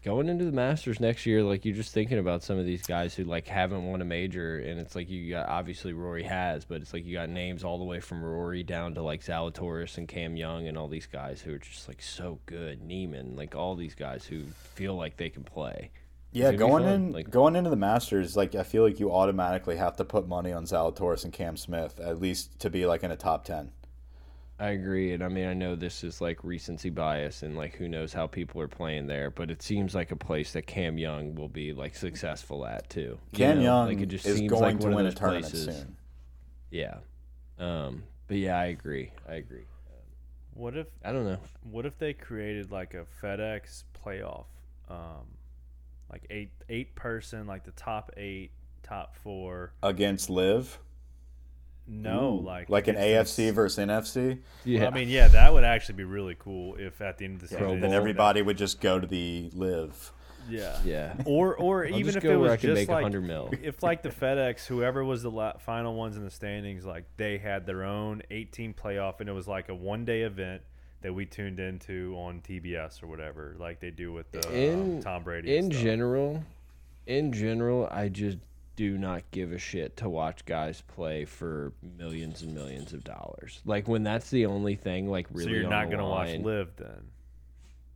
going 0.04 0.28
into 0.30 0.44
the 0.46 0.52
Masters 0.52 1.00
next 1.00 1.26
year, 1.26 1.44
like 1.44 1.64
you're 1.64 1.76
just 1.76 1.94
thinking 1.94 2.18
about 2.18 2.44
some 2.44 2.58
of 2.58 2.66
these 2.66 2.82
guys 2.82 3.14
who 3.14 3.24
like 3.24 3.48
haven't 3.48 3.86
won 3.86 4.02
a 4.02 4.06
major, 4.06 4.60
and 4.60 4.80
it's 4.80 4.96
like 4.96 5.10
you 5.10 5.32
got 5.32 5.48
obviously 5.48 5.94
Rory 5.94 6.24
has, 6.24 6.66
but 6.66 6.82
it's 6.82 6.94
like 6.94 7.06
you 7.06 7.14
got 7.14 7.30
names 7.30 7.64
all 7.64 7.78
the 7.78 7.86
way 7.86 8.00
from 8.00 8.24
Rory 8.24 8.64
down 8.64 8.96
to 8.96 9.02
like 9.02 9.24
Zalatoris 9.24 9.98
and 9.98 10.08
Cam 10.08 10.36
Young 10.36 10.68
and 10.68 10.78
all 10.78 10.88
these 10.88 11.06
guys 11.06 11.42
who 11.42 11.54
are 11.54 11.60
just 11.60 11.88
like 11.88 12.02
so 12.02 12.40
good. 12.48 12.82
Niemann, 12.82 13.36
like 13.36 13.56
all 13.56 13.76
these 13.76 13.96
guys 13.96 14.26
who 14.26 14.44
feel 14.74 14.96
like 14.96 15.18
they 15.18 15.30
can 15.30 15.44
play. 15.44 15.92
Yeah, 16.34 16.54
going 16.54 16.86
in 16.86 17.12
like- 17.12 17.30
going 17.30 17.56
into 17.56 17.70
the 17.70 17.76
Masters, 17.76 18.36
like 18.36 18.56
I 18.56 18.64
feel 18.64 18.84
like 18.84 19.00
you 19.00 19.12
automatically 19.12 19.78
have 19.78 19.96
to 19.98 20.06
put 20.06 20.28
money 20.28 20.52
on 20.52 20.66
Zalatoris 20.66 21.24
and 21.24 21.32
Cam 21.32 21.56
Smith 21.58 22.00
at 22.00 22.20
least 22.20 22.60
to 22.60 22.70
be 22.70 22.86
like 22.86 23.04
in 23.04 23.12
a 23.12 23.18
top 23.18 23.46
ten. 23.46 23.72
I 24.62 24.70
agree, 24.70 25.14
and 25.14 25.24
I 25.24 25.28
mean 25.28 25.48
I 25.48 25.56
know 25.56 25.76
this 25.76 26.04
is 26.04 26.22
like 26.22 26.44
recency 26.44 26.92
bias, 26.92 27.42
and 27.42 27.58
like 27.58 27.76
who 27.76 27.88
knows 27.88 28.14
how 28.14 28.28
people 28.28 28.62
are 28.62 28.68
playing 28.68 29.08
there, 29.08 29.32
but 29.32 29.50
it 29.50 29.64
seems 29.64 29.96
like 29.96 30.12
a 30.12 30.16
place 30.16 30.54
that 30.54 30.68
Cam 30.68 31.00
Young 31.00 31.34
will 31.34 31.50
be 31.50 31.74
like 31.74 31.96
successful 31.96 32.64
at 32.68 32.88
too. 32.88 33.18
you 33.32 33.38
Cam 33.38 33.58
know? 33.58 33.64
Young 33.64 33.88
like, 33.88 34.02
it 34.02 34.06
just 34.06 34.28
is 34.28 34.38
seems 34.38 34.52
going 34.52 34.62
like 34.62 34.80
to 34.80 34.90
win 34.90 35.08
a 35.08 35.12
tournament 35.12 35.46
places. 35.46 35.66
soon. 35.66 35.98
Yeah. 36.70 36.98
Um, 37.58 38.04
but 38.28 38.38
yeah, 38.38 38.60
I 38.60 38.66
agree. 38.66 39.12
I 39.28 39.34
agree. 39.36 39.66
What 40.54 40.78
if 40.78 40.86
I 41.04 41.12
don't 41.12 41.26
know. 41.26 41.40
what 41.64 41.88
if 41.88 41.98
they 41.98 42.14
created 42.14 42.72
like 42.72 42.94
a 42.94 43.06
FedEx 43.20 43.84
playoff, 44.06 44.46
um, 44.90 45.26
like 46.12 46.28
eight 46.30 46.52
eight 46.70 46.94
person, 46.94 47.48
like 47.48 47.64
the 47.64 47.72
top 47.72 48.12
eight, 48.16 48.52
top 48.84 49.16
four. 49.16 49.74
against 49.82 50.30
Live, 50.30 50.78
No, 51.94 52.36
like 52.36 52.70
like 52.70 52.88
an 52.88 52.96
AFC 52.96 53.48
the- 53.48 53.52
versus 53.52 53.84
NFC. 53.86 54.40
Yeah. 54.64 54.88
I 54.88 54.92
mean, 54.92 55.10
yeah, 55.10 55.28
that 55.28 55.52
would 55.54 55.64
actually 55.66 55.96
be 55.96 56.04
really 56.06 56.36
cool 56.40 56.76
if 56.78 57.02
at 57.02 57.18
the 57.18 57.26
end 57.26 57.42
of 57.42 57.50
the 57.50 57.56
Pro 57.56 57.68
season, 57.68 57.82
then 57.82 57.94
everybody 57.94 58.42
would 58.42 58.58
just 58.58 58.80
go 58.80 59.00
to 59.00 59.06
the 59.06 59.50
Live. 59.54 60.14
yeah, 60.50 60.80
yeah. 60.86 61.14
or 61.26 61.56
or 61.60 61.86
I'll 61.86 62.00
even 62.00 62.16
if 62.16 62.24
go 62.24 62.32
it 62.32 62.36
was 62.38 62.62
just 62.62 62.74
make 62.74 62.88
like 62.88 63.04
100 63.04 63.22
mil. 63.22 63.50
if 63.62 63.84
like 63.84 64.04
the 64.04 64.10
FedEx, 64.10 64.66
whoever 64.66 65.04
was 65.04 65.22
the 65.22 65.32
la- 65.32 65.58
final 65.58 65.94
ones 65.96 66.16
in 66.16 66.24
the 66.24 66.32
standings, 66.32 66.86
like 66.86 67.04
they 67.18 67.38
had 67.38 67.66
their 67.66 67.84
own 67.84 68.22
18 68.32 68.74
playoff, 68.74 69.20
and 69.20 69.28
it 69.28 69.34
was 69.34 69.48
like 69.48 69.68
a 69.70 69.76
one 69.76 70.06
day 70.06 70.22
event 70.22 70.62
that 71.02 71.14
we 71.14 71.26
tuned 71.26 71.60
into 71.60 72.16
on 72.18 72.40
TBS 72.42 73.02
or 73.04 73.08
whatever, 73.08 73.56
like 73.60 73.80
they 73.82 73.90
do 73.92 74.14
with 74.14 74.32
the 74.32 74.50
In- 74.54 74.98
um, 74.98 75.02
Tom 75.04 75.24
Brady. 75.24 75.58
In 75.58 75.70
stuff. 75.72 75.84
general, 75.84 76.44
in 77.06 77.34
general, 77.34 77.88
I 77.92 78.08
just 78.08 78.38
do 78.76 78.98
not 78.98 79.24
give 79.32 79.52
a 79.52 79.58
shit 79.58 79.98
to 79.98 80.10
watch 80.10 80.46
guys 80.46 80.82
play 80.82 81.26
for 81.26 81.74
millions 81.98 82.42
and 82.42 82.54
millions 82.54 82.94
of 82.94 83.04
dollars. 83.04 83.62
Like 83.66 83.88
when 83.88 84.04
that's 84.04 84.30
the 84.30 84.46
only 84.46 84.76
thing, 84.76 85.10
like 85.10 85.28
really. 85.32 85.46
so 85.46 85.50
you're 85.52 85.70
not 85.70 85.90
gonna 85.90 86.08
watch. 86.08 86.38
Live 86.40 86.76
then. 86.78 87.12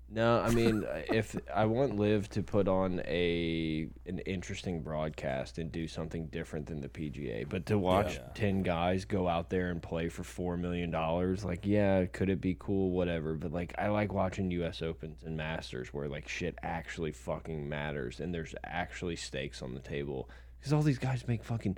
No, 0.08 0.40
I 0.40 0.52
mean, 0.52 0.86
if 1.12 1.36
I 1.54 1.66
want 1.66 1.98
Live 1.98 2.30
to 2.30 2.44
put 2.44 2.68
on 2.68 3.02
a 3.06 3.88
an 4.06 4.20
interesting 4.20 4.82
broadcast 4.82 5.58
and 5.58 5.72
do 5.72 5.88
something 5.88 6.28
different 6.28 6.68
than 6.68 6.82
the 6.82 6.88
PGA, 6.88 7.48
but 7.50 7.66
to 7.68 7.78
watch 7.80 8.20
ten 8.34 8.62
guys 8.62 9.06
go 9.06 9.28
out 9.28 9.50
there 9.50 9.70
and 9.72 9.82
play 9.82 10.10
for 10.10 10.24
four 10.24 10.58
million 10.58 10.92
dollars, 10.92 11.44
like, 11.44 11.66
yeah, 11.66 12.06
could 12.06 12.30
it 12.30 12.40
be 12.40 12.56
cool? 12.60 12.92
Whatever, 12.92 13.34
but 13.34 13.52
like, 13.52 13.74
I 13.78 13.88
like 13.88 14.14
watching 14.14 14.52
U.S. 14.52 14.82
Opens 14.82 15.24
and 15.24 15.36
Masters 15.36 15.94
where 15.94 16.08
like 16.08 16.28
shit 16.28 16.56
actually 16.62 17.12
fucking 17.12 17.68
matters 17.68 18.20
and 18.20 18.34
there's 18.34 18.54
actually 18.64 19.16
stakes 19.16 19.62
on 19.62 19.74
the 19.74 19.80
table 19.80 20.30
because 20.66 20.74
all 20.74 20.82
these 20.82 20.98
guys 21.00 21.28
make 21.28 21.44
fucking. 21.44 21.78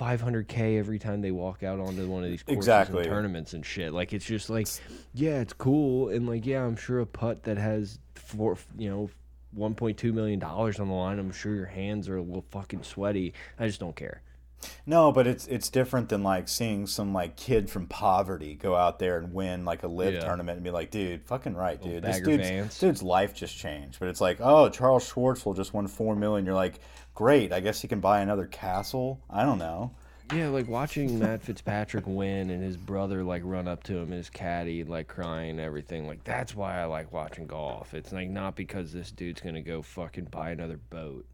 500k 0.00 0.78
every 0.78 0.98
time 0.98 1.20
they 1.20 1.30
walk 1.30 1.62
out 1.62 1.78
onto 1.78 2.08
one 2.08 2.24
of 2.24 2.30
these 2.30 2.42
courses 2.42 2.56
Exactly. 2.56 3.00
and 3.02 3.10
tournaments 3.10 3.52
and 3.52 3.64
shit. 3.64 3.92
Like 3.92 4.14
it's 4.14 4.24
just 4.24 4.48
like, 4.48 4.66
yeah, 5.12 5.40
it's 5.40 5.52
cool, 5.52 6.08
and 6.08 6.26
like 6.26 6.46
yeah, 6.46 6.64
I'm 6.64 6.76
sure 6.76 7.00
a 7.00 7.06
putt 7.06 7.42
that 7.42 7.58
has 7.58 7.98
four, 8.14 8.56
you 8.78 8.88
know, 8.88 9.10
1.2 9.56 10.12
million 10.14 10.38
dollars 10.38 10.80
on 10.80 10.88
the 10.88 10.94
line. 10.94 11.18
I'm 11.18 11.30
sure 11.30 11.54
your 11.54 11.66
hands 11.66 12.08
are 12.08 12.16
a 12.16 12.22
little 12.22 12.44
fucking 12.50 12.82
sweaty. 12.84 13.34
I 13.60 13.66
just 13.66 13.80
don't 13.80 13.94
care. 13.94 14.22
No, 14.86 15.12
but 15.12 15.26
it's 15.26 15.46
it's 15.48 15.68
different 15.68 16.08
than 16.08 16.22
like 16.22 16.48
seeing 16.48 16.86
some 16.86 17.12
like 17.12 17.36
kid 17.36 17.68
from 17.68 17.86
poverty 17.86 18.54
go 18.54 18.74
out 18.74 18.98
there 18.98 19.18
and 19.18 19.34
win 19.34 19.64
like 19.64 19.82
a 19.82 19.88
live 19.88 20.14
Yeah. 20.14 20.20
tournament 20.20 20.56
and 20.56 20.64
be 20.64 20.70
like, 20.70 20.90
dude, 20.90 21.22
fucking 21.24 21.54
right, 21.54 21.80
dude. 21.82 22.02
This 22.02 22.20
dude's, 22.20 22.78
dude's 22.78 23.02
life 23.02 23.34
just 23.34 23.56
changed. 23.56 23.98
But 23.98 24.08
it's 24.08 24.20
like, 24.20 24.38
oh, 24.40 24.68
Charles 24.70 25.10
Schwartzel 25.12 25.54
just 25.54 25.74
won 25.74 25.86
four 25.86 26.16
million. 26.16 26.46
You're 26.46 26.54
like, 26.54 26.78
great. 27.14 27.52
I 27.52 27.60
guess 27.60 27.80
he 27.82 27.88
can 27.88 28.00
buy 28.00 28.20
another 28.20 28.46
castle. 28.46 29.20
I 29.30 29.44
don't 29.44 29.58
know. 29.58 29.92
Yeah, 30.32 30.48
like 30.48 30.66
watching 30.66 31.18
Matt 31.18 31.42
Fitzpatrick 31.42 32.06
win 32.06 32.48
and 32.48 32.62
his 32.62 32.76
brother 32.78 33.22
like 33.22 33.42
run 33.44 33.68
up 33.68 33.82
to 33.84 33.94
him 33.96 34.04
and 34.04 34.14
his 34.14 34.30
caddy 34.30 34.82
like 34.82 35.06
crying 35.06 35.50
and 35.50 35.60
everything. 35.60 36.06
Like 36.06 36.24
that's 36.24 36.54
why 36.54 36.80
I 36.80 36.86
like 36.86 37.12
watching 37.12 37.46
golf. 37.46 37.92
It's 37.92 38.12
like 38.12 38.30
not 38.30 38.56
because 38.56 38.92
this 38.92 39.10
dude's 39.10 39.42
gonna 39.42 39.60
go 39.62 39.82
fucking 39.82 40.26
buy 40.26 40.50
another 40.50 40.78
boat. 40.90 41.26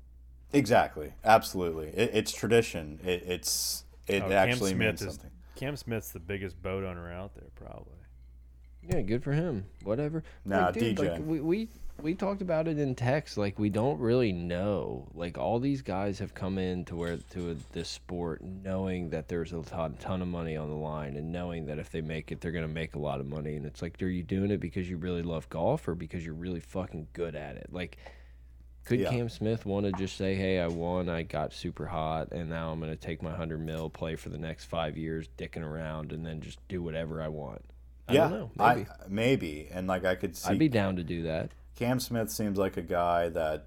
Exactly. 0.52 1.12
Absolutely. 1.24 1.88
It, 1.88 2.10
it's 2.14 2.32
tradition. 2.32 2.98
It, 3.04 3.22
it's 3.26 3.84
it 4.08 4.22
Oh, 4.22 4.32
actually 4.32 4.70
Cam 4.70 4.78
means 4.78 4.98
Smith 4.98 5.08
is 5.08 5.14
something. 5.14 5.30
Cam 5.54 5.76
Smith's 5.76 6.10
the 6.10 6.20
biggest 6.20 6.60
boat 6.62 6.84
owner 6.84 7.12
out 7.12 7.34
there, 7.34 7.50
probably. 7.54 7.92
Yeah, 8.88 9.02
good 9.02 9.22
for 9.22 9.32
him. 9.32 9.66
Whatever. 9.84 10.22
Nah, 10.44 10.66
like, 10.66 10.74
dude, 10.74 10.96
DJ. 10.96 11.10
Like, 11.12 11.26
we, 11.26 11.40
we 11.40 11.68
we 12.00 12.14
talked 12.14 12.42
about 12.42 12.68
it 12.68 12.78
in 12.78 12.94
text. 12.94 13.36
Like 13.36 13.58
we 13.58 13.70
don't 13.70 13.98
really 13.98 14.32
know. 14.32 15.08
Like 15.14 15.36
all 15.36 15.58
these 15.58 15.82
guys 15.82 16.18
have 16.20 16.34
come 16.34 16.58
in 16.58 16.84
to 16.86 16.96
where 16.96 17.18
to 17.30 17.50
a, 17.50 17.56
this 17.72 17.88
sport 17.88 18.40
knowing 18.42 19.10
that 19.10 19.28
there's 19.28 19.52
a 19.52 19.62
ton, 19.62 19.96
ton 19.98 20.22
of 20.22 20.28
money 20.28 20.56
on 20.56 20.68
the 20.68 20.76
line 20.76 21.16
and 21.16 21.32
knowing 21.32 21.66
that 21.66 21.78
if 21.78 21.90
they 21.90 22.00
make 22.00 22.30
it, 22.30 22.40
they're 22.40 22.52
gonna 22.52 22.68
make 22.68 22.94
a 22.94 22.98
lot 22.98 23.20
of 23.20 23.26
money. 23.26 23.56
And 23.56 23.66
it's 23.66 23.82
like, 23.82 24.00
are 24.02 24.06
you 24.06 24.22
doing 24.22 24.50
it 24.50 24.60
because 24.60 24.88
you 24.88 24.96
really 24.96 25.22
love 25.22 25.48
golf 25.48 25.88
or 25.88 25.94
because 25.94 26.24
you're 26.24 26.34
really 26.34 26.60
fucking 26.60 27.08
good 27.12 27.34
at 27.34 27.56
it? 27.56 27.68
Like. 27.72 27.98
Could 28.84 29.00
Yeah. 29.00 29.10
Cam 29.10 29.28
Smith 29.28 29.66
want 29.66 29.84
to 29.84 29.92
just 29.92 30.16
say, 30.16 30.34
"Hey, 30.34 30.60
I 30.60 30.66
won. 30.66 31.10
I 31.10 31.22
got 31.22 31.52
super 31.52 31.84
hot, 31.84 32.32
and 32.32 32.48
now 32.48 32.72
I'm 32.72 32.80
going 32.80 32.90
to 32.90 32.96
take 32.96 33.20
my 33.20 33.32
hundred 33.32 33.60
mil, 33.60 33.90
play 33.90 34.16
for 34.16 34.30
the 34.30 34.38
next 34.38 34.64
five 34.64 34.96
years, 34.96 35.28
dicking 35.36 35.62
around, 35.62 36.10
and 36.10 36.24
then 36.24 36.40
just 36.40 36.58
do 36.68 36.82
whatever 36.82 37.20
I 37.20 37.28
want"? 37.28 37.62
I 38.08 38.14
yeah, 38.14 38.20
don't 38.20 38.30
know. 38.30 38.50
Maybe. 38.56 38.88
I 38.88 38.94
maybe, 39.08 39.68
and 39.70 39.86
like 39.86 40.06
I 40.06 40.14
could 40.14 40.34
see 40.34 40.48
I'd 40.48 40.58
be 40.58 40.70
down 40.70 40.96
to 40.96 41.04
do 41.04 41.24
that. 41.24 41.50
Cam 41.78 42.00
Smith 42.00 42.28
seems 42.28 42.58
like 42.58 42.76
a 42.76 42.82
guy 42.82 43.28
that 43.28 43.66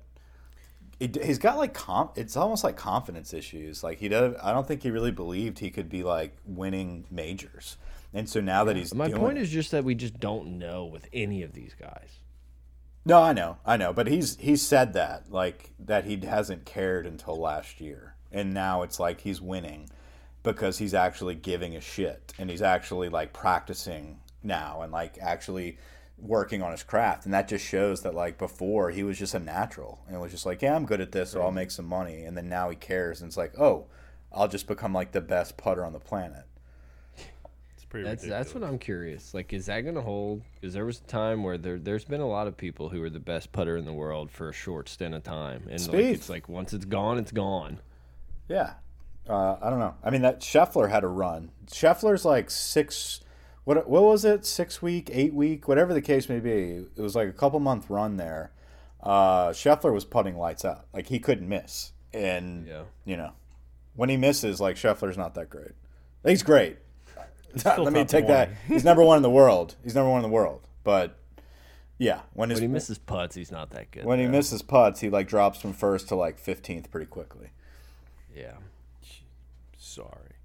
it, 1.00 1.24
he's 1.24 1.40
got 1.40 1.58
like 1.58 1.74
comp. 1.74 2.18
It's 2.18 2.36
almost 2.36 2.62
like 2.62 2.76
confidence 2.76 3.34
issues. 3.34 3.86
Like 3.86 4.00
he 4.00 4.10
does. 4.10 4.36
I 4.44 4.52
don't 4.52 4.68
think 4.68 4.84
he 4.84 4.92
really 4.92 5.12
believed 5.12 5.60
he 5.60 5.72
could 5.72 5.88
be 5.88 6.04
like 6.04 6.36
winning 6.46 7.06
majors. 7.10 7.78
And 8.14 8.28
so 8.28 8.42
now 8.42 8.66
that 8.66 8.76
he's 8.76 8.94
My 8.94 9.08
doing 9.08 9.20
point 9.22 9.38
is 9.38 9.50
just 9.50 9.72
that 9.72 9.86
we 9.86 9.96
just 9.96 10.20
don't 10.20 10.60
know 10.60 10.84
with 10.84 11.08
any 11.14 11.42
of 11.42 11.54
these 11.54 11.74
guys. 11.80 12.20
no, 13.06 13.22
I 13.22 13.32
know, 13.32 13.58
I 13.66 13.78
know, 13.78 13.94
but 13.94 14.08
he's 14.08 14.36
he's 14.36 14.62
said 14.62 14.92
that 14.94 15.32
like 15.32 15.72
that 15.80 16.04
he 16.04 16.18
hasn't 16.26 16.66
cared 16.66 17.08
until 17.08 17.38
last 17.38 17.80
year, 17.80 18.16
and 18.30 18.54
now 18.54 18.82
it's 18.82 19.00
like 19.00 19.22
he's 19.22 19.40
winning 19.40 19.90
because 20.44 20.80
he's 20.80 20.94
actually 20.94 21.36
giving 21.36 21.78
a 21.78 21.82
shit 21.82 22.34
and 22.38 22.50
he's 22.50 22.62
actually 22.62 23.08
like 23.08 23.32
practicing 23.32 24.20
now 24.44 24.82
and 24.82 24.92
like 24.92 25.18
actually 25.22 25.78
working 26.22 26.62
on 26.62 26.72
his 26.72 26.84
craft 26.84 27.26
and 27.26 27.34
that 27.34 27.48
just 27.48 27.66
shows 27.66 28.04
that 28.04 28.14
like 28.14 28.38
before 28.38 28.92
he 28.92 29.02
was 29.04 29.18
just 29.18 29.34
a 29.34 29.40
natural 29.40 30.00
and 30.08 30.16
it 30.16 30.20
was 30.20 30.32
just 30.32 30.46
like 30.46 30.62
yeah 30.62 30.76
i'm 30.76 30.86
good 30.86 31.02
at 31.02 31.12
this 31.12 31.32
so 31.32 31.42
i'll 31.42 31.52
make 31.52 31.72
some 31.72 31.86
money 31.86 32.24
and 32.26 32.38
then 32.38 32.48
now 32.48 32.70
he 32.70 32.76
cares 32.76 33.22
and 33.22 33.28
it's 33.28 33.38
like 33.38 33.58
oh 33.60 33.86
i'll 34.32 34.48
just 34.48 34.68
become 34.68 34.94
like 34.94 35.12
the 35.14 35.22
best 35.22 35.58
putter 35.58 35.84
on 35.84 35.94
the 35.94 36.00
planet 36.00 36.46
It's 37.74 37.86
pretty 37.86 38.04
That's 38.08 38.24
ridiculous. 38.24 38.48
that's 38.48 38.54
what 38.56 38.64
I'm 38.70 38.78
curious. 38.80 39.34
Like, 39.34 39.52
is 39.52 39.66
that 39.66 39.82
going 39.82 39.96
to 39.96 40.02
hold? 40.02 40.44
Because 40.54 40.74
there 40.74 40.86
was 40.86 41.00
a 41.00 41.04
time 41.04 41.44
where 41.44 41.58
there 41.58 41.80
there's 41.80 42.06
been 42.06 42.22
a 42.22 42.28
lot 42.28 42.46
of 42.48 42.56
people 42.56 42.90
who 42.90 43.00
were 43.02 43.10
the 43.10 43.20
best 43.20 43.52
putter 43.52 43.76
in 43.76 43.86
the 43.86 43.94
world 43.94 44.32
for 44.32 44.48
a 44.50 44.54
short 44.54 44.88
stint 44.88 45.16
of 45.16 45.24
time, 45.24 45.64
and 45.70 45.88
like, 45.88 45.98
it's 45.98 46.30
like 46.30 46.48
once 46.48 46.72
it's 46.74 46.86
gone, 46.86 47.18
it's 47.18 47.32
gone. 47.32 47.80
Yeah. 48.48 48.74
Uh, 49.28 49.58
I 49.62 49.70
don't 49.70 49.80
know. 49.80 49.96
I 50.04 50.10
mean, 50.10 50.22
that 50.22 50.40
Scheffler 50.42 50.90
had 50.90 51.04
a 51.04 51.08
run. 51.08 51.52
Scheffler's 51.68 52.24
like 52.24 52.50
six. 52.50 53.22
What 53.72 53.88
what 53.90 54.04
was 54.04 54.26
it? 54.26 54.46
Six 54.46 54.82
week, 54.82 55.10
eight 55.14 55.34
week, 55.34 55.66
whatever 55.66 55.94
the 55.94 56.02
case 56.02 56.28
may 56.28 56.42
be. 56.42 56.84
It 56.98 57.02
was 57.02 57.16
like 57.16 57.30
a 57.30 57.32
couple 57.32 57.58
month 57.62 57.90
run 57.90 58.18
there. 58.18 58.52
Uh, 59.02 59.52
Scheffler 59.52 59.94
was 59.94 60.04
putting 60.04 60.38
lights 60.38 60.66
out. 60.66 60.88
Like 60.94 61.08
he 61.08 61.20
couldn't 61.20 61.48
miss. 61.48 61.94
And 62.14 62.68
Yeah. 62.68 62.84
you 63.06 63.16
know, 63.16 63.32
when 63.96 64.10
he 64.10 64.18
misses, 64.18 64.60
like 64.60 64.76
Scheffler's 64.76 65.18
not 65.18 65.36
that 65.36 65.50
great. 65.50 65.72
He's 66.26 66.44
great. 66.44 66.80
Let 67.66 67.94
me 67.94 68.04
take 68.04 68.28
that. 68.28 68.50
He's 68.68 68.84
number 68.84 69.04
one 69.04 69.16
in 69.16 69.24
the 69.24 69.30
world. 69.30 69.76
He's 69.86 69.96
number 69.96 70.10
one 70.10 70.18
in 70.24 70.30
the 70.30 70.36
world. 70.36 70.68
But 70.84 71.18
yeah, 71.98 72.24
when 72.34 72.50
his 72.50 72.58
When 72.60 72.70
he 72.70 72.74
misses 72.74 72.98
putts, 72.98 73.36
he's 73.36 73.52
not 73.54 73.70
that 73.70 73.90
good. 73.92 74.04
when 74.04 74.20
he 74.20 74.28
misses 74.28 74.62
putts, 74.62 75.00
he 75.00 75.10
like 75.10 75.30
drops 75.30 75.62
from 75.62 75.72
first 75.72 76.10
to 76.10 76.16
like 76.16 76.38
fifteenth 76.40 76.92
pretty 76.92 77.08
quickly. 77.08 77.52
yeah. 78.36 78.56
Sorry. 79.78 80.36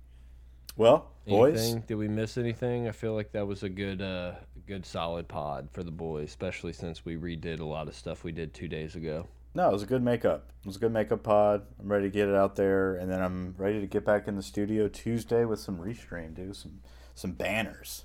Well, 0.77 1.11
boys. 1.27 1.61
Anything? 1.61 1.85
Did 1.87 1.95
we 1.97 2.09
miss 2.09 2.39
anything? 2.39 2.89
I 2.89 2.93
feel 2.93 3.15
like 3.15 3.33
that 3.33 3.47
was 3.47 3.63
a 3.63 3.69
good, 3.69 4.01
uh, 4.03 4.33
good 4.67 4.87
solid 4.87 5.29
pod 5.29 5.69
for 5.71 5.83
the 5.83 5.91
boys, 5.91 6.29
especially 6.29 6.73
since 6.73 7.05
we 7.05 7.17
redid 7.17 7.61
a 7.61 7.65
lot 7.65 7.89
of 7.89 7.95
stuff 7.95 8.25
we 8.25 8.33
did 8.33 8.55
two 8.55 8.69
days 8.69 8.95
ago. 8.95 9.27
No, 9.55 9.71
it 9.71 9.73
was 9.73 9.83
a 9.83 9.87
good 9.87 10.03
makeup. 10.03 10.51
It 10.61 10.67
was 10.67 10.77
a 10.77 10.81
good 10.81 10.93
makeup 10.93 11.23
pod. 11.23 11.63
I'm 11.81 11.91
ready 11.91 12.05
to 12.05 12.11
get 12.11 12.29
it 12.29 12.35
out 12.35 12.57
there, 12.57 12.97
and 12.97 13.11
then 13.11 13.23
I'm 13.23 13.55
ready 13.57 13.81
to 13.81 13.87
get 13.87 14.05
back 14.05 14.29
in 14.29 14.37
the 14.37 14.43
studio 14.43 14.87
Tuesday 14.87 15.45
with 15.45 15.61
some 15.61 15.79
restream, 15.79 16.35
dude. 16.35 16.57
Some 16.57 16.81
some 17.15 17.33
banners. 17.33 18.05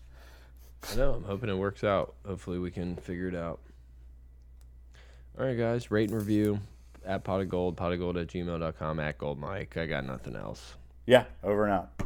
I 0.91 0.95
know. 0.95 1.13
I'm 1.13 1.25
hoping 1.25 1.49
it 1.49 1.57
works 1.57 1.83
out. 1.83 2.15
Hopefully, 2.25 2.57
we 2.57 2.71
can 2.71 2.95
figure 2.95 3.27
it 3.27 3.35
out. 3.35 3.59
All 5.37 5.45
right, 5.45 5.57
guys. 5.57 5.91
Rate 5.91 6.09
and 6.09 6.17
review 6.17 6.59
at 7.05 7.23
pot 7.23 7.41
of 7.41 7.49
gold, 7.49 7.77
pot 7.77 7.91
of 7.91 7.99
gold 7.99 8.17
at 8.17 8.27
gmail.com, 8.27 8.99
at 8.99 9.17
gold 9.17 9.39
mike. 9.39 9.75
I 9.75 9.85
got 9.85 10.05
nothing 10.05 10.35
else. 10.35 10.75
Yeah, 11.05 11.25
over 11.43 11.65
and 11.65 11.73
out. 11.73 12.01